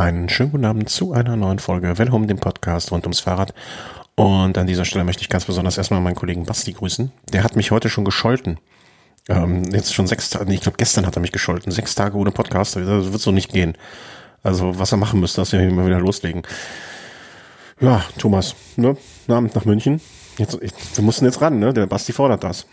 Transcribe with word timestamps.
Einen 0.00 0.30
schönen 0.30 0.50
guten 0.50 0.64
Abend 0.64 0.88
zu 0.88 1.12
einer 1.12 1.36
neuen 1.36 1.58
Folge 1.58 1.98
Wellhome, 1.98 2.26
dem 2.26 2.38
Podcast 2.38 2.90
rund 2.90 3.04
ums 3.04 3.20
Fahrrad. 3.20 3.52
Und 4.14 4.56
an 4.56 4.66
dieser 4.66 4.86
Stelle 4.86 5.04
möchte 5.04 5.20
ich 5.20 5.28
ganz 5.28 5.44
besonders 5.44 5.76
erstmal 5.76 6.00
meinen 6.00 6.14
Kollegen 6.14 6.46
Basti 6.46 6.72
grüßen. 6.72 7.12
Der 7.34 7.44
hat 7.44 7.54
mich 7.54 7.70
heute 7.70 7.90
schon 7.90 8.06
gescholten. 8.06 8.58
Ähm, 9.28 9.62
jetzt 9.74 9.92
schon 9.92 10.06
sechs 10.06 10.30
Tage, 10.30 10.54
ich 10.54 10.62
glaube 10.62 10.78
gestern 10.78 11.04
hat 11.04 11.18
er 11.18 11.20
mich 11.20 11.32
gescholten. 11.32 11.70
Sechs 11.70 11.94
Tage 11.94 12.16
ohne 12.16 12.30
Podcast, 12.30 12.76
das 12.76 13.12
wird 13.12 13.20
so 13.20 13.30
nicht 13.30 13.52
gehen. 13.52 13.76
Also 14.42 14.78
was 14.78 14.90
er 14.90 14.96
machen 14.96 15.20
müsste, 15.20 15.42
dass 15.42 15.52
wir 15.52 15.70
mal 15.70 15.84
wieder 15.84 16.00
loslegen. 16.00 16.44
Ja, 17.78 18.02
Thomas, 18.16 18.54
ne? 18.76 18.96
Abend 19.28 19.54
nach 19.54 19.66
München. 19.66 20.00
Jetzt, 20.38 20.56
ich, 20.62 20.72
wir 20.94 21.04
mussten 21.04 21.26
jetzt 21.26 21.42
ran, 21.42 21.58
ne? 21.58 21.74
Der 21.74 21.86
Basti 21.86 22.14
fordert 22.14 22.42
das. 22.42 22.66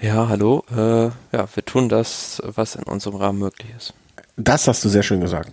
Ja, 0.00 0.28
hallo. 0.28 0.62
Äh, 0.70 1.06
ja, 1.36 1.48
wir 1.52 1.64
tun 1.64 1.88
das, 1.88 2.40
was 2.44 2.76
in 2.76 2.84
unserem 2.84 3.16
Rahmen 3.16 3.40
möglich 3.40 3.72
ist. 3.76 3.92
Das 4.36 4.68
hast 4.68 4.84
du 4.84 4.88
sehr 4.88 5.02
schön 5.02 5.20
gesagt. 5.20 5.52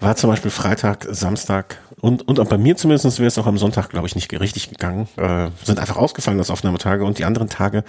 war 0.00 0.16
zum 0.16 0.30
Beispiel 0.30 0.50
Freitag, 0.50 1.06
Samstag 1.10 1.78
und, 2.00 2.26
und 2.26 2.40
auch 2.40 2.48
bei 2.48 2.58
mir 2.58 2.76
zumindest 2.76 3.18
wäre 3.18 3.28
es 3.28 3.38
auch 3.38 3.46
am 3.46 3.58
Sonntag, 3.58 3.90
glaube 3.90 4.06
ich, 4.06 4.14
nicht 4.14 4.32
richtig 4.32 4.70
gegangen. 4.70 5.08
Äh, 5.16 5.50
sind 5.62 5.78
einfach 5.78 5.96
ausgefallen, 5.96 6.38
das 6.38 6.50
Aufnahmetage 6.50 7.04
und 7.04 7.18
die 7.18 7.24
anderen 7.24 7.48
Tage 7.48 7.84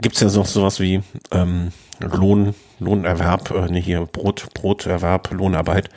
gibt's 0.00 0.20
ja 0.20 0.28
noch 0.28 0.46
sowas 0.46 0.80
wie 0.80 1.02
ähm, 1.30 1.72
Lohn, 2.00 2.54
Lohnerwerb, 2.78 3.50
äh, 3.50 3.66
nee, 3.70 3.82
hier 3.82 4.06
Brot, 4.06 4.46
Broterwerb, 4.54 5.30
Lohnarbeit, 5.32 5.88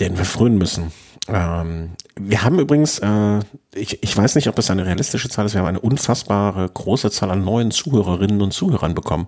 den 0.00 0.18
wir 0.18 0.24
frönen 0.24 0.58
müssen. 0.58 0.92
Ähm, 1.28 1.90
wir 2.14 2.42
haben 2.42 2.58
übrigens, 2.58 2.98
äh, 3.00 3.40
ich, 3.74 4.02
ich 4.02 4.16
weiß 4.16 4.36
nicht, 4.36 4.48
ob 4.48 4.56
das 4.56 4.70
eine 4.70 4.86
realistische 4.86 5.28
Zahl 5.28 5.46
ist, 5.46 5.54
wir 5.54 5.60
haben 5.60 5.68
eine 5.68 5.80
unfassbare 5.80 6.68
große 6.68 7.10
Zahl 7.10 7.30
an 7.30 7.44
neuen 7.44 7.70
Zuhörerinnen 7.70 8.40
und 8.42 8.52
Zuhörern 8.52 8.94
bekommen. 8.94 9.26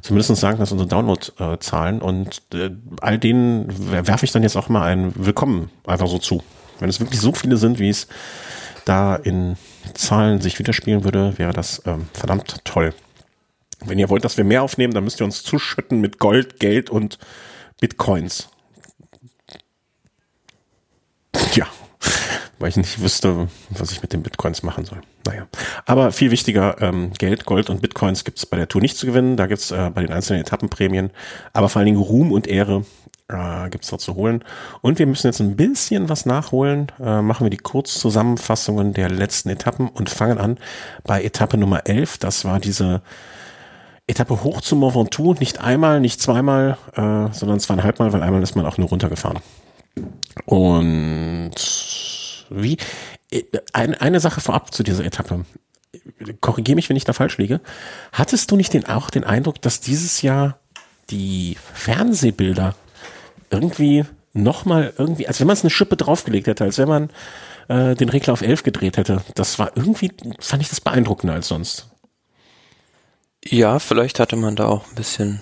Zumindest 0.00 0.34
sagen 0.36 0.58
das 0.58 0.72
unsere 0.72 0.88
Download-Zahlen 0.88 2.02
und 2.02 2.42
äh, 2.54 2.70
all 3.00 3.18
denen 3.18 3.66
werfe 3.90 4.24
ich 4.24 4.32
dann 4.32 4.42
jetzt 4.42 4.56
auch 4.56 4.68
mal 4.68 4.82
ein 4.82 5.12
Willkommen 5.16 5.70
einfach 5.86 6.08
so 6.08 6.18
zu. 6.18 6.42
Wenn 6.80 6.88
es 6.88 7.00
wirklich 7.00 7.20
so 7.20 7.32
viele 7.32 7.56
sind, 7.56 7.78
wie 7.78 7.90
es 7.90 8.08
da 8.84 9.16
in 9.16 9.56
Zahlen 9.94 10.40
sich 10.40 10.58
widerspiegeln 10.58 11.04
würde, 11.04 11.38
wäre 11.38 11.52
das 11.52 11.82
ähm, 11.86 12.08
verdammt 12.12 12.64
toll. 12.64 12.94
Wenn 13.84 13.98
ihr 13.98 14.08
wollt, 14.08 14.24
dass 14.24 14.36
wir 14.36 14.44
mehr 14.44 14.62
aufnehmen, 14.62 14.94
dann 14.94 15.04
müsst 15.04 15.20
ihr 15.20 15.24
uns 15.24 15.42
zuschütten 15.42 16.00
mit 16.00 16.18
Gold, 16.18 16.58
Geld 16.58 16.90
und 16.90 17.18
Bitcoins. 17.80 18.48
Ja, 21.54 21.66
weil 22.58 22.68
ich 22.68 22.76
nicht 22.76 23.00
wüsste, 23.00 23.48
was 23.70 23.92
ich 23.92 24.02
mit 24.02 24.12
den 24.12 24.22
Bitcoins 24.22 24.62
machen 24.62 24.84
soll. 24.84 25.00
Naja. 25.26 25.46
Aber 25.86 26.12
viel 26.12 26.30
wichtiger, 26.30 26.80
ähm, 26.80 27.12
Geld, 27.18 27.46
Gold 27.46 27.70
und 27.70 27.80
Bitcoins 27.80 28.24
gibt 28.24 28.38
es 28.38 28.46
bei 28.46 28.56
der 28.56 28.68
Tour 28.68 28.80
nicht 28.80 28.96
zu 28.96 29.06
gewinnen. 29.06 29.36
Da 29.36 29.46
gibt 29.46 29.60
es 29.60 29.70
äh, 29.70 29.90
bei 29.94 30.02
den 30.02 30.12
einzelnen 30.12 30.42
Etappenprämien, 30.42 31.10
aber 31.52 31.68
vor 31.68 31.80
allen 31.80 31.86
Dingen 31.86 32.00
Ruhm 32.00 32.32
und 32.32 32.46
Ehre 32.46 32.84
äh, 33.28 33.70
gibt 33.70 33.84
es 33.84 33.90
dort 33.90 34.02
zu 34.02 34.14
holen. 34.14 34.44
Und 34.82 34.98
wir 34.98 35.06
müssen 35.06 35.26
jetzt 35.26 35.40
ein 35.40 35.56
bisschen 35.56 36.08
was 36.08 36.26
nachholen. 36.26 36.92
Äh, 37.00 37.22
machen 37.22 37.44
wir 37.44 37.50
die 37.50 37.56
Kurzzusammenfassungen 37.56 38.92
der 38.92 39.08
letzten 39.10 39.48
Etappen 39.48 39.88
und 39.88 40.10
fangen 40.10 40.38
an 40.38 40.58
bei 41.04 41.22
Etappe 41.22 41.56
Nummer 41.56 41.86
11. 41.86 42.18
Das 42.18 42.44
war 42.44 42.60
diese 42.60 43.02
Etappe 44.06 44.44
hoch 44.44 44.60
zum 44.60 44.80
Mont 44.80 44.94
Ventoux. 44.94 45.34
Nicht 45.40 45.60
einmal, 45.60 46.00
nicht 46.00 46.20
zweimal, 46.20 46.76
äh, 46.94 47.32
sondern 47.32 47.60
zweieinhalb 47.60 47.98
Mal, 47.98 48.12
weil 48.12 48.22
einmal 48.22 48.42
ist 48.42 48.56
man 48.56 48.66
auch 48.66 48.78
nur 48.78 48.88
runtergefahren. 48.88 49.38
Und 50.44 51.52
wie 52.50 52.76
ein, 53.72 53.94
eine 53.94 54.20
Sache 54.20 54.40
vorab 54.40 54.72
zu 54.74 54.82
dieser 54.82 55.04
Etappe. 55.04 55.44
Korrigiere 56.40 56.76
mich, 56.76 56.88
wenn 56.88 56.96
ich 56.96 57.04
da 57.04 57.12
falsch 57.12 57.38
liege. 57.38 57.60
Hattest 58.12 58.50
du 58.50 58.56
nicht 58.56 58.72
den, 58.72 58.86
auch 58.86 59.10
den 59.10 59.24
Eindruck, 59.24 59.62
dass 59.62 59.80
dieses 59.80 60.22
Jahr 60.22 60.58
die 61.10 61.56
Fernsehbilder 61.74 62.74
irgendwie 63.50 64.04
nochmal 64.32 64.92
irgendwie, 64.98 65.28
als 65.28 65.40
wenn 65.40 65.46
man 65.46 65.54
es 65.54 65.62
eine 65.62 65.70
Schippe 65.70 65.96
draufgelegt 65.96 66.46
hätte, 66.46 66.64
als 66.64 66.78
wenn 66.78 66.88
man 66.88 67.10
äh, 67.68 67.94
den 67.94 68.08
Regler 68.08 68.32
auf 68.32 68.42
11 68.42 68.62
gedreht 68.64 68.96
hätte. 68.96 69.22
Das 69.34 69.58
war 69.58 69.72
irgendwie, 69.76 70.12
fand 70.40 70.62
ich 70.62 70.68
das 70.68 70.80
beeindruckender 70.80 71.34
als 71.34 71.48
sonst. 71.48 71.88
Ja, 73.44 73.78
vielleicht 73.78 74.20
hatte 74.20 74.36
man 74.36 74.56
da 74.56 74.66
auch 74.66 74.88
ein 74.88 74.94
bisschen 74.94 75.40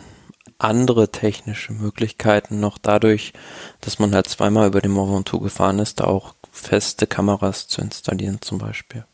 andere 0.59 1.11
technische 1.11 1.73
Möglichkeiten 1.73 2.61
noch 2.61 2.79
dadurch, 2.79 3.33
dass 3.81 3.99
man 3.99 4.15
halt 4.15 4.29
zweimal 4.29 4.69
über 4.69 4.81
den 4.81 4.93
Mont 4.93 5.31
gefahren 5.31 5.79
ist, 5.79 6.01
da 6.01 6.05
auch 6.05 6.35
feste 6.53 7.07
Kameras 7.07 7.67
zu 7.67 7.81
installieren 7.81 8.39
zum 8.41 8.59
Beispiel. 8.59 9.05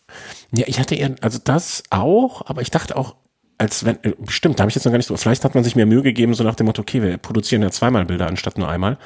Ja, 0.52 0.64
ich 0.66 0.78
hatte 0.80 0.96
eher, 0.96 1.14
also 1.20 1.38
das 1.42 1.84
auch, 1.88 2.42
aber 2.46 2.60
ich 2.60 2.70
dachte 2.70 2.96
auch, 2.96 3.14
als 3.58 3.84
wenn, 3.84 4.02
äh, 4.02 4.14
stimmt, 4.26 4.58
da 4.58 4.62
habe 4.62 4.70
ich 4.70 4.74
jetzt 4.74 4.84
noch 4.84 4.92
gar 4.92 4.98
nicht 4.98 5.06
so, 5.06 5.16
vielleicht 5.16 5.44
hat 5.44 5.54
man 5.54 5.64
sich 5.64 5.76
mehr 5.76 5.86
Mühe 5.86 6.02
gegeben, 6.02 6.34
so 6.34 6.44
nach 6.44 6.56
dem 6.56 6.66
Motto, 6.66 6.82
okay, 6.82 7.02
wir 7.02 7.16
produzieren 7.16 7.62
ja 7.62 7.70
zweimal 7.70 8.04
Bilder 8.04 8.26
anstatt 8.26 8.58
nur 8.58 8.68
einmal. 8.68 8.98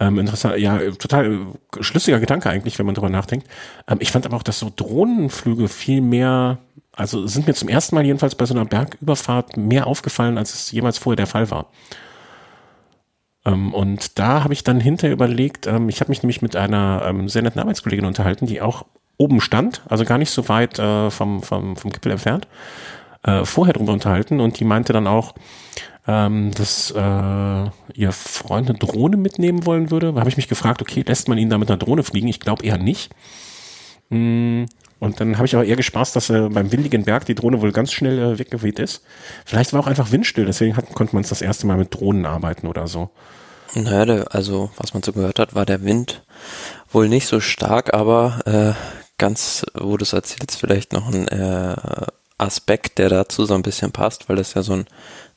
Ähm, 0.00 0.18
interessant, 0.18 0.58
ja, 0.58 0.78
total 0.92 1.32
äh, 1.32 1.38
schlüssiger 1.80 2.20
Gedanke 2.20 2.48
eigentlich, 2.50 2.78
wenn 2.78 2.86
man 2.86 2.94
drüber 2.94 3.10
nachdenkt. 3.10 3.46
Ähm, 3.88 3.98
ich 4.00 4.10
fand 4.10 4.26
aber 4.26 4.36
auch, 4.36 4.42
dass 4.42 4.58
so 4.58 4.72
Drohnenflüge 4.74 5.68
viel 5.68 6.00
mehr, 6.00 6.58
also 6.92 7.26
sind 7.26 7.46
mir 7.46 7.54
zum 7.54 7.68
ersten 7.68 7.94
Mal 7.94 8.04
jedenfalls 8.04 8.34
bei 8.34 8.46
so 8.46 8.54
einer 8.54 8.64
Bergüberfahrt 8.64 9.56
mehr 9.56 9.86
aufgefallen, 9.86 10.38
als 10.38 10.54
es 10.54 10.70
jemals 10.70 10.98
vorher 10.98 11.16
der 11.16 11.26
Fall 11.26 11.50
war. 11.50 11.70
Ähm, 13.44 13.74
und 13.74 14.18
da 14.18 14.44
habe 14.44 14.52
ich 14.52 14.64
dann 14.64 14.80
hinterher 14.80 15.12
überlegt, 15.12 15.66
ähm, 15.66 15.88
ich 15.88 16.00
habe 16.00 16.10
mich 16.10 16.22
nämlich 16.22 16.42
mit 16.42 16.56
einer 16.56 17.02
ähm, 17.06 17.28
sehr 17.28 17.42
netten 17.42 17.60
Arbeitskollegin 17.60 18.06
unterhalten, 18.06 18.46
die 18.46 18.60
auch 18.60 18.86
oben 19.16 19.40
stand, 19.40 19.82
also 19.88 20.04
gar 20.04 20.18
nicht 20.18 20.30
so 20.30 20.48
weit 20.48 20.78
äh, 20.78 21.10
vom, 21.10 21.42
vom, 21.42 21.76
vom 21.76 21.92
Gipfel 21.92 22.12
entfernt, 22.12 22.48
äh, 23.22 23.44
vorher 23.44 23.74
drüber 23.74 23.92
unterhalten 23.92 24.40
und 24.40 24.58
die 24.58 24.64
meinte 24.64 24.92
dann 24.92 25.06
auch, 25.06 25.34
dass 26.06 26.90
äh, 26.90 27.64
ihr 27.94 28.12
Freund 28.12 28.68
eine 28.68 28.78
Drohne 28.78 29.16
mitnehmen 29.16 29.64
wollen 29.64 29.90
würde. 29.90 30.12
Da 30.12 30.20
habe 30.20 30.28
ich 30.28 30.36
mich 30.36 30.48
gefragt, 30.48 30.82
okay, 30.82 31.02
lässt 31.06 31.28
man 31.28 31.38
ihn 31.38 31.48
da 31.48 31.56
mit 31.56 31.70
einer 31.70 31.78
Drohne 31.78 32.02
fliegen? 32.02 32.28
Ich 32.28 32.40
glaube 32.40 32.62
eher 32.62 32.76
nicht. 32.76 33.10
Und 35.04 35.20
dann 35.20 35.36
habe 35.36 35.46
ich 35.46 35.54
aber 35.54 35.66
eher 35.66 35.76
gespaßt, 35.76 36.16
dass 36.16 36.30
äh, 36.30 36.48
beim 36.48 36.72
windigen 36.72 37.04
Berg 37.04 37.26
die 37.26 37.34
Drohne 37.34 37.60
wohl 37.60 37.72
ganz 37.72 37.92
schnell 37.92 38.18
äh, 38.18 38.38
weggeweht 38.38 38.78
ist. 38.78 39.02
Vielleicht 39.44 39.74
war 39.74 39.80
auch 39.80 39.86
einfach 39.86 40.12
windstill, 40.12 40.46
deswegen 40.46 40.76
hat, 40.76 40.94
konnte 40.94 41.14
man 41.14 41.22
es 41.22 41.28
das 41.28 41.42
erste 41.42 41.66
Mal 41.66 41.76
mit 41.76 41.94
Drohnen 41.94 42.24
arbeiten 42.24 42.66
oder 42.66 42.88
so. 42.88 43.10
Naja, 43.74 44.06
der, 44.06 44.34
also 44.34 44.70
was 44.78 44.94
man 44.94 45.02
so 45.02 45.12
gehört 45.12 45.38
hat, 45.38 45.54
war 45.54 45.66
der 45.66 45.84
Wind 45.84 46.22
wohl 46.90 47.08
nicht 47.08 47.26
so 47.26 47.40
stark, 47.40 47.92
aber 47.92 48.40
äh, 48.46 48.72
ganz, 49.18 49.66
wo 49.74 49.98
du 49.98 50.04
es 50.04 50.14
erzählst, 50.14 50.58
vielleicht 50.58 50.94
noch 50.94 51.12
ein 51.12 51.28
äh, 51.28 51.76
Aspekt, 52.38 52.98
der 52.98 53.10
dazu 53.10 53.44
so 53.44 53.54
ein 53.54 53.62
bisschen 53.62 53.92
passt, 53.92 54.28
weil 54.28 54.36
das 54.36 54.54
ja 54.54 54.62
so 54.62 54.72
ein 54.72 54.86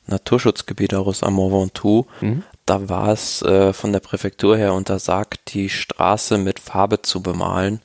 Naturschutzgebiet 0.06 0.94
auch 0.94 1.08
ist 1.08 1.22
am 1.22 1.34
Mont 1.34 1.52
Ventoux. 1.52 2.06
Mhm. 2.22 2.42
Da 2.64 2.88
war 2.88 3.08
es 3.08 3.42
äh, 3.42 3.74
von 3.74 3.92
der 3.92 4.00
Präfektur 4.00 4.56
her 4.56 4.72
untersagt, 4.72 5.52
die 5.52 5.68
Straße 5.68 6.38
mit 6.38 6.58
Farbe 6.58 7.02
zu 7.02 7.22
bemalen. 7.22 7.80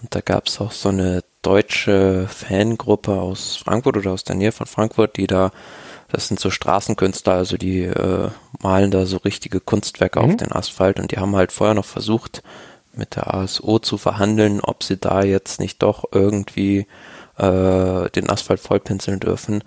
Und 0.00 0.14
da 0.14 0.20
gab 0.20 0.46
es 0.46 0.60
auch 0.60 0.72
so 0.72 0.90
eine 0.90 1.24
deutsche 1.42 2.28
Fangruppe 2.28 3.20
aus 3.20 3.56
Frankfurt 3.56 3.96
oder 3.96 4.12
aus 4.12 4.24
der 4.24 4.36
Nähe 4.36 4.52
von 4.52 4.66
Frankfurt, 4.66 5.16
die 5.16 5.26
da, 5.26 5.50
das 6.10 6.28
sind 6.28 6.38
so 6.38 6.50
Straßenkünstler, 6.50 7.32
also 7.32 7.56
die 7.56 7.82
äh, 7.82 8.30
malen 8.60 8.90
da 8.90 9.06
so 9.06 9.16
richtige 9.18 9.60
Kunstwerke 9.60 10.20
mhm. 10.20 10.24
auf 10.26 10.36
den 10.36 10.52
Asphalt 10.52 11.00
und 11.00 11.10
die 11.10 11.18
haben 11.18 11.34
halt 11.34 11.52
vorher 11.52 11.74
noch 11.74 11.84
versucht, 11.84 12.42
mit 12.92 13.16
der 13.16 13.32
ASO 13.32 13.78
zu 13.78 13.96
verhandeln, 13.96 14.60
ob 14.60 14.82
sie 14.82 14.96
da 14.96 15.22
jetzt 15.22 15.60
nicht 15.60 15.82
doch 15.82 16.04
irgendwie 16.12 16.86
äh, 17.38 18.10
den 18.10 18.28
Asphalt 18.28 18.60
vollpinseln 18.60 19.20
dürfen. 19.20 19.62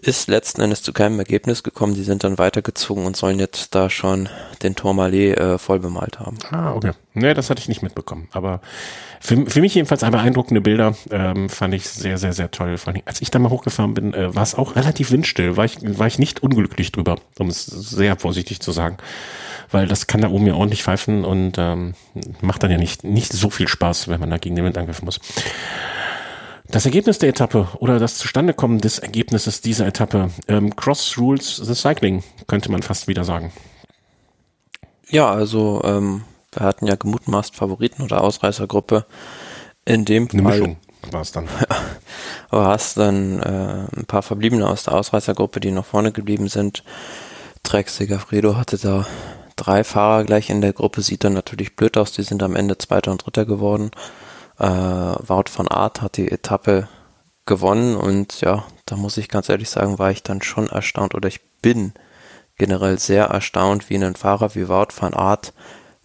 Ist 0.00 0.28
letzten 0.28 0.60
Endes 0.60 0.82
zu 0.82 0.92
keinem 0.92 1.18
Ergebnis 1.18 1.62
gekommen. 1.62 1.94
Die 1.94 2.02
sind 2.02 2.24
dann 2.24 2.38
weitergezogen 2.38 3.06
und 3.06 3.16
sollen 3.16 3.38
jetzt 3.38 3.74
da 3.74 3.90
schon 3.90 4.28
den 4.62 4.76
Tourmalet 4.76 5.38
äh, 5.38 5.58
voll 5.58 5.80
bemalt 5.80 6.20
haben. 6.20 6.38
Ah, 6.50 6.74
okay. 6.74 6.92
Nee, 7.14 7.32
das 7.32 7.48
hatte 7.48 7.60
ich 7.60 7.68
nicht 7.68 7.82
mitbekommen. 7.82 8.28
Aber 8.32 8.60
für, 9.20 9.46
für 9.46 9.60
mich 9.60 9.74
jedenfalls 9.74 10.02
ein 10.02 10.12
beeindruckende 10.12 10.60
Bilder. 10.60 10.94
Ähm, 11.10 11.48
fand 11.48 11.74
ich 11.74 11.88
sehr, 11.88 12.18
sehr, 12.18 12.34
sehr 12.34 12.50
toll. 12.50 12.76
Vor 12.76 12.92
allem, 12.92 13.02
als 13.06 13.22
ich 13.22 13.30
da 13.30 13.38
mal 13.38 13.50
hochgefahren 13.50 13.94
bin, 13.94 14.12
äh, 14.12 14.34
war 14.34 14.42
es 14.42 14.54
auch 14.54 14.76
relativ 14.76 15.10
windstill. 15.10 15.56
War 15.56 15.64
ich, 15.64 15.78
war 15.98 16.06
ich 16.06 16.18
nicht 16.18 16.42
unglücklich 16.42 16.92
drüber, 16.92 17.16
um 17.38 17.48
es 17.48 17.64
sehr 17.64 18.16
vorsichtig 18.18 18.60
zu 18.60 18.72
sagen. 18.72 18.98
Weil 19.70 19.88
das 19.88 20.06
kann 20.06 20.20
da 20.20 20.28
oben 20.28 20.46
ja 20.46 20.54
ordentlich 20.54 20.82
pfeifen 20.82 21.24
und 21.24 21.56
ähm, 21.58 21.94
macht 22.40 22.62
dann 22.62 22.70
ja 22.70 22.78
nicht, 22.78 23.02
nicht 23.02 23.32
so 23.32 23.50
viel 23.50 23.66
Spaß, 23.66 24.08
wenn 24.08 24.20
man 24.20 24.30
da 24.30 24.36
gegen 24.36 24.54
den 24.54 24.64
Wind 24.64 24.78
angriffen 24.78 25.06
muss. 25.06 25.18
Das 26.70 26.84
Ergebnis 26.84 27.18
der 27.18 27.28
Etappe 27.28 27.68
oder 27.78 27.98
das 27.98 28.18
Zustandekommen 28.18 28.80
des 28.80 28.98
Ergebnisses 28.98 29.60
dieser 29.60 29.86
Etappe, 29.86 30.30
ähm, 30.48 30.74
Cross 30.74 31.16
Rules 31.18 31.56
the 31.56 31.74
Cycling, 31.74 32.22
könnte 32.46 32.70
man 32.70 32.82
fast 32.82 33.08
wieder 33.08 33.24
sagen. 33.24 33.52
Ja, 35.08 35.30
also 35.30 35.82
ähm, 35.84 36.24
wir 36.52 36.66
hatten 36.66 36.86
ja 36.86 36.96
gemutmaßt 36.96 37.54
Favoriten 37.54 38.02
oder 38.02 38.22
Ausreißergruppe. 38.22 39.06
In 39.84 40.04
dem 40.04 40.28
Eine 40.32 40.42
Fall 40.42 40.58
Mischung 40.58 40.76
war 41.12 41.20
es 41.20 41.32
dann. 41.32 41.48
aber 42.50 42.66
hast 42.66 42.96
dann 42.96 43.40
äh, 43.40 43.86
ein 43.96 44.06
paar 44.06 44.22
Verbliebene 44.22 44.66
aus 44.66 44.84
der 44.84 44.94
Ausreißergruppe, 44.94 45.60
die 45.60 45.70
noch 45.70 45.86
vorne 45.86 46.12
geblieben 46.12 46.48
sind. 46.48 46.82
Trek 47.62 47.88
Segafredo 47.88 48.56
hatte 48.56 48.78
da 48.78 49.06
drei 49.56 49.84
Fahrer 49.84 50.24
gleich 50.24 50.50
in 50.50 50.60
der 50.60 50.72
Gruppe, 50.72 51.02
sieht 51.02 51.24
dann 51.24 51.32
natürlich 51.32 51.76
blöd 51.76 51.96
aus, 51.96 52.12
die 52.12 52.22
sind 52.22 52.42
am 52.42 52.56
Ende 52.56 52.78
Zweiter 52.78 53.10
und 53.10 53.24
Dritter 53.24 53.44
geworden. 53.44 53.90
Äh, 54.58 54.64
Wout 54.64 55.50
von 55.50 55.68
Art 55.68 56.02
hat 56.02 56.16
die 56.16 56.30
Etappe 56.30 56.88
gewonnen 57.44 57.96
und 57.96 58.40
ja, 58.40 58.64
da 58.86 58.96
muss 58.96 59.16
ich 59.16 59.28
ganz 59.28 59.48
ehrlich 59.48 59.70
sagen, 59.70 59.98
war 59.98 60.10
ich 60.10 60.22
dann 60.22 60.42
schon 60.42 60.68
erstaunt 60.68 61.14
oder 61.14 61.28
ich 61.28 61.40
bin 61.62 61.92
generell 62.56 62.98
sehr 62.98 63.26
erstaunt, 63.26 63.90
wie 63.90 63.96
ein 63.96 64.16
Fahrer 64.16 64.54
wie 64.54 64.68
Wout 64.68 64.88
van 64.98 65.14
Art 65.14 65.52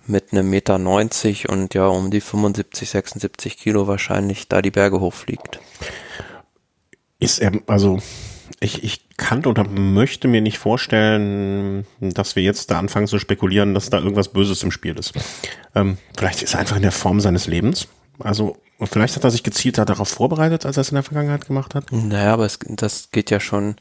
mit 0.05 0.31
einem 0.31 0.49
Meter 0.49 0.77
90 0.77 1.49
und 1.49 1.73
ja 1.73 1.87
um 1.87 2.11
die 2.11 2.21
75, 2.21 2.89
76 2.89 3.57
Kilo 3.57 3.87
wahrscheinlich 3.87 4.47
da 4.47 4.61
die 4.61 4.71
Berge 4.71 4.99
hochfliegt. 4.99 5.59
Ist 7.19 7.39
er, 7.39 7.51
also 7.67 7.99
ich, 8.59 8.83
ich 8.83 9.09
kann 9.17 9.45
oder 9.45 9.63
möchte 9.63 10.27
mir 10.27 10.41
nicht 10.41 10.57
vorstellen, 10.57 11.85
dass 11.99 12.35
wir 12.35 12.43
jetzt 12.43 12.71
da 12.71 12.79
anfangen 12.79 13.07
zu 13.07 13.19
spekulieren, 13.19 13.73
dass 13.73 13.89
da 13.89 13.99
irgendwas 13.99 14.29
Böses 14.29 14.63
im 14.63 14.71
Spiel 14.71 14.97
ist. 14.97 15.13
Ähm, 15.75 15.97
vielleicht 16.17 16.41
ist 16.41 16.55
er 16.55 16.59
einfach 16.59 16.75
in 16.75 16.81
der 16.81 16.91
Form 16.91 17.19
seines 17.19 17.47
Lebens. 17.47 17.87
Also 18.21 18.57
vielleicht 18.83 19.15
hat 19.15 19.23
er 19.23 19.31
sich 19.31 19.43
gezielt 19.43 19.77
darauf 19.77 20.09
vorbereitet, 20.09 20.65
als 20.65 20.77
er 20.77 20.81
es 20.81 20.89
in 20.89 20.95
der 20.95 21.03
Vergangenheit 21.03 21.45
gemacht 21.45 21.75
hat. 21.75 21.91
Naja, 21.91 22.33
aber 22.33 22.45
es, 22.45 22.59
das 22.67 23.09
geht 23.11 23.29
ja 23.29 23.39
schon, 23.39 23.75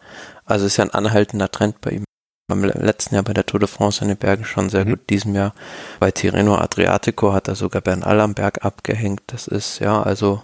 also 0.44 0.66
es 0.66 0.72
ist 0.72 0.76
ja 0.76 0.84
ein 0.84 0.90
anhaltender 0.90 1.50
Trend 1.50 1.81
bei 1.81 1.90
ihm 1.90 2.04
beim 2.50 2.64
letzten 2.64 3.14
Jahr 3.14 3.25
bei 3.25 3.32
der 3.32 3.46
Tour 3.46 3.60
de 3.60 3.69
France 3.69 4.02
in 4.02 4.08
den 4.08 4.16
Bergen 4.16 4.44
schon 4.44 4.69
sehr 4.69 4.84
mhm. 4.84 4.90
gut. 4.90 5.10
Diesem 5.10 5.34
Jahr 5.34 5.54
bei 6.00 6.10
Tirreno 6.10 6.56
Adriatico 6.56 7.32
hat 7.32 7.48
er 7.48 7.54
sogar 7.54 7.81
Bernal 7.81 8.20
am 8.20 8.34
Berg 8.34 8.64
abgehängt. 8.64 9.22
Das 9.28 9.46
ist 9.46 9.78
ja 9.78 10.02
also 10.02 10.42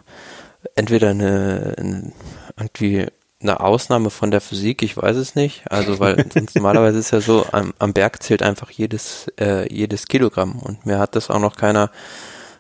entweder 0.75 1.11
eine, 1.11 1.75
eine 1.77 2.13
irgendwie 2.57 3.07
eine 3.43 3.61
Ausnahme 3.61 4.09
von 4.09 4.31
der 4.31 4.41
Physik, 4.41 4.83
ich 4.83 4.97
weiß 4.97 5.17
es 5.17 5.35
nicht. 5.35 5.71
Also 5.71 5.99
weil 6.01 6.25
sonst 6.33 6.55
normalerweise 6.55 6.99
ist 6.99 7.11
ja 7.11 7.21
so, 7.21 7.45
am, 7.53 7.75
am 7.79 7.93
Berg 7.93 8.23
zählt 8.23 8.43
einfach 8.43 8.71
jedes 8.71 9.27
äh, 9.39 9.73
jedes 9.73 10.07
Kilogramm 10.07 10.59
und 10.61 10.87
mir 10.87 10.99
hat 10.99 11.17
das 11.17 11.29
auch 11.29 11.41
noch 11.41 11.57
keiner 11.57 11.91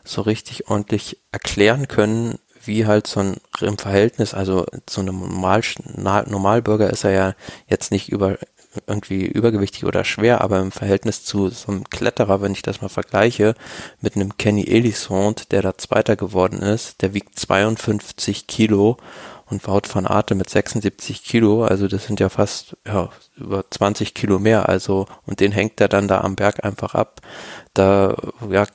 so 0.07 0.23
richtig 0.23 0.69
ordentlich 0.69 1.19
erklären 1.33 1.89
können, 1.89 2.39
wie 2.65 2.87
halt 2.87 3.07
so 3.07 3.21
ein 3.21 3.37
im 3.61 3.79
Verhältnis, 3.79 4.35
also 4.35 4.67
so 4.89 5.01
einem 5.01 5.21
Normal, 5.21 5.63
Normalbürger 6.27 6.91
ist 6.91 7.05
er 7.05 7.11
ja 7.13 7.35
jetzt 7.69 7.91
nicht 7.91 8.09
über 8.09 8.39
irgendwie 8.87 9.25
übergewichtig 9.25 9.85
oder 9.85 10.05
schwer, 10.05 10.43
aber 10.43 10.61
im 10.61 10.73
Verhältnis 10.73 11.25
zu 11.25 11.49
so 11.49 11.73
einem 11.73 11.85
Kletterer, 11.85 12.43
wenn 12.43 12.53
ich 12.53 12.63
das 12.63 12.83
mal 12.83 12.89
vergleiche, 12.89 13.55
mit 14.01 14.17
einem 14.17 14.37
Kenny 14.37 14.65
Elisond, 14.67 15.53
der 15.53 15.63
da 15.63 15.79
Zweiter 15.79 16.17
geworden 16.17 16.61
ist, 16.61 17.01
der 17.03 17.15
wiegt 17.15 17.39
52 17.39 18.47
Kilo 18.47 18.99
und 19.49 19.67
Wout 19.67 19.83
van 19.93 20.07
Arte 20.07 20.35
mit 20.35 20.51
76 20.51 21.25
Kilo, 21.25 21.65
also 21.65 21.89
das 21.89 22.07
sind 22.07 22.21
ja 22.21 22.29
fast 22.29 22.77
ja, 22.87 23.11
über 23.37 23.65
20 23.71 24.13
Kilo 24.13 24.39
mehr, 24.39 24.69
also 24.69 25.07
und 25.25 25.41
den 25.41 25.53
hängt 25.53 25.81
er 25.81 25.89
dann 25.89 26.09
da 26.09 26.21
am 26.21 26.37
Berg 26.37 26.65
einfach 26.65 26.95
ab. 26.95 27.21
Da 27.73 28.17
ja, 28.51 28.67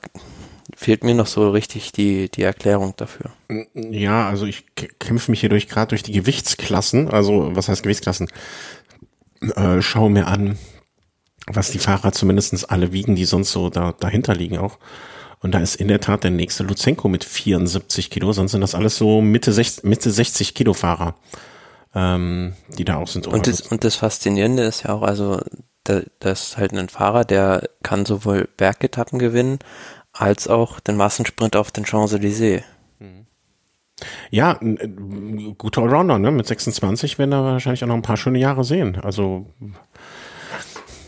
fehlt 0.82 1.04
mir 1.04 1.14
noch 1.14 1.26
so 1.26 1.50
richtig 1.50 1.92
die, 1.92 2.28
die 2.28 2.42
Erklärung 2.42 2.94
dafür. 2.96 3.30
Ja, 3.74 4.28
also 4.28 4.46
ich 4.46 4.64
kämpfe 4.98 5.30
mich 5.30 5.40
hier 5.40 5.48
durch 5.48 5.68
gerade 5.68 5.88
durch 5.88 6.02
die 6.02 6.12
Gewichtsklassen, 6.12 7.08
also 7.08 7.54
was 7.54 7.68
heißt 7.68 7.82
Gewichtsklassen? 7.82 8.28
äh, 9.50 9.82
schaue 9.82 10.10
mir 10.10 10.26
an, 10.26 10.58
was 11.46 11.70
die 11.70 11.78
Fahrer 11.78 12.12
zumindestens 12.12 12.64
alle 12.64 12.92
wiegen, 12.92 13.16
die 13.16 13.24
sonst 13.24 13.52
so 13.52 13.70
da, 13.70 13.92
dahinter 13.98 14.34
liegen 14.34 14.58
auch. 14.58 14.78
Und 15.40 15.52
da 15.52 15.58
ist 15.58 15.74
in 15.74 15.88
der 15.88 16.00
Tat 16.00 16.22
der 16.22 16.30
nächste 16.30 16.62
Luzenko 16.62 17.08
mit 17.08 17.24
74 17.24 18.10
Kilo, 18.10 18.32
sonst 18.32 18.52
sind 18.52 18.60
das 18.60 18.76
alles 18.76 18.96
so 18.96 19.20
Mitte 19.20 19.52
60, 19.52 19.84
Mitte 19.84 20.10
60 20.10 20.54
Kilo 20.54 20.72
Fahrer, 20.72 21.16
ähm, 21.94 22.54
die 22.78 22.84
da 22.84 22.96
auch 22.96 23.08
sind. 23.08 23.26
Und 23.26 23.48
das, 23.48 23.62
und 23.62 23.82
das 23.82 23.96
Faszinierende 23.96 24.62
ist 24.62 24.84
ja 24.84 24.90
auch, 24.90 25.02
also 25.02 25.40
da, 25.82 26.02
das 26.20 26.50
ist 26.50 26.56
halt 26.58 26.72
ein 26.72 26.88
Fahrer, 26.88 27.24
der 27.24 27.68
kann 27.82 28.06
sowohl 28.06 28.48
Bergetappen 28.56 29.18
gewinnen, 29.18 29.58
als 30.22 30.48
auch 30.48 30.80
den 30.80 30.96
Massensprint 30.96 31.56
auf 31.56 31.70
den 31.70 31.84
Champs-Élysées. 31.84 32.62
Ja, 34.30 34.58
ein, 34.60 34.78
ein 34.80 35.58
guter 35.58 35.82
Allrounder, 35.82 36.18
ne? 36.18 36.30
Mit 36.30 36.46
26 36.46 37.18
werden 37.18 37.30
wir 37.30 37.44
wahrscheinlich 37.44 37.84
auch 37.84 37.88
noch 37.88 37.94
ein 37.94 38.02
paar 38.02 38.16
schöne 38.16 38.38
Jahre 38.38 38.64
sehen. 38.64 38.98
Also, 39.02 39.46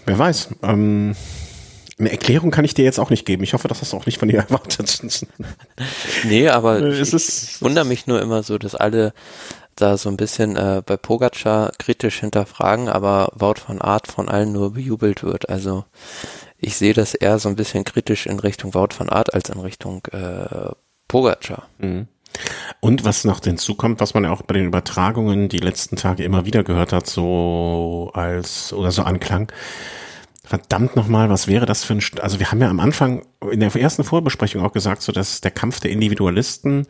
wer 0.07 0.19
weiß. 0.19 0.51
Ähm, 0.63 1.17
eine 1.99 2.11
Erklärung 2.11 2.51
kann 2.51 2.65
ich 2.65 2.75
dir 2.75 2.85
jetzt 2.85 2.99
auch 2.99 3.11
nicht 3.11 3.25
geben. 3.25 3.45
Ich 3.45 3.55
hoffe, 3.55 3.69
dass 3.69 3.81
das 3.81 3.95
auch 3.95 4.07
nicht 4.07 4.19
von 4.19 4.29
dir 4.29 4.39
erwartet. 4.49 5.27
nee, 6.25 6.49
aber 6.49 6.81
äh, 6.81 7.01
ich, 7.01 7.13
ich 7.13 7.63
wundere 7.63 7.85
mich 7.85 8.07
nur 8.07 8.21
immer 8.21 8.43
so, 8.43 8.59
dass 8.59 8.75
alle 8.75 9.13
da 9.77 9.97
so 9.97 10.09
ein 10.09 10.17
bisschen 10.17 10.57
äh, 10.57 10.83
bei 10.85 10.97
Pogacar 10.97 11.73
kritisch 11.79 12.21
hinterfragen, 12.21 12.89
aber 12.89 13.33
Wout 13.35 13.61
von 13.67 13.81
Art 13.81 14.07
von 14.07 14.29
allen 14.29 14.53
nur 14.53 14.75
bejubelt 14.75 15.23
wird. 15.23 15.49
Also 15.49 15.85
ich 16.65 16.77
sehe 16.77 16.95
das 16.95 17.15
eher 17.15 17.39
so 17.39 17.49
ein 17.49 17.57
bisschen 17.57 17.85
kritisch 17.85 18.27
in 18.27 18.39
Richtung 18.39 18.75
Wout 18.75 18.89
von 18.93 19.09
Art 19.09 19.35
als 19.35 19.51
in 19.51 19.61
Richtung 19.61 20.05
äh, 20.13 20.73
Pogacar. 21.09 21.69
Mhm. 21.79 22.09
Und 22.81 23.05
was 23.05 23.25
noch 23.25 23.41
hinzukommt, 23.43 24.01
was 24.01 24.15
man 24.15 24.25
ja 24.25 24.33
auch 24.33 24.43
bei 24.43 24.55
den 24.55 24.67
Übertragungen 24.67 25.49
die 25.49 25.59
letzten 25.59 25.97
Tage 25.97 26.25
immer 26.25 26.45
wieder 26.45 26.65
gehört 26.65 26.93
hat, 26.93 27.07
so 27.07 28.11
als 28.13 28.73
oder 28.73 28.91
so 28.91 29.03
anklang. 29.03 29.53
Verdammt 30.43 30.97
nochmal, 30.97 31.31
was 31.31 31.47
wäre 31.47 31.65
das 31.65 31.85
für 31.85 31.95
ein, 31.95 32.01
St 32.01 32.21
also 32.21 32.41
wir 32.41 32.51
haben 32.51 32.61
ja 32.61 32.69
am 32.69 32.81
Anfang 32.81 33.25
in 33.51 33.61
der 33.61 33.75
ersten 33.75 34.05
Vorbesprechung 34.05 34.63
auch 34.63 34.73
gesagt, 34.73 35.03
so 35.03 35.13
dass 35.13 35.41
der 35.41 35.53
Kampf 35.53 35.81
der 35.81 35.91
Individualisten, 35.91 36.87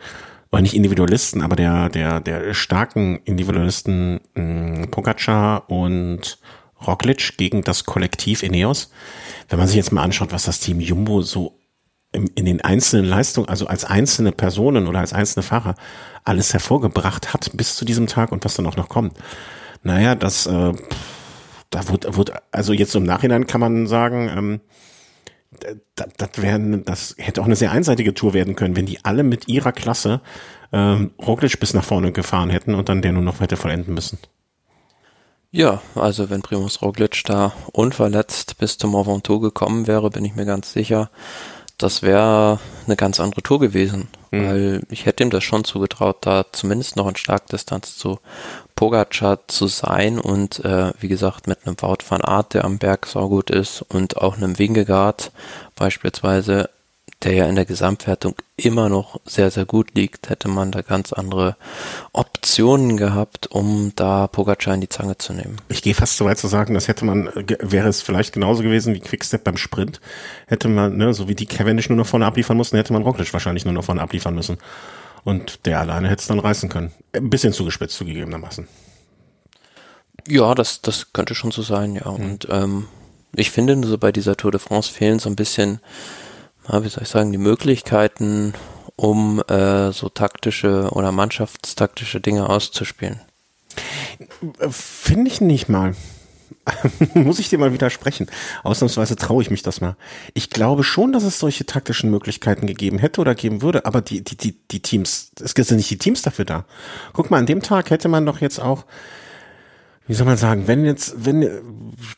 oder 0.51 0.63
nicht 0.63 0.75
Individualisten, 0.75 1.43
aber 1.43 1.57
der, 1.57 1.89
der, 1.89 2.21
der 2.21 2.55
starken 2.55 3.21
Individualisten 3.25 4.21
mh, 4.35 4.87
Pogacar 4.87 5.69
und 5.69 6.39
Roglic 6.87 7.37
gegen 7.37 7.63
das 7.63 7.85
Kollektiv 7.85 8.43
Ineos. 8.43 8.91
Wenn 9.49 9.59
man 9.59 9.69
sich 9.69 9.77
jetzt 9.77 9.93
mal 9.93 10.03
anschaut, 10.03 10.33
was 10.33 10.45
das 10.45 10.61
Team 10.61 10.81
Jumbo 10.81 11.23
so 11.23 11.59
in 12.13 12.47
den 12.47 12.61
einzelnen 12.61 13.07
Leistungen, 13.07 13.49
also 13.49 13.67
als 13.67 13.85
einzelne 13.85 14.33
Personen 14.33 14.87
oder 14.87 15.01
als 15.01 15.13
einzelne 15.13 15.43
Fahrer 15.43 15.75
alles 16.23 16.53
hervorgebracht 16.53 17.35
hat 17.35 17.51
bis 17.55 17.77
zu 17.77 17.85
diesem 17.85 18.07
Tag 18.07 18.33
und 18.33 18.45
was 18.45 18.55
dann 18.55 18.67
auch 18.67 18.77
noch 18.77 18.89
kommt. 18.89 19.19
Naja, 19.83 20.15
das, 20.15 20.47
äh, 20.47 20.73
da 21.71 21.89
wird, 21.89 22.17
wird, 22.17 22.33
also 22.53 22.73
jetzt 22.73 22.95
im 22.95 23.03
Nachhinein 23.03 23.47
kann 23.47 23.61
man 23.61 23.87
sagen, 23.87 24.31
ähm, 24.35 24.61
das, 25.95 26.09
das, 26.17 26.43
werden, 26.43 26.85
das 26.85 27.15
hätte 27.19 27.41
auch 27.41 27.47
eine 27.47 27.57
sehr 27.57 27.73
einseitige 27.73 28.15
Tour 28.15 28.33
werden 28.33 28.57
können, 28.57 28.77
wenn 28.77 28.87
die 28.87 29.05
alle 29.05 29.23
mit 29.23 29.49
ihrer 29.49 29.73
Klasse 29.73 30.21
ähm, 30.73 31.13
Roglic 31.25 31.61
bis 31.61 31.75
nach 31.75 31.85
vorne 31.85 32.13
gefahren 32.13 32.51
hätten 32.51 32.75
und 32.75 32.89
dann 32.89 33.03
der 33.03 33.13
nur 33.13 33.23
noch 33.23 33.41
hätte 33.41 33.57
vollenden 33.57 33.95
müssen. 33.95 34.19
Ja, 35.55 35.81
also 35.95 36.31
wenn 36.31 36.43
Primus 36.43 36.83
Roglic 36.83 37.23
da 37.27 37.53
unverletzt 37.71 38.59
bis 38.59 38.77
zum 38.77 38.93
Ventoux 38.93 39.39
gekommen 39.39 39.87
wäre, 39.87 40.11
bin 40.11 40.25
ich 40.25 40.35
mir 40.35 40.47
ganz 40.47 40.73
sicher, 40.73 41.11
das 41.79 42.03
wäre 42.03 42.59
eine 42.87 42.97
ganz 42.97 43.21
andere 43.21 43.41
Tour 43.41 43.61
gewesen, 43.61 44.09
mhm. 44.33 44.49
weil 44.49 44.81
ich 44.91 45.07
hätte 45.07 45.23
ihm 45.23 45.31
das 45.31 45.45
schon 45.45 45.63
zugetraut, 45.63 46.17
da 46.23 46.45
zumindest 46.51 46.97
noch 46.97 47.07
in 47.07 47.15
Starkdistanz 47.15 47.97
zu 47.97 48.19
Pogacar 48.75 49.47
zu 49.47 49.69
sein 49.69 50.19
und 50.19 50.65
äh, 50.65 50.93
wie 50.99 51.07
gesagt 51.07 51.47
mit 51.47 51.65
einem 51.65 51.81
Wout 51.81 51.99
van 52.09 52.23
Art, 52.23 52.55
der 52.55 52.65
am 52.65 52.79
Berg 52.79 53.07
saugut 53.07 53.51
ist 53.51 53.83
und 53.83 54.17
auch 54.17 54.37
einem 54.37 54.59
Wingegaard 54.59 55.31
beispielsweise 55.77 56.69
der 57.25 57.33
ja 57.33 57.47
in 57.47 57.57
der 57.57 57.65
Gesamtwertung 57.65 58.35
immer 58.57 58.89
noch 58.89 59.21
sehr, 59.25 59.51
sehr 59.51 59.65
gut 59.65 59.95
liegt, 59.95 60.29
hätte 60.29 60.49
man 60.49 60.71
da 60.71 60.83
ganz 60.83 61.13
andere 61.13 61.57
Optionen 62.13 62.97
gehabt, 62.97 63.49
um 63.51 63.93
da 63.97 64.27
Pogacar 64.27 64.75
in 64.75 64.81
die 64.81 64.89
Zange 64.89 65.19
zu 65.19 65.33
nehmen. 65.33 65.57
Ich 65.69 65.83
gehe 65.83 65.95
fast 65.95 66.17
so 66.17 66.25
weit 66.25 66.39
zu 66.39 66.47
sagen, 66.47 66.75
das 66.75 66.89
hätte 66.89 67.05
man, 67.05 67.31
wäre 67.61 67.89
es 67.89 68.03
vielleicht 68.03 68.33
genauso 68.33 68.63
gewesen 68.63 68.95
wie 68.95 69.01
Quickstep 69.01 69.43
beim 69.43 69.57
Sprint, 69.57 70.01
hätte 70.47 70.69
man, 70.69 70.97
ne, 70.97 71.15
so 71.15 71.29
wie 71.29 71.35
die 71.35 71.47
Cavendish 71.47 71.89
nur 71.89 71.99
noch 71.99 72.07
vorne 72.07 72.27
abliefern 72.27 72.57
mussten, 72.57 72.77
hätte 72.77 72.93
man 72.93 73.03
Roglic 73.03 73.33
wahrscheinlich 73.33 73.65
nur 73.65 73.75
noch 73.75 73.85
vorne 73.85 74.03
abliefern 74.03 74.35
müssen. 74.35 74.59
Und 75.25 75.65
der 75.65 75.81
alleine 75.81 76.09
hätte 76.09 76.21
es 76.21 76.27
dann 76.27 76.39
reißen 76.39 76.69
können. 76.69 76.93
Ein 77.15 77.31
bisschen 77.31 77.55
zugespitzt 77.55 77.97
zugegebenermaßen. 77.97 78.69
Ja, 80.29 80.55
das, 80.55 80.83
das 80.83 81.13
könnte 81.13 81.35
schon 81.35 81.51
so 81.51 81.63
sein, 81.63 81.95
ja. 81.97 82.11
Mhm. 82.11 82.15
Und 82.15 82.49
ähm, 82.51 82.89
ich 83.35 83.51
finde, 83.51 83.87
so 83.87 83.99
bei 83.99 84.13
dieser 84.13 84.37
Tour 84.37 84.53
de 84.53 84.61
France 84.61 84.93
fehlen 84.93 85.19
so 85.19 85.29
ein 85.29 85.37
bisschen, 85.37 85.81
wie 86.69 86.89
soll 86.89 87.03
ich 87.03 87.09
sagen, 87.09 87.33
die 87.33 87.39
Möglichkeiten, 87.39 88.55
um 88.97 89.43
äh, 89.49 89.93
so 89.93 90.09
taktische 90.09 90.89
oder 90.93 91.13
mannschaftstaktische 91.13 92.21
Dinge 92.21 92.49
auszuspielen. 92.49 93.21
Finde 94.71 95.31
ich 95.31 95.41
nicht 95.41 95.69
mal. 95.69 95.95
Muss 97.15 97.39
ich 97.39 97.49
dir 97.49 97.59
mal 97.59 97.73
widersprechen. 97.73 98.27
Ausnahmsweise 98.63 99.17
traue 99.17 99.43
ich 99.43 99.51
mich 99.51 99.63
das 99.63 99.81
mal. 99.81 99.97
Ich 100.33 100.51
glaube 100.51 100.85
schon, 100.85 101.13
dass 101.13 101.25
es 101.25 101.39
solche 101.39 101.67
taktischen 101.67 102.11
Möglichkeiten 102.11 102.67
gegeben 102.67 102.99
hätte 102.99 103.21
oder 103.21 103.35
geben 103.35 103.61
würde, 103.61 103.85
aber 103.85 104.01
die, 104.01 104.23
die, 104.23 104.37
die, 104.37 104.57
die 104.71 104.81
Teams, 104.81 105.33
es 105.43 105.53
sind 105.53 105.77
nicht 105.77 105.91
die 105.91 105.99
Teams 105.99 106.23
dafür 106.23 106.45
da. 106.45 106.65
Guck 107.13 107.31
mal, 107.31 107.39
an 107.39 107.47
dem 107.47 107.63
Tag 107.63 107.91
hätte 107.91 108.09
man 108.09 108.25
doch 108.25 108.41
jetzt 108.41 108.61
auch 108.61 108.85
wie 110.07 110.15
soll 110.15 110.27
man 110.27 110.37
sagen, 110.37 110.67
wenn 110.67 110.85
jetzt, 110.85 111.25
wenn 111.25 111.49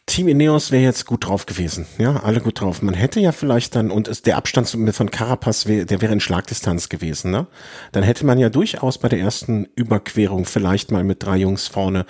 Team 0.07 0.27
Ineos 0.27 0.73
wäre 0.73 0.83
jetzt 0.83 1.07
gut 1.07 1.27
drauf 1.27 1.47
gewesen, 1.47 1.87
ja, 1.99 2.17
alle 2.17 2.41
gut 2.41 2.61
drauf. 2.61 2.83
Man 2.83 2.95
hätte 2.95 3.21
ja 3.21 3.31
vielleicht 3.31 3.77
dann, 3.77 3.93
und 3.93 4.09
es, 4.09 4.23
der 4.23 4.37
Abstand 4.37 4.69
von 4.69 5.11
Carapaz, 5.11 5.67
wär, 5.67 5.85
der 5.85 6.01
wäre 6.01 6.13
in 6.13 6.21
Schlagdistanz 6.21 6.89
gewesen, 6.89 7.31
ne? 7.31 7.47
Dann 7.93 8.03
hätte 8.03 8.27
man 8.27 8.39
ja 8.39 8.49
durchaus 8.49 8.99
bei 8.99 9.09
der 9.09 9.21
ersten 9.21 9.69
Überquerung 9.77 10.47
vielleicht 10.47 10.91
mal 10.91 11.05
mit 11.05 11.23
drei 11.23 11.37
Jungs 11.37 11.69
vorne 11.69 12.07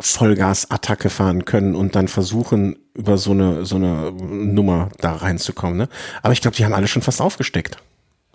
Vollgas-Attacke 0.00 1.10
fahren 1.10 1.44
können 1.44 1.74
und 1.74 1.96
dann 1.96 2.06
versuchen, 2.06 2.76
über 2.94 3.18
so 3.18 3.32
eine, 3.32 3.64
so 3.64 3.76
eine 3.76 4.12
Nummer 4.12 4.90
da 4.98 5.12
reinzukommen, 5.12 5.76
ne? 5.76 5.88
Aber 6.22 6.34
ich 6.34 6.40
glaube, 6.40 6.56
die 6.56 6.64
haben 6.64 6.74
alle 6.74 6.86
schon 6.86 7.02
fast 7.02 7.20
aufgesteckt. 7.20 7.78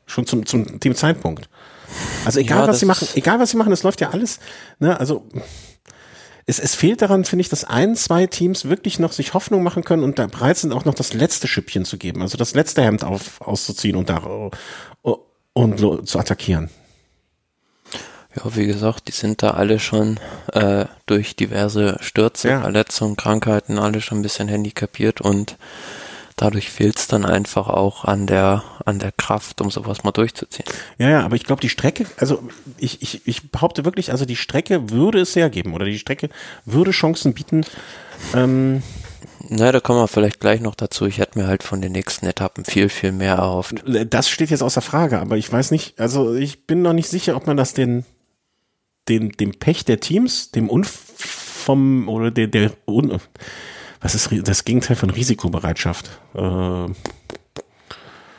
Schon 0.08 0.26
zum, 0.26 0.46
zum 0.46 0.80
dem 0.80 0.96
Zeitpunkt. 0.96 1.48
Also 2.26 2.40
egal, 2.40 2.62
ja, 2.62 2.68
was 2.68 2.80
sie 2.80 2.86
machen, 2.86 3.08
egal 3.16 3.40
was 3.40 3.52
sie 3.52 3.58
machen, 3.58 3.72
es 3.72 3.84
läuft 3.84 4.02
ja 4.02 4.10
alles, 4.10 4.40
ne? 4.80 5.00
Also, 5.00 5.28
es, 6.52 6.60
es 6.60 6.76
fehlt 6.76 7.02
daran, 7.02 7.24
finde 7.24 7.42
ich, 7.42 7.50
dass 7.50 7.64
ein, 7.64 7.96
zwei 7.96 8.28
Teams 8.28 8.66
wirklich 8.66 9.00
noch 9.00 9.14
sich 9.14 9.34
Hoffnung 9.34 9.64
machen 9.64 9.86
können 9.86 10.04
und 10.04 10.20
da 10.20 10.28
bereit 10.28 10.58
sind, 10.58 10.74
auch 10.74 10.84
noch 10.84 10.94
das 10.94 11.14
letzte 11.14 11.48
Schüppchen 11.48 11.86
zu 11.86 11.98
geben, 11.98 12.22
also 12.22 12.38
das 12.38 12.54
letzte 12.54 12.84
Hemd 12.84 13.06
auf, 13.06 13.40
auszuziehen 13.40 13.96
und 13.96 14.10
da 14.10 14.52
und 15.54 16.08
zu 16.08 16.20
attackieren. 16.20 16.70
Ja, 18.36 18.56
wie 18.56 18.66
gesagt, 18.66 19.08
die 19.08 19.14
sind 19.14 19.44
da 19.44 19.52
alle 19.52 19.80
schon 19.80 20.20
äh, 20.52 20.86
durch 21.06 21.36
diverse 21.38 21.98
Stürze, 22.02 22.50
ja. 22.50 22.62
Verletzungen, 22.62 23.16
Krankheiten, 23.16 23.78
alle 23.78 24.02
schon 24.02 24.20
ein 24.20 24.22
bisschen 24.22 24.48
handicapiert 24.48 25.22
und 25.22 25.58
dadurch 26.42 26.72
fehlt 26.72 26.98
es 26.98 27.08
dann 27.08 27.24
einfach 27.24 27.68
auch 27.68 28.04
an 28.04 28.26
der, 28.26 28.64
an 28.86 28.98
der 28.98 29.12
Kraft, 29.12 29.62
um 29.62 29.70
sowas 29.70 30.04
mal 30.04 30.12
durchzuziehen. 30.12 30.66
Ja, 30.98 31.10
ja, 31.10 31.22
aber 31.22 31.36
ich 31.36 31.44
glaube, 31.44 31.62
die 31.62 31.70
Strecke, 31.70 32.08
also 32.18 32.42
ich, 32.80 33.04
ich, 33.04 33.28
ich 33.28 33.52
behaupte 33.52 33.86
wirklich, 33.86 34.12
also 34.12 34.26
die 34.26 34.36
Strecke 34.36 34.90
würde 34.90 35.20
es 35.22 35.36
hergeben 35.36 35.74
oder 35.74 35.86
die 35.86 36.00
Strecke 36.00 36.30
würde 36.66 36.92
Chancen 36.92 37.36
bieten. 37.36 37.64
Ähm, 38.34 38.82
na, 39.50 39.72
da 39.72 39.80
kommen 39.80 40.00
wir 40.00 40.08
vielleicht 40.08 40.40
gleich 40.40 40.62
noch 40.62 40.74
dazu. 40.74 41.06
Ich 41.06 41.20
hätte 41.20 41.38
mir 41.38 41.46
halt 41.46 41.62
von 41.62 41.80
den 41.80 41.92
nächsten 41.92 42.26
Etappen 42.26 42.66
viel, 42.66 42.90
viel 42.90 43.12
mehr 43.12 43.36
erhofft. 43.36 43.76
Das 43.86 44.28
steht 44.28 44.50
jetzt 44.50 44.64
außer 44.64 44.82
Frage, 44.82 45.20
aber 45.20 45.38
ich 45.38 45.52
weiß 45.52 45.70
nicht, 45.70 46.00
also 46.00 46.34
ich 46.34 46.66
bin 46.66 46.82
noch 46.82 46.94
nicht 46.94 47.08
sicher, 47.08 47.36
ob 47.36 47.46
man 47.46 47.58
das 47.58 47.76
den, 47.76 48.04
den, 49.10 49.30
dem 49.30 49.52
Pech 49.52 49.86
der 49.86 50.00
Teams, 50.00 50.50
dem 50.50 50.70
Unfom 50.70 52.10
oder 52.10 52.32
der, 52.32 52.48
der 52.48 52.72
un, 52.88 53.20
was 54.02 54.16
ist 54.16 54.30
das 54.44 54.66
Gegenteil 54.66 54.96
von 54.96 55.10
Risikobereitschaft? 55.10 56.20
Äh, 56.34 56.88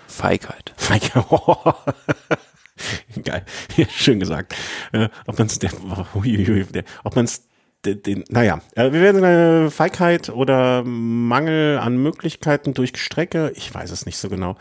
Feigheit. 0.08 0.72
Feigheit. 0.76 1.24
Geil, 3.24 3.44
schön 3.90 4.20
gesagt. 4.20 4.54
Äh, 4.92 5.08
ob 5.26 5.38
man 5.38 5.46
es 5.46 5.58
ob 7.04 7.16
man 7.16 7.24
es 7.24 7.42
den, 7.84 8.24
naja, 8.28 8.60
äh, 8.74 8.92
wir 8.92 9.00
werden 9.00 9.24
eine 9.24 9.70
Feigheit 9.70 10.28
oder 10.28 10.84
Mangel 10.84 11.78
an 11.78 11.96
Möglichkeiten 11.96 12.74
durch 12.74 12.92
Strecke, 12.96 13.52
ich 13.56 13.74
weiß 13.74 13.90
es 13.90 14.06
nicht 14.06 14.18
so 14.18 14.28
genau. 14.28 14.56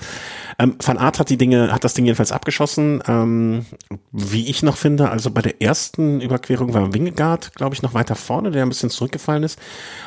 Ähm, 0.58 0.76
Van 0.84 0.98
Art 0.98 1.20
hat 1.20 1.30
die 1.30 1.38
Dinge, 1.38 1.72
hat 1.72 1.84
das 1.84 1.94
Ding 1.94 2.06
jedenfalls 2.06 2.32
abgeschossen. 2.32 3.04
Ähm, 3.08 3.66
wie 4.12 4.50
ich 4.50 4.64
noch 4.64 4.78
finde, 4.78 5.10
also 5.10 5.30
bei 5.30 5.42
der 5.42 5.62
ersten 5.62 6.20
Überquerung 6.20 6.74
war 6.74 6.94
Wingegaard, 6.94 7.54
glaube 7.56 7.76
ich, 7.76 7.84
noch 7.84 7.94
weiter 7.94 8.16
vorne, 8.16 8.52
der 8.52 8.64
ein 8.64 8.70
bisschen 8.70 8.90
zurückgefallen 8.90 9.44
ist. 9.44 9.60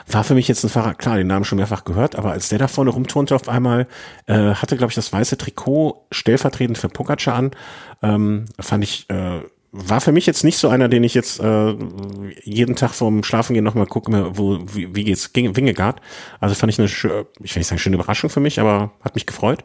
War 0.09 0.25
für 0.25 0.35
mich 0.35 0.49
jetzt 0.49 0.65
ein 0.65 0.71
Fahrer, 0.71 0.95
klar, 0.95 1.17
den 1.17 1.29
Namen 1.29 1.45
schon 1.45 1.59
mehrfach 1.59 1.85
gehört, 1.85 2.17
aber 2.17 2.33
als 2.33 2.49
der 2.49 2.59
da 2.59 2.69
vorne 2.69 2.91
rumturnte 2.91 3.35
auf 3.35 3.49
einmal, 3.49 3.87
äh, 4.27 4.55
hatte, 4.55 4.77
glaube 4.77 4.91
ich, 4.91 4.97
das 4.97 5.13
weiße 5.13 5.39
Trikot 5.39 6.07
stellvertretend 6.11 6.79
für 6.79 6.89
Pogacar 6.89 7.37
an, 7.37 7.51
ähm, 8.03 8.47
fand 8.59 8.83
ich 8.83 9.09
äh, 9.09 9.41
war 9.77 10.01
für 10.01 10.13
mich 10.13 10.25
jetzt 10.25 10.45
nicht 10.45 10.57
so 10.57 10.69
einer, 10.69 10.89
den 10.89 11.03
ich 11.03 11.15
jetzt 11.15 11.41
äh, 11.41 11.75
jeden 12.45 12.77
Tag 12.77 12.93
vorm 12.93 13.25
Schlafengehen 13.25 13.65
nochmal 13.65 13.87
gucke, 13.87 14.31
wo, 14.37 14.61
wie, 14.73 14.95
wie 14.95 15.03
geht's, 15.03 15.31
Wingegaard. 15.35 16.01
Also 16.39 16.55
fand 16.55 16.73
ich 16.73 16.79
eine, 16.79 16.87
ich 16.87 17.03
will 17.05 17.27
nicht 17.41 17.67
sagen, 17.67 17.81
schöne 17.81 17.97
Überraschung 17.97 18.31
für 18.31 18.39
mich, 18.39 18.61
aber 18.61 18.93
hat 19.03 19.17
mich 19.17 19.27
gefreut. 19.27 19.65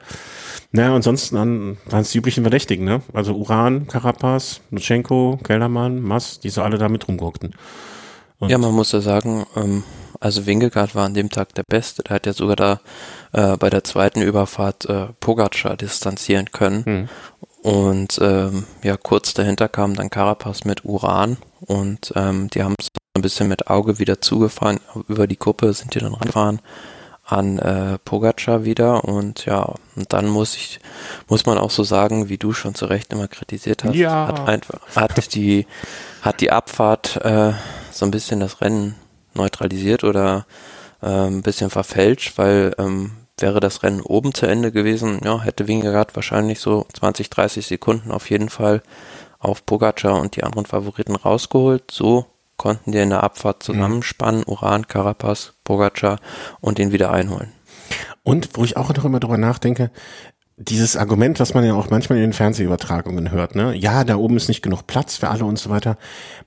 Naja, 0.72 0.96
ansonsten 0.96 1.38
an, 1.38 1.78
waren 1.86 2.02
es 2.02 2.12
die 2.12 2.18
üblichen 2.18 2.44
Verdächtigen, 2.44 2.86
ne? 2.86 3.02
Also 3.14 3.36
Uran, 3.36 3.88
Carapaz, 3.88 4.62
Nutschenko, 4.72 5.40
Kellermann, 5.44 6.02
Mass, 6.02 6.40
die 6.40 6.50
so 6.50 6.64
alle 6.64 6.80
da 6.80 6.90
mit 6.90 7.08
rumguckten. 7.08 7.56
Und 8.40 8.50
ja, 8.50 8.58
man 8.58 8.74
muss 8.74 8.92
ja 8.92 9.02
sagen, 9.02 9.46
ähm, 9.56 9.84
also 10.20 10.46
Wingegaard 10.48 10.96
war 10.96 11.06
an 11.06 11.14
dem 11.14 11.30
Tag 11.30 11.54
der 11.54 11.64
Beste. 11.64 12.04
Der 12.04 12.16
hat 12.16 12.26
ja 12.26 12.34
sogar 12.34 12.56
da 12.56 12.80
äh, 13.32 13.58
bei 13.58 13.70
der 13.70 13.84
zweiten 13.84 14.22
Überfahrt 14.22 14.86
äh, 14.86 15.08
Pogacar 15.20 15.78
distanzieren 15.78 16.52
können. 16.52 16.86
Hm. 16.86 17.10
Und 17.62 18.20
ähm, 18.22 18.66
ja, 18.84 18.96
kurz 18.98 19.34
dahinter 19.34 19.68
kam 19.68 19.96
dann 19.96 20.10
Carapaz 20.10 20.64
mit 20.64 20.86
Uran 20.86 21.38
und 21.60 22.14
ähm, 22.16 22.50
die 22.50 22.64
haben 22.64 22.76
es 22.80 22.88
ein 23.14 23.22
bisschen 23.22 23.50
mit 23.50 23.68
Auge 23.68 24.00
wieder 24.00 24.22
zugefahren. 24.22 24.80
Über 25.08 25.28
die 25.28 25.36
Kuppe 25.36 25.74
sind 25.74 25.94
die 25.94 26.00
dann 26.00 26.14
rangefahren 26.14 26.62
an 27.26 27.60
äh, 27.60 28.00
Pogacar 28.00 28.66
wieder 28.66 29.06
und 29.06 29.46
ja, 29.46 29.76
und 29.96 30.14
dann 30.14 30.28
muss 30.28 30.56
ich, 30.56 30.80
muss 31.28 31.46
man 31.46 31.58
auch 31.58 31.70
so 31.70 31.84
sagen, 31.84 32.28
wie 32.28 32.38
du 32.38 32.54
schon 32.54 32.74
zu 32.74 32.86
Recht 32.86 33.14
immer 33.14 33.28
kritisiert 33.28 33.84
hast, 33.84 33.96
ja. 33.96 34.28
hat 34.28 34.48
einfach, 34.48 34.80
hat 34.96 35.36
die, 35.36 35.68
hat 36.22 36.42
die 36.42 36.52
Abfahrt 36.52 37.18
äh, 37.24 37.54
so 37.92 38.06
ein 38.06 38.12
bisschen 38.12 38.40
das 38.40 38.62
Rennen 38.62 38.96
neutralisiert 39.36 40.04
oder 40.04 40.48
äh, 41.04 41.28
ein 41.28 41.44
bisschen 41.44 41.70
verfälscht, 41.70 42.38
weil 42.38 42.74
ähm, 42.80 43.12
wäre 43.42 43.60
das 43.60 43.84
Rennen 43.84 44.02
oben 44.02 44.34
zu 44.34 44.46
Ende 44.46 44.72
gewesen, 44.72 45.22
ja, 45.24 45.42
hätte 45.42 45.68
Wingegaard 45.68 46.16
wahrscheinlich 46.16 46.60
so 46.60 46.86
20, 46.94 47.30
30 47.30 47.66
Sekunden 47.66 48.12
auf 48.12 48.30
jeden 48.30 48.50
Fall 48.50 48.82
auf 49.40 49.66
Pogacar 49.66 50.20
und 50.20 50.36
die 50.36 50.44
anderen 50.44 50.66
Favoriten 50.66 51.16
rausgeholt. 51.16 51.92
So 51.92 52.26
konnten 52.58 52.92
die 52.92 53.00
in 53.00 53.10
der 53.10 53.24
Abfahrt 53.24 53.60
mhm. 53.60 53.74
zusammenspannen, 53.74 54.44
Uran, 54.46 54.88
Carapaz, 54.88 55.54
Pogacar 55.64 56.20
und 56.60 56.78
den 56.78 56.92
wieder 56.92 57.12
einholen. 57.12 57.52
Und 58.24 58.50
wo 58.54 58.64
ich 58.64 58.78
auch 58.78 58.94
noch 58.94 59.06
immer 59.06 59.20
drüber 59.20 59.38
nachdenke, 59.38 59.92
dieses 60.62 60.98
Argument, 60.98 61.40
was 61.40 61.54
man 61.54 61.64
ja 61.64 61.74
auch 61.74 61.90
manchmal 61.90 62.18
in 62.18 62.26
den 62.26 62.34
Fernsehübertragungen 62.34 63.32
hört, 63.32 63.56
ne? 63.56 63.74
Ja, 63.76 64.04
da 64.04 64.18
oben 64.18 64.36
ist 64.36 64.50
nicht 64.50 64.62
genug 64.62 64.88
Platz 64.88 65.16
für 65.16 65.30
alle 65.30 65.46
und 65.46 65.58
so 65.58 65.70
weiter. 65.70 65.98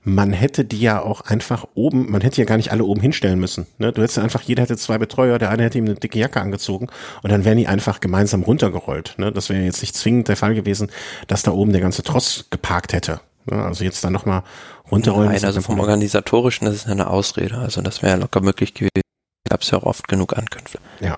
Man 0.03 0.33
hätte 0.33 0.65
die 0.65 0.79
ja 0.79 1.01
auch 1.01 1.21
einfach 1.21 1.65
oben, 1.73 2.11
man 2.11 2.21
hätte 2.21 2.39
ja 2.39 2.45
gar 2.45 2.57
nicht 2.57 2.71
alle 2.71 2.85
oben 2.85 3.01
hinstellen 3.01 3.39
müssen. 3.39 3.65
Ne? 3.79 3.91
Du 3.91 4.03
hättest 4.03 4.19
einfach, 4.19 4.43
jeder 4.43 4.61
hätte 4.61 4.77
zwei 4.77 4.99
Betreuer, 4.99 5.39
der 5.39 5.49
eine 5.49 5.63
hätte 5.63 5.79
ihm 5.79 5.85
eine 5.85 5.95
dicke 5.95 6.19
Jacke 6.19 6.41
angezogen 6.41 6.89
und 7.23 7.31
dann 7.31 7.43
wären 7.43 7.57
die 7.57 7.67
einfach 7.67 8.01
gemeinsam 8.01 8.43
runtergerollt. 8.43 9.15
Ne? 9.17 9.31
Das 9.31 9.49
wäre 9.49 9.63
jetzt 9.63 9.81
nicht 9.81 9.95
zwingend 9.95 10.27
der 10.27 10.37
Fall 10.37 10.53
gewesen, 10.53 10.91
dass 11.25 11.41
da 11.41 11.51
oben 11.51 11.71
der 11.71 11.81
ganze 11.81 12.03
Tross 12.03 12.45
geparkt 12.51 12.93
hätte. 12.93 13.19
Ne? 13.49 13.63
Also 13.63 13.83
jetzt 13.83 14.03
dann 14.03 14.13
nochmal 14.13 14.43
runterrollen. 14.91 15.31
Nein, 15.31 15.43
also 15.43 15.61
vom 15.61 15.79
Organisatorischen, 15.79 16.65
das 16.65 16.75
ist 16.75 16.87
eine 16.87 17.07
Ausrede. 17.07 17.57
Also 17.57 17.81
das 17.81 18.03
wäre 18.03 18.17
locker 18.17 18.41
möglich 18.41 18.75
gewesen. 18.75 19.01
Gab 19.49 19.61
es 19.61 19.71
ja 19.71 19.79
auch 19.79 19.83
oft 19.83 20.07
genug 20.07 20.37
Ankünfte. 20.37 20.77
Ja. 20.99 21.17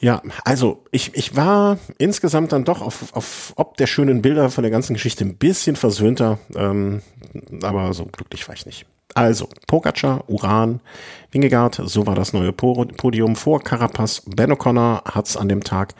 Ja, 0.00 0.22
also 0.44 0.82
ich, 0.90 1.14
ich 1.14 1.36
war 1.36 1.78
insgesamt 1.98 2.52
dann 2.52 2.64
doch 2.64 2.80
auf, 2.80 3.14
auf 3.14 3.52
ob 3.56 3.76
der 3.76 3.86
schönen 3.86 4.22
Bilder 4.22 4.50
von 4.50 4.62
der 4.62 4.70
ganzen 4.70 4.94
Geschichte 4.94 5.24
ein 5.24 5.36
bisschen 5.36 5.76
versöhnter, 5.76 6.38
ähm, 6.56 7.02
aber 7.62 7.92
so 7.92 8.06
glücklich 8.06 8.48
war 8.48 8.54
ich 8.54 8.64
nicht. 8.64 8.86
Also, 9.14 9.48
Pogacar, 9.66 10.24
Uran, 10.28 10.80
Wingegaard, 11.32 11.82
so 11.84 12.06
war 12.06 12.14
das 12.14 12.32
neue 12.32 12.52
Podium 12.52 13.36
vor 13.36 13.60
Carapaz. 13.60 14.22
Ben 14.24 14.52
O'Connor 14.52 15.04
hat's 15.04 15.36
an 15.36 15.48
dem 15.48 15.64
Tag 15.64 15.94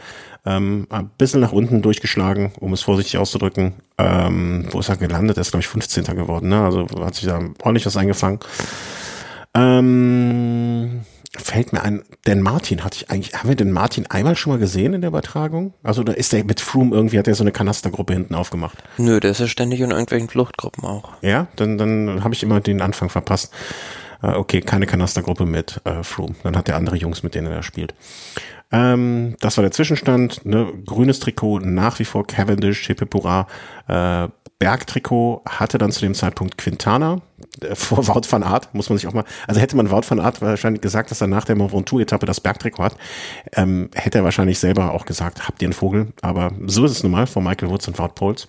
ähm, 0.46 0.86
ein 0.90 1.10
bisschen 1.18 1.40
nach 1.40 1.52
unten 1.52 1.82
durchgeschlagen, 1.82 2.52
um 2.60 2.72
es 2.72 2.82
vorsichtig 2.82 3.18
auszudrücken. 3.18 3.74
Ähm, 3.98 4.66
wo 4.70 4.80
ist 4.80 4.88
er 4.88 4.96
gelandet? 4.96 5.36
Er 5.36 5.42
ist, 5.42 5.50
glaube 5.50 5.62
ich, 5.62 5.68
15. 5.68 6.04
geworden. 6.16 6.48
Ne? 6.48 6.62
Also 6.62 6.86
hat 7.00 7.14
sich 7.14 7.26
da 7.26 7.40
ordentlich 7.62 7.86
was 7.86 7.96
eingefangen. 7.96 8.38
Ähm, 9.54 11.02
fällt 11.36 11.72
mir 11.72 11.82
ein, 11.82 12.02
denn 12.26 12.42
Martin 12.42 12.82
hatte 12.82 12.96
ich 12.96 13.10
eigentlich, 13.10 13.34
haben 13.34 13.48
wir 13.48 13.56
den 13.56 13.70
Martin 13.70 14.06
einmal 14.06 14.34
schon 14.34 14.52
mal 14.52 14.58
gesehen 14.58 14.94
in 14.94 15.00
der 15.00 15.08
Übertragung? 15.08 15.74
Also 15.82 16.02
da 16.02 16.12
ist 16.12 16.32
der 16.32 16.44
mit 16.44 16.60
Froome 16.60 16.94
irgendwie, 16.94 17.18
hat 17.18 17.28
er 17.28 17.34
so 17.34 17.44
eine 17.44 17.52
Kanastergruppe 17.52 18.12
hinten 18.12 18.34
aufgemacht. 18.34 18.78
Nö, 18.98 19.20
der 19.20 19.30
ist 19.30 19.40
ja 19.40 19.46
ständig 19.46 19.80
in 19.80 19.90
irgendwelchen 19.90 20.28
Fluchtgruppen 20.28 20.84
auch. 20.84 21.12
Ja, 21.22 21.46
dann, 21.56 21.78
dann 21.78 22.24
habe 22.24 22.34
ich 22.34 22.42
immer 22.42 22.60
den 22.60 22.80
Anfang 22.80 23.10
verpasst. 23.10 23.52
Äh, 24.22 24.32
okay, 24.32 24.60
keine 24.60 24.86
Kanastergruppe 24.86 25.46
mit 25.46 25.80
äh, 25.84 26.02
Froome. 26.02 26.34
Dann 26.42 26.56
hat 26.56 26.66
der 26.66 26.76
andere 26.76 26.96
Jungs, 26.96 27.22
mit 27.22 27.34
denen 27.36 27.46
er 27.46 27.62
spielt. 27.62 27.94
Ähm, 28.72 29.36
das 29.40 29.56
war 29.56 29.62
der 29.62 29.72
Zwischenstand. 29.72 30.44
Ne? 30.44 30.72
Grünes 30.84 31.20
Trikot 31.20 31.60
nach 31.60 31.98
wie 32.00 32.04
vor 32.04 32.26
Cavendish, 32.26 32.86
Hipipura. 32.86 33.46
Äh, 33.86 34.28
Bergtrikot 34.58 35.42
hatte 35.48 35.78
dann 35.78 35.90
zu 35.90 36.00
dem 36.00 36.14
Zeitpunkt 36.14 36.58
Quintana 36.58 37.22
vor 37.74 38.06
Wout 38.06 38.22
van 38.30 38.42
Aert, 38.42 38.74
muss 38.74 38.88
man 38.88 38.98
sich 38.98 39.06
auch 39.06 39.12
mal, 39.12 39.24
also 39.46 39.60
hätte 39.60 39.76
man 39.76 39.90
Wout 39.90 40.02
van 40.08 40.20
Aert 40.20 40.40
wahrscheinlich 40.40 40.80
gesagt, 40.80 41.10
dass 41.10 41.20
er 41.20 41.26
nach 41.26 41.44
der 41.44 41.56
Mont 41.56 41.72
Ventoux-Etappe 41.72 42.26
das 42.26 42.40
Bergtrikot 42.40 42.84
hat, 42.84 42.96
ähm, 43.54 43.90
hätte 43.94 44.18
er 44.18 44.24
wahrscheinlich 44.24 44.58
selber 44.58 44.92
auch 44.92 45.04
gesagt, 45.04 45.48
habt 45.48 45.60
ihr 45.62 45.66
einen 45.66 45.72
Vogel? 45.72 46.12
Aber 46.22 46.52
so 46.66 46.84
ist 46.84 46.92
es 46.92 47.02
nun 47.02 47.12
mal 47.12 47.26
von 47.26 47.44
Michael 47.44 47.70
Woods 47.70 47.88
und 47.88 47.98
Wout 47.98 48.14
Poles. 48.14 48.46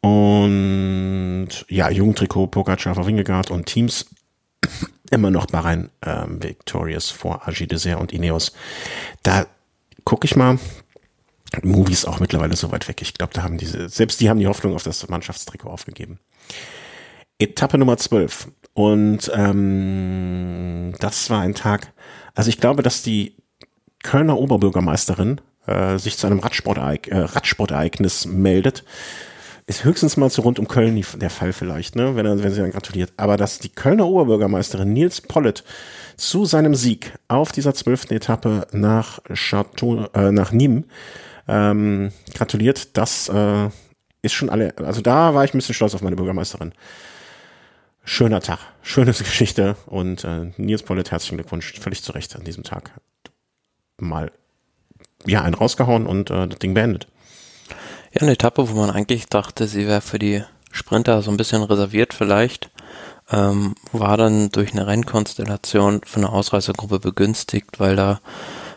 Und 0.00 1.48
ja, 1.68 1.90
Jugendtrikot, 1.90 2.48
Pogacar, 2.48 3.06
Wingegaard 3.06 3.50
und 3.50 3.66
Teams 3.66 4.06
immer 5.10 5.30
noch 5.30 5.46
Bahrain 5.46 5.90
ähm, 6.04 6.42
victorious 6.42 7.10
vor 7.10 7.48
Agi 7.48 7.66
Dessert 7.66 8.00
und 8.00 8.12
Ineos. 8.12 8.52
Da 9.22 9.46
gucke 10.04 10.26
ich 10.26 10.36
mal. 10.36 10.58
Movies 11.62 12.04
auch 12.04 12.18
mittlerweile 12.20 12.56
so 12.56 12.72
weit 12.72 12.88
weg. 12.88 13.00
Ich 13.00 13.14
glaube, 13.14 13.32
da 13.32 13.44
haben 13.44 13.58
diese, 13.58 13.88
selbst 13.88 14.20
die 14.20 14.28
haben 14.28 14.40
die 14.40 14.46
Hoffnung 14.48 14.74
auf 14.74 14.82
das 14.82 15.08
Mannschaftstrikot 15.08 15.70
aufgegeben. 15.70 16.18
Etappe 17.38 17.78
Nummer 17.78 17.96
12. 17.96 18.48
Und 18.74 19.30
ähm, 19.34 20.94
das 20.98 21.30
war 21.30 21.40
ein 21.40 21.54
Tag, 21.54 21.92
also 22.34 22.48
ich 22.48 22.58
glaube, 22.58 22.82
dass 22.82 23.02
die 23.02 23.36
Kölner 24.02 24.38
Oberbürgermeisterin 24.38 25.40
äh, 25.66 25.98
sich 25.98 26.18
zu 26.18 26.26
einem 26.26 26.40
Radsportereignis, 26.40 27.16
äh, 27.16 27.20
Radsportereignis 27.20 28.26
meldet 28.26 28.84
ist 29.66 29.84
höchstens 29.84 30.16
mal 30.16 30.30
zu 30.30 30.42
rund 30.42 30.58
um 30.58 30.68
Köln 30.68 31.02
der 31.16 31.30
Fall 31.30 31.52
vielleicht, 31.52 31.96
ne, 31.96 32.16
wenn, 32.16 32.26
er, 32.26 32.42
wenn 32.42 32.52
sie 32.52 32.60
dann 32.60 32.70
gratuliert. 32.70 33.12
Aber 33.16 33.36
dass 33.36 33.58
die 33.58 33.70
Kölner 33.70 34.06
Oberbürgermeisterin 34.06 34.92
Nils 34.92 35.22
Pollitt 35.22 35.64
zu 36.16 36.44
seinem 36.44 36.74
Sieg 36.74 37.12
auf 37.28 37.50
dieser 37.50 37.74
zwölften 37.74 38.14
Etappe 38.14 38.66
nach 38.72 39.20
Chateau, 39.32 40.06
äh, 40.14 40.30
nach 40.32 40.52
Nîmes 40.52 40.84
ähm, 41.48 42.10
gratuliert, 42.34 42.96
das 42.96 43.28
äh, 43.28 43.68
ist 44.22 44.34
schon 44.34 44.50
alle, 44.50 44.74
also 44.78 45.00
da 45.00 45.34
war 45.34 45.44
ich 45.44 45.54
ein 45.54 45.58
bisschen 45.58 45.74
stolz 45.74 45.94
auf 45.94 46.02
meine 46.02 46.16
Bürgermeisterin. 46.16 46.72
Schöner 48.06 48.42
Tag, 48.42 48.58
schöne 48.82 49.12
Geschichte 49.12 49.76
und 49.86 50.24
äh, 50.24 50.52
Nils 50.58 50.82
Pollitt, 50.82 51.10
herzlichen 51.10 51.38
Glückwunsch, 51.38 51.72
völlig 51.80 52.02
zu 52.02 52.12
Recht 52.12 52.36
an 52.36 52.44
diesem 52.44 52.62
Tag. 52.62 52.90
Mal 53.98 54.30
ja, 55.26 55.40
einen 55.40 55.54
rausgehauen 55.54 56.06
und 56.06 56.30
äh, 56.30 56.46
das 56.46 56.58
Ding 56.58 56.74
beendet. 56.74 57.08
Ja, 58.12 58.20
eine 58.20 58.32
Etappe, 58.32 58.68
wo 58.68 58.74
man 58.74 58.90
eigentlich 58.90 59.26
dachte, 59.26 59.66
sie 59.66 59.86
wäre 59.86 60.02
für 60.02 60.18
die 60.18 60.44
Sprinter 60.70 61.22
so 61.22 61.30
ein 61.30 61.38
bisschen 61.38 61.62
reserviert 61.62 62.12
vielleicht, 62.12 62.70
ähm, 63.30 63.74
war 63.92 64.18
dann 64.18 64.50
durch 64.50 64.72
eine 64.72 64.86
Rennkonstellation 64.86 66.02
von 66.04 66.24
einer 66.24 66.34
Ausreißergruppe 66.34 67.00
begünstigt, 67.00 67.80
weil 67.80 67.96
da 67.96 68.20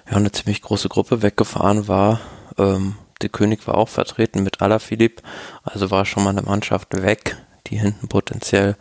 ja 0.09 0.15
eine 0.15 0.31
ziemlich 0.31 0.61
große 0.61 0.87
Gruppe 0.87 1.21
weggefahren 1.21 1.89
war. 1.89 2.21
Ähm, 2.57 2.95
der 3.21 3.29
König 3.29 3.67
war 3.67 3.75
auch 3.75 3.89
vertreten 3.89 4.43
mit 4.43 4.61
Alaphilippe, 4.61 5.21
also 5.63 5.91
war 5.91 6.05
schon 6.05 6.23
mal 6.23 6.29
eine 6.29 6.43
Mannschaft 6.43 6.95
weg, 7.01 7.35
die 7.67 7.77
hinten 7.77 8.07
potenziell 8.07 8.77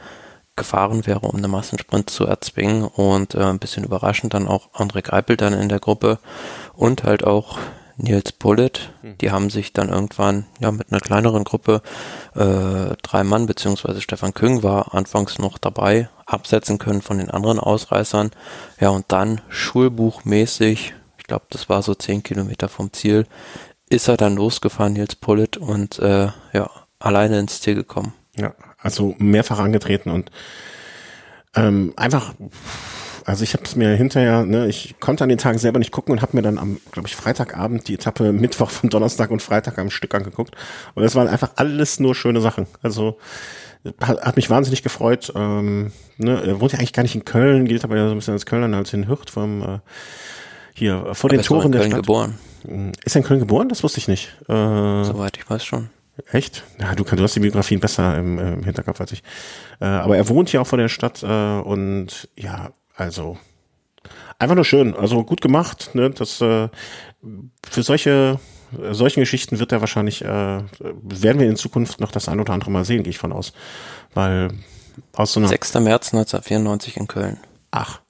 gefahren 0.56 1.06
wäre, 1.06 1.20
um 1.20 1.36
eine 1.36 1.48
Massensprint 1.48 2.10
zu 2.10 2.26
erzwingen 2.26 2.84
und 2.84 3.34
äh, 3.34 3.44
ein 3.44 3.58
bisschen 3.58 3.84
überraschend 3.84 4.34
dann 4.34 4.48
auch 4.48 4.72
André 4.72 5.02
Greipel 5.02 5.36
dann 5.36 5.52
in 5.52 5.68
der 5.68 5.80
Gruppe 5.80 6.18
und 6.74 7.04
halt 7.04 7.24
auch 7.24 7.58
Nils 7.98 8.32
Bullitt. 8.32 8.90
Hm. 9.02 9.18
Die 9.18 9.30
haben 9.30 9.50
sich 9.50 9.72
dann 9.72 9.88
irgendwann 9.88 10.46
ja 10.60 10.70
mit 10.70 10.90
einer 10.90 11.00
kleineren 11.00 11.44
Gruppe, 11.44 11.82
äh, 12.34 12.94
drei 13.02 13.24
Mann 13.24 13.46
beziehungsweise 13.46 14.00
Stefan 14.00 14.34
Küng 14.34 14.62
war 14.62 14.94
anfangs 14.94 15.38
noch 15.38 15.58
dabei, 15.58 16.08
absetzen 16.26 16.78
können 16.78 17.02
von 17.02 17.18
den 17.18 17.30
anderen 17.30 17.58
Ausreißern. 17.58 18.30
Ja, 18.80 18.90
und 18.90 19.06
dann 19.08 19.40
schulbuchmäßig, 19.48 20.94
ich 21.18 21.24
glaube, 21.24 21.46
das 21.50 21.68
war 21.68 21.82
so 21.82 21.94
zehn 21.94 22.22
Kilometer 22.22 22.68
vom 22.68 22.92
Ziel, 22.92 23.26
ist 23.88 24.08
er 24.08 24.16
dann 24.16 24.36
losgefahren, 24.36 24.94
Nils 24.94 25.14
Bullitt, 25.14 25.56
und 25.56 25.98
äh, 25.98 26.28
ja, 26.52 26.70
alleine 26.98 27.38
ins 27.38 27.60
Ziel 27.60 27.74
gekommen. 27.74 28.12
Ja, 28.36 28.52
also 28.86 29.14
mehrfach 29.18 29.58
angetreten 29.58 30.10
und 30.10 30.30
ähm, 31.54 31.92
einfach 31.96 32.34
also 33.26 33.42
ich 33.42 33.54
habe 33.54 33.64
es 33.64 33.74
mir 33.74 33.88
hinterher, 33.88 34.44
ne, 34.44 34.68
ich 34.68 35.00
konnte 35.00 35.24
an 35.24 35.28
den 35.28 35.38
Tagen 35.38 35.58
selber 35.58 35.80
nicht 35.80 35.90
gucken 35.90 36.12
und 36.12 36.22
habe 36.22 36.36
mir 36.36 36.42
dann 36.42 36.58
am, 36.58 36.78
glaube 36.92 37.08
ich, 37.08 37.16
Freitagabend 37.16 37.88
die 37.88 37.94
Etappe 37.94 38.32
Mittwoch 38.32 38.70
von 38.70 38.88
Donnerstag 38.88 39.32
und 39.32 39.42
Freitag 39.42 39.78
am 39.78 39.90
Stück 39.90 40.14
angeguckt. 40.14 40.54
Und 40.94 41.02
es 41.02 41.16
waren 41.16 41.26
einfach 41.26 41.50
alles 41.56 41.98
nur 41.98 42.14
schöne 42.14 42.40
Sachen. 42.40 42.68
Also 42.82 43.18
hat, 44.00 44.22
hat 44.22 44.36
mich 44.36 44.48
wahnsinnig 44.48 44.84
gefreut. 44.84 45.32
Ähm, 45.34 45.90
ne, 46.18 46.40
er 46.40 46.60
wohnt 46.60 46.72
ja 46.72 46.78
eigentlich 46.78 46.92
gar 46.92 47.02
nicht 47.02 47.16
in 47.16 47.24
Köln, 47.24 47.66
gilt 47.66 47.82
aber 47.82 47.96
ja 47.96 48.06
so 48.06 48.12
ein 48.12 48.18
bisschen 48.18 48.34
als 48.34 48.46
Kölner, 48.46 48.76
als 48.76 48.92
in 48.92 49.08
Hürth 49.08 49.30
vom 49.30 49.60
äh, 49.60 49.78
hier 50.72 51.12
vor 51.14 51.28
aber 51.28 51.38
den 51.38 51.42
Toren 51.42 51.72
der 51.72 51.82
Stadt. 51.82 51.96
geboren. 51.96 52.38
Ist 53.04 53.16
er 53.16 53.22
in 53.22 53.26
Köln 53.26 53.40
geboren? 53.40 53.68
Das 53.68 53.82
wusste 53.82 53.98
ich 53.98 54.06
nicht. 54.06 54.36
Äh, 54.48 54.52
Soweit 55.02 55.36
ich 55.36 55.50
weiß 55.50 55.64
schon. 55.64 55.90
Echt? 56.32 56.64
Ja, 56.80 56.94
du, 56.94 57.04
du 57.04 57.22
hast 57.22 57.36
die 57.36 57.40
Biografien 57.40 57.80
besser 57.80 58.16
im, 58.16 58.38
im 58.38 58.64
Hinterkopf 58.64 59.00
als 59.00 59.12
ich. 59.12 59.22
Äh, 59.80 59.84
aber 59.84 60.16
er 60.16 60.28
wohnt 60.28 60.48
hier 60.48 60.62
auch 60.62 60.66
vor 60.66 60.78
der 60.78 60.88
Stadt 60.88 61.22
äh, 61.22 61.26
und 61.26 62.28
ja, 62.36 62.72
also 62.94 63.36
einfach 64.38 64.54
nur 64.54 64.64
schön, 64.64 64.94
also 64.94 65.24
gut 65.24 65.40
gemacht. 65.40 65.90
Ne? 65.94 66.10
Das 66.10 66.40
äh, 66.40 66.68
für 67.68 67.82
solche 67.82 68.38
solchen 68.90 69.20
Geschichten 69.20 69.58
wird 69.58 69.72
er 69.72 69.80
wahrscheinlich 69.80 70.22
äh, 70.22 70.26
werden 70.28 71.40
wir 71.40 71.48
in 71.48 71.56
Zukunft 71.56 72.00
noch 72.00 72.10
das 72.10 72.28
ein 72.28 72.40
oder 72.40 72.52
andere 72.52 72.70
Mal 72.70 72.84
sehen, 72.84 73.02
gehe 73.02 73.10
ich 73.10 73.18
von 73.18 73.32
aus, 73.32 73.52
weil 74.12 74.50
aus 75.12 75.32
so 75.32 75.40
einer 75.40 75.48
6. 75.48 75.74
März 75.74 76.12
1994 76.12 76.96
in 76.96 77.06
Köln. 77.06 77.38
Ach, 77.70 78.00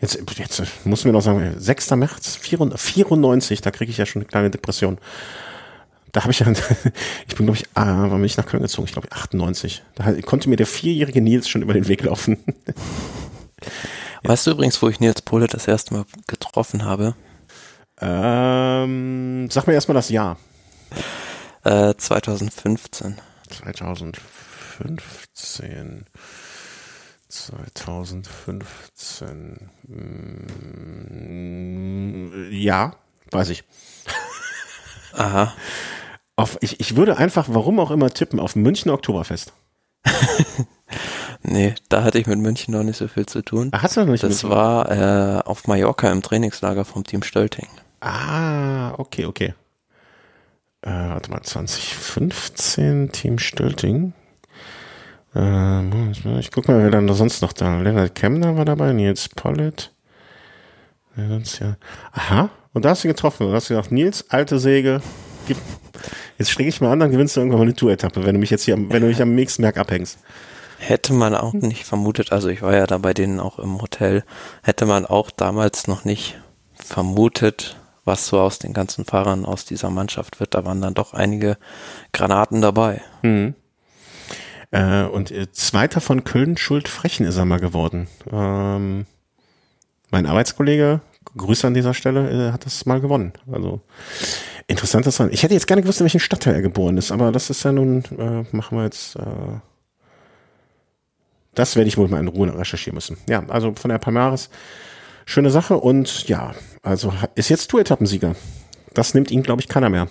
jetzt 0.00 0.18
jetzt 0.36 0.62
muss 0.84 1.04
mir 1.04 1.12
noch 1.12 1.22
sagen 1.22 1.54
6. 1.56 1.90
März 1.92 2.36
94, 2.36 3.60
da 3.60 3.70
kriege 3.70 3.90
ich 3.90 3.98
ja 3.98 4.06
schon 4.06 4.22
eine 4.22 4.28
kleine 4.28 4.50
Depression. 4.50 4.98
Da 6.12 6.22
habe 6.22 6.32
ich 6.32 6.40
ja, 6.40 6.46
ich 7.28 7.36
bin 7.36 7.46
glaube 7.46 7.58
ich, 7.58 7.66
ah, 7.74 8.08
wann 8.08 8.10
bin 8.10 8.24
ich 8.24 8.36
nach 8.36 8.46
Köln 8.46 8.62
gezogen? 8.62 8.86
Ich 8.86 8.92
glaube 8.92 9.12
98. 9.12 9.82
Da 9.94 10.12
konnte 10.22 10.48
mir 10.48 10.56
der 10.56 10.66
vierjährige 10.66 11.20
Nils 11.20 11.48
schon 11.48 11.62
über 11.62 11.74
den 11.74 11.86
Weg 11.88 12.02
laufen. 12.02 12.38
Weißt 14.22 14.46
du 14.46 14.50
übrigens, 14.50 14.82
wo 14.82 14.88
ich 14.88 15.00
Nils 15.00 15.22
Pohle 15.22 15.46
das 15.46 15.66
erste 15.66 15.94
Mal 15.94 16.04
getroffen 16.26 16.84
habe? 16.84 17.14
Ähm, 18.00 19.48
sag 19.50 19.66
mir 19.66 19.72
erstmal 19.74 19.94
das 19.94 20.10
Jahr. 20.10 20.38
Äh, 21.64 21.94
2015. 21.94 23.16
2015. 23.48 26.04
2015. 27.28 29.70
Hm, 29.86 31.50
ja, 32.50 32.96
weiß 33.30 33.50
ich. 33.50 33.62
Aha. 35.12 35.54
Auf, 36.40 36.58
ich, 36.60 36.80
ich 36.80 36.96
würde 36.96 37.16
einfach, 37.16 37.46
warum 37.50 37.78
auch 37.80 37.90
immer, 37.90 38.10
tippen 38.10 38.40
auf 38.40 38.56
München 38.56 38.90
Oktoberfest. 38.90 39.52
Nee, 41.42 41.74
da 41.88 42.04
hatte 42.04 42.18
ich 42.18 42.26
mit 42.26 42.38
München 42.38 42.74
noch 42.74 42.82
nicht 42.82 42.96
so 42.96 43.08
viel 43.08 43.26
zu 43.26 43.42
tun. 43.42 43.70
Ach, 43.72 43.82
hast 43.82 43.96
du 43.96 44.00
noch 44.00 44.08
nicht 44.08 44.22
Das 44.22 44.44
war 44.44 44.90
äh, 44.90 45.40
auf 45.42 45.66
Mallorca 45.66 46.10
im 46.12 46.22
Trainingslager 46.22 46.84
vom 46.84 47.04
Team 47.04 47.22
Stölting. 47.22 47.66
Ah, 48.00 48.92
okay, 48.98 49.24
okay. 49.24 49.54
Äh, 50.82 50.90
warte 50.90 51.30
mal, 51.30 51.42
2015 51.42 53.12
Team 53.12 53.38
Stölting. 53.38 54.12
Äh, 55.34 56.10
ich 56.38 56.50
guck 56.50 56.68
mal, 56.68 56.82
wer 56.82 56.90
dann 56.90 57.08
sonst 57.14 57.40
noch 57.40 57.52
da. 57.52 57.80
Lennart 57.80 58.14
Kemner 58.14 58.56
war 58.56 58.64
dabei, 58.64 58.92
Nils 58.92 59.28
Pollitt. 59.30 59.92
Ja, 61.16 61.28
sonst 61.28 61.58
ja. 61.58 61.76
Aha, 62.12 62.50
und 62.72 62.84
da 62.84 62.90
hast 62.90 63.04
du 63.04 63.08
getroffen. 63.08 63.48
Da 63.48 63.54
hast 63.54 63.70
du 63.70 63.74
gesagt, 63.74 63.92
Nils, 63.92 64.26
alte 64.28 64.58
Säge, 64.58 65.00
gib, 65.50 65.58
jetzt 66.38 66.50
schläge 66.52 66.68
ich 66.68 66.80
mal 66.80 66.92
an, 66.92 67.00
dann 67.00 67.10
gewinnst 67.10 67.34
du 67.34 67.40
irgendwann 67.40 67.58
mal 67.58 67.64
eine 67.64 67.74
Tour-Etappe, 67.74 68.24
wenn 68.24 68.34
du 68.34 68.40
mich 68.40 68.50
jetzt 68.50 68.64
hier, 68.64 68.76
wenn 68.76 69.02
du 69.02 69.08
mich 69.08 69.20
am 69.20 69.34
nächsten 69.34 69.62
Berg 69.62 69.78
abhängst. 69.78 70.18
Hätte 70.78 71.12
man 71.12 71.34
auch 71.34 71.52
nicht 71.52 71.84
vermutet, 71.84 72.30
also 72.30 72.48
ich 72.48 72.62
war 72.62 72.74
ja 72.74 72.86
da 72.86 72.98
bei 72.98 73.12
denen 73.12 73.40
auch 73.40 73.58
im 73.58 73.82
Hotel, 73.82 74.22
hätte 74.62 74.86
man 74.86 75.06
auch 75.06 75.30
damals 75.32 75.88
noch 75.88 76.04
nicht 76.04 76.40
vermutet, 76.72 77.76
was 78.04 78.28
so 78.28 78.40
aus 78.40 78.60
den 78.60 78.72
ganzen 78.72 79.04
Fahrern 79.04 79.44
aus 79.44 79.64
dieser 79.64 79.90
Mannschaft 79.90 80.38
wird. 80.38 80.54
Da 80.54 80.64
waren 80.64 80.80
dann 80.80 80.94
doch 80.94 81.14
einige 81.14 81.58
Granaten 82.12 82.60
dabei. 82.60 83.02
Mhm. 83.22 83.54
Äh, 84.70 85.02
und 85.02 85.32
äh, 85.32 85.50
Zweiter 85.50 86.00
von 86.00 86.22
Köln 86.22 86.56
Schuld 86.56 86.88
Frechen 86.88 87.26
ist 87.26 87.36
er 87.36 87.44
mal 87.44 87.60
geworden. 87.60 88.06
Ähm, 88.32 89.04
mein 90.10 90.26
Arbeitskollege, 90.26 91.00
Grüße 91.36 91.66
an 91.66 91.74
dieser 91.74 91.92
Stelle, 91.92 92.48
äh, 92.48 92.52
hat 92.52 92.64
das 92.64 92.86
mal 92.86 93.00
gewonnen. 93.00 93.32
Also 93.52 93.80
interessantes 94.70 95.20
Rennen. 95.20 95.32
Ich 95.32 95.42
hätte 95.42 95.54
jetzt 95.54 95.66
gerne 95.66 95.82
gewusst, 95.82 96.00
in 96.00 96.04
welchem 96.04 96.20
Stadtteil 96.20 96.54
er 96.54 96.62
geboren 96.62 96.96
ist, 96.96 97.10
aber 97.12 97.32
das 97.32 97.50
ist 97.50 97.62
ja 97.64 97.72
nun, 97.72 98.04
äh, 98.18 98.44
machen 98.54 98.78
wir 98.78 98.84
jetzt 98.84 99.16
äh, 99.16 99.20
das 101.54 101.76
werde 101.76 101.88
ich 101.88 101.98
wohl 101.98 102.08
mal 102.08 102.20
in 102.20 102.28
Ruhe 102.28 102.56
recherchieren 102.56 102.94
müssen. 102.94 103.16
Ja, 103.28 103.44
also 103.48 103.74
von 103.74 103.90
der 103.90 103.98
Palmares, 103.98 104.50
schöne 105.26 105.50
Sache 105.50 105.76
und 105.76 106.28
ja, 106.28 106.54
also 106.82 107.12
ist 107.34 107.48
jetzt 107.48 107.68
Tour-Etappensieger. 107.70 108.34
Das 108.94 109.14
nimmt 109.14 109.30
ihn, 109.30 109.42
glaube 109.42 109.60
ich, 109.60 109.68
keiner 109.68 109.88
mehr. 109.88 110.08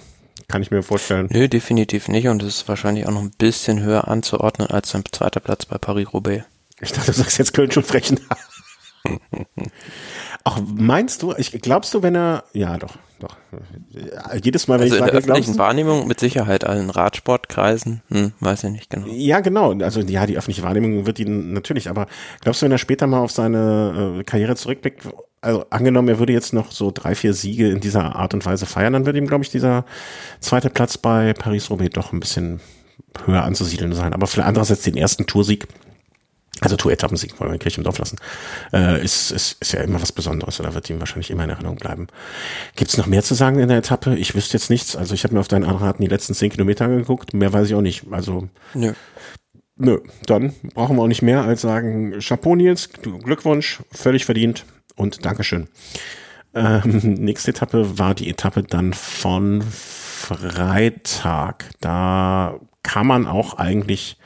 Kann 0.47 0.61
ich 0.61 0.71
mir 0.71 0.83
vorstellen. 0.83 1.27
Nö, 1.31 1.47
definitiv 1.47 2.07
nicht 2.07 2.27
und 2.27 2.41
es 2.43 2.57
ist 2.57 2.67
wahrscheinlich 2.67 3.05
auch 3.07 3.11
noch 3.11 3.21
ein 3.21 3.31
bisschen 3.37 3.81
höher 3.81 4.07
anzuordnen 4.07 4.69
als 4.69 4.89
sein 4.89 5.03
zweiter 5.11 5.39
Platz 5.39 5.65
bei 5.65 5.77
Paris-Roubaix. 5.77 6.45
Ich 6.81 6.91
dachte, 6.91 7.11
du 7.11 7.17
sagst 7.17 7.37
jetzt 7.37 7.53
Köln 7.53 7.71
schon 7.71 7.83
frechen. 7.83 8.19
auch 10.43 10.57
Ach, 10.57 10.61
meinst 10.65 11.21
du? 11.21 11.33
Ich 11.37 11.51
glaubst 11.51 11.93
du, 11.93 12.01
wenn 12.03 12.15
er 12.15 12.45
ja 12.53 12.77
doch, 12.77 12.97
doch. 13.19 13.37
Jedes 14.41 14.67
Mal, 14.67 14.79
wenn 14.79 14.83
also 14.83 14.95
ich 14.95 14.99
in 14.99 14.99
sage, 14.99 15.11
der 15.11 15.19
öffentlichen? 15.19 15.57
Wahrnehmung 15.57 16.07
mit 16.07 16.19
Sicherheit 16.19 16.63
allen 16.63 16.89
Radsportkreisen, 16.89 18.01
hm, 18.09 18.33
weiß 18.39 18.63
ich 18.65 18.71
nicht 18.71 18.89
genau. 18.89 19.07
Ja, 19.07 19.39
genau. 19.39 19.73
Also 19.79 20.01
ja, 20.01 20.25
die 20.25 20.37
öffentliche 20.37 20.63
Wahrnehmung 20.63 21.05
wird 21.05 21.19
ihn 21.19 21.53
natürlich, 21.53 21.89
aber 21.89 22.07
glaubst 22.41 22.61
du, 22.61 22.65
wenn 22.65 22.71
er 22.71 22.77
später 22.77 23.07
mal 23.07 23.19
auf 23.19 23.31
seine 23.31 24.17
äh, 24.19 24.23
Karriere 24.23 24.55
zurückblickt, 24.55 25.07
also 25.41 25.65
angenommen, 25.69 26.09
er 26.09 26.19
würde 26.19 26.33
jetzt 26.33 26.53
noch 26.53 26.71
so 26.71 26.91
drei, 26.93 27.15
vier 27.15 27.33
Siege 27.33 27.69
in 27.69 27.79
dieser 27.79 28.15
Art 28.15 28.33
und 28.33 28.45
Weise 28.45 28.65
feiern, 28.65 28.93
dann 28.93 29.05
würde 29.05 29.19
ihm, 29.19 29.27
glaube 29.27 29.43
ich, 29.43 29.49
dieser 29.49 29.85
zweite 30.39 30.69
Platz 30.69 30.97
bei 30.97 31.33
Paris-Roubaix 31.33 31.93
doch 31.93 32.11
ein 32.11 32.19
bisschen 32.19 32.59
höher 33.25 33.43
anzusiedeln 33.43 33.93
sein. 33.93 34.13
Aber 34.13 34.27
vielleicht 34.27 34.47
andererseits 34.47 34.83
den 34.83 34.97
ersten 34.97 35.25
Toursieg, 35.25 35.67
also 36.61 36.75
Tour-Etappensieg, 36.75 37.39
wollen 37.39 37.51
wir 37.51 37.59
Kirche 37.59 37.77
im 37.77 37.83
Dorf 37.83 37.97
lassen, 37.97 38.17
äh, 38.73 39.03
ist, 39.03 39.31
ist, 39.31 39.57
ist 39.61 39.71
ja 39.71 39.81
immer 39.81 40.01
was 40.01 40.11
Besonderes 40.11 40.59
oder 40.59 40.73
wird 40.73 40.89
ihm 40.89 40.99
wahrscheinlich 40.99 41.31
immer 41.31 41.43
in 41.43 41.49
Erinnerung 41.49 41.77
bleiben. 41.77 42.07
Gibt's 42.75 42.97
noch 42.97 43.07
mehr 43.07 43.23
zu 43.23 43.33
sagen 43.33 43.59
in 43.59 43.69
der 43.69 43.77
Etappe? 43.77 44.15
Ich 44.15 44.35
wüsste 44.35 44.57
jetzt 44.57 44.69
nichts. 44.69 44.95
Also 44.95 45.13
ich 45.13 45.23
habe 45.23 45.33
mir 45.33 45.39
auf 45.39 45.47
deinen 45.47 45.65
Anraten 45.65 46.01
die 46.01 46.09
letzten 46.09 46.33
zehn 46.33 46.49
Kilometer 46.49 46.85
angeguckt. 46.85 47.33
Mehr 47.33 47.53
weiß 47.53 47.67
ich 47.67 47.75
auch 47.75 47.81
nicht. 47.81 48.05
Also 48.11 48.49
Nö. 48.73 48.93
Nö, 49.81 49.99
dann 50.25 50.53
brauchen 50.73 50.97
wir 50.97 51.03
auch 51.03 51.07
nicht 51.07 51.21
mehr 51.21 51.43
als 51.43 51.61
sagen, 51.61 52.19
Chapeau 52.19 52.55
Nils, 52.55 52.89
Glückwunsch, 53.01 53.79
völlig 53.91 54.25
verdient 54.25 54.65
und 54.97 55.23
Dankeschön. 55.23 55.69
Ähm, 56.53 56.81
nächste 57.19 57.51
Etappe 57.51 57.97
war 57.97 58.13
die 58.13 58.29
Etappe 58.29 58.63
dann 58.63 58.93
von 58.93 59.61
Freitag. 59.61 61.63
Da 61.79 62.59
kann 62.83 63.07
man 63.07 63.25
auch 63.25 63.53
eigentlich 63.53 64.17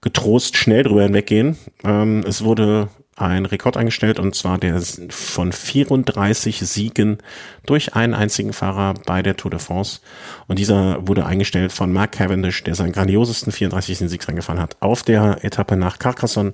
getrost 0.00 0.56
schnell 0.56 0.82
drüber 0.82 1.02
hinweggehen. 1.02 1.56
Ähm, 1.84 2.24
es 2.26 2.44
wurde 2.44 2.88
ein 3.18 3.46
Rekord 3.46 3.76
eingestellt 3.76 4.18
und 4.18 4.34
zwar 4.34 4.58
der 4.58 4.80
von 5.10 5.52
34 5.52 6.60
Siegen 6.60 7.18
durch 7.66 7.94
einen 7.94 8.14
einzigen 8.14 8.52
Fahrer 8.52 8.94
bei 9.06 9.22
der 9.22 9.36
Tour 9.36 9.50
de 9.50 9.60
France. 9.60 10.00
Und 10.46 10.58
dieser 10.58 11.06
wurde 11.06 11.26
eingestellt 11.26 11.72
von 11.72 11.92
Mark 11.92 12.12
Cavendish, 12.12 12.62
der 12.64 12.74
seinen 12.74 12.92
grandiosesten 12.92 13.52
34. 13.52 13.98
Sieg 14.08 14.26
reingefahren 14.26 14.60
hat 14.60 14.76
auf 14.80 15.02
der 15.02 15.44
Etappe 15.44 15.76
nach 15.76 15.98
Carcassonne, 15.98 16.52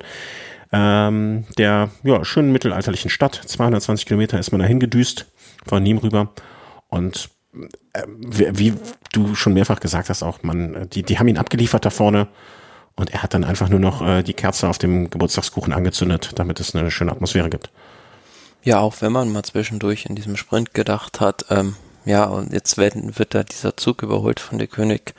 ähm, 0.72 1.44
der 1.58 1.90
ja, 2.02 2.24
schönen 2.24 2.52
mittelalterlichen 2.52 3.10
Stadt. 3.10 3.34
220 3.34 4.06
Kilometer 4.06 4.38
ist 4.38 4.50
man 4.50 4.60
dahin 4.60 4.80
gedüst 4.80 5.26
von 5.66 5.84
Nîmes 5.84 6.02
rüber. 6.02 6.32
Und 6.88 7.30
äh, 7.92 8.02
wie, 8.08 8.58
wie 8.58 8.74
du 9.12 9.34
schon 9.34 9.52
mehrfach 9.52 9.80
gesagt 9.80 10.08
hast, 10.08 10.22
auch 10.22 10.42
man, 10.42 10.88
die, 10.90 11.02
die 11.02 11.18
haben 11.18 11.28
ihn 11.28 11.38
abgeliefert 11.38 11.84
da 11.84 11.90
vorne. 11.90 12.28
Und 12.96 13.12
er 13.12 13.22
hat 13.22 13.34
dann 13.34 13.44
einfach 13.44 13.68
nur 13.68 13.80
noch 13.80 14.02
äh, 14.06 14.22
die 14.22 14.34
Kerze 14.34 14.68
auf 14.68 14.78
dem 14.78 15.10
Geburtstagskuchen 15.10 15.72
angezündet, 15.72 16.30
damit 16.36 16.60
es 16.60 16.74
eine 16.74 16.90
schöne 16.90 17.12
Atmosphäre 17.12 17.50
gibt. 17.50 17.70
Ja, 18.62 18.80
auch 18.80 18.94
wenn 19.00 19.12
man 19.12 19.32
mal 19.32 19.42
zwischendurch 19.42 20.06
in 20.06 20.14
diesem 20.14 20.36
Sprint 20.36 20.74
gedacht 20.74 21.20
hat, 21.20 21.46
ähm, 21.50 21.76
ja, 22.04 22.24
und 22.24 22.52
jetzt 22.52 22.78
werden, 22.78 23.18
wird 23.18 23.34
da 23.34 23.42
dieser 23.42 23.76
Zug 23.76 24.02
überholt 24.02 24.40
von 24.40 24.58
der 24.58 24.68
König, 24.68 25.14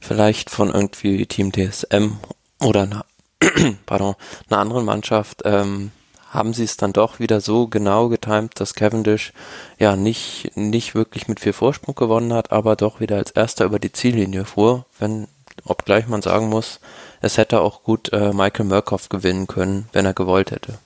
vielleicht 0.00 0.50
von 0.50 0.72
irgendwie 0.72 1.26
Team 1.26 1.50
DSM 1.52 2.18
oder 2.60 2.82
einer, 2.82 3.04
pardon, 3.86 4.14
einer 4.48 4.60
anderen 4.60 4.84
Mannschaft, 4.84 5.42
ähm, 5.44 5.90
haben 6.30 6.52
sie 6.52 6.64
es 6.64 6.76
dann 6.76 6.92
doch 6.92 7.18
wieder 7.18 7.40
so 7.40 7.66
genau 7.66 8.08
getimt, 8.08 8.60
dass 8.60 8.74
Cavendish 8.74 9.32
ja 9.78 9.96
nicht, 9.96 10.52
nicht 10.54 10.94
wirklich 10.94 11.28
mit 11.28 11.40
viel 11.40 11.52
Vorsprung 11.54 11.94
gewonnen 11.94 12.32
hat, 12.32 12.52
aber 12.52 12.76
doch 12.76 13.00
wieder 13.00 13.16
als 13.16 13.30
erster 13.30 13.64
über 13.64 13.78
die 13.78 13.92
Ziellinie 13.92 14.44
fuhr, 14.44 14.84
wenn, 14.98 15.28
obgleich 15.64 16.06
man 16.08 16.22
sagen 16.22 16.48
muss, 16.48 16.80
es 17.20 17.38
hätte 17.38 17.60
auch 17.60 17.82
gut 17.82 18.12
äh, 18.12 18.32
Michael 18.32 18.66
Murkoff 18.66 19.08
gewinnen 19.08 19.46
können, 19.46 19.88
wenn 19.92 20.06
er 20.06 20.14
gewollt 20.14 20.50
hätte. 20.50 20.78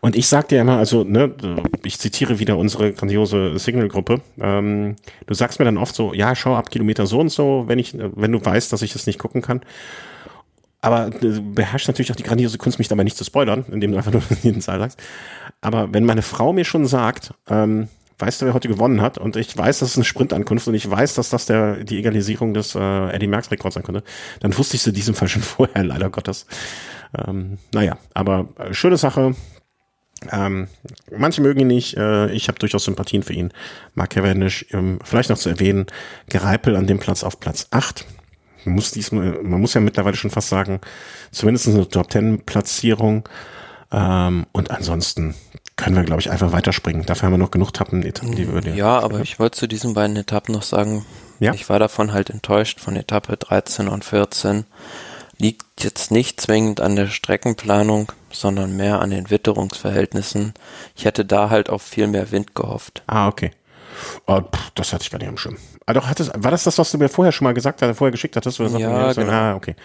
Und 0.00 0.16
ich 0.16 0.26
sag 0.26 0.48
dir 0.48 0.60
immer, 0.60 0.78
also, 0.78 1.04
ne, 1.04 1.32
ich 1.84 1.98
zitiere 1.98 2.38
wieder 2.38 2.58
unsere 2.58 2.92
grandiose 2.92 3.58
Signal-Gruppe. 3.58 4.20
Ähm, 4.38 4.96
du 5.26 5.34
sagst 5.34 5.58
mir 5.58 5.64
dann 5.64 5.78
oft 5.78 5.94
so, 5.94 6.12
ja, 6.12 6.34
schau 6.34 6.54
ab 6.54 6.70
Kilometer 6.70 7.06
so 7.06 7.20
und 7.20 7.30
so, 7.30 7.64
wenn 7.66 7.78
ich, 7.78 7.94
wenn 7.96 8.32
du 8.32 8.44
weißt, 8.44 8.72
dass 8.72 8.82
ich 8.82 8.94
es 8.94 9.06
nicht 9.06 9.18
gucken 9.18 9.42
kann. 9.42 9.62
Aber 10.80 11.08
du 11.08 11.40
beherrschst 11.40 11.88
natürlich 11.88 12.12
auch 12.12 12.16
die 12.16 12.24
grandiose 12.24 12.58
Kunst, 12.58 12.78
mich 12.78 12.88
dabei 12.88 13.04
nicht 13.04 13.16
zu 13.16 13.24
spoilern, 13.24 13.64
indem 13.70 13.92
du 13.92 13.96
einfach 13.96 14.12
nur 14.12 14.22
jeden 14.42 14.60
Zahl 14.60 14.78
sagst. 14.80 15.00
Aber 15.62 15.92
wenn 15.94 16.04
meine 16.04 16.22
Frau 16.22 16.52
mir 16.52 16.66
schon 16.66 16.86
sagt, 16.86 17.32
ähm, 17.48 17.88
weißt 18.18 18.42
du, 18.42 18.46
wer 18.46 18.54
heute 18.54 18.68
gewonnen 18.68 19.00
hat? 19.00 19.18
Und 19.18 19.36
ich 19.36 19.56
weiß, 19.56 19.80
das 19.80 19.90
ist 19.90 19.96
eine 19.96 20.04
Sprintankunft 20.04 20.68
und 20.68 20.74
ich 20.74 20.88
weiß, 20.88 21.14
dass 21.14 21.30
das 21.30 21.46
der, 21.46 21.84
die 21.84 21.98
Egalisierung 21.98 22.54
des 22.54 22.74
äh, 22.74 23.08
Eddie 23.10 23.26
Merckx 23.26 23.50
Rekords 23.50 23.74
sein 23.74 23.84
könnte. 23.84 24.04
Dann 24.40 24.56
wusste 24.56 24.76
ich 24.76 24.86
in 24.86 24.94
diesem 24.94 25.14
Fall 25.14 25.28
schon 25.34 25.42
vorher, 25.42 25.84
leider 25.84 26.10
Gottes. 26.10 26.46
Ähm, 27.16 27.58
naja, 27.72 27.98
aber 28.12 28.48
äh, 28.58 28.72
schöne 28.74 28.96
Sache. 28.96 29.34
Ähm, 30.30 30.68
manche 31.16 31.42
mögen 31.42 31.60
ihn 31.60 31.66
nicht. 31.66 31.96
Äh, 31.96 32.30
ich 32.32 32.48
habe 32.48 32.58
durchaus 32.58 32.84
Sympathien 32.84 33.22
für 33.22 33.34
ihn. 33.34 33.52
Mark 33.94 34.10
Cavendish, 34.10 34.66
ähm, 34.72 34.98
vielleicht 35.04 35.30
noch 35.30 35.38
zu 35.38 35.48
erwähnen, 35.48 35.86
Gereipel 36.28 36.76
an 36.76 36.86
dem 36.86 36.98
Platz 36.98 37.24
auf 37.24 37.40
Platz 37.40 37.68
8. 37.70 38.06
Man 38.64 38.76
muss 38.76 38.90
diesmal, 38.92 39.42
man 39.42 39.60
muss 39.60 39.74
ja 39.74 39.80
mittlerweile 39.80 40.16
schon 40.16 40.30
fast 40.30 40.48
sagen, 40.48 40.80
zumindest 41.30 41.68
eine 41.68 41.88
Top 41.88 42.08
Ten 42.08 42.40
Platzierung. 42.44 43.28
Ähm, 43.92 44.46
und 44.52 44.70
ansonsten 44.70 45.34
können 45.84 45.96
wir, 45.96 46.04
glaube 46.04 46.20
ich, 46.20 46.30
einfach 46.30 46.52
weiterspringen. 46.52 47.04
Dafür 47.04 47.26
haben 47.26 47.34
wir 47.34 47.38
noch 47.38 47.50
genug 47.50 47.68
Etappen, 47.68 48.00
die 48.00 48.52
wir 48.52 48.74
Ja, 48.74 48.98
aber 49.00 49.20
ich 49.20 49.38
wollte 49.38 49.58
zu 49.58 49.66
diesen 49.68 49.92
beiden 49.94 50.16
Etappen 50.16 50.54
noch 50.54 50.62
sagen, 50.62 51.04
Ja. 51.40 51.52
ich 51.52 51.68
war 51.68 51.78
davon 51.78 52.12
halt 52.12 52.30
enttäuscht 52.30 52.80
von 52.80 52.96
Etappe 52.96 53.36
13 53.36 53.88
und 53.88 54.04
14. 54.04 54.64
Liegt 55.38 55.64
jetzt 55.84 56.10
nicht 56.10 56.40
zwingend 56.40 56.80
an 56.80 56.96
der 56.96 57.08
Streckenplanung, 57.08 58.12
sondern 58.32 58.76
mehr 58.76 59.00
an 59.02 59.10
den 59.10 59.30
Witterungsverhältnissen. 59.30 60.54
Ich 60.96 61.04
hätte 61.04 61.24
da 61.24 61.50
halt 61.50 61.68
auf 61.68 61.82
viel 61.82 62.06
mehr 62.06 62.30
Wind 62.30 62.54
gehofft. 62.54 63.02
Ah, 63.06 63.28
okay. 63.28 63.50
Oh, 64.26 64.40
pff, 64.40 64.70
das 64.74 64.92
hatte 64.92 65.02
ich 65.04 65.10
gar 65.10 65.18
nicht 65.18 65.28
am 65.28 65.36
Schirm. 65.36 65.56
Ah, 65.86 65.92
doch, 65.92 66.06
hattest, 66.06 66.32
war 66.36 66.50
das 66.50 66.64
das, 66.64 66.78
was 66.78 66.90
du 66.90 66.98
mir 66.98 67.08
vorher 67.08 67.32
schon 67.32 67.44
mal 67.44 67.52
gesagt 67.54 67.82
hast, 67.82 67.96
vorher 67.98 68.12
geschickt 68.12 68.36
hattest? 68.36 68.58
Oder 68.58 68.78
Ja, 68.78 69.12
genau. 69.12 69.32
Ah, 69.32 69.54
okay. 69.54 69.76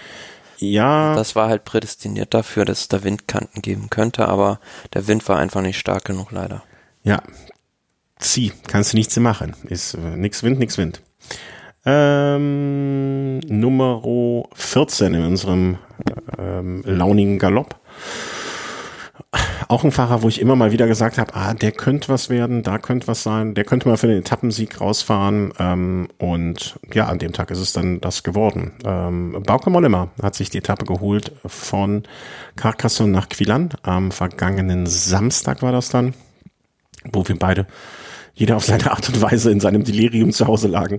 Ja, 0.61 1.15
Das 1.15 1.35
war 1.35 1.47
halt 1.47 1.63
prädestiniert 1.63 2.33
dafür, 2.33 2.65
dass 2.65 2.81
es 2.81 2.87
da 2.89 3.03
Windkanten 3.03 3.61
geben 3.61 3.89
könnte, 3.89 4.27
aber 4.27 4.59
der 4.93 5.07
Wind 5.07 5.27
war 5.29 5.37
einfach 5.37 5.61
nicht 5.61 5.79
stark 5.79 6.05
genug, 6.05 6.31
leider. 6.31 6.63
ja. 7.03 7.21
Zieh, 8.21 8.51
kannst 8.67 8.91
du 8.91 8.97
nichts 8.97 9.17
machen. 9.17 9.55
Ist 9.69 9.93
äh, 9.93 10.17
nix 10.17 10.43
Wind, 10.43 10.59
nix 10.59 10.77
Wind. 10.77 11.01
Ähm, 11.85 13.39
Nummer 13.39 14.03
14 14.53 15.13
in 15.13 15.23
unserem 15.23 15.77
ähm, 16.37 16.83
launigen 16.85 17.39
Galopp. 17.39 17.79
Auch 19.71 19.84
ein 19.84 19.91
Fahrer, 19.91 20.23
wo 20.23 20.27
ich 20.27 20.41
immer 20.41 20.55
mal 20.55 20.71
wieder 20.71 20.88
gesagt 20.88 21.19
habe, 21.19 21.36
ah, 21.36 21.53
der 21.53 21.71
könnte 21.71 22.10
was 22.10 22.32
werden, 22.32 22.63
da 22.63 22.79
könnte 22.79 23.08
was 23.08 23.21
sein, 23.21 23.53
der 23.53 23.65
könnte 23.65 23.88
mal 23.88 23.97
für 23.97 24.08
den 24.08 24.17
Etappensieg 24.17 24.82
rausfahren. 24.82 25.53
Ähm, 25.60 26.08
und 26.17 26.79
ja, 26.91 27.05
an 27.05 27.19
dem 27.19 27.34
Tag 27.34 27.51
ist 27.51 27.60
es 27.60 27.71
dann 27.71 28.01
das 28.01 28.23
geworden. 28.23 28.71
Ähm, 28.84 29.43
Bauke 29.45 29.69
Mollema 29.69 30.10
hat 30.23 30.34
sich 30.34 30.49
die 30.49 30.58
Etappe 30.58 30.86
geholt 30.86 31.34
von 31.45 32.01
Carcassonne 32.55 33.12
nach 33.12 33.29
Quilan. 33.29 33.69
Am 33.84 34.12
vergangenen 34.12 34.88
Samstag 34.88 35.62
war 35.62 35.71
das 35.71 35.89
dann, 35.89 36.15
wo 37.13 37.27
wir 37.27 37.38
beide 37.38 37.67
jeder 38.34 38.55
auf 38.55 38.65
seine 38.65 38.89
Art 38.89 39.08
und 39.08 39.21
Weise 39.21 39.51
in 39.51 39.60
seinem 39.60 39.84
Delirium 39.84 40.32
zu 40.32 40.47
Hause 40.47 40.67
lagen 40.67 40.97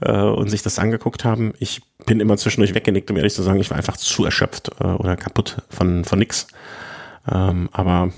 äh, 0.00 0.12
und 0.12 0.48
sich 0.48 0.62
das 0.62 0.78
angeguckt 0.78 1.24
haben. 1.24 1.54
Ich 1.58 1.82
bin 2.04 2.20
immer 2.20 2.36
zwischendurch 2.36 2.72
weggenickt, 2.72 3.10
um 3.10 3.16
ehrlich 3.16 3.34
zu 3.34 3.42
sagen, 3.42 3.58
ich 3.58 3.70
war 3.70 3.76
einfach 3.76 3.96
zu 3.96 4.24
erschöpft 4.24 4.70
äh, 4.78 4.84
oder 4.84 5.16
kaputt 5.16 5.56
von, 5.70 6.04
von 6.04 6.20
nix. 6.20 6.46
Ähm, 7.30 7.68
aber 7.72 8.10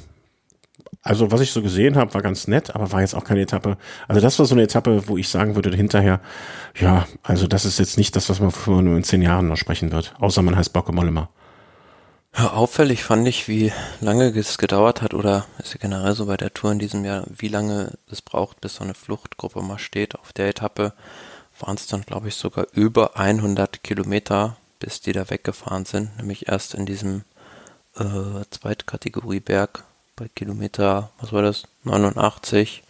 also 1.02 1.30
was 1.30 1.40
ich 1.40 1.52
so 1.52 1.62
gesehen 1.62 1.96
habe, 1.96 2.12
war 2.14 2.22
ganz 2.22 2.48
nett, 2.48 2.74
aber 2.74 2.92
war 2.92 3.00
jetzt 3.00 3.14
auch 3.14 3.24
keine 3.24 3.40
Etappe. 3.40 3.78
Also 4.08 4.20
das 4.20 4.38
war 4.38 4.46
so 4.46 4.54
eine 4.54 4.64
Etappe, 4.64 5.08
wo 5.08 5.16
ich 5.16 5.28
sagen 5.28 5.54
würde 5.54 5.74
hinterher, 5.74 6.20
ja, 6.78 7.06
also 7.22 7.46
das 7.46 7.64
ist 7.64 7.78
jetzt 7.78 7.96
nicht 7.96 8.14
das, 8.16 8.28
was 8.28 8.40
man 8.40 8.50
für 8.50 8.82
nur 8.82 8.96
in 8.96 9.04
zehn 9.04 9.22
Jahren 9.22 9.48
noch 9.48 9.56
sprechen 9.56 9.92
wird. 9.92 10.14
Außer 10.18 10.42
man 10.42 10.56
heißt 10.56 10.72
Bauke 10.72 10.92
Mollema. 10.92 11.28
Ja, 12.36 12.52
auffällig 12.52 13.04
fand 13.04 13.26
ich, 13.26 13.48
wie 13.48 13.72
lange 14.00 14.28
es 14.28 14.58
gedauert 14.58 15.00
hat 15.02 15.14
oder 15.14 15.46
ist 15.58 15.72
ja 15.72 15.80
generell 15.80 16.14
so 16.14 16.26
bei 16.26 16.36
der 16.36 16.52
Tour 16.52 16.72
in 16.72 16.78
diesem 16.78 17.04
Jahr, 17.04 17.24
wie 17.28 17.48
lange 17.48 17.92
es 18.10 18.20
braucht, 18.20 18.60
bis 18.60 18.74
so 18.74 18.84
eine 18.84 18.94
Fluchtgruppe 18.94 19.62
mal 19.62 19.78
steht. 19.78 20.14
Auf 20.14 20.32
der 20.32 20.48
Etappe 20.48 20.92
waren 21.58 21.76
es 21.76 21.86
dann, 21.86 22.02
glaube 22.02 22.28
ich, 22.28 22.34
sogar 22.34 22.66
über 22.72 23.16
100 23.16 23.82
Kilometer, 23.82 24.56
bis 24.78 25.00
die 25.00 25.12
da 25.12 25.30
weggefahren 25.30 25.84
sind. 25.84 26.16
Nämlich 26.18 26.48
erst 26.48 26.74
in 26.74 26.86
diesem 26.86 27.22
äh, 27.98 28.44
Zweitkategorieberg 28.50 29.84
bei 30.16 30.28
Kilometer, 30.34 31.10
was 31.20 31.32
war 31.32 31.42
das, 31.42 31.64
89. 31.84 32.82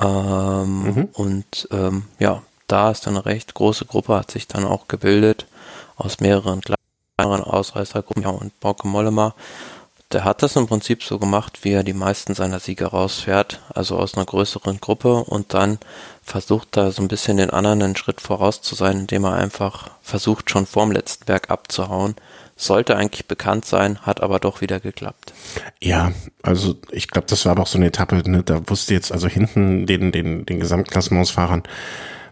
Ähm, 0.00 0.82
Mhm. 0.82 1.08
Und 1.12 1.68
ähm, 1.70 2.04
ja, 2.18 2.42
da 2.66 2.90
ist 2.90 3.06
dann 3.06 3.14
eine 3.16 3.26
recht 3.26 3.54
große 3.54 3.84
Gruppe, 3.84 4.14
hat 4.16 4.30
sich 4.30 4.48
dann 4.48 4.64
auch 4.64 4.88
gebildet 4.88 5.46
aus 5.96 6.20
mehreren 6.20 6.62
kleineren 6.62 7.44
Ausreißergruppen. 7.44 8.22
Ja, 8.22 8.30
und 8.30 8.58
Bauke 8.60 8.88
Mollema, 8.88 9.34
der 10.12 10.24
hat 10.24 10.42
das 10.42 10.56
im 10.56 10.66
Prinzip 10.66 11.02
so 11.02 11.18
gemacht, 11.18 11.64
wie 11.64 11.72
er 11.72 11.84
die 11.84 11.94
meisten 11.94 12.34
seiner 12.34 12.60
Siege 12.60 12.86
rausfährt, 12.86 13.60
also 13.74 13.98
aus 13.98 14.14
einer 14.14 14.26
größeren 14.26 14.80
Gruppe 14.80 15.24
und 15.24 15.54
dann 15.54 15.78
versucht 16.22 16.68
da 16.72 16.90
so 16.90 17.02
ein 17.02 17.08
bisschen 17.08 17.38
den 17.38 17.50
anderen 17.50 17.82
einen 17.82 17.96
Schritt 17.96 18.20
voraus 18.20 18.62
zu 18.62 18.74
sein, 18.74 19.00
indem 19.00 19.24
er 19.24 19.34
einfach 19.34 19.90
versucht, 20.02 20.50
schon 20.50 20.66
vorm 20.66 20.92
letzten 20.92 21.24
Berg 21.24 21.50
abzuhauen, 21.50 22.14
sollte 22.62 22.96
eigentlich 22.96 23.26
bekannt 23.26 23.64
sein, 23.64 23.98
hat 24.00 24.22
aber 24.22 24.38
doch 24.38 24.60
wieder 24.60 24.80
geklappt. 24.80 25.32
Ja, 25.80 26.12
also 26.42 26.76
ich 26.90 27.08
glaube, 27.08 27.26
das 27.28 27.44
war 27.44 27.52
aber 27.52 27.62
auch 27.62 27.66
so 27.66 27.78
eine 27.78 27.86
Etappe, 27.86 28.22
ne, 28.28 28.42
da 28.42 28.60
wusste 28.68 28.94
jetzt 28.94 29.12
also 29.12 29.28
hinten 29.28 29.86
den, 29.86 30.12
den, 30.12 30.46
den 30.46 30.60
Gesamtklassementsfahrern, 30.60 31.62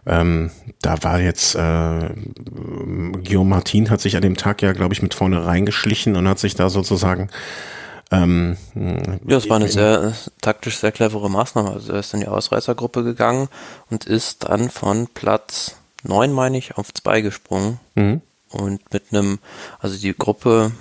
ähm, 0.05 0.49
da 0.81 1.03
war 1.03 1.19
jetzt 1.19 1.55
äh, 1.55 2.09
Guillaume 3.23 3.49
Martin 3.49 3.91
hat 3.91 4.01
sich 4.01 4.15
an 4.15 4.23
dem 4.23 4.35
Tag 4.35 4.61
ja, 4.63 4.73
glaube 4.73 4.93
ich, 4.93 5.03
mit 5.03 5.13
vorne 5.13 5.45
reingeschlichen 5.45 6.15
und 6.15 6.27
hat 6.27 6.39
sich 6.39 6.55
da 6.55 6.69
sozusagen 6.69 7.29
ähm, 8.11 8.57
ja, 9.25 9.37
es 9.37 9.49
war 9.49 9.55
eine 9.55 9.69
sehr 9.69 10.13
taktisch 10.41 10.77
sehr 10.77 10.91
clevere 10.91 11.29
Maßnahme. 11.29 11.71
Also 11.71 11.93
er 11.93 11.99
ist 11.99 12.13
in 12.13 12.19
die 12.19 12.27
Ausreißergruppe 12.27 13.03
gegangen 13.03 13.47
und 13.89 14.05
ist 14.05 14.49
dann 14.49 14.69
von 14.69 15.07
Platz 15.07 15.77
neun, 16.03 16.33
meine 16.33 16.57
ich, 16.57 16.77
auf 16.77 16.93
zwei 16.93 17.21
gesprungen. 17.21 17.79
Mhm. 17.95 18.21
Und 18.51 18.81
mit 18.93 19.03
einem, 19.11 19.39
also 19.79 19.97
die 19.97 20.13
Gruppe, 20.13 20.71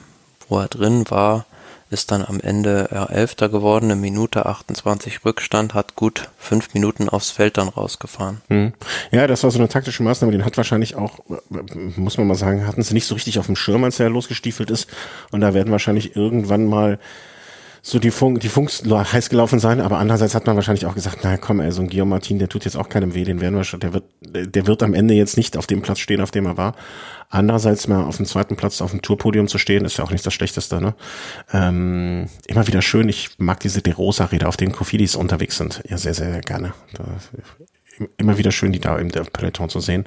wo 0.48 0.58
er 0.58 0.68
drin 0.68 1.04
war, 1.08 1.46
ist 1.90 2.12
dann 2.12 2.24
am 2.24 2.40
Ende 2.40 2.88
er 2.90 3.10
Elfter 3.10 3.48
geworden, 3.48 3.86
eine 3.86 3.96
Minute 3.96 4.46
28 4.46 5.24
Rückstand, 5.24 5.74
hat 5.74 5.96
gut 5.96 6.30
fünf 6.38 6.72
Minuten 6.72 7.08
aufs 7.08 7.30
Feld 7.30 7.58
dann 7.58 7.68
rausgefahren. 7.68 8.40
Hm. 8.48 8.72
Ja, 9.10 9.26
das 9.26 9.42
war 9.42 9.50
so 9.50 9.58
eine 9.58 9.68
taktische 9.68 10.04
Maßnahme, 10.04 10.30
den 10.30 10.44
hat 10.44 10.56
wahrscheinlich 10.56 10.94
auch, 10.94 11.18
muss 11.96 12.16
man 12.16 12.28
mal 12.28 12.36
sagen, 12.36 12.66
hatten 12.66 12.82
sie 12.82 12.94
nicht 12.94 13.06
so 13.06 13.14
richtig 13.14 13.40
auf 13.40 13.46
dem 13.46 13.56
Schirm, 13.56 13.82
als 13.82 13.98
er 13.98 14.08
losgestiefelt 14.08 14.70
ist. 14.70 14.88
Und 15.32 15.40
da 15.40 15.52
werden 15.52 15.72
wahrscheinlich 15.72 16.14
irgendwann 16.14 16.66
mal 16.66 17.00
so 17.82 17.98
die 17.98 18.10
Funk, 18.10 18.40
die 18.40 18.48
Funks 18.48 18.82
heiß 18.84 19.30
gelaufen 19.30 19.58
sein, 19.58 19.80
aber 19.80 19.98
andererseits 19.98 20.34
hat 20.34 20.46
man 20.46 20.56
wahrscheinlich 20.56 20.86
auch 20.86 20.94
gesagt, 20.94 21.18
na 21.22 21.36
komm, 21.36 21.60
ey, 21.60 21.72
so 21.72 21.82
ein 21.82 21.88
Guillaume 21.88 22.10
Martin, 22.10 22.38
der 22.38 22.48
tut 22.48 22.64
jetzt 22.64 22.76
auch 22.76 22.88
keinem 22.88 23.14
weh, 23.14 23.24
den 23.24 23.40
werden 23.40 23.54
wir 23.54 23.64
schon, 23.64 23.80
der 23.80 23.92
wird, 23.92 24.04
der 24.20 24.66
wird 24.66 24.82
am 24.82 24.94
Ende 24.94 25.14
jetzt 25.14 25.36
nicht 25.36 25.56
auf 25.56 25.66
dem 25.66 25.82
Platz 25.82 25.98
stehen, 25.98 26.20
auf 26.20 26.30
dem 26.30 26.46
er 26.46 26.56
war. 26.56 26.74
Andererseits 27.28 27.86
mal 27.86 28.04
auf 28.04 28.16
dem 28.16 28.26
zweiten 28.26 28.56
Platz 28.56 28.82
auf 28.82 28.90
dem 28.90 29.02
Tourpodium 29.02 29.46
zu 29.46 29.58
stehen, 29.58 29.84
ist 29.84 29.96
ja 29.96 30.04
auch 30.04 30.10
nicht 30.10 30.26
das 30.26 30.34
Schlechteste, 30.34 30.80
ne? 30.80 30.94
Ähm, 31.52 32.26
immer 32.46 32.66
wieder 32.66 32.82
schön, 32.82 33.08
ich 33.08 33.38
mag 33.38 33.60
diese 33.60 33.82
De 33.82 33.92
Rosa-Räder, 33.92 34.48
auf 34.48 34.56
denen 34.56 34.72
Kofidis 34.72 35.14
unterwegs 35.14 35.56
sind, 35.56 35.82
ja 35.88 35.96
sehr, 35.96 36.14
sehr 36.14 36.40
gerne. 36.40 36.74
Da, 36.94 37.04
immer 38.16 38.38
wieder 38.38 38.52
schön, 38.52 38.72
die 38.72 38.80
da 38.80 38.96
im 38.96 39.08
Peloton 39.08 39.68
zu 39.68 39.80
sehen. 39.80 40.06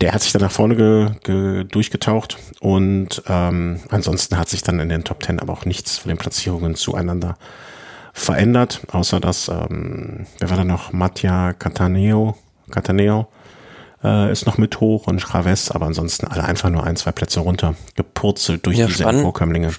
Der 0.00 0.12
hat 0.12 0.22
sich 0.22 0.32
dann 0.32 0.42
nach 0.42 0.50
vorne 0.50 0.76
ge, 0.76 1.10
ge, 1.22 1.64
durchgetaucht 1.64 2.38
und 2.60 3.22
ähm, 3.28 3.80
ansonsten 3.90 4.38
hat 4.38 4.48
sich 4.48 4.62
dann 4.62 4.80
in 4.80 4.88
den 4.88 5.04
Top 5.04 5.20
Ten 5.20 5.40
aber 5.40 5.52
auch 5.52 5.64
nichts 5.64 5.98
von 5.98 6.08
den 6.08 6.18
Platzierungen 6.18 6.74
zueinander 6.74 7.36
verändert, 8.12 8.82
außer 8.90 9.20
dass, 9.20 9.48
ähm, 9.48 10.26
wer 10.38 10.50
war 10.50 10.56
da 10.56 10.64
noch? 10.64 10.92
Mattia 10.92 11.52
Cataneo, 11.54 12.36
Cataneo 12.70 13.28
äh, 14.04 14.30
ist 14.30 14.46
noch 14.46 14.58
mit 14.58 14.80
hoch 14.80 15.06
und 15.06 15.20
Chavez, 15.20 15.70
aber 15.70 15.86
ansonsten 15.86 16.26
alle 16.26 16.44
einfach 16.44 16.70
nur 16.70 16.84
ein, 16.84 16.96
zwei 16.96 17.12
Plätze 17.12 17.40
runter, 17.40 17.74
gepurzelt 17.94 18.66
durch 18.66 18.78
ja, 18.78 18.86
diese 18.86 19.04
Emporkömmlinge. 19.04 19.72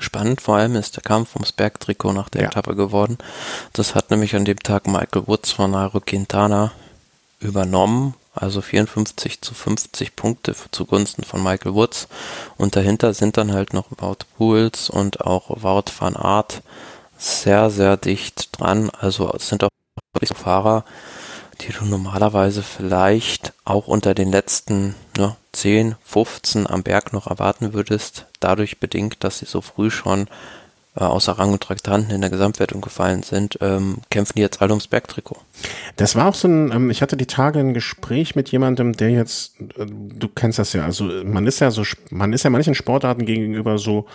Spannend 0.00 0.40
vor 0.40 0.56
allem 0.56 0.76
ist 0.76 0.96
der 0.96 1.02
Kampf 1.02 1.34
ums 1.34 1.52
Bergtrikot 1.52 2.12
nach 2.12 2.28
der 2.28 2.42
ja. 2.42 2.48
Etappe 2.48 2.76
geworden. 2.76 3.18
Das 3.72 3.94
hat 3.94 4.10
nämlich 4.10 4.36
an 4.36 4.44
dem 4.44 4.58
Tag 4.58 4.86
Michael 4.86 5.26
Woods 5.26 5.52
von 5.52 5.72
Nairo 5.72 6.00
Quintana 6.00 6.72
übernommen, 7.40 8.14
also 8.34 8.60
54 8.60 9.40
zu 9.40 9.54
50 9.54 10.16
Punkte 10.16 10.54
zugunsten 10.70 11.24
von 11.24 11.42
Michael 11.42 11.74
Woods. 11.74 12.08
Und 12.56 12.76
dahinter 12.76 13.14
sind 13.14 13.36
dann 13.36 13.52
halt 13.52 13.72
noch 13.72 13.86
Wout 13.98 14.24
Pools 14.36 14.90
und 14.90 15.20
auch 15.20 15.62
Wout 15.62 15.90
van 15.98 16.16
Aert 16.16 16.62
sehr, 17.16 17.70
sehr 17.70 17.96
dicht 17.96 18.58
dran. 18.58 18.90
Also 18.90 19.32
es 19.32 19.48
sind 19.48 19.64
auch 19.64 19.68
Fahrer, 20.34 20.84
die 21.60 21.72
du 21.72 21.84
normalerweise 21.84 22.62
vielleicht 22.62 23.52
auch 23.64 23.86
unter 23.88 24.14
den 24.14 24.30
letzten 24.30 24.94
ne, 25.16 25.36
10, 25.52 25.96
15 26.04 26.66
am 26.66 26.82
Berg 26.82 27.12
noch 27.12 27.26
erwarten 27.26 27.72
würdest, 27.72 28.26
dadurch 28.40 28.78
bedingt, 28.78 29.24
dass 29.24 29.38
sie 29.38 29.46
so 29.46 29.60
früh 29.60 29.90
schon 29.90 30.28
äh, 30.96 31.04
außer 31.04 31.32
Rang 31.32 31.52
und 31.52 31.62
Traktanten 31.62 32.10
in 32.10 32.20
der 32.20 32.30
Gesamtwertung 32.30 32.80
gefallen 32.80 33.22
sind, 33.22 33.58
ähm, 33.60 33.98
kämpfen 34.10 34.34
die 34.36 34.42
jetzt 34.42 34.60
alle 34.60 34.72
ums 34.72 34.88
Bergtrikot. 34.88 35.38
Das 35.96 36.16
war 36.16 36.26
auch 36.26 36.34
so 36.34 36.48
ein, 36.48 36.72
ähm, 36.72 36.90
ich 36.90 37.02
hatte 37.02 37.16
die 37.16 37.26
Tage 37.26 37.60
ein 37.60 37.74
Gespräch 37.74 38.34
mit 38.34 38.50
jemandem, 38.50 38.96
der 38.96 39.10
jetzt, 39.10 39.60
äh, 39.60 39.86
du 39.86 40.28
kennst 40.28 40.58
das 40.58 40.72
ja, 40.72 40.84
also 40.84 41.04
man 41.24 41.46
ist 41.46 41.60
ja 41.60 41.70
so, 41.70 41.82
man 42.10 42.32
ist 42.32 42.42
ja 42.42 42.50
manchen 42.50 42.74
Sportarten 42.74 43.26
gegenüber 43.26 43.78
so, 43.78 44.06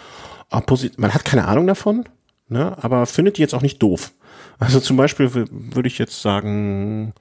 man 0.97 1.13
hat 1.13 1.25
keine 1.25 1.47
Ahnung 1.47 1.67
davon, 1.67 2.05
ne, 2.47 2.77
aber 2.81 3.05
findet 3.05 3.38
die 3.38 3.41
jetzt 3.41 3.55
auch 3.55 3.62
nicht 3.62 3.81
doof. 3.81 4.12
Also 4.59 4.79
zum 4.79 4.97
Beispiel 4.97 5.33
würde 5.33 5.88
ich 5.88 5.97
jetzt 5.97 6.21
sagen, 6.21 7.13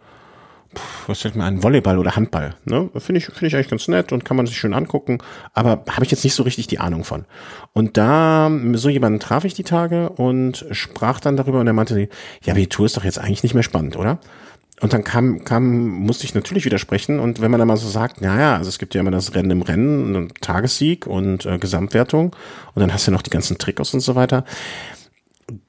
was 1.07 1.21
fällt 1.21 1.37
mir 1.37 1.45
ein, 1.45 1.63
Volleyball 1.63 1.99
oder 1.99 2.17
Handball. 2.17 2.55
Ne? 2.65 2.91
Finde 2.97 3.19
ich, 3.19 3.27
finde 3.27 3.47
ich 3.47 3.55
eigentlich 3.55 3.69
ganz 3.69 3.89
nett 3.89 4.13
und 4.13 4.25
kann 4.25 4.37
man 4.37 4.47
sich 4.47 4.57
schön 4.57 4.75
angucken, 4.75 5.19
aber 5.53 5.85
habe 5.91 6.05
ich 6.05 6.11
jetzt 6.11 6.25
nicht 6.25 6.35
so 6.35 6.43
richtig 6.43 6.67
die 6.67 6.79
Ahnung 6.79 7.05
von. 7.05 7.25
Und 7.73 7.97
da, 7.97 8.51
so 8.75 8.89
jemanden 8.89 9.21
traf 9.21 9.45
ich 9.45 9.55
die 9.55 9.65
Tage 9.65 10.11
und 10.11 10.67
sprach 10.71 11.21
dann 11.21 11.37
darüber 11.37 11.61
und 11.61 11.67
er 11.67 11.73
meinte, 11.73 12.09
ja, 12.45 12.53
aber 12.53 12.61
die 12.61 12.69
Tour 12.69 12.87
ist 12.87 12.97
doch 12.97 13.05
jetzt 13.05 13.19
eigentlich 13.19 13.43
nicht 13.43 13.55
mehr 13.55 13.63
spannend, 13.63 13.97
oder? 13.97 14.19
Und 14.81 14.93
dann 14.93 15.05
kam, 15.05 15.45
kam, 15.45 15.87
musste 15.87 16.25
ich 16.25 16.35
natürlich 16.35 16.65
widersprechen. 16.65 17.21
Und 17.21 17.41
wenn 17.41 17.53
man 17.53 17.59
dann 17.59 17.69
mal 17.69 17.77
so 17.77 17.89
sagt, 17.89 18.21
naja, 18.21 18.57
also 18.57 18.69
es 18.69 18.81
gibt 18.81 18.95
ja 18.95 19.01
immer 19.01 19.13
das 19.13 19.33
Rennen 19.35 19.53
im 19.53 19.63
Rennen, 19.63 20.33
Tagessieg 20.41 21.07
und 21.07 21.47
äh, 21.47 21.59
Gesamtwertung. 21.59 22.35
Und 22.75 22.81
dann 22.81 22.93
hast 22.93 23.07
du 23.07 23.13
ja 23.13 23.17
noch 23.17 23.23
die 23.23 23.31
ganzen 23.31 23.59
Trikots 23.59 23.95
und 23.95 24.01
so 24.01 24.17
weiter 24.17 24.45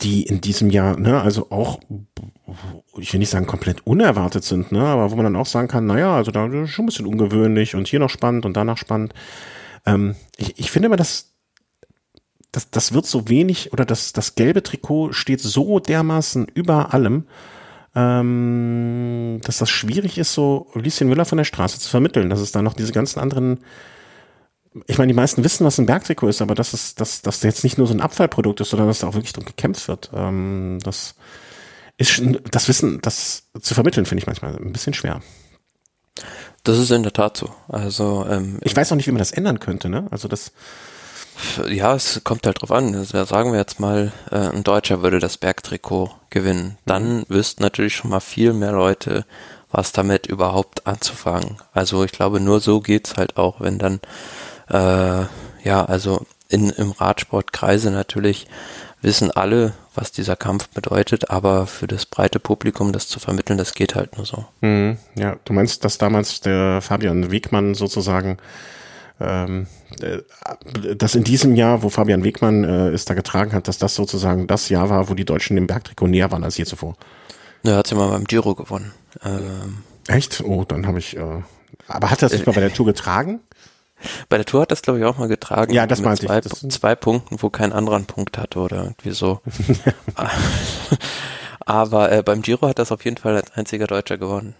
die 0.01 0.23
in 0.23 0.41
diesem 0.41 0.69
Jahr, 0.69 0.97
ne, 0.99 1.21
also 1.21 1.51
auch, 1.51 1.79
ich 2.97 3.13
will 3.13 3.19
nicht 3.19 3.29
sagen 3.29 3.47
komplett 3.47 3.85
unerwartet 3.87 4.43
sind, 4.43 4.71
ne, 4.71 4.81
aber 4.81 5.11
wo 5.11 5.15
man 5.15 5.25
dann 5.25 5.35
auch 5.35 5.45
sagen 5.45 5.67
kann, 5.67 5.85
naja, 5.85 6.15
also 6.15 6.31
da 6.31 6.45
ist 6.45 6.71
schon 6.71 6.83
ein 6.83 6.85
bisschen 6.87 7.05
ungewöhnlich 7.05 7.75
und 7.75 7.87
hier 7.87 7.99
noch 7.99 8.09
spannend 8.09 8.45
und 8.45 8.57
danach 8.57 8.77
spannend. 8.77 9.13
Ähm, 9.85 10.15
ich, 10.37 10.59
ich 10.59 10.71
finde 10.71 10.87
immer, 10.87 10.97
dass 10.97 11.31
das, 12.51 12.69
das 12.69 12.93
wird 12.93 13.05
so 13.05 13.29
wenig 13.29 13.73
oder 13.73 13.85
das, 13.85 14.13
das 14.13 14.35
gelbe 14.35 14.61
Trikot 14.61 15.13
steht 15.13 15.41
so 15.41 15.79
dermaßen 15.79 16.47
über 16.53 16.93
allem, 16.93 17.27
ähm, 17.95 19.39
dass 19.43 19.57
das 19.57 19.69
schwierig 19.69 20.17
ist, 20.17 20.33
so 20.33 20.67
Lieschen 20.75 21.07
Müller 21.07 21.25
von 21.25 21.37
der 21.37 21.45
Straße 21.45 21.79
zu 21.79 21.89
vermitteln, 21.89 22.29
dass 22.29 22.41
es 22.41 22.51
da 22.51 22.61
noch 22.61 22.73
diese 22.73 22.91
ganzen 22.91 23.19
anderen 23.19 23.59
ich 24.87 24.97
meine, 24.97 25.11
die 25.11 25.15
meisten 25.15 25.43
wissen, 25.43 25.65
was 25.65 25.77
ein 25.77 25.85
Bergtrikot 25.85 26.29
ist, 26.29 26.41
aber 26.41 26.55
das 26.55 26.73
ist, 26.73 26.99
dass 26.99 27.21
das 27.21 27.43
jetzt 27.43 27.63
nicht 27.63 27.77
nur 27.77 27.85
so 27.85 27.93
ein 27.93 28.01
Abfallprodukt 28.01 28.59
ist, 28.59 28.71
sondern 28.71 28.87
dass 28.87 28.99
da 28.99 29.07
auch 29.07 29.13
wirklich 29.13 29.33
drum 29.33 29.45
gekämpft 29.45 29.87
wird. 29.87 30.09
Ähm, 30.15 30.79
das 30.83 31.15
ist 31.97 32.21
das 32.51 32.67
Wissen, 32.67 32.99
das 33.01 33.43
zu 33.61 33.73
vermitteln, 33.73 34.05
finde 34.05 34.21
ich 34.21 34.27
manchmal 34.27 34.55
ein 34.55 34.73
bisschen 34.73 34.93
schwer. 34.93 35.21
Das 36.63 36.77
ist 36.77 36.91
in 36.91 37.03
der 37.03 37.13
Tat 37.13 37.37
so. 37.37 37.53
Also 37.67 38.25
ähm, 38.29 38.59
ich 38.61 38.75
weiß 38.75 38.91
auch 38.91 38.95
nicht, 38.95 39.07
wie 39.07 39.11
man 39.11 39.19
das 39.19 39.31
ändern 39.31 39.59
könnte. 39.59 39.89
Ne? 39.89 40.07
Also 40.11 40.27
das 40.27 40.51
ja, 41.67 41.95
es 41.95 42.21
kommt 42.23 42.45
halt 42.45 42.61
drauf 42.61 42.71
an. 42.71 42.95
Also, 42.95 43.23
sagen 43.25 43.51
wir 43.51 43.59
jetzt 43.59 43.79
mal, 43.79 44.11
äh, 44.31 44.35
ein 44.35 44.63
Deutscher 44.63 45.01
würde 45.01 45.19
das 45.19 45.37
Bergtrikot 45.37 46.11
gewinnen. 46.29 46.77
Dann 46.85 47.17
mhm. 47.17 47.25
wüssten 47.27 47.63
natürlich 47.63 47.95
schon 47.95 48.11
mal 48.11 48.19
viel 48.19 48.53
mehr 48.53 48.71
Leute, 48.71 49.25
was 49.71 49.91
damit 49.91 50.27
überhaupt 50.27 50.85
anzufangen. 50.85 51.57
Also 51.73 52.03
ich 52.03 52.11
glaube, 52.11 52.39
nur 52.39 52.59
so 52.59 52.79
geht's 52.79 53.17
halt 53.17 53.37
auch, 53.37 53.59
wenn 53.59 53.79
dann 53.79 53.99
äh, 54.69 55.25
ja, 55.63 55.85
also 55.85 56.25
in, 56.49 56.69
im 56.69 56.91
Radsportkreise 56.91 57.89
natürlich 57.89 58.47
wissen 59.01 59.31
alle, 59.31 59.73
was 59.95 60.11
dieser 60.11 60.35
Kampf 60.35 60.69
bedeutet, 60.69 61.29
aber 61.29 61.67
für 61.67 61.87
das 61.87 62.05
breite 62.05 62.39
Publikum 62.39 62.91
das 62.91 63.07
zu 63.07 63.19
vermitteln, 63.19 63.57
das 63.57 63.73
geht 63.73 63.95
halt 63.95 64.17
nur 64.17 64.25
so. 64.25 64.45
Mhm, 64.61 64.97
ja, 65.15 65.37
du 65.45 65.53
meinst, 65.53 65.85
dass 65.85 65.97
damals 65.97 66.41
der 66.41 66.81
Fabian 66.81 67.31
Wegmann 67.31 67.75
sozusagen 67.75 68.37
ähm, 69.19 69.67
äh, 70.01 70.19
dass 70.95 71.15
in 71.15 71.23
diesem 71.23 71.55
Jahr, 71.55 71.83
wo 71.83 71.89
Fabian 71.89 72.23
Wegmann 72.23 72.63
äh, 72.63 72.89
es 72.89 73.05
da 73.05 73.13
getragen 73.13 73.53
hat, 73.53 73.67
dass 73.67 73.77
das 73.77 73.95
sozusagen 73.95 74.47
das 74.47 74.69
Jahr 74.69 74.89
war, 74.89 75.09
wo 75.09 75.13
die 75.13 75.25
Deutschen 75.25 75.55
dem 75.55 75.67
Bergtrikot 75.67 76.07
näher 76.07 76.31
waren 76.31 76.43
als 76.43 76.57
je 76.57 76.65
zuvor. 76.65 76.95
Ja, 77.63 77.77
hat 77.77 77.87
sie 77.87 77.95
mal 77.95 78.09
beim 78.09 78.25
Giro 78.25 78.55
gewonnen. 78.55 78.91
Ähm, 79.23 79.83
Echt? 80.07 80.41
Oh, 80.45 80.65
dann 80.65 80.87
habe 80.87 80.99
ich. 80.99 81.15
Äh, 81.15 81.41
aber 81.87 82.11
hat 82.11 82.21
er 82.21 82.27
es 82.27 82.33
nicht 82.33 82.45
mal 82.45 82.53
bei 82.53 82.61
der 82.61 82.73
Tour 82.73 82.85
getragen? 82.85 83.39
Bei 84.29 84.37
der 84.37 84.45
Tour 84.45 84.61
hat 84.61 84.71
das, 84.71 84.81
glaube 84.81 84.99
ich, 84.99 85.05
auch 85.05 85.17
mal 85.17 85.27
getragen. 85.27 85.73
Ja, 85.73 85.87
das 85.87 86.01
meinte 86.01 86.25
zwei, 86.25 86.39
ich. 86.39 86.43
Das 86.45 86.59
zwei 86.69 86.95
Punkten, 86.95 87.41
wo 87.41 87.49
kein 87.49 87.73
anderer 87.73 87.95
einen 87.95 88.05
Punkt 88.05 88.37
hatte 88.37 88.59
oder 88.59 88.83
irgendwie 88.83 89.11
so. 89.11 89.41
Aber 91.65 92.11
äh, 92.11 92.23
beim 92.23 92.41
Giro 92.41 92.67
hat 92.67 92.79
das 92.79 92.91
auf 92.91 93.05
jeden 93.05 93.17
Fall 93.17 93.35
als 93.35 93.51
einziger 93.53 93.87
Deutscher 93.87 94.17
gewonnen. 94.17 94.55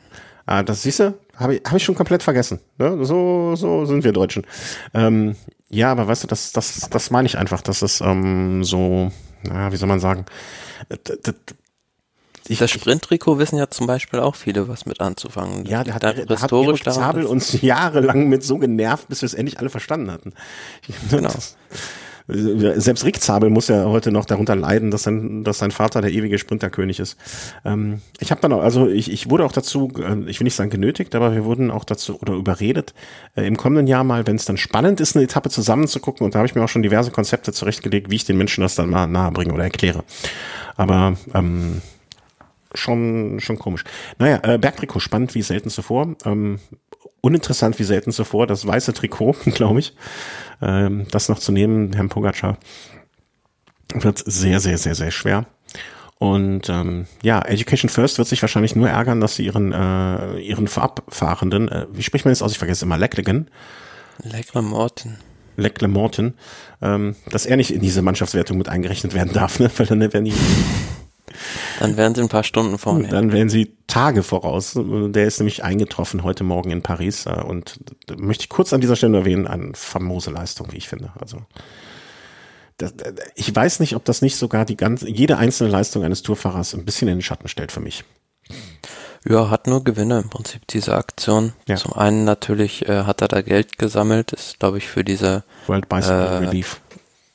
Ah, 0.46 0.64
das 0.64 0.84
siehst 0.84 1.00
du, 1.00 1.14
habe 1.36 1.56
ich, 1.56 1.62
hab 1.66 1.76
ich 1.76 1.84
schon 1.84 1.96
komplett 1.96 2.24
vergessen. 2.24 2.60
Ne? 2.78 3.06
So, 3.06 3.56
so 3.56 3.86
sind 3.86 4.04
wir 4.04 4.12
Deutschen. 4.12 4.46
Ähm, 4.94 5.36
ja, 5.70 5.92
aber 5.92 6.08
weißt 6.08 6.24
du, 6.24 6.28
das, 6.28 6.52
das, 6.52 6.90
das 6.90 7.12
meine 7.12 7.26
ich 7.26 7.38
einfach, 7.38 7.62
dass 7.62 7.82
es 7.82 8.02
ähm, 8.02 8.64
so, 8.64 9.12
na, 9.44 9.72
wie 9.72 9.78
soll 9.78 9.88
man 9.88 10.00
sagen, 10.00 10.26
ich, 12.48 12.60
das 12.60 12.72
Sprinttrikot 12.72 13.40
wissen 13.40 13.58
ja 13.58 13.70
zum 13.70 13.88
Beispiel 13.88 14.20
auch 14.20 14.36
viele 14.36 14.68
was 14.68 14.86
mit 14.86 15.02
anzufangen. 15.02 15.66
Ja, 15.66 15.84
der 15.84 15.96
hat, 15.96 16.04
historisch 16.04 16.86
hat 16.86 16.94
Zabel 16.94 17.26
uns 17.26 17.62
jahrelang 17.62 18.28
mit 18.28 18.44
so 18.44 18.58
genervt, 18.58 19.08
bis 19.08 19.22
wir 19.22 19.28
es 19.28 19.34
endlich 19.34 19.60
alle 19.60 19.70
verstanden 19.70 20.12
hatten. 20.12 20.34
Genau. 21.10 21.30
Das, 21.30 21.56
selbst 22.28 23.04
Rick 23.04 23.22
Zabel 23.22 23.50
muss 23.50 23.68
ja 23.68 23.86
heute 23.86 24.12
noch 24.12 24.26
darunter 24.26 24.56
leiden, 24.56 24.92
dass 24.92 25.04
sein, 25.04 25.44
dass 25.44 25.58
sein 25.58 25.72
Vater 25.72 26.02
der 26.02 26.12
ewige 26.12 26.38
Sprinterkönig 26.38 27.00
ist. 27.00 27.18
Ähm, 27.66 28.02
ich 28.20 28.32
habe 28.32 28.40
dann 28.40 28.54
auch, 28.54 28.62
also 28.62 28.88
ich, 28.88 29.12
ich 29.12 29.30
wurde 29.30 29.46
auch 29.46 29.52
dazu, 29.52 29.92
äh, 29.98 30.30
ich 30.30 30.40
will 30.40 30.46
nicht 30.46 30.56
sagen 30.56 30.70
genötigt, 30.70 31.16
aber 31.16 31.34
wir 31.34 31.44
wurden 31.44 31.70
auch 31.70 31.84
dazu 31.84 32.20
oder 32.22 32.34
überredet, 32.34 32.94
äh, 33.36 33.46
im 33.46 33.58
kommenden 33.58 33.88
Jahr 33.88 34.04
mal, 34.04 34.26
wenn 34.26 34.38
es 34.38 34.46
dann 34.46 34.58
spannend 34.58 35.02
ist, 35.02 35.16
eine 35.16 35.26
Etappe 35.26 35.50
zusammen 35.50 35.88
zu 35.88 36.00
gucken. 36.00 36.24
Und 36.24 36.34
da 36.34 36.40
habe 36.40 36.48
ich 36.48 36.56
mir 36.56 36.64
auch 36.64 36.70
schon 36.70 36.84
diverse 36.84 37.12
Konzepte 37.12 37.52
zurechtgelegt, 37.52 38.10
wie 38.10 38.16
ich 38.16 38.26
den 38.26 38.38
Menschen 38.38 38.62
das 38.62 38.76
dann 38.76 38.90
mal 38.90 39.08
nahe 39.08 39.32
bringe 39.32 39.54
oder 39.54 39.64
erkläre. 39.64 40.04
Aber 40.78 41.18
ähm, 41.34 41.82
schon, 42.74 43.40
schon 43.40 43.58
komisch. 43.58 43.84
Naja, 44.20 44.40
äh, 44.44 44.58
Bergtrikot 44.58 45.00
spannend 45.00 45.36
wie 45.36 45.42
selten 45.42 45.70
zuvor. 45.70 46.16
Ähm, 46.26 46.60
uninteressant 47.22 47.80
wie 47.80 47.84
selten 47.84 48.12
zuvor. 48.12 48.48
Das 48.48 48.66
weiße 48.66 48.94
Trikot, 48.94 49.36
glaube 49.54 49.80
ich. 49.80 49.96
Ähm, 50.62 51.06
das 51.12 51.30
noch 51.30 51.40
zu 51.40 51.52
nehmen, 51.52 51.94
Herrn 51.94 52.10
Pogacar, 52.10 52.58
wird 53.94 54.20
sehr, 54.26 54.60
sehr, 54.60 54.78
sehr, 54.78 54.96
sehr 54.96 55.12
schwer. 55.12 55.46
Und 56.20 56.70
ähm, 56.70 57.06
ja, 57.22 57.42
Education 57.42 57.90
First 57.90 58.18
wird 58.18 58.28
sich 58.28 58.42
wahrscheinlich 58.42 58.76
nur 58.76 58.90
ärgern, 58.90 59.20
dass 59.20 59.36
sie 59.36 59.46
ihren 59.46 59.74
äh, 59.74 60.40
ihren 60.40 60.68
Vorabfahrenden, 60.68 61.68
äh, 61.68 61.88
wie 61.92 62.04
spricht 62.04 62.24
man 62.24 62.32
das 62.32 62.42
aus? 62.42 62.54
Ich 62.54 62.60
vergesse 62.60 62.86
immer, 62.86 62.98
Leckligan. 62.98 63.50
Leckler-Morten. 64.22 65.18
Leckler-Morten, 65.58 66.36
ähm, 66.82 67.16
dass 67.30 67.46
er 67.46 67.58
nicht 67.58 67.72
in 67.72 67.82
diese 67.82 68.02
Mannschaftswertung 68.02 68.58
mit 68.58 68.70
eingerechnet 68.70 69.14
werden 69.14 69.34
darf, 69.34 69.60
ne? 69.60 69.70
weil 69.76 69.86
dann 69.86 70.00
werden 70.00 70.26
die 70.26 70.34
dann 71.80 71.98
wären 71.98 72.16
sie 72.16 72.22
ein 72.22 72.30
paar 72.30 72.44
Stunden 72.44 72.78
vorne. 72.78 73.08
Dann 73.08 73.32
wären 73.32 73.50
sie 73.50 73.76
Tage 73.88 74.24
voraus. 74.24 74.74
Der 74.76 75.26
ist 75.26 75.40
nämlich 75.40 75.64
eingetroffen 75.64 76.24
heute 76.24 76.44
Morgen 76.44 76.72
in 76.72 76.82
Paris 76.82 77.26
äh, 77.26 77.32
und 77.32 77.80
möchte 78.18 78.44
ich 78.44 78.50
kurz 78.50 78.74
an 78.74 78.82
dieser 78.82 78.96
Stelle 78.96 79.20
erwähnen, 79.20 79.48
eine 79.48 79.72
famose 79.74 80.32
Leistung, 80.32 80.72
wie 80.72 80.78
ich 80.78 80.90
finde. 80.90 81.12
Also 81.20 81.40
das, 82.78 82.94
ich 83.36 83.56
weiß 83.56 83.80
nicht, 83.80 83.96
ob 83.96 84.06
das 84.06 84.22
nicht 84.22 84.36
sogar 84.36 84.66
die 84.66 84.78
ganze, 84.78 85.10
jede 85.10 85.38
einzelne 85.38 85.70
Leistung 85.70 86.04
eines 86.04 86.24
Tourfahrers 86.24 86.74
ein 86.74 86.86
bisschen 86.86 87.08
in 87.08 87.18
den 87.18 87.22
Schatten 87.22 87.48
stellt 87.48 87.72
für 87.72 87.80
mich. 87.80 88.04
Ja, 89.26 89.50
hat 89.50 89.68
nur 89.68 89.84
Gewinne 89.84 90.20
im 90.20 90.30
Prinzip 90.30 90.68
diese 90.68 90.96
Aktion. 90.96 91.54
Ja. 91.68 91.78
Zum 91.78 91.94
einen 91.94 92.26
natürlich 92.26 92.88
äh, 92.90 93.04
hat 93.04 93.22
er 93.22 93.30
da 93.30 93.42
Geld 93.42 93.78
gesammelt, 93.78 94.34
ist 94.34 94.60
glaube 94.60 94.80
ich 94.80 94.88
für 94.88 95.04
diese 95.04 95.44
World 95.68 95.88
Bicycle 95.88 96.20
äh, 96.20 96.38
Relief 96.38 96.82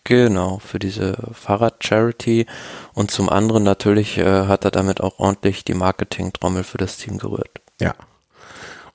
Genau, 0.08 0.58
für 0.58 0.78
diese 0.78 1.18
Fahrrad-Charity. 1.32 2.46
Und 2.94 3.10
zum 3.10 3.28
anderen 3.28 3.62
natürlich 3.62 4.16
äh, 4.16 4.46
hat 4.46 4.64
er 4.64 4.70
damit 4.70 5.02
auch 5.02 5.18
ordentlich 5.18 5.64
die 5.66 5.74
Marketing-Trommel 5.74 6.64
für 6.64 6.78
das 6.78 6.96
Team 6.96 7.18
gerührt. 7.18 7.60
Ja. 7.78 7.94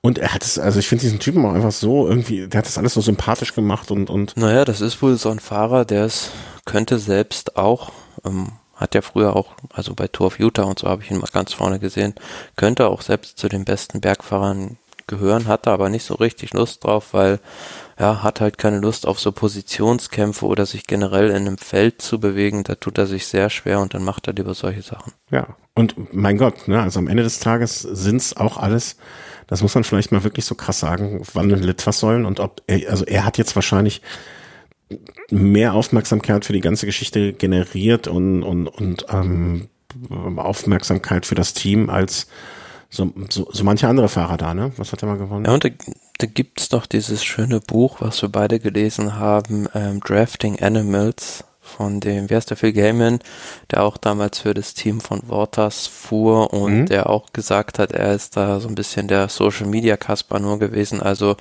Und 0.01 0.17
er 0.17 0.33
hat 0.33 0.43
es, 0.43 0.57
also 0.57 0.79
ich 0.79 0.87
finde 0.87 1.03
diesen 1.03 1.19
Typen 1.19 1.45
auch 1.45 1.53
einfach 1.53 1.71
so 1.71 2.07
irgendwie, 2.07 2.47
der 2.47 2.57
hat 2.57 2.65
das 2.65 2.79
alles 2.79 2.95
so 2.95 3.01
sympathisch 3.01 3.53
gemacht 3.53 3.91
und, 3.91 4.09
und. 4.09 4.35
Naja, 4.37 4.65
das 4.65 4.81
ist 4.81 5.03
wohl 5.03 5.15
so 5.15 5.29
ein 5.29 5.37
Fahrer, 5.37 5.85
der 5.85 6.05
es 6.05 6.31
könnte 6.65 6.97
selbst 6.97 7.57
auch, 7.57 7.91
ähm, 8.25 8.53
hat 8.73 8.95
ja 8.95 9.03
früher 9.03 9.35
auch, 9.35 9.51
also 9.71 9.93
bei 9.93 10.07
Tour 10.07 10.25
of 10.27 10.39
Utah 10.39 10.63
und 10.63 10.79
so 10.79 10.87
habe 10.87 11.03
ich 11.03 11.11
ihn 11.11 11.19
mal 11.19 11.29
ganz 11.31 11.53
vorne 11.53 11.77
gesehen, 11.77 12.15
könnte 12.55 12.87
auch 12.87 13.03
selbst 13.03 13.37
zu 13.37 13.49
den 13.49 13.65
besten 13.65 14.01
Bergfahrern 14.01 14.79
gehören, 15.05 15.45
hatte 15.47 15.69
aber 15.69 15.89
nicht 15.89 16.05
so 16.05 16.15
richtig 16.15 16.53
Lust 16.53 16.83
drauf, 16.83 17.09
weil 17.13 17.39
ja, 18.03 18.21
hat 18.21 18.41
halt 18.41 18.57
keine 18.57 18.79
Lust 18.79 19.07
auf 19.07 19.17
so 19.17 19.31
Positionskämpfe 19.31 20.45
oder 20.45 20.65
sich 20.65 20.87
generell 20.87 21.29
in 21.29 21.47
einem 21.47 21.57
Feld 21.57 22.01
zu 22.01 22.19
bewegen. 22.19 22.63
Da 22.63 22.75
tut 22.75 22.97
er 22.97 23.07
sich 23.07 23.27
sehr 23.27 23.49
schwer 23.49 23.79
und 23.79 23.93
dann 23.93 24.03
macht 24.03 24.27
er 24.27 24.33
lieber 24.33 24.53
solche 24.53 24.81
Sachen. 24.81 25.13
Ja, 25.31 25.55
und 25.73 26.13
mein 26.13 26.37
Gott, 26.37 26.67
ne, 26.67 26.81
also 26.81 26.99
am 26.99 27.07
Ende 27.07 27.23
des 27.23 27.39
Tages 27.39 27.79
sind's 27.79 28.35
auch 28.35 28.57
alles, 28.57 28.97
das 29.47 29.61
muss 29.61 29.73
man 29.73 29.85
vielleicht 29.85 30.11
mal 30.11 30.25
wirklich 30.25 30.43
so 30.43 30.53
krass 30.55 30.81
sagen, 30.81 31.23
wann 31.33 31.51
ein 31.53 31.63
Litfaß 31.63 31.97
sollen 31.97 32.25
und 32.25 32.41
ob 32.41 32.61
er, 32.67 32.89
also 32.89 33.05
er 33.05 33.23
hat 33.23 33.37
jetzt 33.37 33.55
wahrscheinlich 33.55 34.01
mehr 35.31 35.73
Aufmerksamkeit 35.73 36.43
für 36.43 36.53
die 36.53 36.59
ganze 36.59 36.85
Geschichte 36.85 37.31
generiert 37.31 38.09
und, 38.09 38.43
und, 38.43 38.67
und 38.67 39.05
ähm, 39.09 39.69
Aufmerksamkeit 40.09 41.25
für 41.25 41.35
das 41.35 41.53
Team 41.53 41.89
als 41.89 42.27
so, 42.89 43.11
so, 43.29 43.47
so 43.49 43.63
manche 43.63 43.87
andere 43.87 44.09
Fahrer 44.09 44.37
da, 44.37 44.53
ne? 44.53 44.71
Was 44.75 44.91
hat 44.91 45.01
er 45.01 45.07
mal 45.07 45.17
gewonnen? 45.17 45.45
Ja, 45.45 45.53
und 45.53 45.65
da, 46.17 46.27
gibt's 46.27 46.69
doch 46.69 46.85
dieses 46.85 47.23
schöne 47.23 47.59
Buch, 47.59 48.01
was 48.01 48.21
wir 48.21 48.29
beide 48.29 48.59
gelesen 48.59 49.15
haben, 49.15 49.67
ähm, 49.73 49.99
Drafting 49.99 50.61
Animals 50.61 51.43
von 51.77 51.99
dem, 51.99 52.29
wie 52.29 52.35
heißt 52.35 52.49
der, 52.49 52.57
Phil 52.57 52.73
Gaiman, 52.73 53.19
der 53.71 53.83
auch 53.83 53.97
damals 53.97 54.39
für 54.39 54.53
das 54.53 54.73
Team 54.73 55.01
von 55.01 55.21
Waters 55.27 55.87
fuhr 55.87 56.53
und 56.53 56.81
mhm. 56.81 56.85
der 56.85 57.09
auch 57.09 57.33
gesagt 57.33 57.79
hat, 57.79 57.91
er 57.91 58.13
ist 58.13 58.37
da 58.37 58.59
so 58.59 58.67
ein 58.67 58.75
bisschen 58.75 59.07
der 59.07 59.29
Social 59.29 59.67
Media 59.67 59.97
Kasper 59.97 60.39
nur 60.39 60.59
gewesen, 60.59 61.01
also 61.01 61.35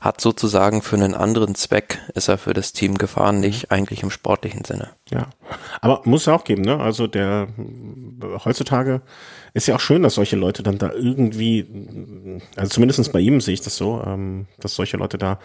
hat 0.00 0.20
sozusagen 0.20 0.82
für 0.82 0.96
einen 0.96 1.14
anderen 1.14 1.54
Zweck 1.54 1.98
ist 2.14 2.28
er 2.28 2.38
für 2.38 2.54
das 2.54 2.72
Team 2.72 2.98
gefahren, 2.98 3.36
mhm. 3.36 3.40
nicht 3.40 3.70
eigentlich 3.70 4.02
im 4.02 4.10
sportlichen 4.10 4.64
Sinne. 4.64 4.90
Ja, 5.10 5.28
aber 5.80 6.02
muss 6.04 6.22
es 6.22 6.28
auch 6.28 6.44
geben, 6.44 6.62
ne? 6.62 6.78
Also 6.78 7.06
der 7.06 7.48
heutzutage 8.44 9.00
ist 9.54 9.66
ja 9.66 9.76
auch 9.76 9.80
schön, 9.80 10.02
dass 10.02 10.14
solche 10.14 10.36
Leute 10.36 10.62
dann 10.62 10.78
da 10.78 10.92
irgendwie, 10.92 11.66
also 12.56 12.70
zumindestens 12.70 13.08
bei 13.10 13.20
ihm 13.20 13.40
sehe 13.40 13.54
ich 13.54 13.60
das 13.60 13.76
so, 13.76 14.02
ähm, 14.06 14.46
dass 14.60 14.74
solche 14.74 14.96
Leute 14.96 15.18
da 15.18 15.38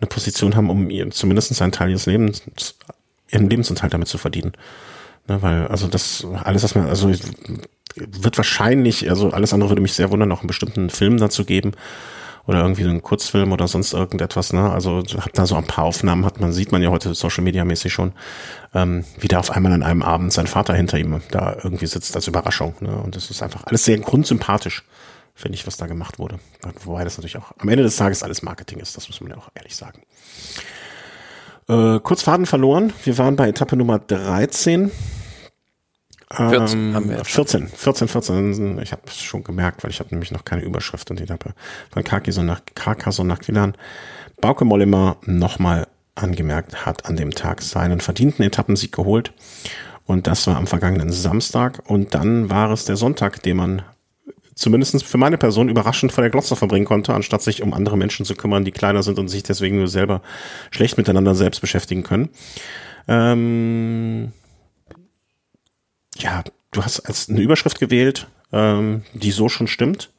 eine 0.00 0.08
Position 0.08 0.54
haben, 0.54 0.70
um 0.70 0.90
ihr 0.90 1.10
zumindest 1.10 1.60
einen 1.60 1.72
Teil 1.72 1.90
ihres 1.90 2.06
Lebens 2.06 2.42
ihren 3.30 3.48
Lebensunterhalt 3.48 3.94
damit 3.94 4.08
zu 4.08 4.18
verdienen. 4.18 4.52
Ne, 5.28 5.42
weil, 5.42 5.66
also 5.68 5.86
das, 5.88 6.26
alles, 6.44 6.62
was 6.62 6.74
man, 6.74 6.88
also 6.88 7.12
wird 7.96 8.36
wahrscheinlich, 8.38 9.08
also 9.10 9.30
alles 9.30 9.52
andere 9.52 9.70
würde 9.70 9.82
mich 9.82 9.92
sehr 9.92 10.10
wundern, 10.10 10.32
auch 10.32 10.40
einen 10.40 10.46
bestimmten 10.46 10.90
Film 10.90 11.18
dazu 11.18 11.44
geben 11.44 11.72
oder 12.46 12.60
irgendwie 12.60 12.82
so 12.82 12.88
einen 12.88 13.02
Kurzfilm 13.02 13.52
oder 13.52 13.68
sonst 13.68 13.92
irgendetwas, 13.92 14.54
ne? 14.54 14.70
Also 14.70 15.02
hab 15.18 15.32
da 15.34 15.44
so 15.44 15.56
ein 15.56 15.66
paar 15.66 15.84
Aufnahmen, 15.84 16.24
hat 16.24 16.40
man, 16.40 16.52
sieht 16.52 16.72
man 16.72 16.82
ja 16.82 16.88
heute 16.88 17.14
Social 17.14 17.44
Media 17.44 17.64
mäßig 17.64 17.92
schon, 17.92 18.12
ähm, 18.74 19.04
wie 19.18 19.28
da 19.28 19.38
auf 19.38 19.50
einmal 19.50 19.72
an 19.72 19.82
einem 19.82 20.02
Abend 20.02 20.32
sein 20.32 20.46
Vater 20.46 20.74
hinter 20.74 20.98
ihm 20.98 21.20
da 21.30 21.58
irgendwie 21.62 21.86
sitzt 21.86 22.16
als 22.16 22.26
Überraschung, 22.26 22.74
ne? 22.80 22.96
Und 22.96 23.16
das 23.16 23.30
ist 23.30 23.42
einfach 23.42 23.64
alles 23.64 23.84
sehr 23.84 23.98
grundsympathisch, 23.98 24.82
finde 25.34 25.56
ich, 25.56 25.66
was 25.66 25.76
da 25.76 25.86
gemacht 25.86 26.18
wurde. 26.18 26.38
Wobei 26.84 27.04
das 27.04 27.18
natürlich 27.18 27.36
auch 27.36 27.52
am 27.58 27.68
Ende 27.68 27.82
des 27.82 27.96
Tages 27.96 28.22
alles 28.22 28.42
Marketing 28.42 28.78
ist, 28.78 28.96
das 28.96 29.08
muss 29.08 29.20
man 29.20 29.30
ja 29.30 29.36
auch 29.36 29.50
ehrlich 29.54 29.76
sagen. 29.76 30.00
Äh, 31.68 32.00
kurz 32.00 32.22
Faden 32.22 32.46
verloren. 32.46 32.92
Wir 33.04 33.18
waren 33.18 33.36
bei 33.36 33.48
Etappe 33.48 33.76
Nummer 33.76 33.98
13. 33.98 34.90
14 36.30 36.78
ähm, 36.78 36.94
haben 36.94 37.08
wir 37.08 37.24
14, 37.24 37.68
14, 37.68 38.08
14. 38.08 38.78
Ich 38.82 38.92
habe 38.92 39.02
es 39.06 39.20
schon 39.20 39.44
gemerkt, 39.44 39.82
weil 39.82 39.90
ich 39.90 40.00
habe 40.00 40.10
nämlich 40.10 40.30
noch 40.30 40.44
keine 40.44 40.62
Überschrift 40.62 41.10
und 41.10 41.18
die 41.18 41.24
Etappe 41.24 41.54
von 41.90 42.04
Carcassonne 42.04 42.46
nach, 42.46 42.60
Carcassonne 42.74 43.28
nach 43.28 43.40
Quilan. 43.40 43.74
Bauke 44.40 44.64
Mollema 44.64 45.16
nochmal 45.24 45.86
angemerkt, 46.14 46.84
hat 46.84 47.06
an 47.06 47.16
dem 47.16 47.30
Tag 47.30 47.62
seinen 47.62 48.00
verdienten 48.00 48.44
Etappensieg 48.44 48.92
geholt. 48.92 49.32
Und 50.04 50.26
das 50.26 50.46
war 50.46 50.56
am 50.56 50.66
vergangenen 50.66 51.12
Samstag. 51.12 51.82
Und 51.86 52.14
dann 52.14 52.50
war 52.50 52.70
es 52.70 52.84
der 52.84 52.96
Sonntag, 52.96 53.42
den 53.42 53.56
man 53.56 53.82
zumindest 54.58 55.04
für 55.04 55.18
meine 55.18 55.38
Person 55.38 55.68
überraschend 55.68 56.12
vor 56.12 56.22
der 56.22 56.30
Glotze 56.30 56.56
verbringen 56.56 56.84
konnte, 56.84 57.14
anstatt 57.14 57.42
sich 57.42 57.62
um 57.62 57.72
andere 57.72 57.96
Menschen 57.96 58.26
zu 58.26 58.34
kümmern, 58.34 58.64
die 58.64 58.72
kleiner 58.72 59.02
sind 59.02 59.18
und 59.18 59.28
sich 59.28 59.42
deswegen 59.42 59.78
nur 59.78 59.88
selber 59.88 60.20
schlecht 60.70 60.98
miteinander 60.98 61.34
selbst 61.34 61.60
beschäftigen 61.60 62.02
können. 62.02 62.28
Ähm, 63.06 64.32
ja, 66.18 66.42
du 66.72 66.82
hast 66.82 67.00
als 67.00 67.28
eine 67.28 67.40
Überschrift 67.40 67.78
gewählt, 67.78 68.26
ähm, 68.52 69.02
die 69.14 69.30
so 69.30 69.48
schon 69.48 69.68
stimmt. 69.68 70.10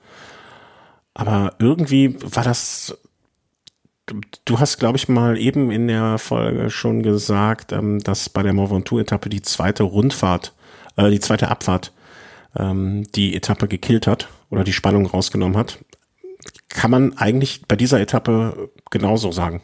Aber 1.14 1.56
irgendwie 1.60 2.16
war 2.22 2.44
das 2.44 2.98
du 4.46 4.60
hast, 4.60 4.80
glaube 4.80 4.98
ich, 4.98 5.08
mal 5.08 5.38
eben 5.38 5.70
in 5.70 5.88
der 5.88 6.18
Folge 6.18 6.72
schon 6.72 7.04
gesagt, 7.04 7.72
ähm, 7.72 8.00
dass 8.00 8.30
bei 8.30 8.42
der 8.42 8.54
Mont 8.54 8.72
Ventoux-Etappe 8.72 9.30
die 9.30 9.44
zweite 9.44 9.84
Rundfahrt, 9.84 10.54
äh, 10.96 11.12
die 11.12 11.20
zweite 11.20 11.50
Abfahrt 11.50 11.92
ähm, 12.58 13.04
die 13.14 13.36
Etappe 13.36 13.68
gekillt 13.68 14.08
hat 14.08 14.30
oder 14.50 14.64
die 14.64 14.74
Spannung 14.74 15.06
rausgenommen 15.06 15.58
hat. 15.58 15.80
Kann 16.70 16.92
man 16.92 17.18
eigentlich 17.18 17.64
bei 17.68 17.76
dieser 17.76 18.00
Etappe 18.00 18.70
genauso 18.90 19.32
sagen? 19.32 19.62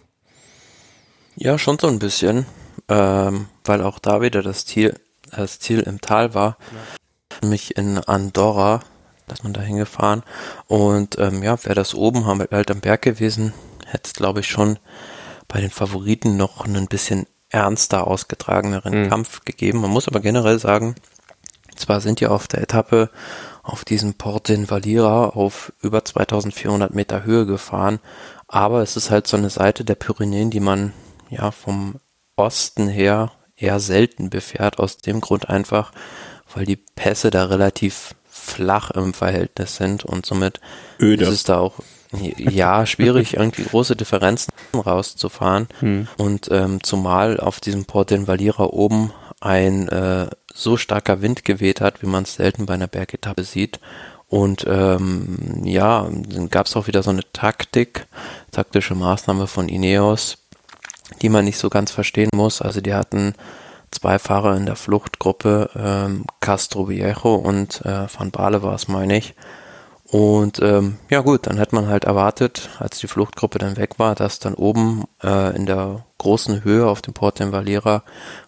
Ja, 1.35 1.57
schon 1.57 1.79
so 1.79 1.87
ein 1.87 1.99
bisschen, 1.99 2.45
ähm, 2.89 3.47
weil 3.63 3.81
auch 3.81 3.99
da 3.99 4.21
wieder 4.21 4.41
das 4.41 4.65
Ziel, 4.65 4.99
das 5.31 5.59
Ziel 5.59 5.81
im 5.81 6.01
Tal 6.01 6.33
war. 6.33 6.57
Ja. 7.41 7.49
Mich 7.49 7.75
in 7.77 7.97
Andorra, 7.99 8.81
dass 9.27 9.43
man 9.43 9.53
da 9.53 9.61
hingefahren 9.61 10.23
und 10.67 11.17
ähm, 11.19 11.43
ja, 11.43 11.61
wäre 11.63 11.75
das 11.75 11.93
oben 11.93 12.25
haben 12.25 12.39
wir 12.39 12.47
halt 12.51 12.71
am 12.71 12.79
Berg 12.79 13.01
gewesen, 13.01 13.53
hätte 13.85 14.03
es 14.05 14.13
glaube 14.13 14.39
ich 14.39 14.47
schon 14.47 14.79
bei 15.47 15.59
den 15.59 15.71
Favoriten 15.71 16.37
noch 16.37 16.65
einen 16.65 16.87
bisschen 16.87 17.27
ernster 17.49 18.07
ausgetrageneren 18.07 19.03
mhm. 19.03 19.09
Kampf 19.09 19.43
gegeben. 19.43 19.81
Man 19.81 19.91
muss 19.91 20.07
aber 20.07 20.19
generell 20.19 20.59
sagen, 20.59 20.95
zwar 21.79 22.01
sind 22.01 22.21
ja 22.21 22.29
auf 22.29 22.47
der 22.47 22.61
Etappe 22.61 23.09
auf 23.63 23.83
diesem 23.83 24.13
Portin 24.13 24.69
Valira 24.69 25.29
auf 25.29 25.73
über 25.81 26.05
2400 26.05 26.93
Meter 26.93 27.23
Höhe 27.23 27.45
gefahren, 27.45 27.99
aber 28.47 28.81
es 28.81 28.95
ist 28.95 29.09
halt 29.09 29.27
so 29.27 29.37
eine 29.37 29.49
Seite 29.49 29.83
der 29.83 29.95
Pyrenäen, 29.95 30.51
die 30.51 30.59
man 30.59 30.93
ja 31.29 31.51
vom 31.51 31.95
Osten 32.35 32.87
her 32.87 33.31
eher 33.55 33.79
selten 33.79 34.29
befährt, 34.29 34.79
aus 34.79 34.97
dem 34.97 35.21
Grund 35.21 35.49
einfach, 35.49 35.91
weil 36.53 36.65
die 36.65 36.75
Pässe 36.75 37.31
da 37.31 37.45
relativ 37.45 38.15
flach 38.29 38.91
im 38.91 39.13
Verhältnis 39.13 39.77
sind 39.77 40.05
und 40.05 40.25
somit 40.25 40.59
Öde. 40.99 41.23
ist 41.23 41.31
es 41.31 41.43
da 41.43 41.59
auch 41.59 41.79
ja, 42.11 42.85
schwierig, 42.85 43.33
irgendwie 43.37 43.63
große 43.63 43.95
Differenzen 43.95 44.53
rauszufahren. 44.73 45.67
Hm. 45.79 46.07
Und 46.17 46.49
ähm, 46.51 46.83
zumal 46.83 47.39
auf 47.39 47.59
diesem 47.59 47.85
Port 47.85 48.11
den 48.11 48.27
Valira 48.27 48.65
oben 48.65 49.11
ein 49.41 49.87
äh, 49.89 50.27
so 50.55 50.77
starker 50.77 51.21
Wind 51.21 51.45
geweht 51.45 51.81
hat, 51.81 52.01
wie 52.01 52.07
man 52.07 52.23
es 52.23 52.35
selten 52.35 52.65
bei 52.65 52.73
einer 52.73 52.87
Bergetappe 52.87 53.43
sieht. 53.43 53.79
Und 54.27 54.65
ähm, 54.67 55.61
ja, 55.63 56.09
dann 56.09 56.49
gab 56.49 56.65
es 56.65 56.75
auch 56.75 56.87
wieder 56.87 57.03
so 57.03 57.11
eine 57.11 57.31
Taktik, 57.33 58.07
taktische 58.51 58.95
Maßnahme 58.95 59.47
von 59.47 59.69
Ineos, 59.69 60.37
die 61.21 61.29
man 61.29 61.45
nicht 61.45 61.59
so 61.59 61.69
ganz 61.69 61.91
verstehen 61.91 62.29
muss. 62.33 62.61
Also 62.61 62.81
die 62.81 62.93
hatten 62.93 63.35
zwei 63.91 64.17
Fahrer 64.17 64.55
in 64.55 64.65
der 64.65 64.75
Fluchtgruppe, 64.75 65.69
ähm, 65.75 66.25
Castro 66.39 66.89
Viejo 66.89 67.35
und 67.35 67.85
äh, 67.85 68.07
Van 68.17 68.31
Baale 68.31 68.63
war 68.63 68.73
es, 68.73 68.87
meine 68.87 69.17
ich. 69.17 69.35
Und 70.15 70.61
ähm, 70.61 70.97
ja 71.09 71.19
gut, 71.19 71.45
dann 71.45 71.59
hat 71.59 71.73
man 71.73 71.87
halt 71.87 72.05
erwartet, 72.05 72.69
als 72.79 72.99
die 72.99 73.07
Fluchtgruppe 73.07 73.59
dann 73.59 73.75
weg 73.75 73.99
war, 73.99 74.15
dass 74.15 74.39
dann 74.39 74.53
oben 74.53 75.03
äh, 75.21 75.53
in 75.53 75.65
der 75.65 76.05
großen 76.19 76.63
Höhe 76.63 76.87
auf 76.87 77.01
dem 77.01 77.13
Port 77.13 77.41
Valera 77.41 78.01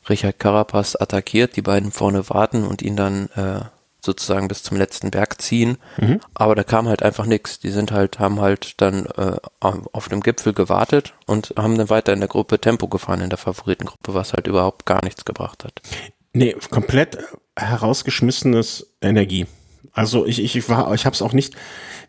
Richard 0.08 0.40
Carapaz 0.40 0.96
attackiert, 0.98 1.58
die 1.58 1.62
beiden 1.62 1.92
vorne 1.92 2.30
warten 2.30 2.64
und 2.64 2.82
ihn 2.82 2.96
dann 2.96 3.28
äh, 3.36 3.66
sozusagen 4.00 4.48
bis 4.48 4.64
zum 4.64 4.78
letzten 4.78 5.12
Berg 5.12 5.42
ziehen. 5.42 5.78
Mhm. 5.98 6.22
Aber 6.34 6.56
da 6.56 6.64
kam 6.64 6.88
halt 6.88 7.04
einfach 7.04 7.26
nichts. 7.26 7.60
Die 7.60 7.72
sind 7.72 7.92
halt, 7.92 8.18
haben 8.18 8.40
halt 8.40 8.80
dann 8.80 9.06
äh, 9.18 9.36
auf 9.60 10.08
dem 10.08 10.22
Gipfel 10.22 10.54
gewartet 10.54 11.16
und 11.26 11.54
haben 11.58 11.78
dann 11.78 11.90
weiter 11.90 12.14
in 12.14 12.22
der 12.22 12.30
Gruppe 12.30 12.62
Tempo 12.62 12.88
gefahren, 12.88 13.20
in 13.20 13.30
der 13.30 13.38
Favoritengruppe, 13.38 14.14
was 14.14 14.32
halt 14.32 14.48
überhaupt 14.48 14.86
gar 14.86 15.04
nichts 15.04 15.26
gebracht 15.26 15.66
hat. 15.66 15.82
Nee, 16.32 16.56
komplett 16.70 17.18
herausgeschmissenes 17.58 18.88
Energie. 19.02 19.48
Also 19.94 20.26
ich, 20.26 20.44
ich 20.44 20.70
war, 20.70 20.94
ich 20.94 21.06
habe 21.06 21.14
es 21.14 21.22
auch 21.22 21.34
nicht. 21.34 21.56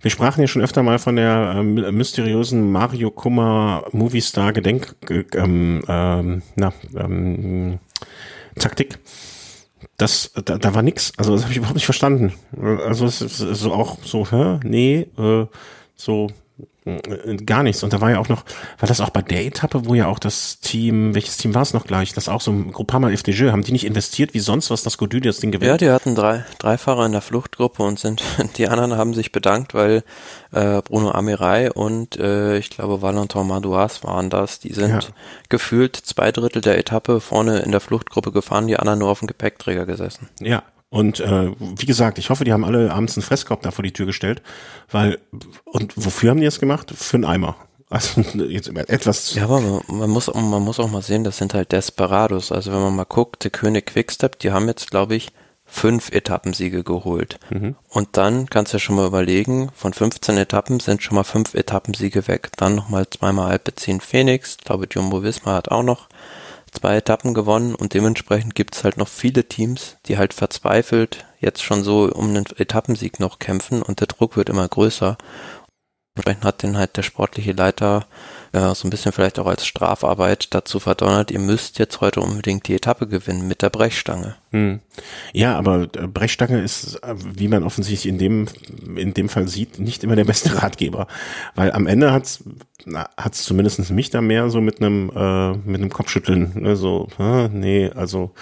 Wir 0.01 0.11
sprachen 0.11 0.41
ja 0.41 0.47
schon 0.47 0.63
öfter 0.63 0.83
mal 0.83 0.99
von 0.99 1.17
der 1.17 1.55
ähm, 1.57 1.75
mysteriösen 1.97 2.71
Mario 2.71 3.11
Kummer 3.11 3.85
Movistar 3.93 4.53
Gedenk 4.53 4.95
ähm, 5.35 5.83
ähm, 5.89 6.43
na, 6.55 6.73
ähm, 6.97 7.79
Taktik. 8.59 8.99
Das, 9.97 10.33
da, 10.45 10.59
da 10.59 10.75
war 10.75 10.83
nix. 10.83 11.13
Also 11.17 11.33
das 11.33 11.43
habe 11.43 11.53
ich 11.53 11.59
überhaupt 11.59 11.75
nicht 11.77 11.85
verstanden. 11.85 12.35
Also 12.87 13.07
es 13.07 13.21
ist 13.21 13.39
so 13.39 13.73
auch 13.73 13.99
so, 14.05 14.31
hä? 14.31 14.61
Nee, 14.63 15.09
äh, 15.19 15.47
so 15.97 16.29
gar 17.45 17.63
nichts. 17.63 17.83
Und 17.83 17.93
da 17.93 18.01
war 18.01 18.11
ja 18.11 18.19
auch 18.19 18.29
noch, 18.29 18.45
war 18.79 18.89
das 18.89 19.01
auch 19.01 19.11
bei 19.11 19.23
der 19.23 19.45
Etappe, 19.47 19.87
wo 19.87 19.95
ja 19.95 20.07
auch 20.07 20.19
das 20.19 20.61
Team, 20.61 21.15
welches 21.15 21.37
Team 21.37 21.55
war 21.55 21.63
es 21.63 21.75
noch 21.75 21.87
gleich? 21.87 22.13
Das 22.13 22.29
auch 22.29 22.41
so 22.41 22.51
ein 22.51 22.73
Groupama 22.73 23.11
FDJ, 23.11 23.51
haben 23.51 23.63
die 23.63 23.73
nicht 23.73 23.85
investiert 23.85 24.35
wie 24.35 24.41
sonst, 24.41 24.71
was 24.71 24.83
das 24.83 24.99
Godu 24.99 25.21
das 25.21 25.41
Ding 25.41 25.51
gewinnt? 25.51 25.71
Ja, 25.71 25.77
die 25.77 25.91
hatten 25.91 26.15
drei, 26.15 26.45
drei 26.59 26.79
Fahrer 26.79 27.07
in 27.07 27.13
der 27.13 27.21
Fluchtgruppe 27.21 27.83
und 27.83 27.99
sind, 27.99 28.23
die 28.57 28.69
anderen 28.69 28.97
haben 28.97 29.15
sich 29.15 29.33
bedankt, 29.33 29.75
weil 29.75 30.03
äh, 30.53 30.83
Bruno 30.83 31.11
Amirai 31.13 31.71
und 31.71 32.19
äh, 32.19 32.59
ich 32.59 32.71
glaube 32.71 33.03
Valentin 33.03 33.47
Madouas 33.47 34.05
waren 34.05 34.31
das. 34.31 34.61
Die 34.61 34.73
sind 34.73 34.91
ja. 34.91 35.11
gefühlt 35.49 35.97
zwei 35.97 36.33
Drittel 36.33 36.63
der 36.63 36.79
Etappe 36.79 37.21
vorne 37.21 37.61
in 37.61 37.71
der 37.71 37.81
Fluchtgruppe 37.81 38.33
gefahren, 38.33 38.67
die 38.67 38.77
anderen 38.77 38.99
nur 39.01 39.11
auf 39.11 39.21
dem 39.21 39.29
Gepäckträger 39.29 39.87
gesessen. 39.87 40.29
Ja, 40.41 40.63
und 40.91 41.21
äh, 41.21 41.51
wie 41.59 41.87
gesagt, 41.87 42.19
ich 42.19 42.31
hoffe, 42.31 42.45
die 42.45 42.53
haben 42.53 42.65
alle 42.65 42.91
abends 42.93 43.17
einen 43.17 43.23
Fresskorb 43.23 43.63
da 43.63 43.71
vor 43.71 43.83
die 43.83 43.93
Tür 43.93 44.07
gestellt, 44.07 44.43
weil 44.91 45.19
und 45.65 45.93
wofür 45.97 46.31
haben 46.31 46.41
die 46.41 46.47
das 46.47 46.61
gemacht? 46.61 46.93
Für 46.95 47.17
einen 47.17 47.25
Eimer. 47.25 47.57
Also 47.91 48.21
jetzt 48.21 48.69
etwas. 48.69 49.33
Ja, 49.33 49.45
aber 49.45 49.63
man, 49.63 49.81
man 49.89 50.11
muss 50.11 50.27
man 50.27 50.63
muss 50.63 50.79
auch 50.79 50.91
mal 50.91 51.01
sehen, 51.01 51.25
das 51.25 51.39
sind 51.39 51.55
halt 51.55 51.73
Desperados. 51.73 52.53
Also 52.53 52.71
wenn 52.71 52.83
man 52.83 52.95
mal 52.95 53.05
guckt, 53.05 53.45
der 53.45 53.51
König 53.51 53.87
Quickstep, 53.87 54.39
die 54.41 54.53
haben 54.53 54.69
jetzt 54.69 54.91
glaube 54.91 55.15
ich 55.15 55.31
fünf 55.65 56.11
Etappensiege 56.11 56.85
geholt. 56.85 57.39
Mhm. 57.49 57.77
Und 57.89 58.19
dann 58.19 58.51
kannst 58.51 58.75
du 58.75 58.77
ja 58.77 58.81
schon 58.81 58.97
mal 58.97 59.07
überlegen, 59.07 59.71
von 59.75 59.95
15 59.95 60.37
Etappen 60.37 60.81
sind 60.81 61.03
schon 61.03 61.15
mal 61.15 61.25
fünf 61.25 61.55
Etappensiege 61.55 62.29
weg. 62.29 62.51
Dann 62.57 62.75
nochmal 62.75 63.09
zweimal 63.09 63.53
Alpecin 63.53 64.03
Phoenix, 64.03 64.57
ich 64.59 64.65
glaube 64.67 64.87
Jumbo 64.91 65.23
Visma 65.23 65.55
hat 65.55 65.71
auch 65.71 65.83
noch 65.83 66.09
zwei 66.71 66.97
Etappen 66.97 67.35
gewonnen 67.35 67.75
und 67.75 67.95
dementsprechend 67.95 68.55
gibt 68.55 68.75
es 68.75 68.85
halt 68.85 68.97
noch 68.97 69.09
viele 69.09 69.45
Teams, 69.49 69.97
die 70.07 70.19
halt 70.19 70.35
verzweifelt 70.35 71.25
jetzt 71.41 71.63
schon 71.63 71.85
so 71.85 72.11
um 72.13 72.29
einen 72.29 72.47
Etappensieg 72.57 73.21
noch 73.21 73.39
kämpfen 73.39 73.83
und 73.83 74.01
der 74.01 74.09
Druck 74.09 74.37
wird 74.37 74.49
immer 74.49 74.67
größer. 74.67 75.17
Dementsprechend 76.19 76.45
hat 76.45 76.63
den 76.63 76.77
halt 76.77 76.97
der 76.97 77.03
sportliche 77.03 77.53
Leiter 77.53 78.07
äh, 78.53 78.75
so 78.75 78.87
ein 78.87 78.91
bisschen 78.91 79.13
vielleicht 79.13 79.39
auch 79.39 79.47
als 79.47 79.67
Strafarbeit 79.67 80.53
dazu 80.53 80.81
verdonnert, 80.81 81.31
ihr 81.31 81.39
müsst 81.39 81.79
jetzt 81.79 82.01
heute 82.01 82.21
unbedingt 82.21 82.67
die 82.67 82.75
Etappe 82.75 83.07
gewinnen 83.07 83.47
mit 83.47 83.63
der 83.63 83.71
Brechstange. 83.71 84.35
Hm. 84.51 84.81
Ja, 85.33 85.57
aber 85.57 85.89
äh, 85.97 86.07
Brechstange 86.09 86.61
ist, 86.61 86.97
äh, 87.05 87.15
wie 87.17 87.47
man 87.47 87.63
offensichtlich 87.63 88.11
in 88.11 88.19
dem, 88.19 88.47
in 88.97 89.15
dem 89.15 89.29
Fall 89.29 89.47
sieht, 89.47 89.79
nicht 89.79 90.03
immer 90.03 90.17
der 90.17 90.25
beste 90.25 90.57
Ratgeber. 90.63 91.07
Weil 91.55 91.71
am 91.73 91.87
Ende 91.87 92.13
hat's, 92.13 92.43
hat's 93.17 93.45
zumindest 93.45 93.91
mich 93.91 94.11
da 94.11 94.21
mehr 94.21 94.51
so 94.51 94.61
mit 94.61 94.81
einem, 94.81 95.11
äh, 95.15 95.53
mit 95.69 95.81
einem 95.81 95.91
Kopfschütteln, 95.91 96.53
ne, 96.55 96.75
so, 96.75 97.09
äh, 97.21 97.49
nee, 97.49 97.91
also, 97.95 98.33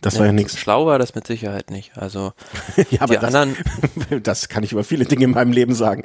das 0.00 0.18
war 0.18 0.26
ja 0.26 0.32
nichts. 0.32 0.58
Schlau 0.58 0.86
war 0.86 0.98
das 0.98 1.14
mit 1.14 1.26
Sicherheit 1.26 1.70
nicht. 1.70 1.96
Also 1.96 2.32
ja, 2.90 3.06
die 3.06 3.14
das, 3.14 3.34
anderen. 3.34 3.56
das 4.22 4.48
kann 4.48 4.62
ich 4.62 4.72
über 4.72 4.84
viele 4.84 5.04
Dinge 5.04 5.24
in 5.24 5.30
meinem 5.32 5.52
Leben 5.52 5.74
sagen. 5.74 6.04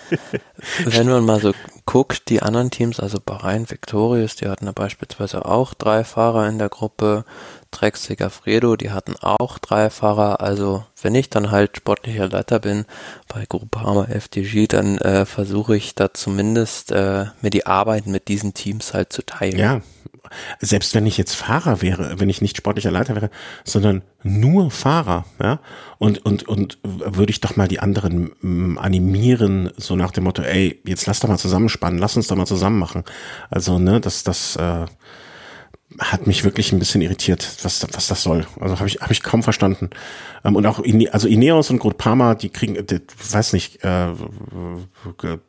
wenn 0.84 1.08
man 1.08 1.24
mal 1.24 1.40
so 1.40 1.52
guckt, 1.86 2.28
die 2.28 2.42
anderen 2.42 2.70
Teams, 2.70 3.00
also 3.00 3.18
Bahrain 3.24 3.68
Victorious, 3.70 4.36
die 4.36 4.48
hatten 4.48 4.66
da 4.66 4.72
beispielsweise 4.72 5.44
auch 5.46 5.74
drei 5.74 6.04
Fahrer 6.04 6.48
in 6.48 6.58
der 6.58 6.68
Gruppe. 6.68 7.24
Trex 7.70 8.04
Segafredo, 8.04 8.76
die 8.76 8.90
hatten 8.90 9.14
auch 9.20 9.58
drei 9.58 9.90
Fahrer. 9.90 10.40
Also 10.40 10.84
wenn 11.00 11.14
ich 11.14 11.30
dann 11.30 11.50
halt 11.50 11.76
sportlicher 11.76 12.28
Leiter 12.28 12.58
bin 12.58 12.84
bei 13.28 13.44
Groupama 13.48 14.06
FDG, 14.06 14.66
dann 14.66 14.98
äh, 14.98 15.24
versuche 15.24 15.76
ich 15.76 15.94
da 15.94 16.12
zumindest 16.12 16.90
äh, 16.92 17.26
mir 17.40 17.50
die 17.50 17.66
Arbeit 17.66 18.06
mit 18.06 18.28
diesen 18.28 18.54
Teams 18.54 18.92
halt 18.92 19.12
zu 19.12 19.22
teilen. 19.24 19.58
Ja, 19.58 19.80
selbst 20.60 20.94
wenn 20.94 21.06
ich 21.06 21.18
jetzt 21.18 21.34
Fahrer 21.34 21.82
wäre, 21.82 22.18
wenn 22.18 22.28
ich 22.28 22.42
nicht 22.42 22.56
sportlicher 22.56 22.90
Leiter 22.90 23.14
wäre, 23.14 23.30
sondern 23.64 24.02
nur 24.22 24.70
Fahrer, 24.70 25.24
ja, 25.40 25.60
und, 25.98 26.24
und, 26.24 26.46
und 26.48 26.78
würde 26.82 27.30
ich 27.30 27.40
doch 27.40 27.56
mal 27.56 27.68
die 27.68 27.80
anderen 27.80 28.32
mm, 28.40 28.78
animieren, 28.78 29.70
so 29.76 29.96
nach 29.96 30.10
dem 30.10 30.24
Motto, 30.24 30.42
ey, 30.42 30.80
jetzt 30.84 31.06
lass 31.06 31.20
doch 31.20 31.28
mal 31.28 31.38
zusammenspannen, 31.38 31.98
lass 31.98 32.16
uns 32.16 32.26
doch 32.26 32.36
mal 32.36 32.46
zusammen 32.46 32.78
machen. 32.78 33.04
Also, 33.50 33.78
ne, 33.78 34.00
das, 34.00 34.22
das, 34.22 34.56
äh, 34.56 34.86
hat 35.98 36.26
mich 36.26 36.44
wirklich 36.44 36.72
ein 36.72 36.78
bisschen 36.78 37.02
irritiert, 37.02 37.48
was, 37.62 37.84
was 37.92 38.06
das 38.06 38.22
soll. 38.22 38.46
Also 38.60 38.78
habe 38.78 38.88
ich, 38.88 39.00
hab 39.00 39.10
ich 39.10 39.22
kaum 39.22 39.42
verstanden. 39.42 39.90
Ähm, 40.44 40.54
und 40.54 40.64
auch, 40.66 40.78
Ine, 40.78 41.12
also 41.12 41.26
Ineos 41.26 41.70
und 41.70 41.78
Grootpama, 41.78 42.34
die 42.36 42.50
kriegen, 42.50 42.86
die, 42.86 43.00
weiß 43.32 43.52
nicht, 43.52 43.82
äh, 43.84 44.08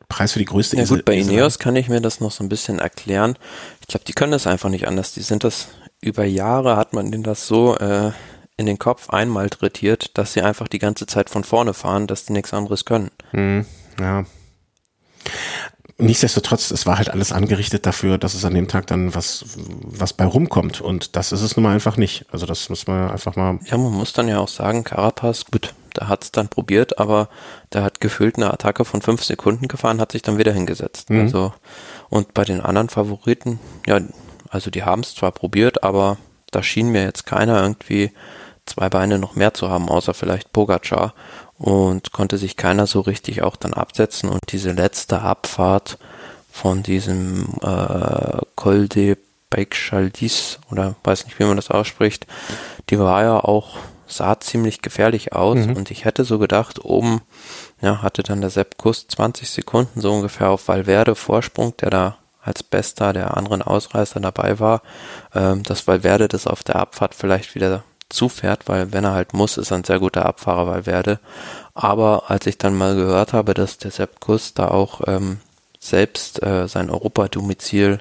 Preis 0.09 0.33
für 0.33 0.39
die 0.39 0.45
größte 0.45 0.77
Ja 0.77 0.85
gut, 0.85 1.05
bei 1.05 1.15
Ineos 1.15 1.59
kann 1.59 1.75
ich 1.75 1.89
mir 1.89 2.01
das 2.01 2.19
noch 2.19 2.31
so 2.31 2.43
ein 2.43 2.49
bisschen 2.49 2.79
erklären. 2.79 3.37
Ich 3.81 3.87
glaube, 3.87 4.05
die 4.05 4.13
können 4.13 4.31
das 4.31 4.47
einfach 4.47 4.69
nicht 4.69 4.87
anders. 4.87 5.13
Die 5.13 5.21
sind 5.21 5.43
das, 5.43 5.67
über 6.01 6.25
Jahre 6.25 6.75
hat 6.75 6.93
man 6.93 7.11
denen 7.11 7.23
das 7.23 7.45
so 7.45 7.77
äh, 7.77 8.11
in 8.57 8.65
den 8.65 8.79
Kopf 8.79 9.09
einmal 9.09 9.49
trittiert, 9.49 10.17
dass 10.17 10.33
sie 10.33 10.41
einfach 10.41 10.67
die 10.67 10.79
ganze 10.79 11.05
Zeit 11.05 11.29
von 11.29 11.43
vorne 11.43 11.73
fahren, 11.73 12.07
dass 12.07 12.25
die 12.25 12.33
nichts 12.33 12.53
anderes 12.53 12.85
können. 12.85 13.11
Hm, 13.31 13.65
ja. 13.99 14.25
Nichtsdestotrotz, 16.01 16.71
es 16.71 16.85
war 16.85 16.97
halt 16.97 17.09
alles 17.09 17.31
angerichtet 17.31 17.85
dafür, 17.85 18.17
dass 18.17 18.33
es 18.33 18.43
an 18.43 18.55
dem 18.55 18.67
Tag 18.67 18.87
dann 18.87 19.13
was, 19.13 19.45
was 19.83 20.13
bei 20.13 20.25
rumkommt. 20.25 20.81
Und 20.81 21.15
das 21.15 21.31
ist 21.31 21.41
es 21.41 21.55
nun 21.55 21.63
mal 21.63 21.73
einfach 21.73 21.95
nicht. 21.95 22.25
Also 22.31 22.45
das 22.45 22.69
muss 22.69 22.87
man 22.87 23.11
einfach 23.11 23.35
mal. 23.35 23.59
Ja, 23.65 23.77
man 23.77 23.91
muss 23.91 24.11
dann 24.13 24.27
ja 24.27 24.39
auch 24.39 24.47
sagen, 24.47 24.83
Carapaz, 24.83 25.45
gut, 25.45 25.73
der 25.95 26.07
hat 26.07 26.23
es 26.23 26.31
dann 26.31 26.47
probiert, 26.47 26.97
aber 26.99 27.29
der 27.73 27.83
hat 27.83 28.01
gefühlt 28.01 28.37
eine 28.37 28.51
Attacke 28.51 28.83
von 28.83 29.01
fünf 29.01 29.23
Sekunden 29.23 29.67
gefahren, 29.67 30.01
hat 30.01 30.11
sich 30.11 30.23
dann 30.23 30.37
wieder 30.37 30.53
hingesetzt. 30.53 31.09
Mhm. 31.09 31.21
Also, 31.21 31.53
und 32.09 32.33
bei 32.33 32.45
den 32.45 32.61
anderen 32.61 32.89
Favoriten, 32.89 33.59
ja, 33.85 33.99
also 34.49 34.71
die 34.71 34.83
haben 34.83 35.01
es 35.01 35.15
zwar 35.15 35.31
probiert, 35.31 35.83
aber 35.83 36.17
da 36.51 36.63
schien 36.63 36.89
mir 36.89 37.03
jetzt 37.03 37.25
keiner 37.25 37.61
irgendwie 37.61 38.11
zwei 38.65 38.89
Beine 38.89 39.19
noch 39.19 39.35
mehr 39.35 39.53
zu 39.53 39.69
haben, 39.69 39.89
außer 39.89 40.13
vielleicht 40.13 40.53
Pogacar. 40.53 41.13
Und 41.57 42.11
konnte 42.11 42.37
sich 42.37 42.57
keiner 42.57 42.87
so 42.87 43.01
richtig 43.01 43.43
auch 43.43 43.55
dann 43.55 43.73
absetzen. 43.73 44.29
Und 44.29 44.39
diese 44.49 44.71
letzte 44.71 45.21
Abfahrt 45.21 45.99
von 46.51 46.81
diesem 46.83 47.45
äh, 47.61 48.39
Col 48.55 48.87
de 48.87 49.17
Baixaldis 49.51 50.59
oder 50.71 50.95
weiß 51.03 51.25
nicht, 51.25 51.37
wie 51.37 51.43
man 51.43 51.57
das 51.57 51.69
ausspricht, 51.69 52.25
die 52.89 52.97
war 52.97 53.21
ja 53.21 53.39
auch, 53.39 53.77
sah 54.07 54.39
ziemlich 54.39 54.81
gefährlich 54.81 55.33
aus. 55.33 55.57
Mhm. 55.57 55.75
und 55.75 55.91
ich 55.91 56.05
hätte 56.05 56.23
so 56.23 56.39
gedacht, 56.39 56.83
oben 56.83 57.21
ja, 57.81 58.01
hatte 58.01 58.23
dann 58.23 58.41
der 58.41 58.49
Sepp 58.49 58.77
Kuss 58.77 59.07
20 59.07 59.49
Sekunden 59.49 60.01
so 60.01 60.11
ungefähr 60.11 60.49
auf 60.49 60.67
Valverde 60.67 61.15
Vorsprung, 61.15 61.75
der 61.77 61.89
da 61.89 62.17
als 62.43 62.63
bester 62.63 63.13
der 63.13 63.37
anderen 63.37 63.61
Ausreißer 63.61 64.19
dabei 64.19 64.59
war, 64.59 64.81
ähm, 65.35 65.63
dass 65.63 65.87
Valverde 65.87 66.27
das 66.27 66.47
auf 66.47 66.63
der 66.63 66.77
Abfahrt 66.77 67.13
vielleicht 67.13 67.53
wieder 67.55 67.83
zufährt, 68.13 68.67
weil 68.67 68.91
wenn 68.93 69.03
er 69.03 69.13
halt 69.13 69.33
muss, 69.33 69.57
ist 69.57 69.71
er 69.71 69.77
ein 69.77 69.83
sehr 69.83 69.99
guter 69.99 70.25
Abfahrer, 70.25 70.67
weil 70.67 70.85
werde. 70.85 71.19
Aber 71.73 72.29
als 72.29 72.45
ich 72.47 72.57
dann 72.57 72.75
mal 72.75 72.95
gehört 72.95 73.33
habe, 73.33 73.53
dass 73.53 73.77
der 73.77 73.91
Sepp 73.91 74.19
Kuss 74.19 74.53
da 74.53 74.67
auch 74.67 75.01
ähm, 75.07 75.39
selbst 75.79 76.43
äh, 76.43 76.67
sein 76.67 76.89
Europadomizil 76.89 77.99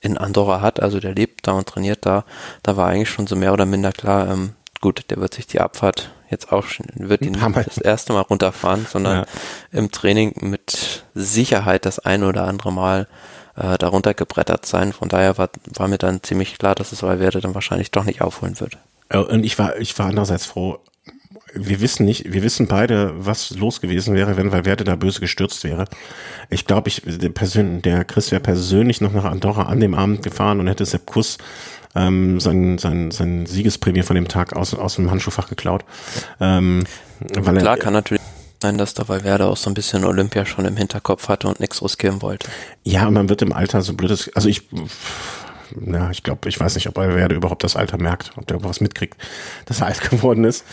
in 0.00 0.18
Andorra 0.18 0.60
hat, 0.60 0.80
also 0.82 1.00
der 1.00 1.14
lebt 1.14 1.46
da 1.46 1.52
und 1.52 1.68
trainiert 1.68 2.04
da, 2.04 2.24
da 2.62 2.76
war 2.76 2.88
eigentlich 2.88 3.10
schon 3.10 3.26
so 3.26 3.36
mehr 3.36 3.52
oder 3.52 3.66
minder 3.66 3.92
klar, 3.92 4.28
ähm, 4.28 4.54
gut, 4.80 5.04
der 5.10 5.18
wird 5.18 5.34
sich 5.34 5.46
die 5.46 5.60
Abfahrt 5.60 6.10
jetzt 6.28 6.50
auch 6.50 6.64
schon, 6.64 6.86
wird 6.94 7.22
ihn 7.22 7.32
nicht 7.32 7.66
das 7.66 7.78
erste 7.78 8.12
Mal 8.12 8.22
runterfahren, 8.22 8.86
sondern 8.90 9.18
ja. 9.18 9.26
im 9.70 9.92
Training 9.92 10.34
mit 10.40 11.04
Sicherheit 11.14 11.86
das 11.86 12.00
ein 12.00 12.24
oder 12.24 12.44
andere 12.48 12.72
Mal 12.72 13.06
äh, 13.54 13.78
darunter 13.78 14.14
gebrettert 14.14 14.66
sein. 14.66 14.92
Von 14.92 15.08
daher 15.08 15.38
war, 15.38 15.50
war 15.66 15.88
mir 15.88 15.98
dann 15.98 16.22
ziemlich 16.22 16.58
klar, 16.58 16.74
dass 16.74 16.92
es 16.92 17.02
Valverde 17.02 17.40
dann 17.40 17.54
wahrscheinlich 17.54 17.90
doch 17.90 18.04
nicht 18.04 18.22
aufholen 18.22 18.58
wird. 18.60 18.78
Und 19.12 19.44
ich 19.44 19.58
war, 19.58 19.78
ich 19.78 19.98
war 19.98 20.06
andererseits 20.06 20.46
froh, 20.46 20.78
wir 21.54 21.80
wissen 21.80 22.04
nicht, 22.04 22.32
wir 22.32 22.42
wissen 22.42 22.66
beide, 22.66 23.12
was 23.16 23.50
los 23.50 23.80
gewesen 23.80 24.14
wäre, 24.14 24.36
wenn 24.36 24.52
Valverde 24.52 24.84
da 24.84 24.96
böse 24.96 25.20
gestürzt 25.20 25.64
wäre. 25.64 25.84
Ich 26.48 26.66
glaube, 26.66 26.88
ich, 26.88 27.02
der, 27.04 27.28
Persön 27.28 27.82
der 27.82 28.04
Chris 28.04 28.30
wäre 28.30 28.40
persönlich 28.40 29.00
noch 29.00 29.12
nach 29.12 29.24
Andorra 29.24 29.64
an 29.64 29.80
dem 29.80 29.94
Abend 29.94 30.22
gefahren 30.22 30.60
und 30.60 30.66
hätte 30.66 30.86
Sepp 30.86 31.06
Kuss 31.06 31.38
ähm, 31.94 32.40
sein, 32.40 32.78
sein, 32.78 33.10
sein 33.10 33.46
Siegesprämie 33.46 34.02
von 34.02 34.16
dem 34.16 34.28
Tag 34.28 34.54
aus, 34.54 34.74
aus 34.74 34.96
dem 34.96 35.10
Handschuhfach 35.10 35.48
geklaut. 35.48 35.84
Ähm, 36.40 36.84
weil 37.20 37.58
Klar, 37.58 37.76
er, 37.76 37.82
kann 37.82 37.92
natürlich 37.92 38.22
sein, 38.62 38.78
dass 38.78 38.94
da 38.94 39.08
Valverde 39.08 39.46
auch 39.46 39.56
so 39.56 39.68
ein 39.68 39.74
bisschen 39.74 40.04
Olympia 40.04 40.46
schon 40.46 40.64
im 40.64 40.76
Hinterkopf 40.76 41.28
hatte 41.28 41.48
und 41.48 41.60
nichts 41.60 41.82
riskieren 41.82 42.22
wollte. 42.22 42.48
Ja, 42.84 43.10
man 43.10 43.28
wird 43.28 43.42
im 43.42 43.52
Alter 43.52 43.82
so 43.82 43.92
blödes, 43.92 44.34
also 44.34 44.48
ich, 44.48 44.62
ja, 45.86 46.10
ich 46.10 46.22
glaube, 46.22 46.48
ich 46.48 46.58
weiß 46.58 46.74
nicht, 46.74 46.88
ob 46.88 46.96
Valverde 46.96 47.34
überhaupt 47.34 47.64
das 47.64 47.76
Alter 47.76 47.98
merkt, 47.98 48.32
ob 48.36 48.46
der 48.46 48.56
überhaupt 48.56 48.76
was 48.76 48.80
mitkriegt, 48.80 49.16
dass 49.66 49.80
er 49.80 49.86
alt 49.86 50.10
geworden 50.10 50.44
ist. 50.44 50.64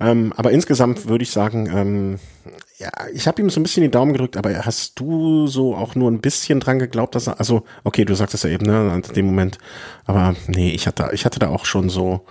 Ähm, 0.00 0.32
aber 0.36 0.50
insgesamt 0.50 1.08
würde 1.08 1.22
ich 1.22 1.30
sagen, 1.30 1.68
ähm, 1.72 2.18
ja, 2.78 2.90
ich 3.12 3.28
habe 3.28 3.40
ihm 3.40 3.50
so 3.50 3.60
ein 3.60 3.62
bisschen 3.62 3.84
die 3.84 3.90
Daumen 3.90 4.12
gedrückt, 4.12 4.36
aber 4.36 4.52
hast 4.66 4.98
du 4.98 5.46
so 5.46 5.76
auch 5.76 5.94
nur 5.94 6.10
ein 6.10 6.20
bisschen 6.20 6.58
dran 6.58 6.78
geglaubt, 6.78 7.14
dass 7.14 7.28
er, 7.28 7.38
also, 7.38 7.64
okay, 7.84 8.04
du 8.04 8.14
sagst 8.14 8.34
es 8.34 8.42
ja 8.42 8.50
eben, 8.50 8.66
ne, 8.66 8.90
an 8.90 9.02
dem 9.02 9.26
Moment, 9.26 9.58
aber 10.04 10.34
nee, 10.48 10.72
ich 10.72 10.86
hatte, 10.86 11.10
ich 11.12 11.24
hatte 11.24 11.38
da 11.38 11.48
auch 11.48 11.64
schon 11.64 11.88
so, 11.88 12.26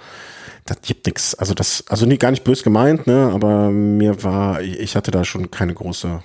das 0.65 0.81
gibt 0.81 1.05
nix. 1.05 1.35
Also 1.35 1.53
das, 1.53 1.85
also 1.87 2.05
nie 2.05 2.17
gar 2.17 2.31
nicht 2.31 2.43
bös 2.43 2.63
gemeint, 2.63 3.07
ne, 3.07 3.31
aber 3.33 3.69
mir 3.69 4.23
war, 4.23 4.61
ich 4.61 4.95
hatte 4.95 5.11
da 5.11 5.23
schon 5.23 5.51
keine 5.51 5.73
große 5.73 6.21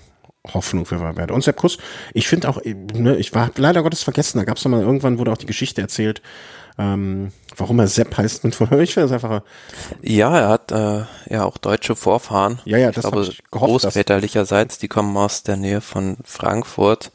Hoffnung 0.55 0.87
für 0.87 1.01
Valverde. 1.01 1.35
Und 1.35 1.43
Sepp 1.43 1.57
Kuss, 1.57 1.79
ich 2.15 2.29
finde 2.29 2.49
auch, 2.49 2.61
ne, 2.65 3.17
ich 3.17 3.35
war 3.35 3.51
leider 3.57 3.83
Gottes 3.83 4.03
vergessen, 4.03 4.39
da 4.39 4.45
gab 4.45 4.57
es 4.57 4.65
mal 4.65 4.81
irgendwann, 4.81 5.19
wurde 5.19 5.33
auch 5.33 5.39
die 5.39 5.47
Geschichte 5.47 5.81
erzählt, 5.81 6.23
ähm, 6.79 7.33
warum 7.57 7.81
er 7.81 7.89
Sepp 7.89 8.17
heißt 8.17 8.45
mit 8.45 8.55
Ich 8.61 8.95
finde 8.95 9.07
es 9.07 9.13
einfach. 9.13 9.43
Ja, 10.01 10.39
er 10.39 10.49
hat 10.49 10.71
äh, 10.71 11.05
ja 11.29 11.45
auch 11.45 11.59
deutsche 11.59 11.97
Vorfahren. 11.97 12.61
Ja, 12.65 12.79
ja, 12.79 12.93
das 12.93 13.05
habe 13.05 13.23
ich 13.23 13.43
gehofft, 13.51 13.83
Großväterlicherseits, 13.83 14.79
die 14.79 14.89
kommen 14.89 15.17
aus 15.17 15.43
der 15.43 15.57
Nähe 15.57 15.81
von 15.81 16.19
Frankfurt 16.25 17.11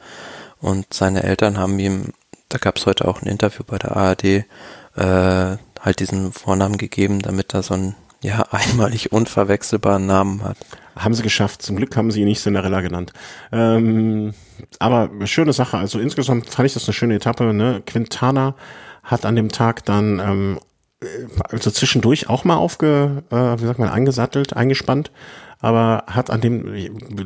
und 0.59 0.93
seine 0.93 1.23
Eltern 1.23 1.57
haben 1.57 1.79
ihm, 1.79 2.13
da 2.49 2.57
gab 2.57 2.77
es 2.77 2.85
heute 2.85 3.07
auch 3.07 3.21
ein 3.21 3.27
Interview 3.27 3.63
bei 3.65 3.77
der 3.77 3.95
ARD, 3.95 4.23
äh, 4.25 4.45
halt 4.95 5.99
diesen 5.99 6.31
Vornamen 6.31 6.77
gegeben, 6.77 7.21
damit 7.21 7.53
er 7.53 7.63
so 7.63 7.73
einen 7.73 7.95
ja 8.23 8.41
einmalig 8.51 9.11
unverwechselbaren 9.11 10.05
Namen 10.05 10.43
hat. 10.43 10.57
Haben 10.95 11.13
sie 11.13 11.23
geschafft. 11.23 11.61
Zum 11.61 11.75
Glück 11.75 11.95
haben 11.95 12.11
sie 12.11 12.21
ihn 12.21 12.27
nicht 12.27 12.41
Cinderella 12.41 12.81
genannt. 12.81 13.13
Ähm, 13.51 14.33
aber 14.79 15.09
schöne 15.25 15.53
Sache. 15.53 15.77
Also 15.77 15.99
insgesamt 15.99 16.49
fand 16.49 16.67
ich 16.67 16.73
das 16.73 16.85
eine 16.87 16.93
schöne 16.93 17.15
Etappe. 17.15 17.53
Ne? 17.53 17.81
Quintana 17.85 18.55
hat 19.03 19.25
an 19.25 19.35
dem 19.35 19.49
Tag 19.49 19.85
dann 19.85 20.19
ähm, 20.19 20.59
also 21.49 21.71
zwischendurch 21.71 22.29
auch 22.29 22.43
mal 22.43 22.55
aufge, 22.55 23.23
äh, 23.29 23.35
wie 23.35 23.65
sagt 23.65 23.79
man, 23.79 23.89
eingesattelt, 23.89 24.55
eingespannt, 24.55 25.11
aber 25.59 26.03
hat 26.07 26.29
an 26.29 26.41
dem, 26.41 26.73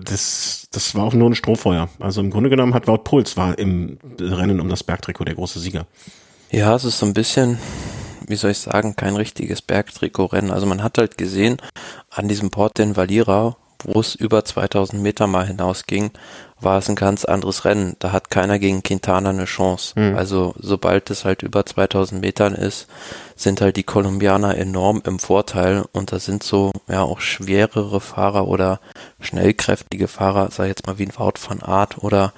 das, 0.04 0.68
das 0.72 0.96
war 0.96 1.04
auch 1.04 1.14
nur 1.14 1.30
ein 1.30 1.36
Strohfeuer. 1.36 1.90
Also 2.00 2.22
im 2.22 2.30
Grunde 2.30 2.50
genommen 2.50 2.74
hat 2.74 2.88
Wout 2.88 3.00
Puls 3.00 3.38
war 3.38 3.58
im 3.58 3.98
Rennen 4.20 4.60
um 4.60 4.70
das 4.70 4.84
Bergtrikot 4.84 5.26
der 5.26 5.36
große 5.36 5.60
Sieger. 5.60 5.86
Ja, 6.52 6.76
es 6.76 6.86
ist 6.86 7.00
so 7.00 7.06
ein 7.06 7.14
bisschen, 7.14 7.58
wie 8.28 8.36
soll 8.36 8.52
ich 8.52 8.60
sagen, 8.60 8.96
kein 8.96 9.16
richtiges 9.16 9.62
Bergtrikot-Rennen. 9.62 10.52
Also 10.52 10.66
man 10.66 10.84
hat 10.84 10.98
halt 10.98 11.18
gesehen, 11.18 11.58
an 12.10 12.28
diesem 12.28 12.52
Port 12.52 12.78
den 12.78 12.96
Valira, 12.96 13.56
wo 13.84 14.00
es 14.00 14.16
über 14.16 14.44
2000 14.44 15.02
Meter 15.02 15.28
mal 15.28 15.46
hinausging, 15.46 16.12
war 16.60 16.80
es 16.80 16.90
ein 16.90 16.96
ganz 16.96 17.26
anderes 17.26 17.66
Rennen. 17.66 17.96
Da 18.00 18.12
hat 18.12 18.30
keiner 18.30 18.58
gegen 18.60 18.82
Quintana 18.82 19.30
eine 19.30 19.46
Chance. 19.46 19.94
Mhm. 20.00 20.18
Also 20.18 20.56
sobald 20.60 21.10
es 21.10 21.26
halt 21.26 21.44
über 21.44 21.66
2000 21.66 22.22
Metern 22.22 22.56
ist, 22.56 22.88
sind 23.36 23.62
halt 23.62 23.78
die 23.78 23.84
Kolumbianer 23.84 24.58
enorm 24.58 25.02
im 25.06 25.20
Vorteil 25.20 25.86
und 25.92 26.12
da 26.12 26.20
sind 26.20 26.44
so 26.44 26.72
ja 26.88 27.04
auch 27.04 27.20
schwerere 27.20 28.02
Fahrer 28.02 28.48
oder 28.48 28.80
schnellkräftige 29.20 30.08
Fahrer, 30.08 30.50
sei 30.52 30.68
jetzt 30.68 30.88
mal 30.88 30.98
wie 30.98 31.06
ein 31.06 31.18
Wout 31.18 31.40
van 31.48 31.62
Art 31.62 32.04
oder 32.04 32.34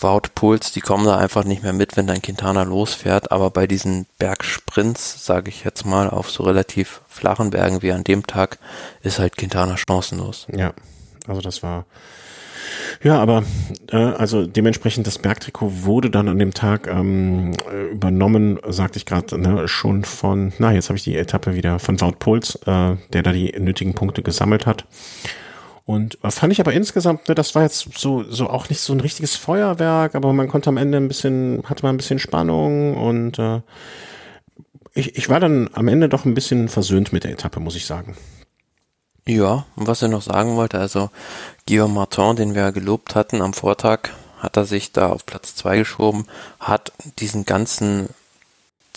Wout 0.00 0.22
Puls, 0.34 0.72
die 0.72 0.80
kommen 0.80 1.06
da 1.06 1.16
einfach 1.16 1.44
nicht 1.44 1.62
mehr 1.62 1.72
mit, 1.72 1.96
wenn 1.96 2.06
dein 2.06 2.22
Quintana 2.22 2.62
losfährt. 2.64 3.32
Aber 3.32 3.50
bei 3.50 3.66
diesen 3.66 4.06
Bergsprints, 4.18 5.24
sage 5.24 5.48
ich 5.48 5.64
jetzt 5.64 5.86
mal, 5.86 6.10
auf 6.10 6.30
so 6.30 6.42
relativ 6.44 7.00
flachen 7.08 7.50
Bergen 7.50 7.82
wie 7.82 7.92
an 7.92 8.04
dem 8.04 8.26
Tag, 8.26 8.58
ist 9.02 9.18
halt 9.18 9.36
Quintana 9.36 9.76
chancenlos. 9.76 10.46
Ja, 10.54 10.74
also 11.26 11.40
das 11.40 11.62
war 11.62 11.86
ja, 13.02 13.20
aber 13.20 13.44
äh, 13.90 13.96
also 13.96 14.46
dementsprechend 14.46 15.06
das 15.06 15.18
Bergtrikot 15.18 15.84
wurde 15.84 16.10
dann 16.10 16.28
an 16.28 16.38
dem 16.38 16.54
Tag 16.54 16.88
ähm, 16.88 17.52
übernommen, 17.92 18.58
sagte 18.68 18.98
ich 18.98 19.06
gerade, 19.06 19.38
ne, 19.38 19.68
schon 19.68 20.04
von, 20.04 20.52
na 20.58 20.72
jetzt 20.72 20.88
habe 20.88 20.96
ich 20.96 21.04
die 21.04 21.16
Etappe 21.16 21.54
wieder 21.54 21.78
von 21.78 22.00
Wout 22.00 22.16
Puls, 22.18 22.56
äh, 22.66 22.96
der 23.12 23.22
da 23.22 23.32
die 23.32 23.52
nötigen 23.58 23.94
Punkte 23.94 24.22
gesammelt 24.22 24.66
hat. 24.66 24.84
Und 25.86 26.18
äh, 26.24 26.30
fand 26.32 26.52
ich 26.52 26.60
aber 26.60 26.72
insgesamt, 26.72 27.28
ne, 27.28 27.36
das 27.36 27.54
war 27.54 27.62
jetzt 27.62 27.88
so, 27.96 28.24
so 28.24 28.50
auch 28.50 28.68
nicht 28.68 28.80
so 28.80 28.92
ein 28.92 29.00
richtiges 29.00 29.36
Feuerwerk, 29.36 30.16
aber 30.16 30.32
man 30.32 30.48
konnte 30.48 30.68
am 30.68 30.76
Ende 30.76 30.98
ein 30.98 31.06
bisschen, 31.06 31.62
hatte 31.64 31.84
man 31.84 31.94
ein 31.94 31.96
bisschen 31.96 32.18
Spannung 32.18 32.96
und 32.96 33.38
äh, 33.38 33.60
ich, 34.92 35.16
ich 35.16 35.28
war 35.28 35.38
dann 35.38 35.70
am 35.74 35.86
Ende 35.86 36.08
doch 36.08 36.24
ein 36.24 36.34
bisschen 36.34 36.68
versöhnt 36.68 37.12
mit 37.12 37.22
der 37.22 37.30
Etappe, 37.30 37.60
muss 37.60 37.76
ich 37.76 37.86
sagen. 37.86 38.16
Ja, 39.28 39.64
und 39.76 39.86
was 39.86 40.02
er 40.02 40.08
noch 40.08 40.22
sagen 40.22 40.56
wollte, 40.56 40.78
also 40.78 41.10
Guillaume 41.68 41.94
Martin, 41.94 42.36
den 42.36 42.54
wir 42.56 42.72
gelobt 42.72 43.14
hatten 43.14 43.40
am 43.40 43.52
Vortag, 43.52 44.10
hat 44.38 44.56
er 44.56 44.64
sich 44.64 44.92
da 44.92 45.08
auf 45.08 45.24
Platz 45.24 45.54
zwei 45.54 45.78
geschoben, 45.78 46.26
hat 46.58 46.92
diesen 47.20 47.44
ganzen 47.44 48.08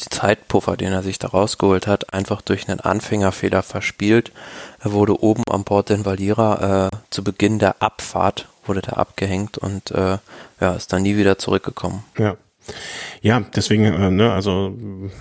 Zeitpuffer, 0.06 0.78
den 0.78 0.94
er 0.94 1.04
sich 1.04 1.20
da 1.20 1.30
rausgeholt 1.30 1.88
hat, 1.88 2.14
einfach 2.14 2.42
durch 2.42 2.68
einen 2.68 2.80
Anfängerfehler 2.80 3.64
verspielt. 3.64 4.32
Er 4.80 4.94
wurde 4.94 5.22
oben 5.22 5.44
am 5.50 5.64
Port 5.64 5.90
den 5.90 6.06
Valira 6.06 6.88
äh, 6.88 6.98
zu 7.10 7.24
Beginn 7.24 7.60
der 7.60 7.82
Abfahrt, 7.82 8.48
wurde 8.66 8.82
da 8.82 8.94
abgehängt 8.94 9.58
und 9.58 9.92
äh, 9.92 10.18
ja, 10.62 10.74
ist 10.74 10.94
dann 10.94 11.02
nie 11.02 11.18
wieder 11.18 11.38
zurückgekommen. 11.38 12.04
Ja. 12.18 12.38
Ja, 13.22 13.42
deswegen, 13.56 13.86
äh, 13.86 14.12
ne, 14.12 14.32
also 14.32 14.74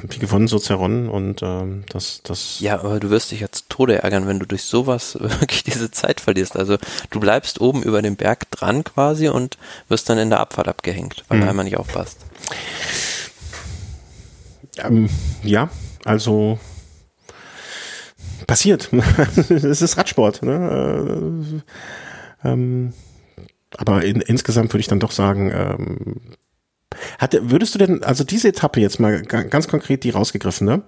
wie 0.03 0.19
gewonnen, 0.19 0.49
so 0.49 0.59
zerronnen 0.59 1.09
und 1.09 1.43
ähm, 1.43 1.85
das, 1.89 2.21
das. 2.23 2.61
Ja, 2.61 2.81
aber 2.81 3.01
du 3.01 3.11
wirst 3.11 3.31
dich 3.31 3.41
jetzt 3.41 3.69
Tode 3.71 4.03
ärgern, 4.03 4.27
wenn 4.27 4.39
du 4.39 4.47
durch 4.47 4.65
sowas 4.65 5.15
wirklich 5.21 5.65
diese 5.65 5.91
Zeit 5.91 6.21
verlierst. 6.21 6.57
Also 6.57 6.77
du 7.11 7.21
bleibst 7.21 7.61
oben 7.61 7.83
über 7.83 8.03
dem 8.03 8.17
Berg 8.17 8.51
dran 8.51 8.85
quasi 8.85 9.29
und 9.29 9.59
wirst 9.89 10.09
dann 10.09 10.19
in 10.19 10.31
der 10.31 10.41
Abfahrt 10.41 10.69
abgehängt, 10.69 11.25
weil 11.29 11.39
mhm. 11.39 11.49
einmal 11.49 11.65
nicht 11.65 11.79
aufpasst. 11.79 12.19
Ähm, 14.85 15.09
ja, 15.43 15.71
also 16.05 16.59
passiert. 18.47 18.91
es 19.49 19.83
ist 19.83 19.97
Radsport. 19.97 20.43
Ne? 20.43 21.63
Äh, 22.45 22.49
ähm, 22.49 22.93
aber 23.77 24.05
in, 24.05 24.21
insgesamt 24.21 24.73
würde 24.73 24.81
ich 24.81 24.89
dann 24.89 25.01
doch 25.01 25.13
sagen, 25.13 25.51
ähm, 25.53 26.37
hatte, 27.19 27.51
würdest 27.51 27.75
du 27.75 27.79
denn, 27.79 28.03
also 28.03 28.25
diese 28.25 28.49
Etappe 28.49 28.81
jetzt 28.81 28.99
mal 28.99 29.23
ganz 29.23 29.69
konkret 29.69 30.05
die 30.05 30.11
rausgegriffen, 30.11 30.67
ne? 30.67 30.83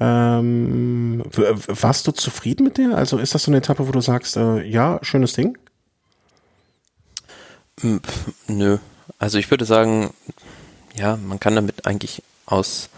Ähm, 0.00 1.22
warst 1.32 2.06
du 2.06 2.12
zufrieden 2.12 2.64
mit 2.64 2.76
der? 2.76 2.96
Also 2.96 3.18
ist 3.18 3.34
das 3.34 3.44
so 3.44 3.50
eine 3.50 3.58
Etappe, 3.58 3.86
wo 3.86 3.92
du 3.92 4.00
sagst, 4.00 4.36
äh, 4.36 4.62
ja, 4.64 4.98
schönes 5.02 5.32
Ding? 5.32 5.56
Nö. 8.48 8.78
Also 9.18 9.38
ich 9.38 9.50
würde 9.50 9.64
sagen, 9.64 10.12
ja, 10.96 11.16
man 11.16 11.40
kann 11.40 11.54
damit 11.54 11.86
eigentlich 11.86 12.22
aus 12.46 12.90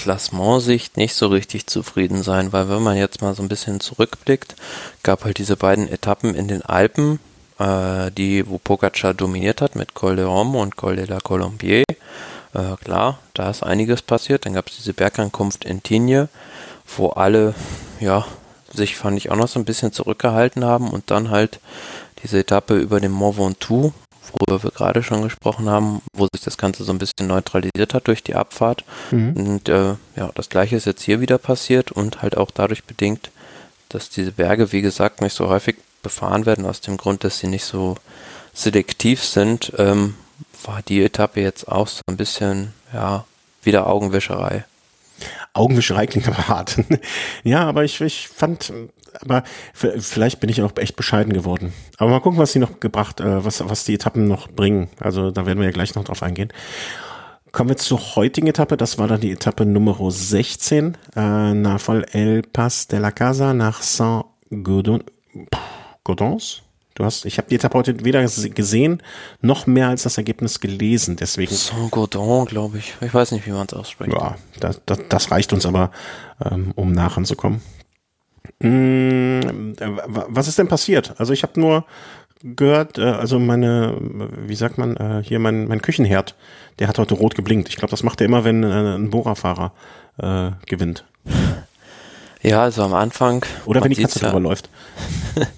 Klassementsicht 0.00 0.96
nicht 0.96 1.14
so 1.14 1.26
richtig 1.26 1.66
zufrieden 1.66 2.22
sein, 2.22 2.54
weil 2.54 2.70
wenn 2.70 2.82
man 2.82 2.96
jetzt 2.96 3.20
mal 3.20 3.34
so 3.34 3.42
ein 3.42 3.50
bisschen 3.50 3.80
zurückblickt, 3.80 4.56
gab 5.02 5.24
halt 5.24 5.36
diese 5.36 5.56
beiden 5.56 5.92
Etappen 5.92 6.34
in 6.34 6.48
den 6.48 6.62
Alpen, 6.62 7.20
äh, 7.58 8.10
die, 8.10 8.48
wo 8.48 8.56
Pogacar 8.56 9.12
dominiert 9.12 9.60
hat 9.60 9.76
mit 9.76 9.92
Col 9.92 10.16
de 10.16 10.24
Rome 10.24 10.58
und 10.58 10.76
Col 10.76 10.96
de 10.96 11.04
la 11.04 11.18
Colombier. 11.20 11.84
Äh, 12.54 12.76
klar, 12.82 13.18
da 13.34 13.50
ist 13.50 13.62
einiges 13.62 14.00
passiert. 14.00 14.46
Dann 14.46 14.54
gab 14.54 14.68
es 14.68 14.76
diese 14.76 14.94
Bergankunft 14.94 15.66
in 15.66 15.82
Tignes, 15.82 16.28
wo 16.96 17.10
alle, 17.10 17.54
ja, 18.00 18.24
sich 18.72 18.96
fand 18.96 19.18
ich 19.18 19.30
auch 19.30 19.36
noch 19.36 19.48
so 19.48 19.60
ein 19.60 19.66
bisschen 19.66 19.92
zurückgehalten 19.92 20.64
haben 20.64 20.88
und 20.88 21.10
dann 21.10 21.28
halt 21.28 21.60
diese 22.22 22.38
Etappe 22.38 22.78
über 22.78 23.00
den 23.00 23.12
Mont 23.12 23.36
Ventoux, 23.36 23.92
worüber 24.32 24.62
wir 24.62 24.70
gerade 24.70 25.02
schon 25.02 25.22
gesprochen 25.22 25.68
haben, 25.68 26.02
wo 26.12 26.26
sich 26.32 26.42
das 26.44 26.58
Ganze 26.58 26.84
so 26.84 26.92
ein 26.92 26.98
bisschen 26.98 27.26
neutralisiert 27.26 27.94
hat 27.94 28.06
durch 28.06 28.22
die 28.22 28.34
Abfahrt. 28.34 28.84
Mhm. 29.10 29.32
Und 29.32 29.68
äh, 29.68 29.94
ja, 30.16 30.30
das 30.34 30.48
gleiche 30.48 30.76
ist 30.76 30.86
jetzt 30.86 31.02
hier 31.02 31.20
wieder 31.20 31.38
passiert 31.38 31.92
und 31.92 32.22
halt 32.22 32.36
auch 32.36 32.50
dadurch 32.50 32.84
bedingt, 32.84 33.30
dass 33.88 34.10
diese 34.10 34.32
Berge, 34.32 34.72
wie 34.72 34.82
gesagt, 34.82 35.20
nicht 35.20 35.34
so 35.34 35.48
häufig 35.48 35.76
befahren 36.02 36.46
werden, 36.46 36.66
aus 36.66 36.80
dem 36.80 36.96
Grund, 36.96 37.24
dass 37.24 37.38
sie 37.38 37.48
nicht 37.48 37.64
so 37.64 37.96
selektiv 38.54 39.24
sind, 39.24 39.72
ähm, 39.78 40.14
war 40.64 40.82
die 40.82 41.02
Etappe 41.02 41.40
jetzt 41.40 41.68
auch 41.68 41.88
so 41.88 42.00
ein 42.08 42.16
bisschen, 42.16 42.72
ja, 42.92 43.24
wieder 43.62 43.86
Augenwischerei. 43.86 44.64
Augenwischerei 45.52 46.06
klingt 46.06 46.28
aber 46.28 46.48
hart. 46.48 46.78
ja, 47.44 47.66
aber 47.66 47.84
ich, 47.84 48.00
ich 48.00 48.28
fand, 48.28 48.72
aber 49.20 49.42
vielleicht 49.74 50.40
bin 50.40 50.50
ich 50.50 50.62
auch 50.62 50.72
echt 50.76 50.96
bescheiden 50.96 51.32
geworden. 51.32 51.72
Aber 51.98 52.10
mal 52.10 52.20
gucken, 52.20 52.38
was 52.38 52.52
sie 52.52 52.58
noch 52.58 52.80
gebracht, 52.80 53.20
äh, 53.20 53.44
was, 53.44 53.68
was 53.68 53.84
die 53.84 53.94
Etappen 53.94 54.26
noch 54.28 54.48
bringen. 54.48 54.88
Also 55.00 55.30
da 55.30 55.46
werden 55.46 55.58
wir 55.58 55.66
ja 55.66 55.72
gleich 55.72 55.94
noch 55.94 56.04
drauf 56.04 56.22
eingehen. 56.22 56.52
Kommen 57.52 57.70
wir 57.70 57.76
zur 57.76 58.14
heutigen 58.14 58.46
Etappe. 58.46 58.76
Das 58.76 58.98
war 58.98 59.08
dann 59.08 59.20
die 59.20 59.32
Etappe 59.32 59.66
Nummer 59.66 59.96
16. 60.08 60.96
Äh, 61.16 61.54
nach 61.54 61.88
El 61.88 62.42
Pas 62.42 62.86
de 62.86 63.00
la 63.00 63.10
Casa 63.10 63.54
nach 63.54 63.82
Saint-Gaudens. 63.82 65.02
Du 67.00 67.06
hast, 67.06 67.24
ich 67.24 67.38
habe 67.38 67.48
die 67.48 67.54
Etappe 67.54 67.78
heute 67.78 68.04
weder 68.04 68.22
gesehen, 68.22 69.02
noch 69.40 69.66
mehr 69.66 69.88
als 69.88 70.02
das 70.02 70.18
Ergebnis 70.18 70.60
gelesen. 70.60 71.16
Deswegen. 71.16 71.50
Saint-Gaudens, 71.54 72.50
glaube 72.50 72.76
ich. 72.76 72.92
Ich 73.00 73.14
weiß 73.14 73.32
nicht, 73.32 73.46
wie 73.46 73.52
man 73.52 73.66
es 73.66 73.72
ausspricht. 73.72 74.12
Ja, 74.12 74.36
das, 74.58 74.82
das, 74.84 74.98
das 75.08 75.30
reicht 75.30 75.54
uns 75.54 75.64
aber, 75.64 75.92
ähm, 76.44 76.72
um 76.76 76.92
nachher 76.92 77.22
Mm, 78.58 79.40
was 80.28 80.46
ist 80.46 80.58
denn 80.58 80.68
passiert? 80.68 81.14
Also 81.16 81.32
ich 81.32 81.42
habe 81.42 81.58
nur 81.58 81.86
gehört, 82.42 82.98
äh, 82.98 83.04
also 83.04 83.38
meine, 83.38 83.96
wie 84.46 84.54
sagt 84.54 84.76
man, 84.76 84.94
äh, 84.98 85.22
hier 85.24 85.38
mein, 85.38 85.68
mein 85.68 85.80
Küchenherd, 85.80 86.34
der 86.80 86.88
hat 86.88 86.98
heute 86.98 87.14
rot 87.14 87.34
geblinkt. 87.34 87.70
Ich 87.70 87.76
glaube, 87.76 87.92
das 87.92 88.02
macht 88.02 88.20
er 88.20 88.26
immer, 88.26 88.44
wenn 88.44 88.62
äh, 88.62 88.96
ein 88.96 89.08
Bohrerfahrer 89.08 89.72
äh, 90.18 90.50
gewinnt. 90.66 91.06
Ja, 92.42 92.64
also 92.64 92.82
am 92.82 92.92
Anfang. 92.92 93.46
Oder 93.64 93.82
wenn 93.82 93.92
die 93.92 94.02
Katze 94.02 94.20
ja, 94.20 94.28
drüber 94.28 94.40
läuft. 94.40 94.68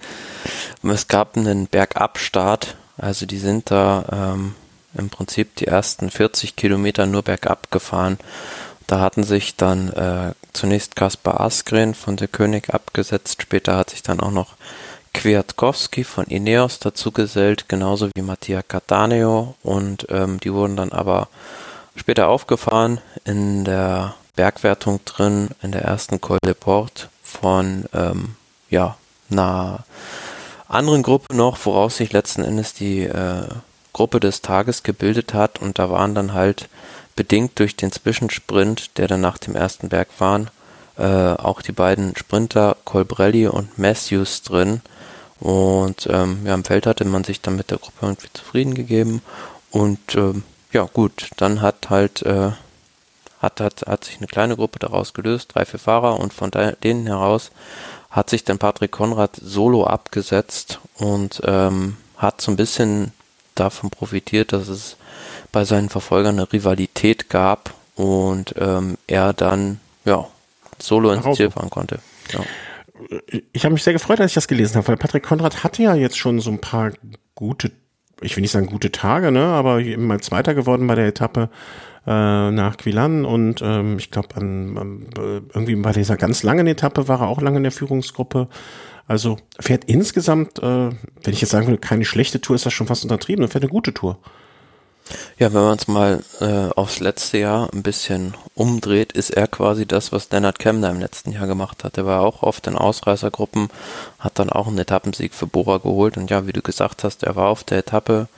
es 0.91 1.09
gab 1.09 1.37
einen 1.37 1.67
Bergabstart, 1.67 2.77
also 2.99 3.27
die 3.27 3.39
sind 3.39 3.71
da 3.71 4.35
ähm, 4.35 4.55
im 4.95 5.11
Prinzip 5.11 5.57
die 5.57 5.67
ersten 5.67 6.11
40 6.11 6.57
Kilometer 6.57 7.07
nur 7.07 7.23
bergab 7.23 7.71
gefahren. 7.71 8.19
Da 8.87 9.01
hatten 9.01 9.23
sich 9.23 9.57
dann 9.57 9.91
äh, 9.91 10.33
zunächst 10.53 10.97
Kaspar 10.97 11.41
Askren 11.41 11.95
von 11.95 12.17
der 12.17 12.29
König 12.29 12.75
abgesetzt, 12.75 13.41
später 13.43 13.77
hat 13.77 13.91
sich 13.91 14.03
dann 14.03 14.21
auch 14.21 14.33
noch 14.33 14.55
Kwiatkowski 15.15 16.05
von 16.05 16.25
Ineos 16.27 16.79
dazugesellt, 16.79 17.69
genauso 17.69 18.09
wie 18.15 18.23
Mattia 18.23 18.63
Cattaneo. 18.63 19.55
Und 19.63 20.07
ähm, 20.11 20.41
die 20.41 20.53
wurden 20.53 20.77
dann 20.77 20.93
aber 20.93 21.29
später 21.97 22.29
aufgefahren 22.29 23.01
in 23.25 23.65
der 23.65 24.15
Bergwertung 24.37 25.01
drin, 25.05 25.51
in 25.63 25.73
der 25.73 25.83
ersten 25.83 26.21
Col 26.21 26.39
de 26.45 26.55
Port 26.55 27.09
von 27.23 27.85
ähm, 27.93 28.37
ja, 28.71 28.97
einer 29.31 29.85
anderen 30.73 31.03
Gruppe 31.03 31.35
noch, 31.35 31.59
woraus 31.65 31.97
sich 31.97 32.13
letzten 32.13 32.45
Endes 32.45 32.75
die 32.75 33.03
äh, 33.05 33.49
Gruppe 33.93 34.21
des 34.21 34.43
Tages 34.43 34.83
gebildet 34.83 35.35
hat. 35.35 35.61
Und 35.61 35.79
da 35.79 35.91
waren 35.91 36.15
dann 36.15 36.33
halt 36.33 36.69
bedingt 37.17 37.59
durch 37.59 37.77
den 37.77 37.93
Zwischensprint, 37.93 38.99
der 38.99 39.09
dann 39.09 39.21
nach 39.21 39.39
dem 39.39 39.55
ersten 39.55 39.89
Berg 39.89 40.09
waren, 40.19 40.51
äh, 40.99 41.05
auch 41.05 41.63
die 41.63 41.73
beiden 41.73 42.17
Sprinter 42.17 42.77
Colbrelli 42.85 43.47
und 43.49 43.79
Matthews 43.79 44.43
drin, 44.43 44.81
und 45.43 46.07
ähm, 46.09 46.47
ja, 46.47 46.55
im 46.55 46.63
Feld 46.63 46.87
hatte 46.87 47.05
man 47.05 47.25
sich 47.25 47.41
dann 47.41 47.57
mit 47.57 47.73
der 47.73 47.79
Gruppe 47.79 47.97
irgendwie 48.03 48.29
zufrieden 48.33 48.75
gegeben. 48.75 49.23
Und 49.73 50.15
ähm, 50.15 50.45
ja, 50.71 50.85
gut, 50.85 51.31
dann 51.37 51.61
hat 51.61 51.91
halt, 51.91 52.23
äh, 52.23 52.53
hat, 53.41 53.61
hat, 53.61 53.83
hat 53.89 54.05
sich 54.05 54.19
eine 54.19 54.29
kleine 54.29 54.55
Gruppe 54.55 54.79
daraus 54.79 55.15
gelöst, 55.15 55.51
drei, 55.53 55.65
vier 55.65 55.81
Fahrer. 55.81 56.21
Und 56.21 56.33
von 56.33 56.53
denen 56.53 57.09
heraus 57.09 57.51
hat 58.13 58.29
sich 58.29 58.45
dann 58.45 58.59
Patrick 58.59 58.93
Konrad 58.93 59.37
solo 59.37 59.85
abgesetzt 59.85 60.81
und 60.99 61.41
ähm, 61.45 61.97
hat 62.17 62.41
so 62.41 62.53
ein 62.53 62.57
bisschen 62.57 63.13
davon 63.55 63.91
profitiert, 63.91 64.53
dass 64.53 64.69
es 64.69 64.97
bei 65.51 65.65
seinen 65.65 65.89
Verfolgern 65.89 66.39
eine 66.39 66.53
Rivalität 66.53 67.31
gab 67.31 67.75
und 67.97 68.55
ähm, 68.59 68.97
er 69.07 69.33
dann 69.33 69.81
ja 70.05 70.27
solo 70.79 71.11
ins 71.11 71.37
Ziel 71.37 71.51
fahren 71.51 71.71
konnte. 71.71 72.01
Ja. 72.33 72.41
Ich 73.53 73.65
habe 73.65 73.73
mich 73.73 73.83
sehr 73.83 73.93
gefreut, 73.95 74.21
als 74.21 74.31
ich 74.31 74.35
das 74.35 74.47
gelesen 74.47 74.77
habe, 74.77 74.89
weil 74.89 74.97
Patrick 74.97 75.25
Konrad 75.25 75.65
hatte 75.65 75.83
ja 75.83 75.95
jetzt 75.95 76.19
schon 76.19 76.41
so 76.41 76.51
ein 76.51 76.61
paar 76.61 76.93
gute, 77.35 77.73
ich 78.21 78.37
will 78.37 78.43
nicht 78.43 78.53
sagen 78.53 78.67
gute 78.67 78.93
Tage, 78.93 79.33
ne, 79.33 79.45
aber 79.45 79.81
eben 79.81 80.07
mal 80.07 80.21
Zweiter 80.21 80.55
geworden 80.55 80.87
bei 80.87 80.95
der 80.95 81.07
Etappe 81.07 81.49
äh, 82.07 82.51
nach 82.51 82.77
Quilan 82.77 83.25
und 83.25 83.63
ähm, 83.63 83.99
ich 83.99 84.11
glaube 84.11 84.29
irgendwie 84.37 85.77
bei 85.77 85.93
dieser 85.93 86.17
ganz 86.17 86.43
langen 86.43 86.67
Etappe 86.67 87.09
war 87.09 87.21
er 87.21 87.29
auch 87.29 87.41
lange 87.41 87.59
in 87.59 87.63
der 87.63 87.73
Führungsgruppe. 87.73 88.49
Also 89.07 89.37
fährt 89.59 89.85
insgesamt, 89.85 90.59
äh, 90.61 90.63
wenn 90.63 91.33
ich 91.33 91.41
jetzt 91.41 91.51
sagen 91.51 91.67
will, 91.67 91.79
keine 91.79 92.05
schlechte 92.05 92.41
Tour, 92.41 92.57
ist 92.57 92.67
das 92.67 92.73
schon 92.73 92.87
fast 92.87 93.03
untertrieben, 93.03 93.47
fährt 93.49 93.65
eine 93.65 93.71
gute 93.71 93.93
Tour. 93.93 94.19
Ja, 95.39 95.53
wenn 95.53 95.63
man 95.63 95.77
es 95.79 95.89
mal 95.89 96.23
äh, 96.41 96.71
aufs 96.75 97.01
letzte 97.01 97.39
Jahr 97.39 97.69
ein 97.73 97.83
bisschen 97.83 98.35
umdreht, 98.55 99.13
ist 99.13 99.31
er 99.31 99.49
quasi 99.49 99.85
das, 99.87 100.13
was 100.13 100.31
Lennart 100.31 100.59
Kemner 100.59 100.91
im 100.91 101.01
letzten 101.01 101.33
Jahr 101.33 101.47
gemacht 101.47 101.85
hat. 101.85 101.99
Er 101.99 102.07
war 102.07 102.23
auch 102.23 102.43
oft 102.43 102.67
in 102.67 102.77
Ausreißergruppen, 102.77 103.69
hat 104.19 104.39
dann 104.39 104.51
auch 104.51 104.69
einen 104.69 104.79
Etappensieg 104.79 105.35
für 105.35 105.47
Bora 105.47 105.79
geholt 105.79 106.17
und 106.17 106.31
ja, 106.31 106.47
wie 106.47 106.53
du 106.53 106.63
gesagt 106.63 107.05
hast, 107.05 107.25
er 107.25 107.37
war 107.37 107.49
auf 107.49 107.65
der 107.65 107.79
Etappe, 107.79 108.29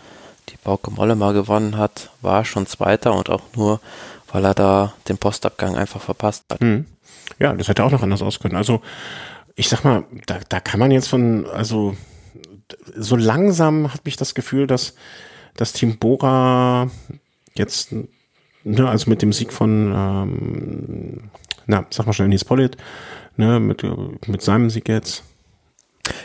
die 0.48 0.56
Bauke 0.62 0.90
Molle 0.90 1.16
mal 1.16 1.32
gewonnen 1.32 1.76
hat, 1.76 2.10
war 2.20 2.44
schon 2.44 2.66
Zweiter 2.66 3.14
und 3.14 3.30
auch 3.30 3.42
nur, 3.56 3.80
weil 4.32 4.44
er 4.44 4.54
da 4.54 4.92
den 5.08 5.18
Postabgang 5.18 5.76
einfach 5.76 6.00
verpasst 6.00 6.44
hat. 6.50 6.60
Hm. 6.60 6.86
Ja, 7.38 7.52
das 7.54 7.68
hätte 7.68 7.84
auch 7.84 7.90
noch 7.90 8.02
anders 8.02 8.22
aus 8.22 8.40
können. 8.40 8.56
Also 8.56 8.80
ich 9.56 9.68
sag 9.68 9.84
mal, 9.84 10.04
da, 10.26 10.38
da 10.48 10.60
kann 10.60 10.80
man 10.80 10.90
jetzt 10.90 11.08
von, 11.08 11.46
also 11.46 11.96
so 12.96 13.16
langsam 13.16 13.92
hat 13.92 14.04
mich 14.04 14.16
das 14.16 14.34
Gefühl, 14.34 14.66
dass 14.66 14.94
das 15.56 15.72
Team 15.72 15.98
Bora 15.98 16.90
jetzt, 17.54 17.92
ne, 18.64 18.88
also 18.88 19.08
mit 19.10 19.22
dem 19.22 19.32
Sieg 19.32 19.52
von, 19.52 19.92
ähm, 19.94 21.30
na, 21.66 21.86
sag 21.90 22.06
mal 22.06 22.12
schnell, 22.12 22.28
Nils 22.28 22.44
Pollitt, 22.44 22.76
ne, 23.36 23.60
mit, 23.60 23.84
mit 24.26 24.42
seinem 24.42 24.70
Sieg 24.70 24.88
jetzt. 24.88 25.22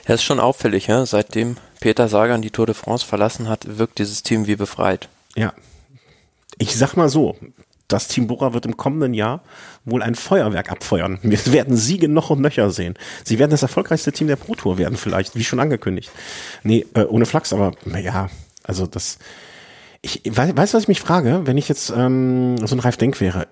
Ja, 0.07 0.15
ist 0.15 0.23
schon 0.23 0.39
auffällig, 0.39 0.88
ja. 0.88 1.05
Seitdem 1.05 1.57
Peter 1.80 2.07
Sagan 2.07 2.41
die 2.41 2.51
Tour 2.51 2.65
de 2.65 2.75
France 2.75 3.05
verlassen 3.05 3.47
hat, 3.47 3.77
wirkt 3.77 3.99
dieses 3.99 4.23
Team 4.23 4.47
wie 4.47 4.55
befreit. 4.55 5.09
Ja. 5.36 5.53
Ich 6.57 6.75
sag 6.75 6.95
mal 6.95 7.09
so, 7.09 7.36
das 7.88 8.07
Team 8.07 8.27
Bora 8.27 8.53
wird 8.53 8.65
im 8.65 8.77
kommenden 8.77 9.13
Jahr 9.13 9.41
wohl 9.86 10.03
ein 10.03 10.15
Feuerwerk 10.15 10.71
abfeuern. 10.71 11.19
Wir 11.23 11.45
werden 11.47 11.75
Siege 11.75 12.07
noch 12.07 12.30
und 12.30 12.41
nöcher 12.41 12.71
sehen. 12.71 12.95
Sie 13.23 13.39
werden 13.39 13.51
das 13.51 13.61
erfolgreichste 13.61 14.11
Team 14.11 14.27
der 14.27 14.36
Pro 14.36 14.55
Tour 14.55 14.77
werden 14.77 14.97
vielleicht, 14.97 15.36
wie 15.36 15.43
schon 15.43 15.59
angekündigt. 15.59 16.11
Nee, 16.63 16.86
äh, 16.93 17.03
ohne 17.03 17.25
Flachs, 17.25 17.51
aber 17.51 17.73
ja, 18.01 18.30
also 18.63 18.86
das, 18.86 19.17
ich 20.01 20.21
weiß, 20.25 20.55
weißt, 20.55 20.73
was 20.73 20.84
ich 20.84 20.88
mich 20.88 21.01
frage, 21.01 21.41
wenn 21.45 21.57
ich 21.57 21.67
jetzt 21.67 21.91
ähm, 21.95 22.57
so 22.65 22.75
ein 22.75 22.80
Ralf 22.80 22.97
Denk 22.97 23.19
wäre, 23.19 23.47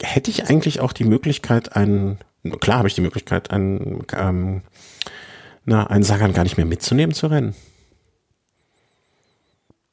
hätte 0.00 0.30
ich 0.30 0.48
eigentlich 0.48 0.80
auch 0.80 0.92
die 0.92 1.04
Möglichkeit, 1.04 1.76
einen, 1.76 2.18
klar 2.60 2.78
habe 2.78 2.88
ich 2.88 2.94
die 2.94 3.02
Möglichkeit, 3.02 3.50
einen, 3.50 4.04
ähm, 4.16 4.62
na, 5.64 5.86
einen 5.86 6.04
Sagan 6.04 6.32
gar 6.32 6.42
nicht 6.42 6.56
mehr 6.56 6.66
mitzunehmen 6.66 7.14
zu 7.14 7.28
rennen. 7.28 7.54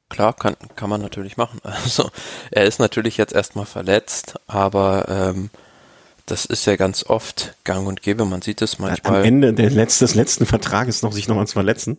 Klar, 0.09 0.33
kann, 0.33 0.55
kann 0.75 0.89
man 0.89 1.01
natürlich 1.01 1.37
machen. 1.37 1.59
Also 1.63 2.09
er 2.51 2.65
ist 2.65 2.79
natürlich 2.79 3.17
jetzt 3.17 3.33
erstmal 3.33 3.65
verletzt, 3.65 4.39
aber 4.47 5.05
ähm, 5.07 5.49
das 6.25 6.45
ist 6.45 6.65
ja 6.65 6.75
ganz 6.75 7.05
oft 7.05 7.53
gang 7.63 7.87
und 7.87 8.01
gäbe. 8.01 8.25
Man 8.25 8.41
sieht 8.41 8.61
es 8.61 8.79
manchmal. 8.79 9.19
Am 9.19 9.23
Ende 9.23 9.53
des 9.53 10.15
letzten 10.15 10.45
Vertrages 10.45 11.01
noch 11.03 11.11
sich 11.11 11.27
nochmal 11.27 11.47
zu 11.47 11.53
verletzen. 11.53 11.97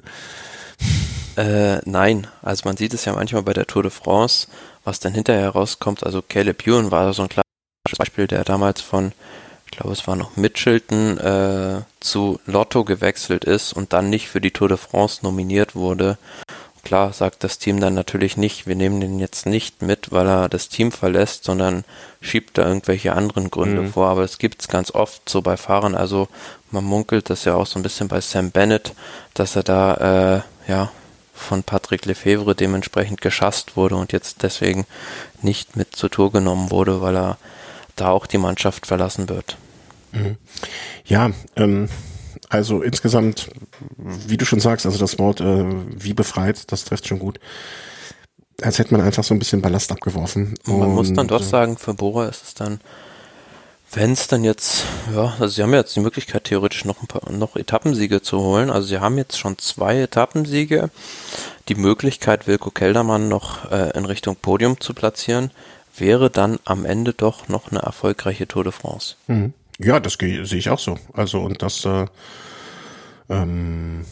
Äh, 1.37 1.79
nein, 1.85 2.27
also 2.43 2.63
man 2.65 2.77
sieht 2.77 2.95
es 2.95 3.05
ja 3.05 3.13
manchmal 3.13 3.43
bei 3.43 3.53
der 3.53 3.67
Tour 3.67 3.83
de 3.83 3.91
France, 3.91 4.49
was 4.85 5.01
dann 5.01 5.15
hinterher 5.15 5.51
rauskommt. 5.51 6.05
Also 6.05 6.23
Caleb 6.23 6.67
Ewan 6.67 6.91
war 6.91 7.13
so 7.13 7.23
ein 7.23 7.29
klassisches 7.29 7.99
Beispiel, 7.99 8.27
der 8.27 8.45
damals 8.45 8.81
von, 8.81 9.13
ich 9.71 9.79
glaube 9.79 9.93
es 9.93 10.07
war 10.07 10.17
noch 10.17 10.37
Mitchelton, 10.37 11.19
äh, 11.19 11.83
zu 12.01 12.41
Lotto 12.47 12.85
gewechselt 12.85 13.45
ist 13.45 13.73
und 13.73 13.93
dann 13.93 14.11
nicht 14.11 14.29
für 14.29 14.41
die 14.41 14.51
Tour 14.51 14.69
de 14.69 14.77
France 14.77 15.21
nominiert 15.23 15.75
wurde. 15.75 16.19
Klar 16.83 17.13
sagt 17.13 17.45
das 17.45 17.59
Team 17.59 17.79
dann 17.79 17.95
natürlich 17.95 18.37
nicht, 18.37 18.67
wir 18.67 18.75
nehmen 18.75 19.01
den 19.01 19.19
jetzt 19.19 19.47
nicht 19.47 19.83
mit, 19.83 20.13
weil 20.13 20.27
er 20.27 20.49
das 20.49 20.71
Team 20.71 20.93
verlässt, 20.93 21.45
sondern 21.45 21.85
schiebt 22.21 22.57
da 22.57 22.67
irgendwelche 22.67 23.13
anderen 23.13 23.51
Gründe 23.51 23.83
mhm. 23.83 23.93
vor. 23.93 24.09
Aber 24.09 24.25
es 24.25 24.39
gibt 24.39 24.63
es 24.63 24.69
ganz 24.69 24.91
oft 24.91 25.29
so 25.29 25.43
bei 25.43 25.57
Fahrern. 25.57 25.95
Also 25.95 26.29
man 26.71 26.85
munkelt 26.85 27.29
das 27.29 27.45
ja 27.45 27.55
auch 27.55 27.67
so 27.67 27.79
ein 27.79 27.83
bisschen 27.83 28.09
bei 28.09 28.21
Sam 28.21 28.51
Bennett, 28.51 28.95
dass 29.35 29.57
er 29.57 29.63
da 29.63 29.95
äh, 30.67 30.71
ja 30.71 30.91
von 31.35 31.63
Patrick 31.63 32.07
Lefebvre 32.07 32.55
dementsprechend 32.55 33.21
geschasst 33.21 33.77
wurde 33.77 33.97
und 33.97 34.13
jetzt 34.13 34.43
deswegen 34.43 34.87
nicht 35.43 35.77
mit 35.77 35.97
zur 35.97 36.11
Tour 36.11 36.33
genommen 36.33 36.71
wurde, 36.71 37.01
weil 37.03 37.17
er 37.17 37.39
da 38.01 38.11
auch 38.11 38.27
die 38.27 38.39
Mannschaft 38.39 38.87
verlassen 38.87 39.29
wird. 39.29 39.57
Mhm. 40.13 40.37
Ja, 41.05 41.31
ähm, 41.57 41.89
also 42.49 42.83
insgesamt, 42.83 43.51
wie 43.97 44.37
du 44.37 44.45
schon 44.45 44.61
sagst, 44.61 44.87
also 44.87 44.99
das 44.99 45.19
Wort 45.19 45.41
äh, 45.41 45.65
wie 45.97 46.15
befreit, 46.15 46.71
das 46.73 46.85
trifft 46.85 47.07
schon 47.07 47.19
gut. 47.19 47.39
Als 48.63 48.79
hätte 48.79 48.93
man 48.93 49.03
einfach 49.03 49.25
so 49.25 49.35
ein 49.35 49.39
bisschen 49.39 49.63
Ballast 49.63 49.91
abgeworfen. 49.93 50.55
Man 50.65 50.83
und, 50.83 50.95
muss 50.95 51.13
dann 51.13 51.29
doch 51.29 51.41
äh, 51.41 51.45
sagen, 51.45 51.79
für 51.79 51.95
Bora 51.95 52.27
ist 52.29 52.43
es 52.43 52.55
dann 52.55 52.81
wenn 53.93 54.13
es 54.13 54.29
dann 54.29 54.45
jetzt, 54.45 54.85
ja, 55.13 55.35
also 55.41 55.49
sie 55.49 55.63
haben 55.63 55.75
jetzt 55.75 55.97
die 55.97 56.01
Möglichkeit, 56.01 56.45
theoretisch 56.45 56.85
noch 56.85 57.03
ein 57.03 57.09
paar 57.09 57.31
noch 57.33 57.57
Etappensiege 57.57 58.23
zu 58.23 58.39
holen. 58.39 58.71
Also 58.71 58.87
sie 58.87 59.01
haben 59.01 59.19
jetzt 59.19 59.39
schon 59.39 59.59
zwei 59.59 60.01
Etappensiege. 60.01 60.91
Die 61.69 61.75
Möglichkeit, 61.75 62.47
Wilko 62.47 62.71
Keldermann 62.71 63.29
noch 63.29 63.71
äh, 63.73 63.91
in 63.97 64.05
Richtung 64.05 64.37
Podium 64.37 64.81
zu 64.81 64.95
platzieren. 64.95 65.51
Wäre 66.01 66.31
dann 66.31 66.59
am 66.65 66.85
Ende 66.85 67.13
doch 67.13 67.49
noch 67.49 67.71
eine 67.71 67.81
erfolgreiche 67.81 68.49
Tour 68.49 68.65
de 68.65 68.73
France. 68.73 69.17
Mhm. 69.27 69.53
Ja, 69.79 70.01
das 70.01 70.15
sehe 70.15 70.43
ich 70.43 70.69
auch 70.71 70.79
so. 70.79 70.99
Also 71.13 71.41
und 71.41 71.63
das 71.63 71.85
äh, 71.85 72.07
ähm, 73.31 74.05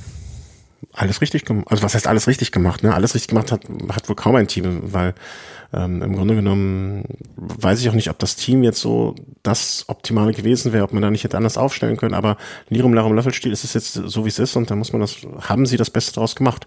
alles 0.93 1.20
richtig 1.20 1.45
gemacht. 1.45 1.66
Also 1.70 1.82
was 1.82 1.95
heißt 1.95 2.07
alles 2.07 2.26
richtig 2.26 2.53
gemacht? 2.53 2.82
Ne? 2.82 2.95
Alles 2.95 3.14
richtig 3.14 3.28
gemacht 3.28 3.53
hat, 3.53 3.62
hat 3.91 4.09
wohl 4.09 4.16
kaum 4.16 4.36
ein 4.36 4.49
Team, 4.49 4.93
weil 4.93 5.14
ähm, 5.72 6.01
im 6.03 6.16
Grunde 6.16 6.34
genommen 6.34 7.05
weiß 7.36 7.80
ich 7.80 7.89
auch 7.91 7.95
nicht, 7.95 8.09
ob 8.09 8.18
das 8.18 8.36
Team 8.36 8.62
jetzt 8.62 8.80
so 8.80 9.14
das 9.43 9.84
Optimale 9.89 10.32
gewesen 10.32 10.72
wäre, 10.72 10.84
ob 10.84 10.93
man 10.93 11.03
da 11.03 11.11
nicht 11.11 11.24
hätte 11.24 11.36
anders 11.36 11.59
aufstellen 11.59 11.97
können. 11.97 12.14
Aber 12.14 12.36
Lirum 12.70 12.95
Larum 12.95 13.14
Löffelstiel 13.14 13.53
ist 13.53 13.64
es 13.64 13.74
jetzt 13.74 13.93
so, 13.93 14.24
wie 14.24 14.30
es 14.30 14.39
ist 14.39 14.57
und 14.57 14.70
da 14.70 14.76
muss 14.76 14.93
man 14.93 15.01
das, 15.01 15.16
haben 15.41 15.66
sie 15.66 15.76
das 15.76 15.91
Beste 15.91 16.14
daraus 16.14 16.36
gemacht. 16.36 16.66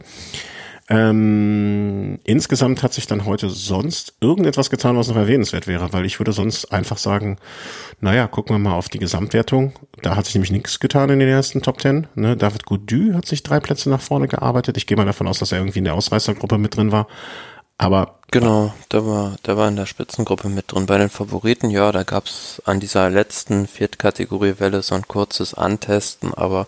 Ähm, 0.92 2.20
insgesamt 2.26 2.84
hat 2.84 2.94
sich 2.94 3.08
dann 3.08 3.24
heute 3.24 3.50
sonst 3.50 4.14
irgendetwas 4.20 4.70
getan, 4.70 4.98
was 4.98 5.08
noch 5.08 5.16
erwähnenswert 5.16 5.66
wäre, 5.66 5.94
weil 5.94 6.06
ich 6.06 6.20
würde 6.20 6.34
sonst 6.34 6.74
einfach 6.74 6.98
sagen, 6.98 7.38
naja, 8.02 8.28
gucken 8.28 8.56
wir 8.56 8.60
mal 8.60 8.76
auf 8.76 8.90
die 8.90 9.00
Gesamtwertung. 9.00 9.72
Da 10.02 10.18
hat 10.18 10.26
sich 10.26 10.36
nämlich 10.36 10.52
nichts 10.52 10.82
getan 10.82 11.10
in 11.10 11.20
den 11.20 11.30
ersten 11.30 11.62
Top 11.62 11.78
Ten. 11.78 12.08
Ne? 12.16 12.36
David 12.36 12.66
Goudu 12.66 13.14
hat 13.14 13.26
sich 13.26 13.42
drei 13.42 13.62
Plätze 13.62 13.90
nach 13.90 14.02
vorne 14.02 14.28
gearbeitet. 14.28 14.76
Ich 14.76 14.86
gehe 14.86 14.98
mal 14.98 15.06
davon 15.06 15.30
aus, 15.30 15.40
dass 15.40 15.54
er 15.54 15.60
irgendwie 15.60 15.80
in 15.80 15.86
der 15.86 15.94
Ausreißergruppe 15.94 16.58
mit 16.58 16.76
drin 16.76 16.92
war. 16.92 17.08
Aber 17.78 18.20
genau, 18.30 18.74
der 18.92 19.08
war, 19.08 19.38
der 19.46 19.56
war 19.56 19.70
in 19.70 19.78
der 19.78 19.86
Spitzengruppe 19.86 20.50
mit 20.50 20.74
drin. 20.74 20.88
Bei 20.88 20.98
den 20.98 21.10
Favoriten, 21.10 21.70
ja, 21.70 21.94
da 21.94 22.04
gab's 22.04 22.62
an 22.66 22.82
dieser 22.82 23.10
letzten 23.10 23.66
Viertkategorie-Welle 23.66 24.82
so 24.82 24.96
ein 24.96 25.08
kurzes 25.08 25.54
Antesten, 25.54 26.34
aber 26.34 26.68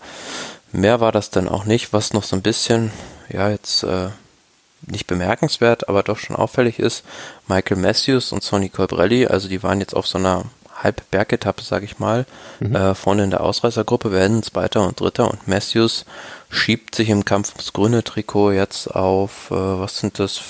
mehr 0.72 1.00
war 1.00 1.12
das 1.12 1.28
dann 1.28 1.46
auch 1.46 1.66
nicht, 1.66 1.92
was 1.92 2.14
noch 2.14 2.24
so 2.24 2.36
ein 2.36 2.42
bisschen 2.42 2.90
ja 3.28 3.50
jetzt 3.50 3.82
äh, 3.82 4.08
nicht 4.86 5.06
bemerkenswert, 5.06 5.88
aber 5.88 6.02
doch 6.02 6.18
schon 6.18 6.36
auffällig 6.36 6.78
ist, 6.78 7.04
Michael 7.48 7.78
Matthews 7.78 8.32
und 8.32 8.42
Sonny 8.42 8.68
Colbrelli, 8.68 9.26
also 9.26 9.48
die 9.48 9.62
waren 9.62 9.80
jetzt 9.80 9.94
auf 9.94 10.06
so 10.06 10.18
einer 10.18 10.44
Halbbergetappe, 10.74 11.62
sage 11.62 11.84
ich 11.84 11.98
mal, 11.98 12.26
mhm. 12.60 12.74
äh, 12.74 12.94
vorne 12.94 13.24
in 13.24 13.30
der 13.30 13.42
Ausreißergruppe, 13.42 14.12
werden 14.12 14.42
Zweiter 14.42 14.86
und 14.86 15.00
Dritter 15.00 15.30
und 15.30 15.48
Matthews 15.48 16.04
schiebt 16.50 16.94
sich 16.94 17.08
im 17.08 17.24
Kampf 17.24 17.50
ums 17.50 17.72
grüne 17.72 18.04
Trikot 18.04 18.52
jetzt 18.52 18.88
auf, 18.94 19.50
äh, 19.50 19.54
was 19.54 19.98
sind 19.98 20.18
das, 20.18 20.40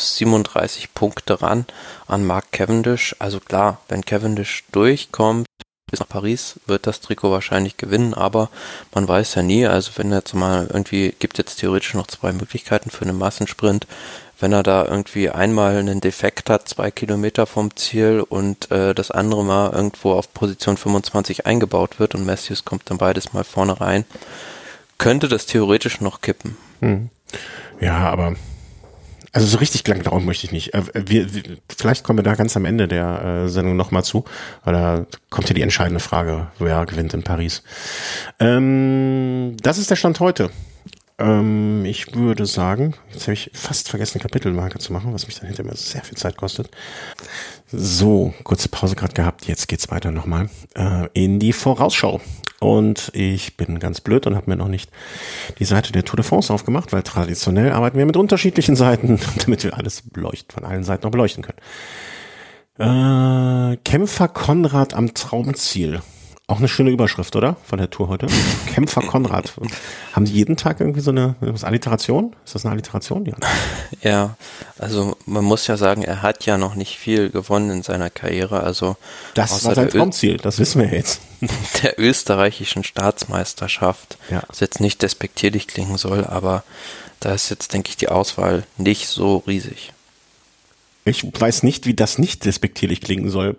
37 0.00 0.94
Punkte 0.94 1.42
ran 1.42 1.66
an 2.06 2.24
Mark 2.24 2.52
Cavendish. 2.52 3.14
Also 3.18 3.40
klar, 3.40 3.80
wenn 3.88 4.04
Cavendish 4.04 4.64
durchkommt, 4.72 5.46
bis 5.90 6.00
nach 6.00 6.08
Paris 6.08 6.60
wird 6.66 6.86
das 6.86 7.00
Trikot 7.00 7.30
wahrscheinlich 7.30 7.76
gewinnen, 7.76 8.14
aber 8.14 8.50
man 8.94 9.06
weiß 9.06 9.34
ja 9.34 9.42
nie. 9.42 9.66
Also 9.66 9.92
wenn 9.96 10.12
jetzt 10.12 10.34
mal 10.34 10.68
irgendwie, 10.70 11.14
gibt 11.18 11.38
jetzt 11.38 11.56
theoretisch 11.56 11.94
noch 11.94 12.06
zwei 12.06 12.32
Möglichkeiten 12.32 12.90
für 12.90 13.02
einen 13.02 13.18
Massensprint. 13.18 13.86
Wenn 14.38 14.52
er 14.52 14.62
da 14.62 14.86
irgendwie 14.86 15.28
einmal 15.28 15.76
einen 15.76 16.00
Defekt 16.00 16.48
hat, 16.48 16.66
zwei 16.66 16.90
Kilometer 16.90 17.46
vom 17.46 17.76
Ziel 17.76 18.24
und 18.26 18.70
äh, 18.70 18.94
das 18.94 19.10
andere 19.10 19.44
mal 19.44 19.70
irgendwo 19.72 20.12
auf 20.12 20.32
Position 20.32 20.78
25 20.78 21.44
eingebaut 21.46 21.98
wird 21.98 22.14
und 22.14 22.24
Matthews 22.24 22.64
kommt 22.64 22.88
dann 22.88 22.96
beides 22.96 23.34
mal 23.34 23.44
vorne 23.44 23.80
rein, 23.80 24.06
könnte 24.96 25.28
das 25.28 25.44
theoretisch 25.44 26.00
noch 26.00 26.22
kippen. 26.22 26.56
Hm. 26.80 27.10
Ja, 27.80 27.98
aber 27.98 28.34
also 29.32 29.46
so 29.46 29.58
richtig 29.58 29.86
lang 29.86 30.00
glauben 30.00 30.24
möchte 30.24 30.46
ich 30.46 30.52
nicht. 30.52 30.74
Äh, 30.74 30.82
wir, 30.94 31.34
wir, 31.34 31.42
vielleicht 31.76 32.04
kommen 32.04 32.18
wir 32.18 32.22
da 32.22 32.34
ganz 32.34 32.56
am 32.56 32.64
Ende 32.64 32.88
der 32.88 33.44
äh, 33.44 33.48
Sendung 33.48 33.76
nochmal 33.76 34.04
zu, 34.04 34.24
weil 34.64 34.74
da 34.74 35.06
kommt 35.28 35.48
ja 35.48 35.54
die 35.54 35.62
entscheidende 35.62 36.00
Frage, 36.00 36.48
wer 36.58 36.84
gewinnt 36.86 37.14
in 37.14 37.22
Paris. 37.22 37.62
Ähm, 38.38 39.56
das 39.62 39.78
ist 39.78 39.90
der 39.90 39.96
Stand 39.96 40.20
heute. 40.20 40.50
Ähm, 41.20 41.84
ich 41.84 42.14
würde 42.14 42.46
sagen, 42.46 42.94
jetzt 43.12 43.22
habe 43.22 43.34
ich 43.34 43.50
fast 43.52 43.88
vergessen, 43.88 44.20
Kapitelmarke 44.20 44.78
zu 44.78 44.92
machen, 44.92 45.12
was 45.12 45.26
mich 45.26 45.38
dann 45.38 45.46
hinterher 45.46 45.76
sehr 45.76 46.02
viel 46.02 46.16
Zeit 46.16 46.36
kostet. 46.36 46.70
So, 47.70 48.34
kurze 48.42 48.68
Pause 48.68 48.96
gerade 48.96 49.12
gehabt, 49.12 49.46
jetzt 49.46 49.68
geht's 49.68 49.90
weiter 49.90 50.10
nochmal 50.10 50.48
äh, 50.74 51.06
in 51.12 51.38
die 51.38 51.52
Vorausschau. 51.52 52.20
Und 52.60 53.10
ich 53.14 53.56
bin 53.56 53.78
ganz 53.78 54.02
blöd 54.02 54.26
und 54.26 54.36
habe 54.36 54.50
mir 54.50 54.56
noch 54.56 54.68
nicht 54.68 54.90
die 55.58 55.64
Seite 55.64 55.92
der 55.92 56.04
Tour 56.04 56.16
de 56.16 56.24
France 56.24 56.52
aufgemacht, 56.52 56.92
weil 56.92 57.02
traditionell 57.02 57.72
arbeiten 57.72 57.96
wir 57.96 58.04
mit 58.04 58.18
unterschiedlichen 58.18 58.76
Seiten, 58.76 59.18
damit 59.38 59.64
wir 59.64 59.76
alles 59.76 60.02
beleuchten, 60.02 60.52
von 60.52 60.64
allen 60.64 60.84
Seiten 60.84 61.04
noch 61.04 61.10
beleuchten 61.10 61.42
können. 61.42 61.58
Äh, 62.78 63.76
Kämpfer 63.78 64.28
Konrad 64.28 64.92
am 64.92 65.14
Traumziel. 65.14 66.00
Auch 66.50 66.58
eine 66.58 66.66
schöne 66.66 66.90
Überschrift, 66.90 67.36
oder? 67.36 67.56
Von 67.64 67.78
der 67.78 67.90
Tour 67.90 68.08
heute. 68.08 68.26
Kämpfer 68.66 69.02
Konrad. 69.02 69.52
Haben 70.12 70.24
die 70.24 70.32
jeden 70.32 70.56
Tag 70.56 70.80
irgendwie 70.80 70.98
so 71.00 71.12
eine 71.12 71.36
was, 71.38 71.62
Alliteration? 71.62 72.34
Ist 72.44 72.56
das 72.56 72.64
eine 72.64 72.72
Alliteration? 72.72 73.24
Ja. 73.24 73.34
ja, 74.02 74.36
also 74.76 75.16
man 75.26 75.44
muss 75.44 75.68
ja 75.68 75.76
sagen, 75.76 76.02
er 76.02 76.22
hat 76.22 76.46
ja 76.46 76.58
noch 76.58 76.74
nicht 76.74 76.98
viel 76.98 77.30
gewonnen 77.30 77.70
in 77.70 77.82
seiner 77.84 78.10
Karriere. 78.10 78.64
Also 78.64 78.96
das 79.34 79.64
war 79.64 79.76
sein 79.76 79.90
Traumziel, 79.90 80.38
das 80.38 80.58
wissen 80.58 80.82
wir 80.82 80.88
jetzt. 80.88 81.20
Der 81.84 82.00
österreichischen 82.00 82.82
Staatsmeisterschaft, 82.82 84.18
ja. 84.28 84.42
was 84.48 84.58
jetzt 84.58 84.80
nicht 84.80 85.02
despektierlich 85.02 85.68
klingen 85.68 85.98
soll, 85.98 86.24
aber 86.24 86.64
da 87.20 87.32
ist 87.32 87.48
jetzt, 87.50 87.74
denke 87.74 87.90
ich, 87.90 87.96
die 87.96 88.08
Auswahl 88.08 88.64
nicht 88.76 89.06
so 89.06 89.44
riesig. 89.46 89.92
Ich 91.04 91.24
weiß 91.24 91.62
nicht, 91.62 91.86
wie 91.86 91.94
das 91.94 92.18
nicht 92.18 92.44
despektierlich 92.44 93.00
klingen 93.00 93.30
soll. 93.30 93.56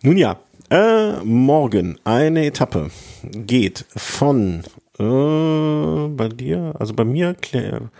Nun 0.00 0.16
ja, 0.16 0.36
äh, 0.70 1.14
morgen 1.24 1.98
eine 2.04 2.46
Etappe 2.46 2.92
geht 3.24 3.84
von 3.96 4.62
äh, 4.96 6.08
bei 6.08 6.28
dir, 6.28 6.76
also 6.78 6.94
bei 6.94 7.02
mir, 7.02 7.34
Claire, 7.34 7.90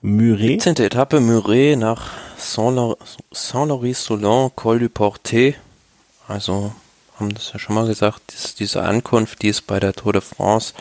Muret. 0.00 0.62
17. 0.62 0.86
Etappe 0.86 1.20
Muret 1.20 1.78
nach 1.78 2.12
Saint-Laury-Soulon, 2.38 4.52
Col 4.56 4.78
du 4.78 4.88
Portet. 4.88 5.56
Also 6.28 6.72
haben 7.20 7.34
das 7.34 7.52
ja 7.52 7.58
schon 7.58 7.74
mal 7.74 7.86
gesagt, 7.86 8.22
dies, 8.32 8.54
diese 8.54 8.82
Ankunft, 8.82 9.42
die 9.42 9.50
es 9.50 9.60
bei 9.60 9.78
der 9.78 9.92
Tour 9.92 10.14
de 10.14 10.22
France, 10.22 10.72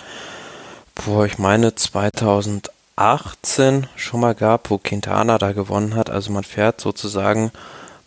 wo 0.96 1.26
ich 1.26 1.40
meine 1.40 1.76
2018 1.76 3.88
schon 3.98 4.22
mal 4.22 4.34
gab, 4.34 4.70
wo 4.70 4.78
Quintana 4.78 5.38
da 5.38 5.52
gewonnen 5.52 5.96
hat. 5.96 6.10
Also 6.10 6.32
man 6.32 6.46
fährt 6.46 6.80
sozusagen 6.80 7.52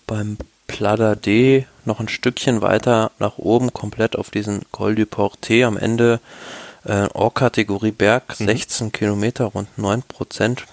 beim 0.06 0.38
Plada 0.66 1.14
D 1.14 1.66
noch 1.84 2.00
ein 2.00 2.08
Stückchen 2.08 2.62
weiter 2.62 3.10
nach 3.18 3.38
oben, 3.38 3.72
komplett 3.72 4.16
auf 4.16 4.30
diesen 4.30 4.62
Col 4.72 4.94
du 4.94 5.06
Portet 5.06 5.64
am 5.64 5.76
Ende 5.76 6.20
äh, 6.84 7.08
Or-Kategorie 7.14 7.92
Berg, 7.92 8.38
mhm. 8.40 8.46
16 8.46 8.92
Kilometer, 8.92 9.46
rund 9.46 9.78
9 9.78 10.02
Prozent 10.02 10.64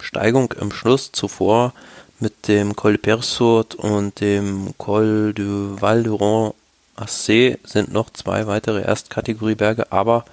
Steigung 0.00 0.52
im 0.60 0.72
Schluss. 0.72 1.12
Zuvor 1.12 1.72
mit 2.18 2.48
dem 2.48 2.76
Col 2.76 2.92
de 2.92 3.00
Persaud 3.00 3.74
und 3.74 4.20
dem 4.20 4.74
Col 4.78 5.32
du 5.34 5.80
Val 5.80 6.02
du 6.02 6.14
Rond 6.14 6.54
Assé 6.96 7.58
sind 7.64 7.92
noch 7.92 8.10
zwei 8.10 8.46
weitere 8.46 8.82
Erstkategorieberge, 8.82 9.90
aber 9.90 10.24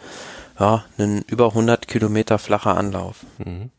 ja, 0.59 0.83
ein 0.97 1.23
über 1.27 1.47
100 1.47 1.87
Kilometer 1.87 2.37
flacher 2.37 2.77
Anlauf. 2.77 3.25
Mhm 3.37 3.71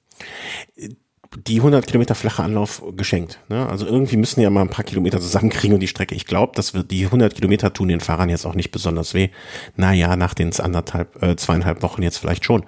die 1.37 1.59
100 1.59 1.87
Kilometer 1.87 2.15
flache 2.15 2.43
Anlauf 2.43 2.83
geschenkt. 2.97 3.39
Ne? 3.49 3.69
Also 3.69 3.87
irgendwie 3.87 4.17
müssen 4.17 4.41
ja 4.41 4.51
mal 4.51 4.63
ein 4.63 4.69
paar 4.69 4.85
Kilometer 4.85 5.21
zusammenkriegen 5.21 5.75
und 5.75 5.81
die 5.81 5.89
Strecke. 5.89 6.15
Ich 6.15 6.27
glaube, 6.27 6.55
dass 6.57 6.75
wir 6.75 6.83
die 6.83 7.05
100 7.05 7.35
Kilometer 7.35 7.73
tun 7.73 7.89
den 7.89 8.01
Fahrern 8.01 8.29
jetzt 8.29 8.47
auch 8.47 8.55
nicht 8.55 8.73
besonders 8.73 9.15
weh. 9.15 9.31
Naja, 9.77 10.17
nach 10.17 10.35
den 10.35 10.53
anderthalb, 10.59 11.23
äh, 11.23 11.37
zweieinhalb 11.37 11.83
Wochen 11.83 12.03
jetzt 12.03 12.19
vielleicht 12.19 12.45
schon. 12.45 12.65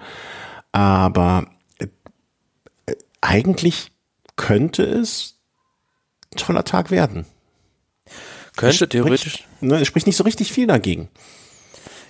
Aber 0.71 1.47
äh, 1.79 1.87
eigentlich 3.19 3.91
könnte 4.37 4.83
es 4.83 5.35
ein 6.33 6.37
toller 6.37 6.63
Tag 6.63 6.89
werden. 6.89 7.25
Könnte 8.55 8.87
theoretisch. 8.87 9.33
Spricht, 9.33 9.61
ne, 9.61 9.81
es 9.81 9.87
spricht 9.87 10.07
nicht 10.07 10.17
so 10.17 10.23
richtig 10.23 10.53
viel 10.53 10.67
dagegen. 10.67 11.09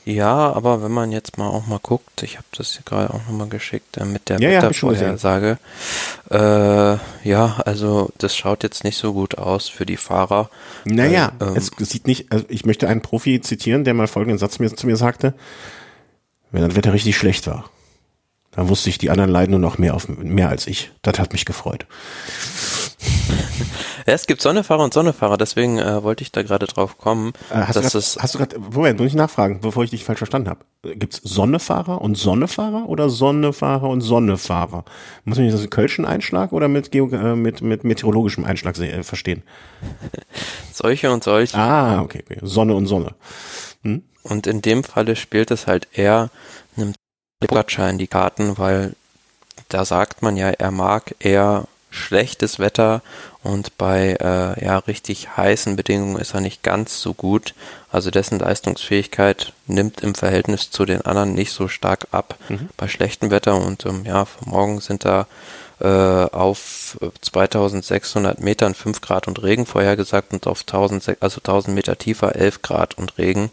Ja, 0.06 0.52
aber 0.52 0.84
wenn 0.84 0.92
man 0.92 1.12
jetzt 1.12 1.38
mal 1.38 1.48
auch 1.48 1.66
mal 1.66 1.80
guckt, 1.82 2.24
ich 2.24 2.36
habe 2.36 2.46
das 2.58 2.80
gerade 2.86 3.14
auch 3.14 3.22
nochmal 3.28 3.48
geschickt 3.48 3.98
äh, 3.98 4.06
mit 4.06 4.28
der 4.28 4.40
ja, 4.42 4.50
Wettervorhersage. 4.50 5.58
Ja, 6.30 6.94
äh, 6.94 6.98
ja, 7.24 7.62
also 7.66 8.10
das 8.18 8.36
schaut 8.36 8.64
jetzt 8.64 8.84
nicht 8.84 8.98
so 8.98 9.14
gut 9.14 9.38
aus 9.38 9.70
für 9.70 9.86
die 9.86 9.98
Fahrer. 9.98 10.50
Naja, 10.84 11.32
weil, 11.40 11.50
ähm, 11.50 11.56
es 11.56 11.72
sieht 11.90 12.08
nicht, 12.08 12.32
also 12.32 12.46
ich 12.50 12.66
möchte 12.66 12.90
einen 12.90 13.02
Profi 13.02 13.40
zitieren, 13.40 13.86
der 13.86 13.94
mal 13.94 14.08
folgenden 14.08 14.38
Satz 14.38 14.60
mir, 14.60 14.76
zu 14.76 14.88
mir 14.88 14.98
sagte, 14.98 15.34
wenn 16.52 16.68
das 16.68 16.76
Wetter 16.76 16.94
richtig 16.94 17.16
schlecht 17.16 17.48
war, 17.48 17.70
dann 18.56 18.70
wusste 18.70 18.90
ich, 18.90 18.98
die 18.98 19.10
anderen 19.10 19.32
leiden 19.32 19.52
nur 19.52 19.60
noch 19.60 19.78
mehr, 19.78 19.96
auf, 19.96 20.08
mehr 20.08 20.50
als 20.50 20.68
ich. 20.68 20.92
Das 21.02 21.20
hat 21.20 21.34
mich 21.34 21.46
gefreut. 21.46 21.86
Ja, 24.06 24.14
es 24.14 24.28
gibt 24.28 24.42
Sonnefahrer 24.42 24.84
und 24.84 24.94
Sonnefahrer, 24.94 25.38
deswegen 25.38 25.78
äh, 25.78 26.04
wollte 26.04 26.24
ich 26.24 26.32
da 26.34 26.44
gerade 26.44 26.66
drauf 26.66 26.98
kommen. 26.98 27.32
Äh, 27.50 27.56
hast, 27.56 27.78
dass 27.78 27.94
du 27.94 28.00
grad, 28.00 28.18
hast 28.20 28.36
du 28.36 28.38
gerade, 28.38 28.60
Moment, 28.60 29.00
muss 29.00 29.08
ich 29.08 29.14
nachfragen, 29.14 29.62
bevor 29.62 29.84
ich 29.84 29.92
dich 29.92 30.04
falsch 30.04 30.18
verstanden 30.18 30.50
habe. 30.50 30.60
Gibt's 30.96 31.22
Sonnefahrer 31.24 32.02
und 32.02 32.18
Sonnefahrer 32.18 32.90
oder 32.90 33.10
Sonnefahrer 33.10 33.88
und 33.88 34.02
Sonnefahrer? 34.02 34.84
Muss 35.24 35.38
man 35.38 35.50
das 35.50 35.62
mit 35.62 35.72
Kölschen 35.72 36.06
Einschlag 36.06 36.52
oder 36.52 36.68
mit, 36.68 36.92
Geo 36.92 37.08
äh, 37.10 37.36
mit, 37.36 37.62
mit 37.62 37.86
meteorologischem 37.86 38.44
Einschlag 38.44 38.78
äh, 38.80 39.04
verstehen? 39.04 39.44
solche 40.74 41.12
und 41.12 41.24
solche. 41.24 41.58
Ah, 41.58 42.02
okay, 42.02 42.24
okay. 42.26 42.40
Sonne 42.42 42.76
und 42.76 42.88
Sonne. 42.88 43.16
Hm? 43.84 44.04
Und 44.24 44.48
in 44.48 44.62
dem 44.62 44.84
Falle 44.84 45.16
spielt 45.16 45.52
es 45.52 45.68
halt 45.68 45.88
eher 45.94 46.30
einem 46.76 46.94
Pogacar 47.48 47.90
in 47.90 47.98
die 47.98 48.08
Karten, 48.08 48.58
weil 48.58 48.96
da 49.70 49.86
sagt 49.86 50.22
man 50.22 50.38
ja, 50.38 50.50
er 50.50 50.72
mag 50.72 51.16
eher 51.20 51.66
schlechtes 51.94 52.60
Wetter 52.60 53.02
und 53.44 53.78
bei 53.78 54.18
äh, 54.20 54.66
ja 54.66 54.80
richtig 54.80 55.38
heißen 55.38 55.76
Bedingungen 55.76 56.18
ist 56.18 56.34
er 56.34 56.42
nicht 56.42 56.64
ganz 56.64 57.02
so 57.02 57.14
gut. 57.14 57.54
Also 57.92 58.10
dessen 58.10 58.40
Leistungsfähigkeit 58.40 59.54
nimmt 59.68 60.02
im 60.02 60.16
Verhältnis 60.16 60.72
zu 60.72 60.86
den 60.86 61.02
anderen 61.02 61.34
nicht 61.36 61.52
so 61.52 61.68
stark 61.68 62.08
ab 62.12 62.36
mhm. 62.50 62.70
bei 62.78 62.88
schlechtem 62.88 63.30
Wetter 63.30 63.56
und 63.58 63.86
ähm, 63.86 64.06
ja, 64.06 64.26
morgen 64.46 64.80
sind 64.80 65.06
da 65.06 65.28
äh, 65.80 65.88
auf 65.88 66.98
2600 67.22 68.40
Metern 68.40 68.74
5 68.74 69.02
Grad 69.02 69.28
und 69.28 69.44
Regen 69.44 69.66
vorhergesagt 69.66 70.34
und 70.34 70.48
auf 70.48 70.62
1000, 70.62 71.18
also 71.20 71.38
1000 71.40 71.76
Meter 71.76 71.98
tiefer 71.98 72.36
11 72.36 72.62
Grad 72.62 72.98
und 72.98 73.18
Regen. 73.18 73.52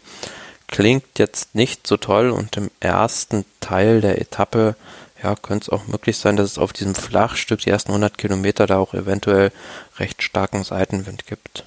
Klingt 0.71 1.19
jetzt 1.19 1.53
nicht 1.53 1.85
so 1.85 1.97
toll 1.97 2.31
und 2.31 2.57
im 2.57 2.71
ersten 2.79 3.45
Teil 3.59 4.01
der 4.01 4.19
Etappe 4.19 4.75
ja, 5.21 5.35
könnte 5.35 5.65
es 5.65 5.69
auch 5.69 5.87
möglich 5.87 6.17
sein, 6.17 6.35
dass 6.35 6.51
es 6.51 6.57
auf 6.57 6.73
diesem 6.73 6.95
Flachstück 6.95 7.59
die 7.59 7.69
ersten 7.69 7.91
100 7.91 8.17
Kilometer 8.17 8.65
da 8.65 8.77
auch 8.77 8.93
eventuell 8.93 9.51
recht 9.99 10.23
starken 10.23 10.63
Seitenwind 10.63 11.27
gibt. 11.27 11.65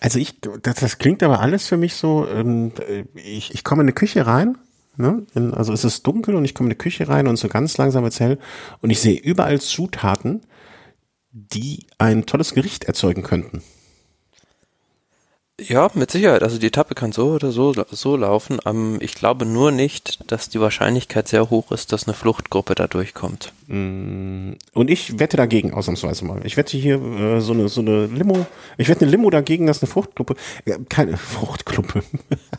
Also 0.00 0.18
ich, 0.18 0.40
das, 0.40 0.76
das 0.76 0.98
klingt 0.98 1.22
aber 1.22 1.40
alles 1.40 1.66
für 1.66 1.76
mich 1.76 1.94
so, 1.94 2.26
ähm, 2.28 2.72
ich, 3.14 3.54
ich 3.54 3.64
komme 3.64 3.82
in 3.82 3.86
eine 3.86 3.94
Küche 3.94 4.26
rein, 4.26 4.58
ne? 4.96 5.22
Also 5.52 5.72
es 5.72 5.84
ist 5.84 6.06
dunkel 6.06 6.34
und 6.34 6.44
ich 6.44 6.54
komme 6.54 6.66
in 6.66 6.72
eine 6.72 6.78
Küche 6.78 7.08
rein 7.08 7.28
und 7.28 7.36
so 7.36 7.48
ganz 7.48 7.78
langsam 7.78 8.04
erzähl 8.04 8.38
und 8.80 8.90
ich 8.90 9.00
sehe 9.00 9.18
überall 9.18 9.60
Zutaten, 9.60 10.42
die 11.30 11.86
ein 11.98 12.26
tolles 12.26 12.52
Gericht 12.54 12.84
erzeugen 12.84 13.22
könnten. 13.22 13.62
Ja, 15.68 15.90
mit 15.94 16.10
Sicherheit. 16.10 16.42
Also 16.42 16.58
die 16.58 16.66
Etappe 16.66 16.94
kann 16.94 17.12
so 17.12 17.32
oder 17.32 17.52
so, 17.52 17.72
so 17.90 18.16
laufen. 18.16 18.58
Ähm, 18.66 18.98
ich 19.00 19.14
glaube 19.14 19.46
nur 19.46 19.70
nicht, 19.70 20.30
dass 20.30 20.48
die 20.48 20.60
Wahrscheinlichkeit 20.60 21.28
sehr 21.28 21.50
hoch 21.50 21.70
ist, 21.72 21.92
dass 21.92 22.06
eine 22.06 22.14
Fluchtgruppe 22.14 22.74
da 22.74 22.86
durchkommt. 22.86 23.52
Mm, 23.68 24.52
und 24.72 24.90
ich 24.90 25.18
wette 25.18 25.36
dagegen, 25.36 25.72
ausnahmsweise 25.72 26.24
mal. 26.24 26.44
Ich 26.44 26.56
wette 26.56 26.76
hier 26.76 27.00
äh, 27.00 27.40
so 27.40 27.52
eine 27.52 27.68
so 27.68 27.80
eine 27.80 28.06
Limo. 28.06 28.46
Ich 28.76 28.88
wette 28.88 29.02
eine 29.02 29.10
Limo 29.10 29.30
dagegen, 29.30 29.66
dass 29.66 29.82
eine 29.82 29.90
Fruchtgruppe, 29.90 30.34
äh, 30.64 30.78
keine 30.88 31.16
Fruchtgruppe. 31.16 32.02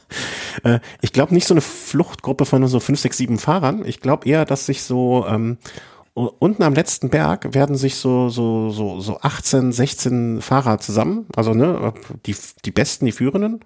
äh, 0.63 0.79
ich 1.01 1.13
glaube 1.13 1.33
nicht 1.33 1.47
so 1.47 1.53
eine 1.53 1.61
Fluchtgruppe 1.61 2.45
von 2.45 2.61
nur 2.61 2.69
so 2.69 2.79
fünf, 2.79 2.99
sechs, 2.99 3.17
sieben 3.17 3.37
Fahrern. 3.37 3.85
Ich 3.85 3.99
glaube 3.99 4.27
eher, 4.27 4.45
dass 4.45 4.65
sich 4.65 4.83
so 4.83 5.25
ähm, 5.27 5.57
unten 6.13 6.63
am 6.63 6.73
letzten 6.73 7.09
Berg 7.09 7.53
werden 7.53 7.75
sich 7.75 7.95
so, 7.95 8.29
so, 8.29 8.69
so, 8.69 8.99
so 9.01 9.19
18, 9.21 9.71
16 9.71 10.41
Fahrer 10.41 10.79
zusammen, 10.79 11.27
also 11.35 11.53
ne, 11.53 11.93
die, 12.25 12.35
die 12.65 12.71
Besten, 12.71 13.05
die 13.05 13.11
Führenden. 13.11 13.65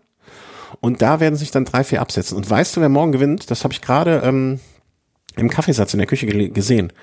Und 0.79 1.01
da 1.01 1.19
werden 1.19 1.35
sich 1.35 1.51
dann 1.51 1.65
drei, 1.65 1.83
vier 1.83 2.01
absetzen. 2.01 2.37
Und 2.37 2.49
weißt 2.49 2.75
du, 2.75 2.81
wer 2.81 2.89
morgen 2.89 3.11
gewinnt? 3.11 3.49
Das 3.51 3.63
habe 3.63 3.73
ich 3.73 3.81
gerade 3.81 4.21
ähm, 4.23 4.59
im 5.35 5.49
Kaffeesatz 5.49 5.93
in 5.93 5.99
der 5.99 6.07
Küche 6.07 6.25
gesehen. 6.27 6.93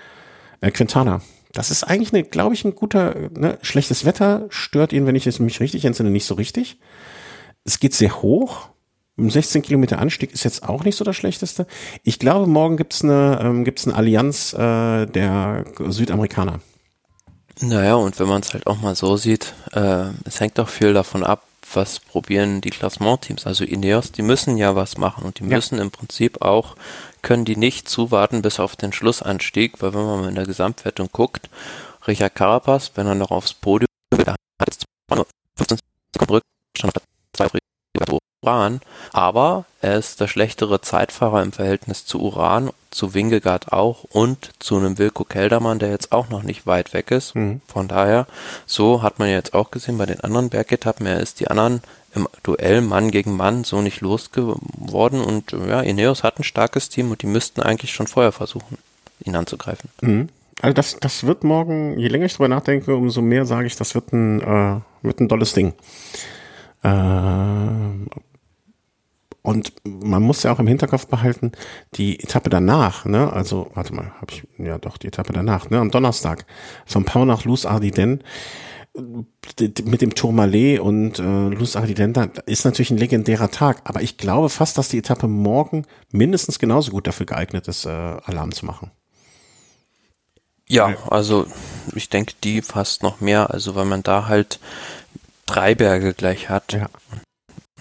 Äh, 0.60 0.70
Quintana. 0.70 1.20
Das 1.52 1.70
ist 1.70 1.84
eigentlich, 1.84 2.12
eine, 2.12 2.24
glaube 2.24 2.54
ich, 2.54 2.64
ein 2.64 2.74
guter, 2.74 3.30
ne, 3.30 3.58
schlechtes 3.62 4.04
Wetter 4.04 4.46
stört 4.48 4.92
ihn, 4.92 5.06
wenn 5.06 5.14
ich 5.14 5.26
es 5.26 5.38
mich 5.38 5.60
richtig 5.60 5.84
entsinne, 5.84 6.10
nicht 6.10 6.26
so 6.26 6.34
richtig. 6.34 6.78
Es 7.64 7.78
geht 7.78 7.94
sehr 7.94 8.22
hoch, 8.22 8.68
16 9.16 9.62
Kilometer 9.62 9.98
Anstieg 9.98 10.32
ist 10.32 10.44
jetzt 10.44 10.68
auch 10.68 10.84
nicht 10.84 10.96
so 10.96 11.04
das 11.04 11.16
Schlechteste. 11.16 11.66
Ich 12.02 12.18
glaube, 12.18 12.46
morgen 12.48 12.76
gibt's 12.76 13.02
eine, 13.02 13.38
ähm, 13.40 13.64
gibt's 13.64 13.86
eine 13.86 13.96
Allianz 13.96 14.52
äh, 14.54 15.06
der 15.06 15.64
Südamerikaner. 15.78 16.60
Naja, 17.60 17.94
und 17.94 18.18
wenn 18.18 18.26
man 18.26 18.42
es 18.42 18.52
halt 18.52 18.66
auch 18.66 18.80
mal 18.80 18.96
so 18.96 19.16
sieht, 19.16 19.54
äh, 19.72 20.06
es 20.24 20.40
hängt 20.40 20.58
auch 20.58 20.68
viel 20.68 20.92
davon 20.92 21.22
ab, 21.22 21.44
was 21.72 22.00
probieren 22.00 22.60
die 22.60 22.70
Klassementteams. 22.70 23.46
Also 23.46 23.64
Ineos, 23.64 24.10
die 24.10 24.22
müssen 24.22 24.56
ja 24.56 24.74
was 24.74 24.98
machen 24.98 25.24
und 25.24 25.38
die 25.38 25.44
ja. 25.44 25.56
müssen 25.56 25.78
im 25.78 25.90
Prinzip 25.90 26.42
auch, 26.42 26.76
können 27.22 27.44
die 27.44 27.56
nicht 27.56 27.88
zuwarten 27.88 28.42
bis 28.42 28.58
auf 28.58 28.76
den 28.76 28.92
Schlussanstieg, 28.92 29.80
weil 29.80 29.94
wenn 29.94 30.04
man 30.04 30.20
mal 30.20 30.28
in 30.28 30.34
der 30.34 30.46
Gesamtwertung 30.46 31.08
guckt, 31.12 31.48
Richard 32.06 32.34
Carapaz, 32.34 32.92
wenn 32.96 33.06
er 33.06 33.14
noch 33.14 33.30
aufs 33.30 33.54
Podium 33.54 33.88
will, 34.10 34.26
hat 34.26 34.36
jetzt 34.66 34.84
15 35.56 35.78
Sekunden 36.12 36.34
Rückstand, 36.34 36.92
zwei 37.32 37.48
Uran, 38.44 38.80
aber 39.12 39.64
er 39.80 39.98
ist 39.98 40.20
der 40.20 40.28
schlechtere 40.28 40.80
Zeitfahrer 40.80 41.42
im 41.42 41.52
Verhältnis 41.52 42.06
zu 42.06 42.20
Uran, 42.20 42.70
zu 42.90 43.14
Wingegaard 43.14 43.72
auch 43.72 44.04
und 44.04 44.50
zu 44.58 44.76
einem 44.76 44.98
Wilko 44.98 45.24
Keldermann, 45.24 45.78
der 45.78 45.90
jetzt 45.90 46.12
auch 46.12 46.28
noch 46.28 46.42
nicht 46.42 46.66
weit 46.66 46.92
weg 46.92 47.10
ist. 47.10 47.34
Mhm. 47.34 47.60
Von 47.66 47.88
daher, 47.88 48.26
so 48.66 49.02
hat 49.02 49.18
man 49.18 49.28
jetzt 49.28 49.54
auch 49.54 49.70
gesehen 49.70 49.98
bei 49.98 50.06
den 50.06 50.20
anderen 50.20 50.50
Bergetappen, 50.50 51.06
er 51.06 51.20
ist 51.20 51.40
die 51.40 51.48
anderen 51.48 51.82
im 52.14 52.28
Duell 52.44 52.80
Mann 52.80 53.10
gegen 53.10 53.36
Mann 53.36 53.64
so 53.64 53.82
nicht 53.82 54.00
losgeworden 54.00 55.20
und 55.20 55.52
ja, 55.52 55.80
Ineos 55.80 56.22
hat 56.22 56.38
ein 56.38 56.44
starkes 56.44 56.88
Team 56.88 57.10
und 57.10 57.22
die 57.22 57.26
müssten 57.26 57.60
eigentlich 57.60 57.92
schon 57.92 58.06
vorher 58.06 58.32
versuchen, 58.32 58.78
ihn 59.24 59.34
anzugreifen. 59.34 59.90
Mhm. 60.00 60.28
Also 60.60 60.74
das, 60.74 60.96
das 61.00 61.26
wird 61.26 61.44
morgen, 61.44 61.98
je 61.98 62.08
länger 62.08 62.26
ich 62.26 62.34
drüber 62.34 62.48
nachdenke, 62.48 62.94
umso 62.94 63.20
mehr 63.20 63.44
sage 63.44 63.66
ich, 63.66 63.76
das 63.76 63.94
wird 63.94 64.12
ein, 64.12 64.40
äh, 64.40 64.80
wird 65.02 65.20
ein 65.20 65.28
tolles 65.28 65.52
Ding. 65.52 65.74
Äh, 66.82 66.88
und 69.44 69.74
man 69.84 70.22
muss 70.22 70.42
ja 70.42 70.52
auch 70.52 70.58
im 70.58 70.66
Hinterkopf 70.66 71.06
behalten, 71.06 71.52
die 71.96 72.18
Etappe 72.18 72.48
danach, 72.48 73.04
ne, 73.04 73.30
also, 73.30 73.70
warte 73.74 73.94
mal, 73.94 74.10
habe 74.18 74.32
ich, 74.32 74.44
ja 74.56 74.78
doch, 74.78 74.96
die 74.96 75.08
Etappe 75.08 75.34
danach, 75.34 75.68
ne, 75.68 75.78
am 75.78 75.90
Donnerstag, 75.90 76.46
von 76.86 77.04
Pau 77.04 77.26
nach 77.26 77.44
Luz 77.44 77.66
Ardiden, 77.66 78.24
mit 78.96 80.00
dem 80.00 80.14
Tourmalet 80.14 80.80
und 80.80 81.18
äh, 81.18 81.48
Luz 81.48 81.76
Ardiden, 81.76 82.14
da 82.14 82.28
ist 82.46 82.64
natürlich 82.64 82.90
ein 82.90 82.96
legendärer 82.96 83.50
Tag, 83.50 83.82
aber 83.84 84.00
ich 84.00 84.16
glaube 84.16 84.48
fast, 84.48 84.78
dass 84.78 84.88
die 84.88 84.98
Etappe 84.98 85.28
morgen 85.28 85.84
mindestens 86.10 86.58
genauso 86.58 86.90
gut 86.90 87.06
dafür 87.06 87.26
geeignet 87.26 87.68
ist, 87.68 87.84
äh, 87.84 87.90
Alarm 87.90 88.52
zu 88.52 88.64
machen. 88.64 88.92
Ja, 90.66 90.96
also 91.10 91.46
ich 91.94 92.08
denke 92.08 92.32
die 92.42 92.62
fast 92.62 93.02
noch 93.02 93.20
mehr, 93.20 93.50
also 93.50 93.74
weil 93.74 93.84
man 93.84 94.02
da 94.02 94.26
halt 94.26 94.58
drei 95.44 95.74
Berge 95.74 96.14
gleich 96.14 96.48
hat. 96.48 96.72
Ja. 96.72 96.88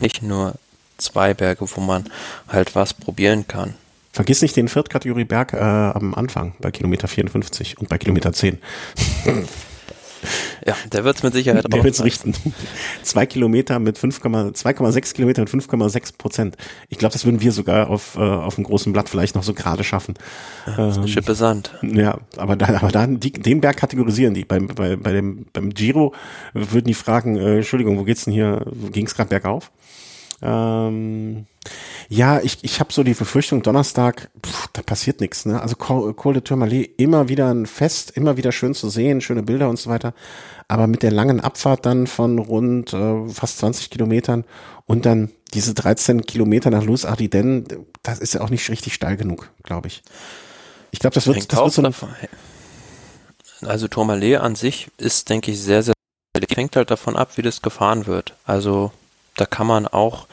Nicht 0.02 0.22
nur 0.24 0.56
zwei 1.04 1.34
Berge, 1.34 1.66
wo 1.76 1.82
man 1.82 2.06
halt 2.48 2.76
was 2.76 2.94
probieren 2.94 3.48
kann. 3.48 3.76
Vergiss 4.12 4.42
nicht 4.42 4.56
den 4.56 4.68
Viertkategorie 4.68 5.26
Berg 5.26 5.54
äh, 5.54 5.58
am 5.58 6.14
Anfang 6.14 6.54
bei 6.60 6.70
Kilometer 6.70 7.08
54 7.08 7.80
und 7.80 7.90
bei 7.90 7.98
Kilometer 7.98 8.32
10. 8.32 8.60
Ja, 10.66 10.76
der 10.92 11.04
wird 11.04 11.18
es 11.18 11.24
mit 11.24 11.34
Sicherheit 11.34 11.66
Der 11.74 11.84
wird 11.84 11.94
es 11.94 12.04
richten. 12.04 12.34
Zwei 13.02 13.26
Kilometer 13.26 13.80
mit 13.80 13.98
2,6 13.98 15.14
Kilometer 15.14 15.42
mit 15.42 15.50
5,6 15.50 16.18
Prozent. 16.18 16.58
Ich 16.90 16.98
glaube, 16.98 17.14
das 17.14 17.26
würden 17.26 17.42
wir 17.42 17.52
sogar 17.52 17.90
auf, 17.90 18.16
äh, 18.16 18.20
auf 18.20 18.56
dem 18.56 18.64
großen 18.64 18.94
Blatt 18.94 19.10
vielleicht 19.10 19.36
noch 19.36 19.44
so 19.44 19.54
gerade 19.54 19.84
schaffen. 19.84 20.16
Ja, 20.66 20.78
das 20.78 20.92
ist 20.92 20.98
eine 20.98 21.06
ähm, 21.08 21.12
Schippe 21.12 21.36
Sand. 21.36 21.74
Ja, 21.82 22.20
aber 22.38 22.56
da, 22.56 22.68
aber 22.78 22.92
dann 22.92 23.20
die, 23.20 23.32
den 23.32 23.62
Berg 23.62 23.78
kategorisieren 23.78 24.34
die. 24.34 24.46
Beim, 24.46 24.68
bei, 24.68 24.96
bei 24.96 25.12
dem, 25.12 25.48
beim 25.52 25.72
Giro 25.72 26.14
würden 26.54 26.86
die 26.86 26.94
fragen, 26.94 27.36
äh, 27.38 27.58
Entschuldigung, 27.58 27.98
wo 27.98 28.04
geht's 28.04 28.26
denn 28.26 28.34
hier? 28.34 28.66
Ging 28.92 29.06
es 29.06 29.16
gerade 29.16 29.30
bergauf? 29.30 29.72
Ähm, 30.44 31.46
ja, 32.10 32.42
ich, 32.42 32.58
ich 32.64 32.80
habe 32.82 32.92
so 32.92 33.04
die 33.04 33.14
Befürchtung, 33.14 33.64
Donnerstag, 33.64 34.30
pff, 34.46 34.68
da 34.74 34.82
passiert 34.82 35.22
nichts. 35.22 35.46
Ne? 35.46 35.62
Also 35.62 35.76
Col 35.78 36.34
de 36.34 36.42
Tourmalet 36.42 36.92
immer 36.98 37.30
wieder 37.30 37.50
ein 37.50 37.66
Fest, 37.66 38.12
immer 38.12 38.36
wieder 38.36 38.52
schön 38.52 38.74
zu 38.74 38.90
sehen, 38.90 39.22
schöne 39.22 39.44
Bilder 39.44 39.70
und 39.70 39.80
so 39.80 39.90
weiter. 39.90 40.14
Aber 40.68 40.88
mit 40.88 41.02
der 41.02 41.12
langen 41.12 41.40
Abfahrt 41.40 41.86
dann 41.86 42.08
von 42.08 42.40
rund 42.40 42.94
äh, 42.94 43.28
fast 43.30 43.60
20 43.60 43.90
Kilometern 43.90 44.44
und 44.86 45.06
dann 45.06 45.32
diese 45.54 45.74
13 45.74 46.26
Kilometer 46.26 46.70
nach 46.70 46.84
Luz 46.84 47.06
Ardiden, 47.06 47.66
das 48.02 48.20
ist 48.20 48.34
ja 48.34 48.42
auch 48.42 48.50
nicht 48.50 48.70
richtig 48.70 48.94
steil 48.94 49.16
genug, 49.16 49.50
glaube 49.64 49.88
ich. 49.88 50.04
Ich 50.92 51.00
glaube, 51.00 51.14
das 51.14 51.26
wird, 51.26 51.52
das 51.52 51.60
wird 51.60 51.72
so 51.72 51.82
davon, 51.82 52.10
Also 53.62 53.88
Tourmalet 53.88 54.38
an 54.38 54.56
sich 54.56 54.90
ist, 54.98 55.30
denke 55.30 55.52
ich, 55.52 55.62
sehr, 55.62 55.84
sehr 55.84 55.94
hängt 56.56 56.76
halt 56.76 56.92
davon 56.92 57.16
ab, 57.16 57.38
wie 57.38 57.42
das 57.42 57.62
gefahren 57.62 58.06
wird. 58.06 58.36
Also 58.46 58.92
da 59.36 59.46
kann 59.46 59.66
man 59.66 59.88
auch, 59.88 60.28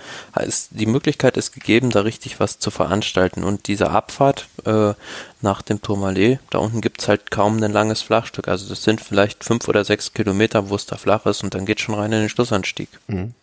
ist, 0.45 0.71
die 0.73 0.87
Möglichkeit 0.87 1.37
ist 1.37 1.53
gegeben, 1.53 1.91
da 1.91 2.01
richtig 2.01 2.39
was 2.39 2.59
zu 2.59 2.71
veranstalten. 2.71 3.45
Und 3.45 3.67
diese 3.67 3.91
Abfahrt 3.91 4.49
äh, 4.67 4.93
nach 5.41 5.63
dem 5.63 5.81
Tourmalet, 5.81 6.39
da 6.51 6.59
unten 6.59 6.81
gibt's 6.81 7.09
halt 7.09 7.31
kaum 7.31 7.63
ein 7.63 7.73
langes 7.73 8.03
Flachstück. 8.03 8.49
Also 8.49 8.69
das 8.69 8.83
sind 8.83 9.01
vielleicht 9.01 9.45
fünf 9.45 9.69
oder 9.69 9.85
sechs 9.85 10.13
Kilometer, 10.13 10.69
wo 10.69 10.77
es 10.77 10.87
da 10.87 10.97
flach 10.97 11.25
ist 11.27 11.43
und 11.43 11.55
dann 11.55 11.65
geht 11.65 11.81
schon 11.81 11.95
rein 11.95 12.13
in 12.13 12.21
den 12.21 12.29
Schlussanstieg. 12.29 12.89
Mhm. 13.07 13.35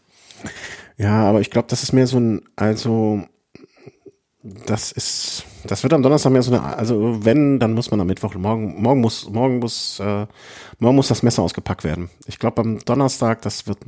Ja, 0.98 1.24
aber 1.24 1.42
ich 1.42 1.50
glaube, 1.50 1.68
das 1.70 1.84
ist 1.84 1.94
mehr 1.94 2.08
so 2.08 2.20
ein, 2.20 2.42
also 2.56 3.24
das 4.44 4.92
ist, 4.92 5.44
das 5.66 5.84
wird 5.84 5.94
am 5.94 6.04
Donnerstag 6.04 6.32
mehr 6.32 6.42
so 6.42 6.54
eine, 6.54 6.64
also 6.64 7.26
wenn, 7.26 7.60
dann 7.60 7.74
muss 7.74 7.92
man 7.92 8.00
am 8.00 8.08
Mittwoch, 8.08 8.34
morgen, 8.36 8.82
morgen 8.82 9.02
muss, 9.02 9.30
morgen 9.30 9.60
muss, 9.60 10.00
äh, 10.00 10.26
morgen 10.80 10.96
muss 10.96 11.08
das 11.08 11.24
Messer 11.24 11.42
ausgepackt 11.42 11.84
werden. 11.84 12.10
Ich 12.28 12.40
glaube, 12.40 12.62
am 12.62 12.80
Donnerstag, 12.80 13.42
das 13.42 13.68
wird, 13.68 13.80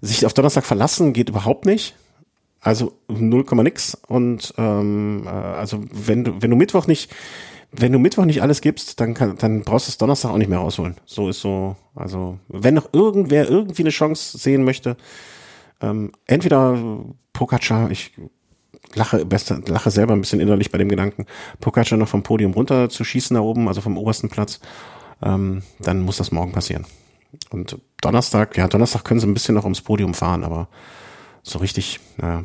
sich 0.00 0.26
auf 0.26 0.34
Donnerstag 0.34 0.64
verlassen 0.64 1.12
geht 1.12 1.28
überhaupt 1.28 1.66
nicht. 1.66 1.94
Also 2.60 2.92
0, 3.08 3.44
nix. 3.62 3.96
Und 4.06 4.54
ähm, 4.58 5.24
äh, 5.26 5.30
also 5.30 5.80
wenn 5.90 6.24
du, 6.24 6.42
wenn 6.42 6.50
du 6.50 6.56
Mittwoch 6.56 6.86
nicht, 6.86 7.10
wenn 7.72 7.92
du 7.92 7.98
Mittwoch 7.98 8.24
nicht 8.24 8.42
alles 8.42 8.60
gibst, 8.60 9.00
dann, 9.00 9.14
kann, 9.14 9.36
dann 9.38 9.62
brauchst 9.62 9.86
du 9.86 9.90
es 9.90 9.98
Donnerstag 9.98 10.30
auch 10.30 10.38
nicht 10.38 10.48
mehr 10.48 10.58
rausholen. 10.58 10.96
So 11.06 11.28
ist 11.28 11.40
so, 11.40 11.76
also 11.94 12.38
wenn 12.48 12.74
noch 12.74 12.92
irgendwer 12.92 13.48
irgendwie 13.48 13.82
eine 13.82 13.90
Chance 13.90 14.38
sehen 14.38 14.64
möchte, 14.64 14.96
ähm, 15.80 16.12
entweder 16.26 16.78
Pogacar, 17.32 17.90
ich 17.90 18.12
lache, 18.94 19.24
beste, 19.24 19.62
lache 19.66 19.90
selber 19.90 20.14
ein 20.14 20.20
bisschen 20.20 20.40
innerlich 20.40 20.70
bei 20.70 20.78
dem 20.78 20.88
Gedanken, 20.88 21.26
Pogacar 21.60 21.96
noch 21.96 22.08
vom 22.08 22.22
Podium 22.22 22.52
runter 22.52 22.88
zu 22.88 23.04
schießen 23.04 23.34
da 23.34 23.40
oben, 23.40 23.68
also 23.68 23.80
vom 23.80 23.96
obersten 23.96 24.28
Platz, 24.28 24.60
ähm, 25.22 25.62
dann 25.78 26.00
muss 26.00 26.18
das 26.18 26.32
morgen 26.32 26.52
passieren. 26.52 26.84
Und 27.50 27.78
Donnerstag, 28.00 28.56
ja, 28.56 28.68
Donnerstag 28.68 29.04
können 29.04 29.20
sie 29.20 29.26
ein 29.26 29.34
bisschen 29.34 29.54
noch 29.54 29.64
ums 29.64 29.80
Podium 29.80 30.14
fahren, 30.14 30.44
aber 30.44 30.68
so 31.42 31.58
richtig, 31.58 32.00
naja. 32.16 32.44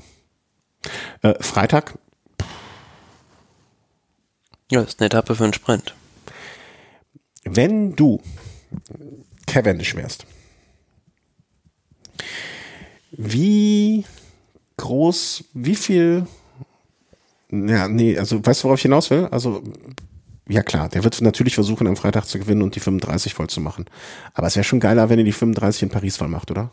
Äh, 1.22 1.42
Freitag. 1.42 1.98
Ja, 4.72 4.82
ist 4.82 5.00
eine 5.00 5.08
Etappe 5.08 5.36
für 5.36 5.44
einen 5.44 5.54
Sprint. 5.54 5.96
Wenn 7.44 7.96
du 7.96 8.22
Cavendish 9.46 9.96
wärst, 9.96 10.26
wie 13.12 14.06
groß, 14.78 15.46
wie 15.54 15.76
viel, 15.76 16.28
ja, 17.52 17.88
nee, 17.88 18.18
also 18.18 18.44
weißt 18.46 18.64
du, 18.64 18.66
worauf 18.66 18.80
ich 18.80 18.84
hinaus 18.84 19.10
will? 19.10 19.26
Also, 19.32 19.64
ja 20.48 20.64
klar, 20.64 20.90
der 20.90 21.04
wird 21.04 21.22
natürlich 21.22 21.56
versuchen, 21.56 21.88
am 21.88 21.98
Freitag 21.98 22.26
zu 22.26 22.40
gewinnen 22.40 22.62
und 22.62 22.76
die 22.76 22.80
35 22.80 23.34
voll 23.34 23.48
zu 23.48 23.62
machen. 23.62 23.86
Aber 24.34 24.48
es 24.48 24.56
wäre 24.56 24.64
schon 24.64 24.80
geiler, 24.80 25.10
wenn 25.10 25.20
er 25.20 25.26
die 25.26 25.32
35 25.32 25.84
in 25.84 25.90
Paris 25.90 26.18
voll 26.18 26.28
macht, 26.28 26.52
oder? 26.52 26.72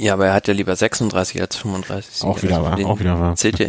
Ja, 0.00 0.12
aber 0.12 0.26
er 0.26 0.34
hat 0.34 0.46
ja 0.46 0.54
lieber 0.54 0.76
36 0.76 1.40
als 1.40 1.56
35. 1.56 2.22
Auch 2.22 2.42
wieder 2.42 2.58
also 2.58 2.82
wahr, 2.82 2.90
auch 2.90 3.00
wieder 3.00 3.18
wahr. 3.18 3.36
Zählt 3.36 3.58
ja. 3.58 3.68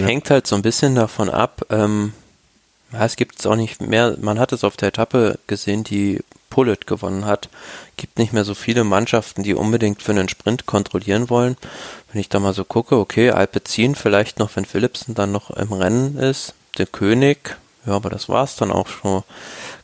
Hängt 0.00 0.30
halt 0.30 0.46
so 0.46 0.56
ein 0.56 0.62
bisschen 0.62 0.96
davon 0.96 1.30
ab, 1.30 1.64
ähm, 1.70 2.12
es 2.92 3.16
gibt 3.16 3.38
es 3.38 3.46
auch 3.46 3.56
nicht 3.56 3.82
mehr, 3.82 4.16
man 4.20 4.38
hat 4.38 4.52
es 4.52 4.64
auf 4.64 4.76
der 4.76 4.88
Etappe 4.88 5.38
gesehen, 5.46 5.84
die 5.84 6.20
Pullet 6.48 6.86
gewonnen 6.86 7.26
hat. 7.26 7.50
Gibt 7.96 8.18
nicht 8.18 8.32
mehr 8.32 8.44
so 8.44 8.54
viele 8.54 8.82
Mannschaften, 8.82 9.42
die 9.42 9.54
unbedingt 9.54 10.02
für 10.02 10.12
einen 10.12 10.28
Sprint 10.28 10.64
kontrollieren 10.64 11.28
wollen. 11.28 11.56
Wenn 12.10 12.20
ich 12.20 12.30
da 12.30 12.40
mal 12.40 12.54
so 12.54 12.64
gucke, 12.64 12.96
okay, 12.96 13.30
Alpecin 13.30 13.94
vielleicht 13.94 14.38
noch, 14.38 14.56
wenn 14.56 14.64
Philipsen 14.64 15.14
dann 15.14 15.32
noch 15.32 15.50
im 15.50 15.72
Rennen 15.72 16.16
ist, 16.16 16.54
der 16.78 16.86
König, 16.86 17.58
ja, 17.86 17.92
aber 17.92 18.10
das 18.10 18.28
war's 18.28 18.56
dann 18.56 18.70
auch 18.70 18.88
schon 18.88 19.22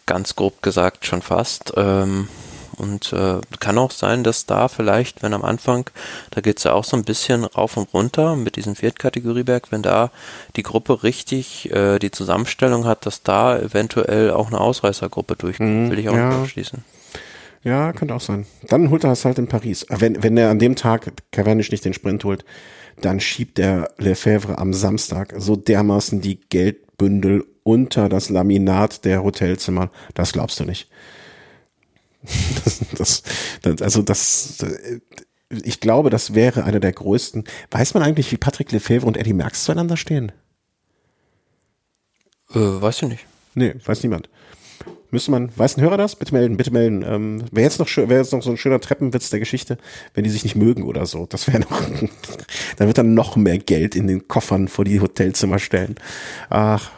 ganz 0.07 0.37
grob 0.37 0.63
gesagt 0.63 1.07
schon 1.07 1.23
fast. 1.23 1.73
Ähm, 1.77 2.29
und 2.77 3.13
äh, 3.13 3.41
kann 3.61 3.79
auch 3.79 3.91
sein, 3.91 4.25
dass 4.25 4.47
da 4.47 4.69
vielleicht, 4.69 5.23
wenn 5.23 5.33
am 5.33 5.45
Anfang, 5.45 5.89
da 6.31 6.41
geht's 6.41 6.65
ja 6.65 6.73
auch 6.73 6.85
so 6.85 6.97
ein 6.97 7.05
bisschen 7.05 7.45
rauf 7.45 7.77
und 7.77 7.93
runter 7.95 8.37
mit 8.37 8.57
diesem 8.57 8.75
Viertkategorieberg, 8.75 9.71
wenn 9.71 9.83
da 9.83 10.11
die 10.57 10.63
Gruppe 10.63 11.03
richtig 11.03 11.71
äh, 11.73 11.99
die 11.99 12.11
Zusammenstellung 12.11 12.85
hat, 12.85 13.07
dass 13.07 13.23
da 13.23 13.59
eventuell 13.59 14.31
auch 14.31 14.49
eine 14.49 14.61
Ausreißergruppe 14.61 15.37
durchkommt, 15.37 15.71
mhm, 15.71 15.91
will 15.91 15.99
ich 15.99 16.09
auch 16.09 16.17
ja. 16.17 16.29
nicht 16.29 16.39
ausschließen. 16.39 16.85
Ja, 17.63 17.93
könnte 17.93 18.15
auch 18.15 18.21
sein. 18.21 18.47
Dann 18.69 18.91
holt 18.91 19.05
er 19.05 19.13
es 19.13 19.25
halt 19.25 19.39
in 19.39 19.49
Paris. 19.49 19.87
Wenn, 19.89 20.23
wenn 20.23 20.37
er 20.37 20.51
an 20.51 20.59
dem 20.59 20.77
Tag 20.77 21.13
Cavendish 21.33 21.71
nicht 21.71 21.85
den 21.85 21.95
Sprint 21.95 22.25
holt, 22.25 22.45
dann 23.01 23.21
schiebt 23.21 23.57
der 23.57 23.91
Lefebvre 23.97 24.59
am 24.59 24.75
Samstag 24.75 25.35
so 25.39 25.57
dermaßen 25.57 26.21
die 26.21 26.41
Geldbündel 26.51 27.45
unter 27.65 28.09
das 28.09 28.29
Laminat 28.31 29.05
der 29.05 29.25
Hotelzimmer. 29.25 29.91
Das 30.15 30.33
glaubst 30.33 30.61
du 30.61 30.65
nicht. 30.65 30.89
Das, 32.97 33.23
das, 33.63 33.83
also 33.83 34.03
das, 34.03 34.65
ich 35.51 35.81
glaube, 35.81 36.11
das 36.11 36.35
wäre 36.35 36.65
einer 36.65 36.81
der 36.81 36.93
größten. 36.93 37.45
Weiß 37.71 37.95
man 37.95 38.03
eigentlich, 38.03 38.31
wie 38.33 38.37
Patrick 38.37 38.73
Lefebvre 38.73 39.07
und 39.07 39.17
Eddie 39.17 39.33
Merckx 39.33 39.65
zueinander 39.65 39.97
stehen? 39.97 40.33
Äh, 42.51 42.59
weiß 42.59 43.03
ich 43.03 43.09
nicht. 43.09 43.27
Nee, 43.55 43.75
weiß 43.85 44.03
niemand. 44.03 44.29
Müsste 45.11 45.31
man, 45.31 45.51
weiß 45.57 45.77
ein 45.77 45.83
Hörer 45.83 45.97
das? 45.97 46.17
Bitte 46.17 46.35
melden, 46.35 46.57
bitte 46.57 46.73
melden. 46.73 47.05
Ähm, 47.07 47.45
wäre 47.53 47.65
jetzt 47.65 47.79
noch 47.79 47.89
wäre 47.97 48.21
jetzt 48.21 48.33
noch 48.33 48.43
so 48.43 48.51
ein 48.51 48.57
schöner 48.57 48.81
Treppenwitz 48.81 49.31
der 49.31 49.39
Geschichte, 49.39 49.79
wenn 50.13 50.25
die 50.25 50.31
sich 50.31 50.43
nicht 50.43 50.57
mögen 50.57 50.83
oder 50.83 51.07
so. 51.07 51.27
Das 51.27 51.47
wäre 51.47 51.61
noch, 51.61 51.83
dann 52.77 52.87
wird 52.89 52.99
dann 52.99 53.15
noch 53.15 53.37
mehr 53.37 53.59
Geld 53.59 53.95
in 53.95 54.09
den 54.09 54.27
Koffern 54.27 54.67
vor 54.67 54.85
die 54.85 55.01
Hotelzimmer 55.01 55.61
stellen. 55.61 55.95
Ach, 56.51 56.91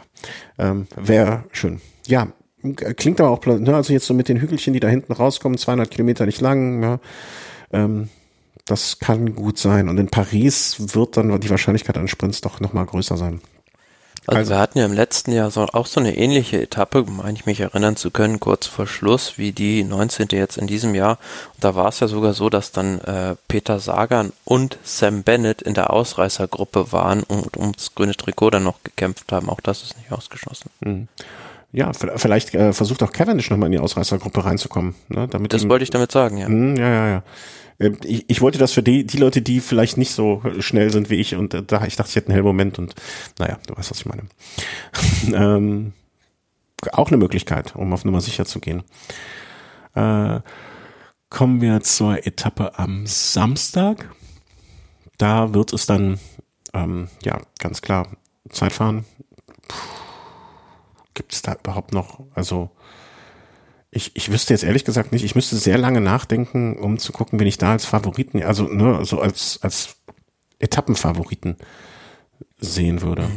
ähm, 0.57 0.87
wäre 0.95 1.43
schön. 1.51 1.81
Ja, 2.07 2.27
Klingt 2.75 3.21
aber 3.21 3.29
auch, 3.29 3.45
ne, 3.45 3.75
also 3.75 3.93
jetzt 3.93 4.07
so 4.07 4.15
mit 4.15 4.29
den 4.29 4.41
Hügelchen, 4.41 4.73
die 4.73 4.79
da 4.79 4.87
hinten 4.87 5.13
rauskommen, 5.13 5.57
200 5.57 5.91
Kilometer 5.91 6.25
nicht 6.25 6.41
lang, 6.41 6.81
ja, 6.81 6.99
ähm, 7.71 8.09
das 8.65 8.99
kann 8.99 9.35
gut 9.35 9.57
sein. 9.57 9.89
Und 9.89 9.97
in 9.99 10.07
Paris 10.07 10.95
wird 10.95 11.17
dann 11.17 11.39
die 11.39 11.49
Wahrscheinlichkeit 11.49 11.97
an 11.97 12.07
Sprints 12.07 12.41
doch 12.41 12.59
nochmal 12.59 12.85
größer 12.85 13.15
sein. 13.15 13.41
Also, 14.27 14.39
also, 14.39 14.51
wir 14.51 14.59
hatten 14.59 14.79
ja 14.79 14.85
im 14.85 14.93
letzten 14.93 15.31
Jahr 15.31 15.49
so, 15.51 15.61
auch 15.61 15.85
so 15.85 15.99
eine 15.99 16.17
ähnliche 16.17 16.61
Etappe, 16.61 17.05
meine 17.07 17.37
ich 17.37 17.45
mich 17.45 17.61
erinnern 17.61 17.95
zu 17.95 18.11
können, 18.11 18.39
kurz 18.39 18.67
vor 18.67 18.85
Schluss, 18.85 19.37
wie 19.37 19.53
die 19.53 19.83
19. 19.83 20.27
jetzt 20.31 20.57
in 20.57 20.67
diesem 20.67 20.93
Jahr. 20.95 21.17
Und 21.55 21.63
da 21.63 21.75
war 21.75 21.87
es 21.87 22.01
ja 22.01 22.07
sogar 22.07 22.33
so, 22.33 22.49
dass 22.49 22.71
dann 22.71 22.99
äh, 23.01 23.35
Peter 23.47 23.79
Sagan 23.79 24.33
und 24.43 24.77
Sam 24.83 25.23
Bennett 25.23 25.61
in 25.61 25.73
der 25.73 25.91
Ausreißergruppe 25.91 26.91
waren 26.91 27.23
und 27.23 27.55
ums 27.57 27.95
grüne 27.95 28.15
Trikot 28.15 28.51
dann 28.51 28.63
noch 28.63 28.83
gekämpft 28.83 29.31
haben. 29.31 29.49
Auch 29.49 29.61
das 29.61 29.81
ist 29.81 29.97
nicht 29.97 30.11
ausgeschlossen. 30.11 30.69
Mhm 30.81 31.07
ja, 31.73 31.91
vielleicht 31.93 32.53
äh, 32.55 32.73
versucht 32.73 33.03
auch 33.03 33.11
Cavendish 33.11 33.49
nochmal 33.49 33.67
in 33.67 33.73
die 33.73 33.79
Ausreißergruppe 33.79 34.45
reinzukommen. 34.45 34.95
Ne, 35.09 35.27
damit 35.27 35.53
das 35.53 35.63
ihm, 35.63 35.69
wollte 35.69 35.83
ich 35.83 35.89
damit 35.89 36.11
sagen, 36.11 36.37
ja. 36.37 36.47
Mh, 36.47 36.79
ja, 36.79 36.89
ja, 36.89 37.07
ja. 37.07 37.23
Ähm, 37.79 37.97
ich, 38.03 38.25
ich 38.27 38.41
wollte 38.41 38.57
das 38.57 38.73
für 38.73 38.83
die, 38.83 39.05
die 39.05 39.17
Leute, 39.17 39.41
die 39.41 39.59
vielleicht 39.59 39.97
nicht 39.97 40.11
so 40.11 40.41
schnell 40.59 40.91
sind 40.91 41.09
wie 41.09 41.15
ich 41.15 41.35
und 41.35 41.53
äh, 41.53 41.63
da 41.63 41.85
ich 41.85 41.95
dachte, 41.95 42.09
ich 42.09 42.15
hätte 42.15 42.27
einen 42.27 42.33
hellen 42.33 42.45
Moment 42.45 42.79
und 42.79 42.95
naja, 43.39 43.59
du 43.67 43.75
weißt, 43.75 43.91
was 43.91 43.99
ich 43.99 44.05
meine. 44.05 44.23
ähm, 45.33 45.93
auch 46.91 47.07
eine 47.07 47.17
Möglichkeit, 47.17 47.75
um 47.75 47.93
auf 47.93 48.05
Nummer 48.05 48.21
sicher 48.21 48.45
zu 48.45 48.59
gehen. 48.59 48.83
Äh, 49.95 50.41
kommen 51.29 51.61
wir 51.61 51.81
zur 51.81 52.25
Etappe 52.25 52.77
am 52.77 53.05
Samstag. 53.05 54.13
Da 55.17 55.53
wird 55.53 55.73
es 55.73 55.85
dann, 55.87 56.19
ähm, 56.73 57.09
ja, 57.23 57.41
ganz 57.59 57.81
klar, 57.81 58.07
Zeitfahren. 58.49 59.05
Gibt 61.15 61.33
es 61.33 61.41
da 61.41 61.55
überhaupt 61.55 61.93
noch, 61.93 62.21
also 62.35 62.69
ich, 63.97 64.11
ich 64.15 64.31
wüsste 64.31 64.53
jetzt 64.53 64.63
ehrlich 64.63 64.85
gesagt 64.85 65.11
nicht, 65.11 65.25
ich 65.25 65.35
müsste 65.35 65.57
sehr 65.57 65.77
lange 65.77 65.99
nachdenken, 65.99 66.77
um 66.77 66.99
zu 66.99 67.11
gucken, 67.11 67.39
wen 67.39 67.47
ich 67.47 67.57
da 67.57 67.71
als 67.71 67.85
Favoriten, 67.85 68.41
also 68.43 68.63
ne, 68.63 69.03
so 69.03 69.19
als, 69.19 69.59
als 69.61 69.95
Etappenfavoriten 70.59 71.57
sehen 72.59 73.01
würde. 73.01 73.29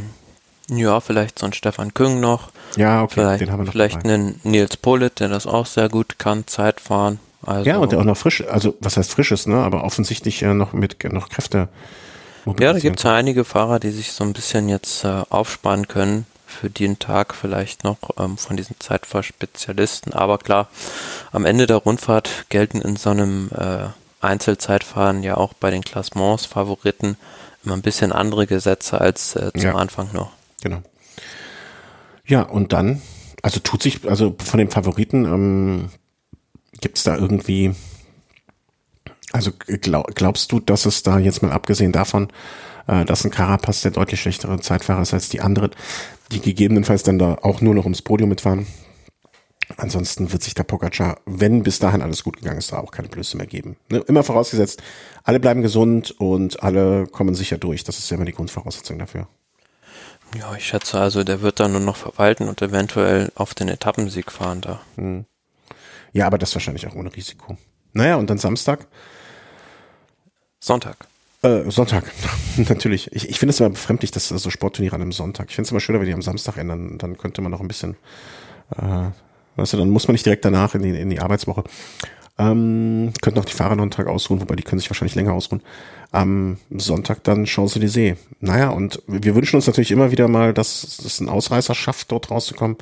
Ja, 0.68 1.00
vielleicht 1.00 1.38
so 1.38 1.46
ein 1.46 1.52
Stefan 1.52 1.94
Küng 1.94 2.20
noch. 2.20 2.52
Ja, 2.76 3.02
okay, 3.02 3.14
vielleicht, 3.14 3.40
den 3.40 3.50
haben 3.50 3.60
wir 3.60 3.64
noch 3.64 3.72
Vielleicht 3.72 3.96
dabei. 3.96 4.14
einen 4.14 4.40
Nils 4.44 4.76
Pollitt, 4.76 5.18
der 5.18 5.28
das 5.28 5.46
auch 5.46 5.66
sehr 5.66 5.88
gut 5.88 6.18
kann, 6.18 6.46
Zeitfahren. 6.46 7.18
Also 7.42 7.68
ja, 7.68 7.78
und 7.78 7.90
der 7.90 7.98
auch 7.98 8.04
noch 8.04 8.18
frisch, 8.18 8.44
also 8.46 8.76
was 8.80 8.96
heißt 8.96 9.10
frisches, 9.10 9.46
ne, 9.46 9.56
aber 9.56 9.82
offensichtlich 9.82 10.42
äh, 10.42 10.54
noch 10.54 10.72
mit 10.74 11.02
noch 11.10 11.30
Kräfte. 11.30 11.68
Ja, 12.58 12.72
da 12.72 12.78
gibt 12.78 12.98
es 12.98 13.02
ja 13.02 13.14
einige 13.14 13.44
Fahrer, 13.44 13.80
die 13.80 13.90
sich 13.90 14.12
so 14.12 14.24
ein 14.24 14.32
bisschen 14.32 14.68
jetzt 14.68 15.04
äh, 15.04 15.22
aufsparen 15.30 15.88
können 15.88 16.26
für 16.50 16.70
den 16.70 16.98
Tag 16.98 17.34
vielleicht 17.34 17.84
noch 17.84 17.98
ähm, 18.18 18.36
von 18.36 18.56
diesen 18.56 18.76
Zeitfahrspezialisten. 18.78 20.12
Aber 20.12 20.38
klar, 20.38 20.68
am 21.32 21.44
Ende 21.44 21.66
der 21.66 21.76
Rundfahrt 21.76 22.46
gelten 22.48 22.80
in 22.80 22.96
so 22.96 23.10
einem 23.10 23.50
äh, 23.56 23.86
Einzelzeitfahren 24.20 25.22
ja 25.22 25.36
auch 25.36 25.54
bei 25.54 25.70
den 25.70 25.82
Klassements 25.82 26.46
Favoriten 26.46 27.16
immer 27.64 27.74
ein 27.74 27.82
bisschen 27.82 28.12
andere 28.12 28.46
Gesetze 28.46 29.00
als 29.00 29.36
äh, 29.36 29.52
zum 29.52 29.62
ja, 29.62 29.74
Anfang 29.74 30.10
noch. 30.12 30.32
Genau. 30.62 30.82
Ja, 32.26 32.42
und 32.42 32.72
dann, 32.72 33.02
also 33.42 33.60
tut 33.60 33.82
sich, 33.82 34.08
also 34.08 34.36
von 34.44 34.58
den 34.58 34.70
Favoriten 34.70 35.24
ähm, 35.24 35.90
gibt 36.80 36.98
es 36.98 37.04
da 37.04 37.16
irgendwie, 37.16 37.74
also 39.32 39.52
glaub, 39.56 40.14
glaubst 40.14 40.52
du, 40.52 40.60
dass 40.60 40.86
es 40.86 41.02
da 41.02 41.18
jetzt 41.18 41.42
mal 41.42 41.52
abgesehen 41.52 41.92
davon, 41.92 42.28
äh, 42.86 43.04
dass 43.04 43.24
ein 43.24 43.30
Carapaz 43.30 43.82
der 43.82 43.92
deutlich 43.92 44.20
schlechtere 44.20 44.60
Zeitfahrer 44.60 45.02
ist 45.02 45.14
als 45.14 45.28
die 45.28 45.40
anderen, 45.40 45.70
die 46.32 46.40
gegebenenfalls 46.40 47.02
dann 47.02 47.18
da 47.18 47.38
auch 47.42 47.60
nur 47.60 47.74
noch 47.74 47.84
ums 47.84 48.02
Podium 48.02 48.28
mitfahren. 48.30 48.66
Ansonsten 49.76 50.32
wird 50.32 50.42
sich 50.42 50.54
der 50.54 50.64
Pogacar, 50.64 51.18
wenn 51.26 51.62
bis 51.62 51.78
dahin 51.78 52.02
alles 52.02 52.24
gut 52.24 52.38
gegangen 52.38 52.58
ist, 52.58 52.72
da 52.72 52.78
auch 52.78 52.90
keine 52.90 53.08
Blöße 53.08 53.36
mehr 53.36 53.46
geben. 53.46 53.76
Ne? 53.88 53.98
Immer 54.08 54.24
vorausgesetzt, 54.24 54.82
alle 55.22 55.38
bleiben 55.38 55.62
gesund 55.62 56.10
und 56.18 56.62
alle 56.62 57.06
kommen 57.06 57.34
sicher 57.36 57.56
durch. 57.56 57.84
Das 57.84 57.98
ist 57.98 58.10
ja 58.10 58.16
immer 58.16 58.26
die 58.26 58.32
Grundvoraussetzung 58.32 58.98
dafür. 58.98 59.28
Ja, 60.36 60.54
ich 60.54 60.66
schätze 60.66 60.98
also, 60.98 61.24
der 61.24 61.40
wird 61.40 61.60
dann 61.60 61.72
nur 61.72 61.80
noch 61.80 61.96
verwalten 61.96 62.48
und 62.48 62.62
eventuell 62.62 63.32
auf 63.34 63.54
den 63.54 63.68
Etappensieg 63.68 64.30
fahren 64.30 64.60
da. 64.60 64.80
Hm. 64.96 65.24
Ja, 66.12 66.26
aber 66.26 66.38
das 66.38 66.54
wahrscheinlich 66.54 66.86
auch 66.86 66.94
ohne 66.94 67.14
Risiko. 67.14 67.56
Naja, 67.92 68.16
und 68.16 68.30
dann 68.30 68.38
Samstag? 68.38 68.86
Sonntag. 70.60 70.96
Äh, 71.42 71.70
Sonntag, 71.70 72.04
natürlich. 72.56 73.10
Ich, 73.12 73.28
ich 73.28 73.38
finde 73.38 73.50
es 73.50 73.60
immer 73.60 73.70
befremdlich, 73.70 74.10
dass 74.10 74.28
so 74.28 74.50
Sportturniere 74.50 74.94
an 74.94 75.02
einem 75.02 75.12
Sonntag. 75.12 75.46
Ich 75.48 75.56
finde 75.56 75.66
es 75.66 75.70
immer 75.70 75.80
schöner, 75.80 76.00
wenn 76.00 76.06
die 76.06 76.12
am 76.12 76.22
Samstag 76.22 76.58
ändern. 76.58 76.98
Dann 76.98 77.16
könnte 77.16 77.40
man 77.40 77.50
noch 77.50 77.60
ein 77.60 77.68
bisschen, 77.68 77.96
äh, 78.76 79.08
weißt 79.56 79.72
du, 79.72 79.76
dann 79.78 79.90
muss 79.90 80.06
man 80.06 80.12
nicht 80.12 80.26
direkt 80.26 80.44
danach 80.44 80.74
in 80.74 80.82
die, 80.82 80.90
in 80.90 81.08
die 81.08 81.20
Arbeitswoche. 81.20 81.64
Ähm, 82.38 83.12
könnten 83.22 83.40
auch 83.40 83.44
die 83.46 83.54
Fahrer 83.54 83.74
noch 83.74 83.82
einen 83.82 83.90
Tag 83.90 84.06
ausruhen, 84.06 84.40
wobei 84.40 84.54
die 84.54 84.62
können 84.62 84.80
sich 84.80 84.90
wahrscheinlich 84.90 85.14
länger 85.14 85.32
ausruhen. 85.32 85.62
Am 86.10 86.58
Sonntag 86.70 87.24
dann 87.24 87.46
Champs-Élysées. 87.46 88.16
Naja, 88.40 88.68
und 88.70 89.02
wir 89.06 89.34
wünschen 89.34 89.56
uns 89.56 89.66
natürlich 89.66 89.90
immer 89.90 90.10
wieder 90.10 90.28
mal, 90.28 90.52
dass 90.52 90.82
es 91.04 91.20
ein 91.20 91.28
Ausreißer 91.28 91.74
schafft, 91.74 92.12
dort 92.12 92.30
rauszukommen. 92.30 92.76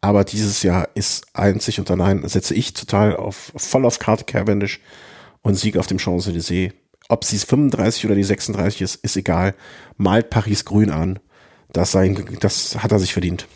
Aber 0.00 0.24
dieses 0.24 0.62
Jahr 0.64 0.88
ist 0.94 1.26
einzig 1.32 1.78
und 1.78 1.90
allein, 1.90 2.26
setze 2.28 2.54
ich 2.54 2.72
total 2.72 3.14
auf, 3.16 3.52
voll 3.56 3.84
auf 3.84 4.00
Karte 4.00 4.24
Cavendish 4.24 4.80
und 5.42 5.54
Sieg 5.54 5.76
auf 5.76 5.86
dem 5.86 5.98
Champs-Élysées 5.98 6.72
ob 7.10 7.24
sie 7.24 7.36
es 7.36 7.44
35 7.44 8.06
oder 8.06 8.14
die 8.14 8.24
36 8.24 8.82
ist, 8.82 8.94
ist 8.96 9.16
egal. 9.16 9.54
Malt 9.96 10.30
Paris 10.30 10.64
grün 10.64 10.90
an. 10.90 11.18
Das, 11.72 11.92
sein, 11.92 12.38
das 12.40 12.82
hat 12.82 12.92
er 12.92 12.98
sich 12.98 13.12
verdient. 13.12 13.46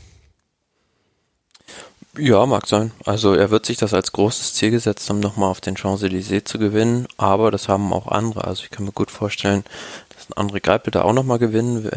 Ja, 2.17 2.47
mag 2.47 2.67
sein. 2.69 2.93
Also 3.05 3.35
er 3.35 3.51
wird 3.51 3.67
sich 3.67 3.77
das 3.77 3.93
als 3.93 4.13
großes 4.13 4.55
Ziel 4.55 4.71
gesetzt 4.71 5.09
haben, 5.09 5.19
nochmal 5.19 5.51
auf 5.51 5.61
den 5.61 5.77
Champs-Élysées 5.77 6.45
zu 6.45 6.59
gewinnen, 6.59 7.09
aber 7.17 7.51
das 7.51 7.69
haben 7.69 7.93
auch 7.93 8.07
andere. 8.07 8.45
Also 8.45 8.63
ich 8.63 8.71
kann 8.71 8.85
mir 8.85 8.93
gut 8.93 9.11
vorstellen, 9.11 9.65
dass 10.11 10.37
André 10.37 10.61
Greipel 10.61 10.93
da 10.93 11.03
auch 11.03 11.13
nochmal 11.13 11.41
gewinnen 11.41 11.91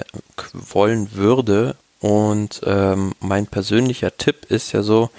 wollen 0.54 1.14
würde. 1.14 1.76
Und 2.00 2.62
ähm, 2.66 3.14
mein 3.20 3.48
persönlicher 3.48 4.16
Tipp 4.18 4.46
ist 4.50 4.72
ja 4.72 4.82
so 4.82 5.10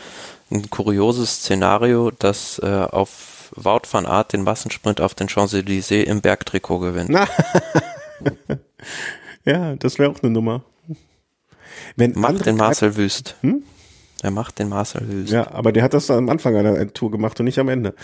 ein 0.50 0.70
kurioses 0.70 1.40
Szenario, 1.40 2.10
dass 2.10 2.58
äh, 2.60 2.86
auf 2.90 3.27
Wout 3.54 3.82
van 3.90 4.06
Aert 4.06 4.32
den 4.32 4.42
Massensprint 4.42 5.00
auf 5.00 5.14
den 5.14 5.28
Champs-Élysées 5.28 6.04
im 6.04 6.20
Bergtrikot 6.20 6.78
gewinnt. 6.80 7.10
ja, 9.44 9.76
das 9.76 9.98
wäre 9.98 10.10
auch 10.10 10.22
eine 10.22 10.30
Nummer. 10.30 10.62
Wenn 11.96 12.12
Macht 12.12 12.46
den 12.46 12.56
Marcel 12.56 12.96
Wüst. 12.96 13.36
Hm? 13.40 13.62
Er 14.22 14.30
macht 14.30 14.58
den 14.58 14.68
Marcel 14.68 15.06
Hüls. 15.06 15.30
Ja, 15.30 15.50
aber 15.52 15.72
der 15.72 15.82
hat 15.82 15.94
das 15.94 16.10
am 16.10 16.28
Anfang 16.28 16.56
einer 16.56 16.92
Tour 16.92 17.10
gemacht 17.10 17.38
und 17.38 17.44
nicht 17.44 17.58
am 17.58 17.68
Ende. 17.68 17.94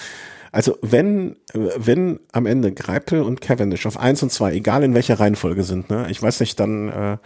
Also 0.54 0.78
wenn, 0.82 1.34
wenn 1.52 2.20
am 2.30 2.46
Ende 2.46 2.70
Greipel 2.70 3.22
und 3.22 3.40
Cavendish 3.40 3.86
auf 3.86 3.98
eins 3.98 4.22
und 4.22 4.30
zwei, 4.30 4.52
egal 4.52 4.84
in 4.84 4.94
welcher 4.94 5.18
Reihenfolge 5.18 5.64
sind, 5.64 5.90
ne, 5.90 6.06
ich 6.10 6.22
weiß 6.22 6.38
nicht, 6.38 6.60
dann 6.60 6.90
äh, 6.90 7.16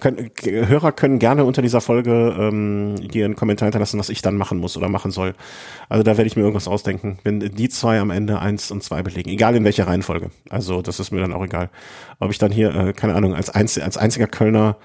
können, 0.00 0.32
Hörer 0.42 0.90
können 0.90 1.20
gerne 1.20 1.44
unter 1.44 1.62
dieser 1.62 1.80
Folge 1.80 2.34
ähm, 2.36 2.96
hier 3.12 3.24
einen 3.24 3.36
Kommentar 3.36 3.66
hinterlassen, 3.66 4.00
was 4.00 4.08
ich 4.08 4.20
dann 4.20 4.36
machen 4.36 4.58
muss 4.58 4.76
oder 4.76 4.88
machen 4.88 5.12
soll. 5.12 5.34
Also 5.88 6.02
da 6.02 6.16
werde 6.16 6.26
ich 6.26 6.34
mir 6.34 6.42
irgendwas 6.42 6.66
ausdenken. 6.66 7.20
Wenn 7.22 7.38
die 7.38 7.68
zwei 7.68 8.00
am 8.00 8.10
Ende 8.10 8.40
eins 8.40 8.72
und 8.72 8.82
zwei 8.82 9.04
belegen, 9.04 9.30
egal 9.30 9.54
in 9.54 9.62
welcher 9.62 9.86
Reihenfolge. 9.86 10.30
Also 10.50 10.82
das 10.82 10.98
ist 10.98 11.12
mir 11.12 11.20
dann 11.20 11.32
auch 11.32 11.44
egal. 11.44 11.70
Ob 12.18 12.32
ich 12.32 12.38
dann 12.38 12.50
hier, 12.50 12.74
äh, 12.74 12.92
keine 12.94 13.14
Ahnung, 13.14 13.32
als, 13.32 13.48
einz 13.48 13.78
als 13.78 13.96
einziger 13.96 14.26
Kölner 14.26 14.76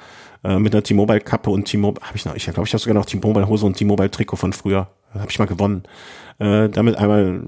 äh, 0.43 0.59
mit 0.59 0.71
einer 0.71 0.83
T-Mobile 0.83 1.21
Kappe 1.21 1.49
und 1.49 1.65
T-Mobile, 1.65 2.05
habe 2.05 2.15
ich 2.15 2.25
noch, 2.25 2.35
ich 2.35 2.43
glaube, 2.43 2.67
ich 2.67 2.73
habe 2.73 2.79
sogar 2.79 2.93
noch 2.93 3.05
T-Mobile 3.05 3.47
Hose 3.47 3.65
und 3.65 3.75
T-Mobile 3.75 4.11
Trikot 4.11 4.37
von 4.37 4.53
früher. 4.53 4.87
Habe 5.15 5.31
ich 5.31 5.39
mal 5.39 5.45
gewonnen. 5.45 5.83
Äh, 6.39 6.69
damit 6.69 6.97
einmal, 6.97 7.41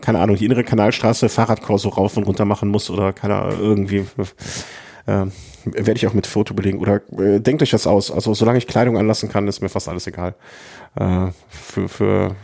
keine 0.00 0.20
Ahnung, 0.20 0.36
die 0.36 0.44
innere 0.44 0.64
Kanalstraße 0.64 1.28
Fahrradkorso 1.28 1.88
rauf 1.88 2.16
und 2.16 2.24
runter 2.24 2.44
machen 2.44 2.68
muss 2.68 2.90
oder 2.90 3.12
keine 3.12 3.36
Ahnung, 3.36 3.60
irgendwie. 3.60 4.06
Äh, 5.06 5.26
werde 5.64 5.94
ich 5.96 6.06
auch 6.06 6.14
mit 6.14 6.26
Foto 6.26 6.54
belegen. 6.54 6.78
Oder 6.78 7.00
äh, 7.18 7.40
denkt 7.40 7.62
euch 7.62 7.70
das 7.70 7.86
aus. 7.86 8.10
Also 8.10 8.32
solange 8.34 8.58
ich 8.58 8.66
Kleidung 8.66 8.96
anlassen 8.96 9.28
kann, 9.28 9.48
ist 9.48 9.60
mir 9.60 9.68
fast 9.68 9.88
alles 9.88 10.06
egal. 10.06 10.34
Äh, 10.96 11.28
für, 11.48 11.88
für, 11.88 12.36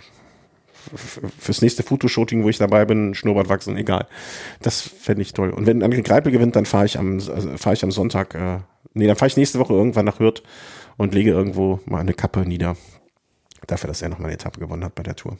fürs 1.38 1.62
nächste 1.62 1.82
Fotoshooting, 1.82 2.44
wo 2.44 2.48
ich 2.48 2.58
dabei 2.58 2.84
bin, 2.84 3.14
Schnurrbart 3.14 3.48
wachsen, 3.48 3.76
egal. 3.76 4.06
Das 4.60 4.80
fände 4.82 5.22
ich 5.22 5.32
toll. 5.32 5.50
Und 5.50 5.66
wenn 5.66 5.82
André 5.82 6.02
Greipel 6.02 6.32
gewinnt, 6.32 6.56
dann 6.56 6.66
fahre 6.66 6.86
ich 6.86 6.98
am 6.98 7.14
also 7.14 7.56
fahre 7.56 7.74
ich 7.74 7.84
am 7.84 7.90
Sonntag 7.90 8.34
äh, 8.34 8.58
Nee, 8.96 9.06
dann 9.06 9.16
fahre 9.16 9.26
ich 9.26 9.36
nächste 9.36 9.58
Woche 9.58 9.74
irgendwann 9.74 10.06
nach 10.06 10.20
Hürth 10.20 10.42
und 10.96 11.12
lege 11.12 11.30
irgendwo 11.30 11.80
mal 11.84 12.00
eine 12.00 12.14
Kappe 12.14 12.40
nieder. 12.40 12.78
Dafür, 13.66 13.88
dass 13.88 14.00
er 14.00 14.08
noch 14.08 14.18
mal 14.18 14.28
eine 14.28 14.34
Etappe 14.34 14.58
gewonnen 14.58 14.84
hat 14.84 14.94
bei 14.94 15.02
der 15.02 15.14
Tour. 15.14 15.36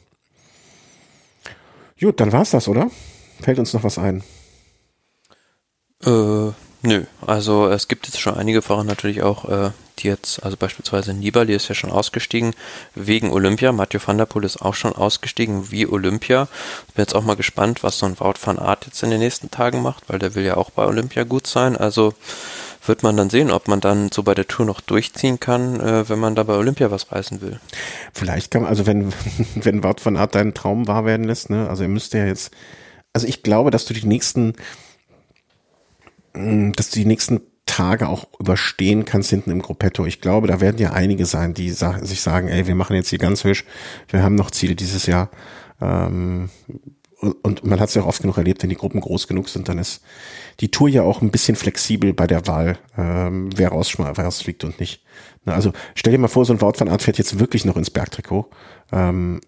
Gut, 1.99 2.19
dann 2.19 2.31
war's 2.31 2.51
das, 2.51 2.67
oder? 2.67 2.91
Fällt 3.41 3.59
uns 3.59 3.73
noch 3.73 3.83
was 3.83 3.97
ein? 3.97 4.23
Äh, 6.05 6.51
nö. 6.83 7.05
Also 7.25 7.67
es 7.69 7.87
gibt 7.87 8.07
jetzt 8.07 8.19
schon 8.19 8.35
einige 8.35 8.61
Fahrer 8.61 8.83
natürlich 8.83 9.23
auch, 9.23 9.49
äh, 9.49 9.71
die 9.99 10.07
jetzt, 10.07 10.43
also 10.43 10.57
beispielsweise 10.57 11.13
Nibali 11.13 11.55
ist 11.55 11.67
ja 11.69 11.75
schon 11.75 11.91
ausgestiegen 11.91 12.53
wegen 12.93 13.31
Olympia. 13.31 13.71
Mathieu 13.71 13.99
van 14.05 14.19
der 14.19 14.27
Poel 14.27 14.45
ist 14.45 14.61
auch 14.61 14.75
schon 14.75 14.93
ausgestiegen 14.93 15.71
wie 15.71 15.87
Olympia. 15.87 16.47
Bin 16.93 17.03
jetzt 17.03 17.15
auch 17.15 17.23
mal 17.23 17.35
gespannt, 17.35 17.83
was 17.83 17.97
so 17.97 18.05
ein 18.05 18.19
Wout 18.19 18.35
van 18.43 18.59
Aert 18.59 18.85
jetzt 18.85 19.01
in 19.01 19.09
den 19.09 19.19
nächsten 19.19 19.49
Tagen 19.49 19.81
macht, 19.81 20.07
weil 20.07 20.19
der 20.19 20.35
will 20.35 20.45
ja 20.45 20.57
auch 20.57 20.69
bei 20.69 20.85
Olympia 20.85 21.23
gut 21.23 21.47
sein. 21.47 21.75
Also 21.75 22.13
wird 22.87 23.03
man 23.03 23.17
dann 23.17 23.29
sehen, 23.29 23.51
ob 23.51 23.67
man 23.67 23.79
dann 23.79 24.11
so 24.11 24.23
bei 24.23 24.33
der 24.33 24.47
Tour 24.47 24.65
noch 24.65 24.81
durchziehen 24.81 25.39
kann, 25.39 25.79
äh, 25.79 26.09
wenn 26.09 26.19
man 26.19 26.35
da 26.35 26.43
bei 26.43 26.53
Olympia 26.53 26.91
was 26.91 27.11
reißen 27.11 27.41
will. 27.41 27.59
Vielleicht 28.13 28.51
kann 28.51 28.63
man, 28.63 28.69
also 28.69 28.85
wenn, 28.85 29.13
wenn 29.55 29.83
Wout 29.83 29.97
van 30.03 30.17
Art 30.17 30.35
deinen 30.35 30.53
Traum 30.53 30.87
wahr 30.87 31.05
werden 31.05 31.25
lässt, 31.25 31.49
ne, 31.49 31.69
also 31.69 31.83
er 31.83 31.89
müsste 31.89 32.17
ja 32.17 32.25
jetzt, 32.25 32.51
also 33.13 33.27
ich 33.27 33.43
glaube, 33.43 33.71
dass 33.71 33.85
du 33.85 33.93
die 33.93 34.05
nächsten, 34.05 34.53
mm, 36.33 36.71
dass 36.73 36.89
du 36.89 36.99
die 36.99 37.05
nächsten 37.05 37.41
Tage 37.65 38.07
auch 38.07 38.27
überstehen 38.39 39.05
kannst 39.05 39.29
hinten 39.29 39.51
im 39.51 39.61
Gruppetto. 39.61 40.05
Ich 40.05 40.21
glaube, 40.21 40.47
da 40.47 40.61
werden 40.61 40.79
ja 40.79 40.93
einige 40.93 41.25
sein, 41.25 41.53
die 41.53 41.69
sa 41.69 41.99
sich 42.03 42.21
sagen, 42.21 42.47
ey, 42.47 42.65
wir 42.65 42.75
machen 42.75 42.95
jetzt 42.95 43.09
hier 43.09 43.19
ganz 43.19 43.43
hübsch, 43.43 43.65
wir 44.09 44.23
haben 44.23 44.35
noch 44.35 44.51
Ziele 44.51 44.75
dieses 44.75 45.05
Jahr. 45.05 45.29
Ähm, 45.79 46.49
und 47.19 47.65
man 47.65 47.79
hat 47.79 47.89
es 47.89 47.95
ja 47.95 48.03
auch 48.03 48.07
oft 48.07 48.21
genug 48.21 48.37
erlebt, 48.37 48.61
wenn 48.61 48.69
die 48.69 48.75
Gruppen 48.75 49.01
groß 49.01 49.27
genug 49.27 49.49
sind, 49.49 49.69
dann 49.69 49.79
ist 49.79 50.01
die 50.59 50.69
Tour 50.69 50.87
ja 50.87 51.01
auch 51.01 51.21
ein 51.21 51.31
bisschen 51.31 51.55
flexibel 51.55 52.13
bei 52.13 52.27
der 52.27 52.45
Wahl, 52.47 52.77
ähm, 52.97 53.49
wer, 53.55 53.69
rausfliegt 53.69 54.63
und 54.63 54.79
nicht. 54.79 55.03
Na, 55.43 55.53
also 55.53 55.73
stell 55.95 56.11
dir 56.11 56.19
mal 56.19 56.27
vor, 56.27 56.45
so 56.45 56.53
ein 56.53 56.61
Wout 56.61 56.73
van 56.77 56.89
Art 56.89 57.01
fährt 57.01 57.17
jetzt 57.17 57.39
wirklich 57.39 57.65
noch 57.65 57.77
ins 57.77 57.89
Bergtrikot. 57.89 58.49
Ähm, 58.91 59.41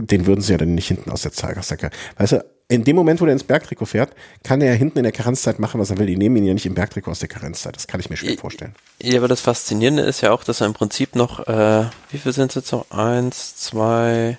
den 0.00 0.26
würden 0.26 0.40
sie 0.40 0.52
ja 0.52 0.58
dann 0.58 0.74
nicht 0.74 0.88
hinten 0.88 1.10
aus 1.10 1.22
der 1.22 1.32
Zeigersäcke. 1.32 1.90
Weißt 2.16 2.32
du, 2.32 2.44
in 2.68 2.82
dem 2.82 2.96
Moment, 2.96 3.20
wo 3.20 3.26
der 3.26 3.34
ins 3.34 3.44
Bergtrikot 3.44 3.86
fährt, 3.86 4.14
kann 4.42 4.60
er 4.60 4.74
hinten 4.74 4.98
in 4.98 5.04
der 5.04 5.12
Karenzzeit 5.12 5.58
machen, 5.58 5.80
was 5.80 5.90
er 5.90 5.98
will. 5.98 6.06
Die 6.06 6.16
nehmen 6.16 6.36
ihn 6.36 6.44
ja 6.44 6.54
nicht 6.54 6.66
im 6.66 6.74
Bergtrikot 6.74 7.10
aus 7.10 7.18
der 7.20 7.28
Karenzzeit. 7.28 7.76
Das 7.76 7.86
kann 7.86 8.00
ich 8.00 8.10
mir 8.10 8.16
schwer 8.16 8.38
vorstellen. 8.38 8.74
Ja, 9.00 9.18
aber 9.18 9.28
das 9.28 9.40
Faszinierende 9.40 10.02
ist 10.02 10.22
ja 10.22 10.32
auch, 10.32 10.42
dass 10.44 10.62
er 10.62 10.66
im 10.66 10.72
Prinzip 10.72 11.14
noch, 11.14 11.46
äh, 11.46 11.84
wie 12.10 12.18
viel 12.18 12.32
sind 12.32 12.50
es 12.50 12.54
jetzt 12.54 12.72
noch? 12.72 12.90
Eins, 12.90 13.56
zwei, 13.56 14.38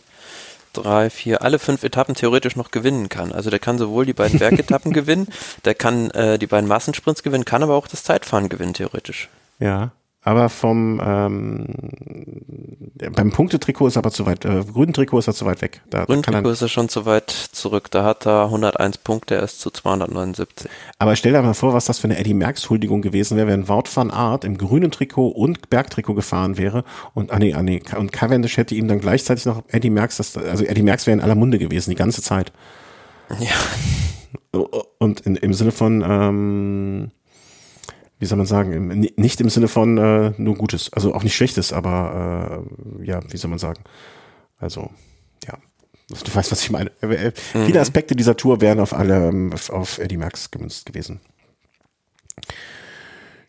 drei, 0.76 1.10
vier, 1.10 1.42
alle 1.42 1.60
fünf 1.60 1.84
Etappen 1.84 2.16
theoretisch 2.16 2.56
noch 2.56 2.72
gewinnen 2.72 3.10
kann. 3.10 3.32
Also 3.32 3.50
der 3.50 3.60
kann 3.60 3.78
sowohl 3.78 4.06
die 4.06 4.14
beiden 4.14 4.40
Bergetappen 4.40 4.94
gewinnen, 4.94 5.28
der 5.66 5.76
kann 5.76 6.12
äh, 6.12 6.38
die 6.38 6.48
beiden 6.48 6.68
Massensprints 6.68 7.24
gewinnen, 7.24 7.46
kann 7.46 7.64
aber 7.64 7.76
auch 7.76 7.88
das 7.88 8.04
Zeitfahren 8.04 8.50
gewinnen, 8.50 8.74
theoretisch. 8.74 9.30
Ja. 9.60 9.92
Aber 10.26 10.50
vom 10.50 11.00
ähm, 11.06 11.68
beim 13.14 13.32
Punktetrikot 13.32 13.88
ist 13.88 13.96
er 13.96 14.00
aber 14.00 14.10
zu 14.10 14.26
weit, 14.26 14.44
äh, 14.44 14.64
grünen 14.64 14.92
Trikot 14.92 15.20
ist 15.20 15.28
er 15.28 15.36
zu 15.36 15.46
weit 15.46 15.62
weg. 15.62 15.82
Da, 15.92 16.06
grünen 16.06 16.24
Trikot 16.24 16.50
ist 16.50 16.64
er 16.64 16.68
schon 16.68 16.90
zu 16.90 17.06
weit 17.06 17.30
zurück. 17.30 17.92
Da 17.92 18.04
hat 18.04 18.26
er 18.26 18.46
101 18.46 18.98
Punkte, 18.98 19.36
er 19.36 19.44
ist 19.44 19.60
zu 19.60 19.70
279. 19.70 20.68
Aber 20.98 21.16
stell 21.16 21.34
dir 21.34 21.44
mal 21.44 21.54
vor, 21.54 21.74
was 21.74 21.86
das 21.86 22.00
für 22.00 22.06
eine 22.06 22.18
Eddie 22.18 22.34
Merckx 22.34 22.72
Huldigung 22.72 23.04
gewesen 23.04 23.38
wäre, 23.38 23.46
wenn 23.46 23.70
Wout 23.70 23.84
van 23.94 24.10
Aert 24.10 24.46
im 24.46 24.58
grünen 24.58 24.90
Trikot 24.90 25.28
und 25.28 25.70
Bergtrikot 25.70 26.16
gefahren 26.16 26.58
wäre 26.58 26.86
und 27.14 27.32
ah 27.32 27.38
nee, 27.38 27.54
ah 27.54 27.62
nee, 27.62 27.84
und 27.96 28.12
Cavendish 28.12 28.58
hätte 28.58 28.74
ihm 28.74 28.88
dann 28.88 29.00
gleichzeitig 29.00 29.46
noch 29.46 29.62
Eddie 29.68 29.92
Merckx, 29.92 30.18
das, 30.18 30.38
also 30.38 30.66
Eddie 30.66 30.82
Merckx 30.82 31.06
wäre 31.06 31.18
in 31.18 31.24
aller 31.24 31.36
Munde 31.36 31.60
gewesen 31.60 31.92
die 31.92 31.96
ganze 31.96 32.24
Zeit. 32.24 32.52
Ja. 33.40 34.60
Und 34.98 35.20
in, 35.22 35.36
im 35.36 35.54
Sinne 35.54 35.72
von 35.72 36.04
ähm, 36.04 37.12
wie 38.20 38.26
soll 38.26 38.38
man 38.38 38.48
sagen, 38.48 38.88
nicht 39.18 39.42
im 39.42 39.50
Sinne 39.50 39.68
von 39.68 39.98
äh, 39.98 40.34
nur 40.38 40.56
Gutes, 40.56 40.92
also 40.94 41.14
auch 41.14 41.24
nicht 41.24 41.36
Schlechtes, 41.36 41.74
aber 41.74 42.66
äh, 43.02 43.06
ja, 43.06 43.20
wie 43.30 43.38
soll 43.38 43.50
man 43.50 43.60
sagen, 43.60 43.84
also 44.58 44.90
ja, 45.46 45.58
du 46.10 46.36
weißt, 46.36 46.52
was 46.52 46.62
ich 46.62 46.72
meine. 46.72 46.92
Äh, 47.02 47.32
mhm. 47.54 47.66
Viele 47.66 47.82
Aspekte 47.82 48.16
dieser 48.16 48.38
Tour 48.38 48.62
wären 48.62 48.80
auf 48.80 48.94
alle 48.94 49.28
ähm, 49.28 49.54
auf 49.70 50.00
Eddie 50.00 50.18
Max 50.18 50.52
gemünzt 50.52 50.86
gewesen. 50.86 51.20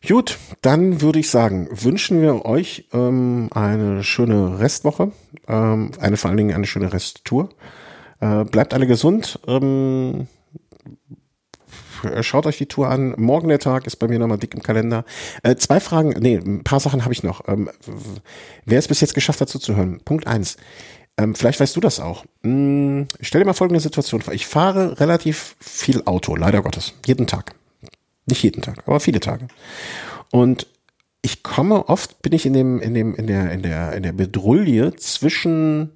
Gut, 0.06 0.38
dann 0.62 1.00
würde 1.00 1.18
ich 1.18 1.30
sagen, 1.30 1.68
wünschen 1.70 2.20
wir 2.22 2.44
euch 2.44 2.86
ähm, 2.92 3.48
eine 3.52 4.04
schöne 4.04 4.60
Restwoche, 4.60 5.10
ähm, 5.48 5.90
eine 5.98 6.16
vor 6.16 6.28
allen 6.28 6.36
Dingen 6.36 6.54
eine 6.54 6.66
schöne 6.66 6.92
Resttour. 6.92 7.48
Äh, 8.20 8.44
bleibt 8.44 8.72
alle 8.72 8.86
gesund. 8.86 9.40
Ähm, 9.46 10.22
äh, 10.22 10.35
schaut 12.20 12.46
euch 12.46 12.58
die 12.58 12.66
Tour 12.66 12.88
an. 12.88 13.14
Morgen 13.16 13.48
der 13.48 13.58
Tag 13.58 13.86
ist 13.86 13.96
bei 13.96 14.08
mir 14.08 14.18
nochmal 14.18 14.38
dick 14.38 14.54
im 14.54 14.62
Kalender. 14.62 15.04
Äh, 15.42 15.56
zwei 15.56 15.80
Fragen, 15.80 16.14
nee, 16.20 16.36
ein 16.36 16.64
paar 16.64 16.80
Sachen 16.80 17.04
habe 17.04 17.12
ich 17.12 17.22
noch. 17.22 17.46
Ähm, 17.48 17.70
wer 18.64 18.78
es 18.78 18.88
bis 18.88 19.00
jetzt 19.00 19.14
geschafft 19.14 19.40
hat 19.40 19.48
zuzuhören? 19.48 20.00
Punkt 20.04 20.26
eins. 20.26 20.56
Ähm, 21.18 21.34
vielleicht 21.34 21.60
weißt 21.60 21.74
du 21.74 21.80
das 21.80 22.00
auch. 22.00 22.24
Hm, 22.42 23.06
stell 23.20 23.40
dir 23.40 23.46
mal 23.46 23.54
folgende 23.54 23.80
Situation 23.80 24.20
vor. 24.20 24.34
Ich 24.34 24.46
fahre 24.46 25.00
relativ 25.00 25.56
viel 25.60 26.02
Auto, 26.04 26.36
leider 26.36 26.62
Gottes. 26.62 26.94
Jeden 27.06 27.26
Tag. 27.26 27.54
Nicht 28.26 28.42
jeden 28.42 28.60
Tag, 28.60 28.82
aber 28.86 29.00
viele 29.00 29.20
Tage. 29.20 29.48
Und 30.30 30.66
ich 31.22 31.42
komme 31.42 31.88
oft, 31.88 32.22
bin 32.22 32.32
ich 32.32 32.44
in 32.44 32.52
dem, 32.52 32.80
in 32.80 32.94
dem, 32.94 33.14
in 33.14 33.26
der, 33.26 33.50
in 33.52 33.62
der, 33.62 33.92
in 33.94 34.02
der 34.02 34.12
Bedrulle 34.12 34.94
zwischen, 34.96 35.92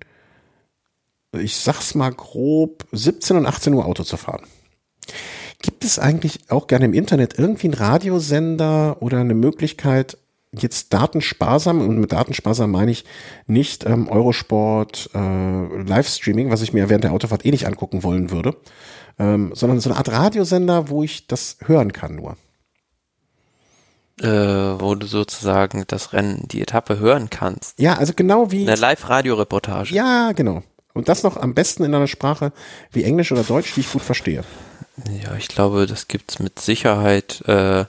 ich 1.33 1.57
sag's 1.57 1.95
mal 1.95 2.13
grob, 2.13 2.87
17 2.93 3.37
und 3.37 3.47
18 3.47 3.75
Uhr 3.75 3.85
Auto 3.85 4.05
zu 4.05 4.17
fahren. 4.17 4.47
Gibt 5.63 5.85
es 5.85 5.99
eigentlich 5.99 6.51
auch 6.51 6.67
gerne 6.67 6.87
im 6.87 6.95
Internet 6.95 7.39
irgendwie 7.39 7.67
einen 7.67 7.75
Radiosender 7.75 8.97
oder 9.01 9.19
eine 9.19 9.35
Möglichkeit, 9.35 10.17
jetzt 10.53 10.93
datensparsam, 10.93 11.87
und 11.87 11.99
mit 11.99 12.13
datensparsam 12.13 12.71
meine 12.71 12.91
ich 12.91 13.05
nicht 13.47 13.85
ähm, 13.87 14.09
Eurosport, 14.09 15.11
äh, 15.15 15.83
Livestreaming, 15.83 16.51
was 16.51 16.63
ich 16.63 16.73
mir 16.73 16.89
während 16.89 17.05
der 17.05 17.13
Autofahrt 17.13 17.45
eh 17.45 17.51
nicht 17.51 17.67
angucken 17.67 18.03
wollen 18.03 18.31
würde, 18.31 18.57
ähm, 19.19 19.53
sondern 19.55 19.81
so 19.81 19.91
eine 19.91 19.99
Art 19.99 20.11
Radiosender, 20.11 20.89
wo 20.89 21.03
ich 21.03 21.27
das 21.27 21.59
hören 21.67 21.93
kann 21.93 22.17
nur. 22.17 22.37
Äh, 24.21 24.81
wo 24.81 24.95
du 24.95 25.07
sozusagen 25.07 25.85
das 25.87 26.13
Rennen, 26.13 26.47
die 26.49 26.61
Etappe 26.61 26.99
hören 26.99 27.31
kannst. 27.31 27.79
Ja, 27.79 27.95
also 27.95 28.13
genau 28.15 28.51
wie. 28.51 28.67
Eine 28.67 28.77
Live-Radio-Reportage. 28.77 29.95
Ja, 29.95 30.33
genau. 30.33 30.63
Und 30.93 31.09
das 31.09 31.23
noch 31.23 31.37
am 31.37 31.55
besten 31.55 31.85
in 31.85 31.95
einer 31.95 32.07
Sprache 32.07 32.53
wie 32.93 33.05
Englisch 33.05 33.33
oder 33.33 33.45
Deutsch, 33.45 33.75
die 33.75 33.81
ich 33.81 33.93
gut 33.93 34.03
verstehe. 34.03 34.45
Ja, 35.23 35.37
ich 35.37 35.49
glaube, 35.49 35.87
das 35.87 36.09
gibt's 36.09 36.39
mit 36.39 36.59
Sicherheit. 36.61 37.43
Äh, 37.47 37.85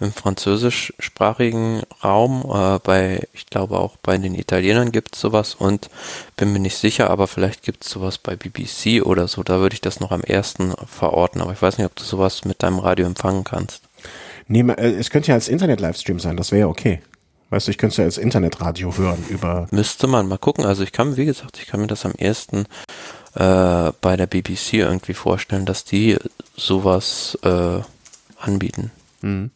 im 0.00 0.12
französischsprachigen 0.12 1.82
Raum. 2.02 2.44
Äh, 2.52 2.78
bei, 2.82 3.28
ich 3.32 3.46
glaube 3.46 3.78
auch 3.78 3.96
bei 4.02 4.16
den 4.16 4.34
Italienern 4.34 4.92
gibt 4.92 5.14
es 5.14 5.20
sowas 5.20 5.54
und 5.54 5.90
bin 6.36 6.52
mir 6.52 6.58
nicht 6.58 6.76
sicher, 6.76 7.10
aber 7.10 7.26
vielleicht 7.26 7.62
gibt 7.62 7.84
es 7.84 7.90
sowas 7.90 8.18
bei 8.18 8.34
BBC 8.34 9.04
oder 9.04 9.28
so. 9.28 9.42
Da 9.42 9.60
würde 9.60 9.74
ich 9.74 9.80
das 9.80 10.00
noch 10.00 10.10
am 10.10 10.22
ersten 10.22 10.74
verorten. 10.86 11.40
Aber 11.40 11.52
ich 11.52 11.62
weiß 11.62 11.78
nicht, 11.78 11.86
ob 11.86 11.94
du 11.94 12.02
sowas 12.02 12.44
mit 12.44 12.62
deinem 12.62 12.78
Radio 12.78 13.06
empfangen 13.06 13.44
kannst. 13.44 13.82
Nee, 14.48 14.62
äh, 14.62 14.90
es 14.98 15.10
könnte 15.10 15.28
ja 15.28 15.34
als 15.34 15.48
Internet-Livestream 15.48 16.18
sein, 16.18 16.36
das 16.36 16.50
wäre 16.50 16.60
ja 16.60 16.66
okay. 16.66 17.00
Weißt 17.50 17.66
du, 17.66 17.70
ich 17.72 17.78
könnte 17.78 17.94
es 17.94 17.96
ja 17.98 18.04
als 18.04 18.18
Internetradio 18.18 18.96
hören 18.96 19.24
über. 19.28 19.66
Müsste 19.70 20.06
man 20.06 20.28
mal 20.28 20.38
gucken. 20.38 20.64
Also 20.64 20.82
ich 20.82 20.92
kann, 20.92 21.16
wie 21.16 21.26
gesagt, 21.26 21.58
ich 21.60 21.66
kann 21.66 21.80
mir 21.80 21.88
das 21.88 22.06
am 22.06 22.12
ersten 22.12 22.66
äh, 23.34 23.92
bei 24.00 24.16
der 24.16 24.26
BBC 24.26 24.74
irgendwie 24.74 25.14
vorstellen, 25.14 25.66
dass 25.66 25.84
die 25.84 26.16
sowas 26.56 27.38
äh, 27.42 27.80
anbieten. 28.38 28.90
Mhm. 29.22 29.50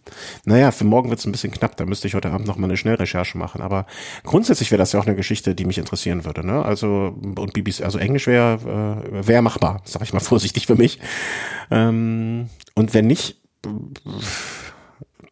Naja, 0.44 0.72
für 0.72 0.84
morgen 0.84 1.08
wird 1.08 1.20
es 1.20 1.26
ein 1.26 1.32
bisschen 1.32 1.52
knapp, 1.52 1.76
da 1.76 1.86
müsste 1.86 2.06
ich 2.06 2.14
heute 2.14 2.30
Abend 2.30 2.46
noch 2.46 2.56
mal 2.56 2.66
eine 2.66 2.76
Schnellrecherche 2.76 3.38
machen. 3.38 3.62
Aber 3.62 3.86
grundsätzlich 4.22 4.70
wäre 4.70 4.78
das 4.78 4.92
ja 4.92 5.00
auch 5.00 5.06
eine 5.06 5.16
Geschichte, 5.16 5.54
die 5.54 5.64
mich 5.64 5.78
interessieren 5.78 6.24
würde. 6.24 6.46
Ne? 6.46 6.64
Also 6.64 7.14
und 7.22 7.52
BBC, 7.54 7.82
also 7.82 7.98
Englisch 7.98 8.26
wäre 8.26 9.04
äh, 9.12 9.26
wär 9.26 9.42
machbar, 9.42 9.80
sag 9.84 10.02
ich 10.02 10.12
mal 10.12 10.20
vorsichtig 10.20 10.66
für 10.66 10.76
mich. 10.76 10.98
Ähm, 11.70 12.50
und 12.74 12.92
wenn 12.92 13.06
nicht, 13.06 13.38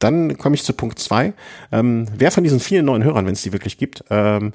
dann 0.02 0.38
komme 0.38 0.54
ich 0.54 0.64
zu 0.64 0.72
Punkt 0.72 0.98
zwei. 0.98 1.32
Ähm, 1.70 2.06
wer 2.16 2.30
von 2.30 2.44
diesen 2.44 2.60
vielen 2.60 2.86
neuen 2.86 3.04
Hörern, 3.04 3.26
wenn 3.26 3.32
es 3.32 3.42
die 3.42 3.52
wirklich 3.52 3.78
gibt, 3.78 4.04
ähm, 4.10 4.52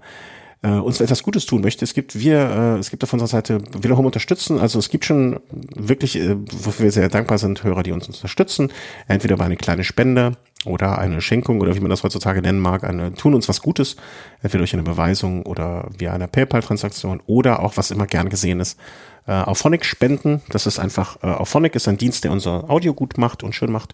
äh, 0.63 0.69
uns 0.69 1.01
etwas 1.01 1.23
Gutes 1.23 1.45
tun 1.45 1.61
möchte. 1.61 1.85
Es 1.85 1.93
gibt 1.93 2.19
wir, 2.19 2.39
äh, 2.39 2.79
es 2.79 2.89
gibt 2.89 3.03
auf 3.03 3.13
unserer 3.13 3.27
Seite 3.27 3.59
Wiederum 3.79 4.05
unterstützen. 4.05 4.59
Also 4.59 4.79
es 4.79 4.89
gibt 4.89 5.05
schon 5.05 5.39
wirklich, 5.75 6.17
äh, 6.17 6.35
wofür 6.51 6.85
wir 6.85 6.91
sehr 6.91 7.09
dankbar 7.09 7.37
sind, 7.37 7.63
Hörer, 7.63 7.83
die 7.83 7.91
uns 7.91 8.07
unterstützen. 8.07 8.71
Entweder 9.07 9.35
über 9.35 9.45
eine 9.45 9.57
kleine 9.57 9.83
Spende 9.83 10.33
oder 10.65 10.97
eine 10.97 11.21
Schenkung 11.21 11.61
oder 11.61 11.75
wie 11.75 11.79
man 11.79 11.89
das 11.89 12.03
heutzutage 12.03 12.41
nennen 12.41 12.59
mag, 12.59 12.83
eine 12.83 13.13
tun 13.13 13.35
uns 13.35 13.47
was 13.47 13.61
Gutes, 13.61 13.95
entweder 14.41 14.59
durch 14.59 14.73
eine 14.73 14.83
Beweisung 14.83 15.45
oder 15.45 15.89
via 15.97 16.13
eine 16.13 16.27
PayPal-Transaktion 16.27 17.21
oder 17.27 17.61
auch 17.61 17.77
was 17.77 17.91
immer 17.91 18.07
gern 18.07 18.29
gesehen 18.29 18.59
ist, 18.59 18.79
äh, 19.27 19.33
auf 19.33 19.59
Phonic 19.59 19.85
spenden. 19.85 20.41
Das 20.49 20.65
ist 20.65 20.79
einfach, 20.79 21.21
äh, 21.21 21.27
auf 21.27 21.49
Phonic 21.49 21.75
ist 21.75 21.87
ein 21.87 21.97
Dienst, 21.97 22.23
der 22.23 22.31
unser 22.31 22.69
Audio 22.69 22.93
gut 22.93 23.17
macht 23.17 23.43
und 23.43 23.53
schön 23.53 23.71
macht. 23.71 23.93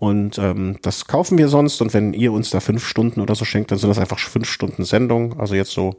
Und 0.00 0.38
ähm, 0.38 0.78
das 0.80 1.06
kaufen 1.06 1.36
wir 1.36 1.48
sonst. 1.48 1.82
Und 1.82 1.92
wenn 1.92 2.14
ihr 2.14 2.32
uns 2.32 2.48
da 2.48 2.60
fünf 2.60 2.86
Stunden 2.86 3.20
oder 3.20 3.34
so 3.34 3.44
schenkt, 3.44 3.70
dann 3.70 3.78
sind 3.78 3.90
das 3.90 3.98
einfach 3.98 4.18
fünf 4.18 4.48
Stunden 4.48 4.82
Sendung. 4.84 5.38
Also 5.38 5.54
jetzt 5.54 5.72
so, 5.72 5.96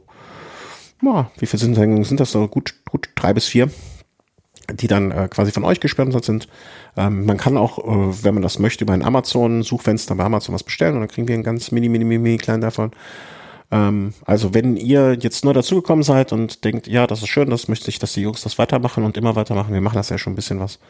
ja, 1.02 1.30
wie 1.38 1.46
viele 1.46 1.60
Sendungen 1.60 2.02
sind 2.02 2.18
das 2.18 2.32
so? 2.32 2.48
Gut, 2.48 2.74
gut 2.90 3.10
drei 3.14 3.32
bis 3.32 3.46
vier, 3.46 3.70
die 4.74 4.88
dann 4.88 5.12
äh, 5.12 5.28
quasi 5.28 5.52
von 5.52 5.62
euch 5.62 5.78
gespendet 5.78 6.24
sind. 6.24 6.48
Ähm, 6.96 7.26
man 7.26 7.36
kann 7.36 7.56
auch, 7.56 7.78
äh, 7.78 8.24
wenn 8.24 8.34
man 8.34 8.42
das 8.42 8.58
möchte, 8.58 8.82
über 8.82 8.92
ein 8.92 9.04
Amazon-Suchfenster 9.04 10.16
bei 10.16 10.24
Amazon 10.24 10.52
was 10.52 10.64
bestellen 10.64 10.94
und 10.94 11.00
dann 11.00 11.08
kriegen 11.08 11.28
wir 11.28 11.34
einen 11.34 11.44
ganz 11.44 11.70
mini, 11.70 11.88
mini, 11.88 12.04
mini 12.04 12.38
kleinen 12.38 12.60
davon. 12.60 12.90
Ähm, 13.70 14.14
also 14.24 14.52
wenn 14.52 14.76
ihr 14.76 15.16
jetzt 15.20 15.44
nur 15.44 15.54
dazugekommen 15.54 16.02
seid 16.02 16.32
und 16.32 16.64
denkt, 16.64 16.88
ja, 16.88 17.06
das 17.06 17.22
ist 17.22 17.28
schön, 17.28 17.50
das 17.50 17.68
möchte 17.68 17.88
ich, 17.88 18.00
dass 18.00 18.14
die 18.14 18.22
Jungs 18.22 18.42
das 18.42 18.58
weitermachen 18.58 19.04
und 19.04 19.16
immer 19.16 19.36
weitermachen. 19.36 19.72
Wir 19.72 19.80
machen 19.80 19.96
das 19.96 20.08
ja 20.08 20.18
schon 20.18 20.32
ein 20.32 20.36
bisschen 20.36 20.58
was. 20.58 20.80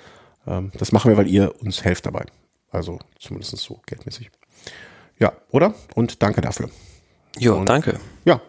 Ähm, 0.46 0.72
das 0.78 0.92
machen 0.92 1.10
wir, 1.10 1.18
weil 1.18 1.28
ihr 1.28 1.52
uns 1.60 1.84
helft 1.84 2.06
dabei. 2.06 2.24
Also 2.72 2.98
zumindest 3.18 3.56
so 3.58 3.80
geldmäßig. 3.86 4.30
Ja, 5.18 5.32
oder? 5.50 5.74
Und 5.94 6.22
danke 6.22 6.40
dafür. 6.40 6.70
Ja, 7.38 7.62
danke. 7.64 8.00
Ja. 8.24 8.40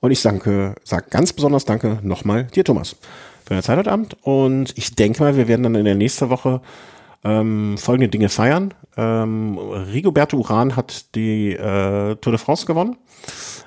Und 0.00 0.10
ich 0.10 0.22
danke, 0.22 0.74
sag 0.84 1.10
ganz 1.10 1.32
besonders 1.32 1.64
danke 1.64 2.00
nochmal 2.02 2.44
dir, 2.44 2.64
Thomas, 2.64 2.96
für 3.44 3.50
deine 3.50 3.62
Zeit 3.62 3.78
heute 3.78 3.92
Abend. 3.92 4.16
Und 4.22 4.76
ich 4.76 4.94
denke 4.94 5.22
mal, 5.22 5.36
wir 5.36 5.48
werden 5.48 5.62
dann 5.62 5.74
in 5.74 5.84
der 5.84 5.94
nächsten 5.94 6.30
Woche 6.30 6.60
ähm, 7.24 7.76
folgende 7.78 8.08
Dinge 8.08 8.28
feiern. 8.28 8.74
Ähm, 8.96 9.58
Rigoberto 9.58 10.36
Uran 10.36 10.76
hat 10.76 11.14
die 11.14 11.52
äh, 11.52 12.16
Tour 12.16 12.32
de 12.32 12.38
France 12.38 12.66
gewonnen. 12.66 12.96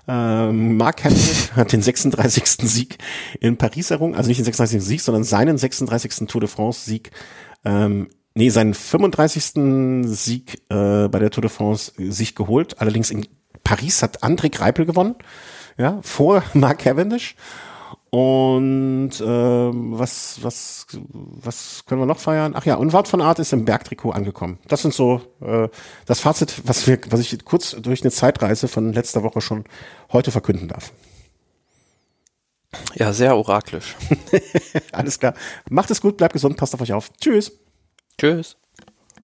Ähm, 0.07 0.77
Mark 0.77 1.03
Hamilton 1.03 1.56
hat 1.56 1.72
den 1.72 1.81
36. 1.81 2.44
Sieg 2.69 2.98
in 3.40 3.57
Paris 3.57 3.91
errungen. 3.91 4.15
Also 4.15 4.27
nicht 4.27 4.40
den 4.40 4.45
36. 4.45 4.84
Sieg, 4.84 5.02
sondern 5.02 5.23
seinen 5.23 5.57
36. 5.57 6.27
Tour 6.27 6.41
de 6.41 6.49
France 6.49 6.90
Sieg 6.90 7.11
ähm, 7.65 8.07
nee, 8.34 8.49
seinen 8.49 8.73
35. 8.73 10.06
Sieg 10.06 10.61
äh, 10.69 11.07
bei 11.07 11.19
der 11.19 11.31
Tour 11.31 11.41
de 11.41 11.49
France 11.49 11.93
sich 11.97 12.35
geholt. 12.35 12.80
Allerdings 12.80 13.11
in 13.11 13.27
Paris 13.64 14.01
hat 14.01 14.23
André 14.23 14.49
Greipel 14.49 14.85
gewonnen, 14.85 15.15
ja, 15.77 15.99
vor 16.01 16.43
Mark 16.53 16.80
Cavendish. 16.80 17.35
Und 18.11 19.11
ähm, 19.23 19.99
was, 19.99 20.39
was, 20.41 20.88
was 21.11 21.84
können 21.85 22.01
wir 22.01 22.07
noch 22.07 22.18
feiern? 22.18 22.53
Ach 22.56 22.65
ja, 22.65 22.73
und 22.76 22.91
Wart 22.91 23.07
von 23.07 23.22
Art 23.22 23.38
ist 23.38 23.53
im 23.53 23.65
Bergtrikot 23.65 24.11
angekommen. 24.11 24.57
Das 24.68 24.81
sind 24.81 24.95
so 24.95 25.22
äh, 25.41 25.68
das 26.07 26.19
Fazit, 26.19 26.64
was 26.65 26.88
wir, 26.88 26.99
was 27.10 27.19
ich 27.19 27.45
kurz 27.45 27.76
durch 27.80 28.01
eine 28.01 28.10
Zeitreise 28.10 28.68
von 28.68 28.93
letzter 28.93 29.22
Woche 29.22 29.41
schon 29.41 29.65
heute 30.11 30.31
verkünden 30.31 30.69
darf. 30.69 30.91
Ja, 32.95 33.14
sehr 33.14 33.38
oraklisch. 33.38 33.95
Alles 34.91 35.19
klar. 35.19 35.35
Macht 35.69 35.91
es 35.91 36.01
gut, 36.01 36.18
bleibt 36.18 36.34
gesund, 36.34 36.57
passt 36.57 36.73
auf 36.73 36.81
euch 36.81 36.93
auf. 36.93 37.11
Tschüss. 37.14 37.51
Tschüss. 38.19 38.57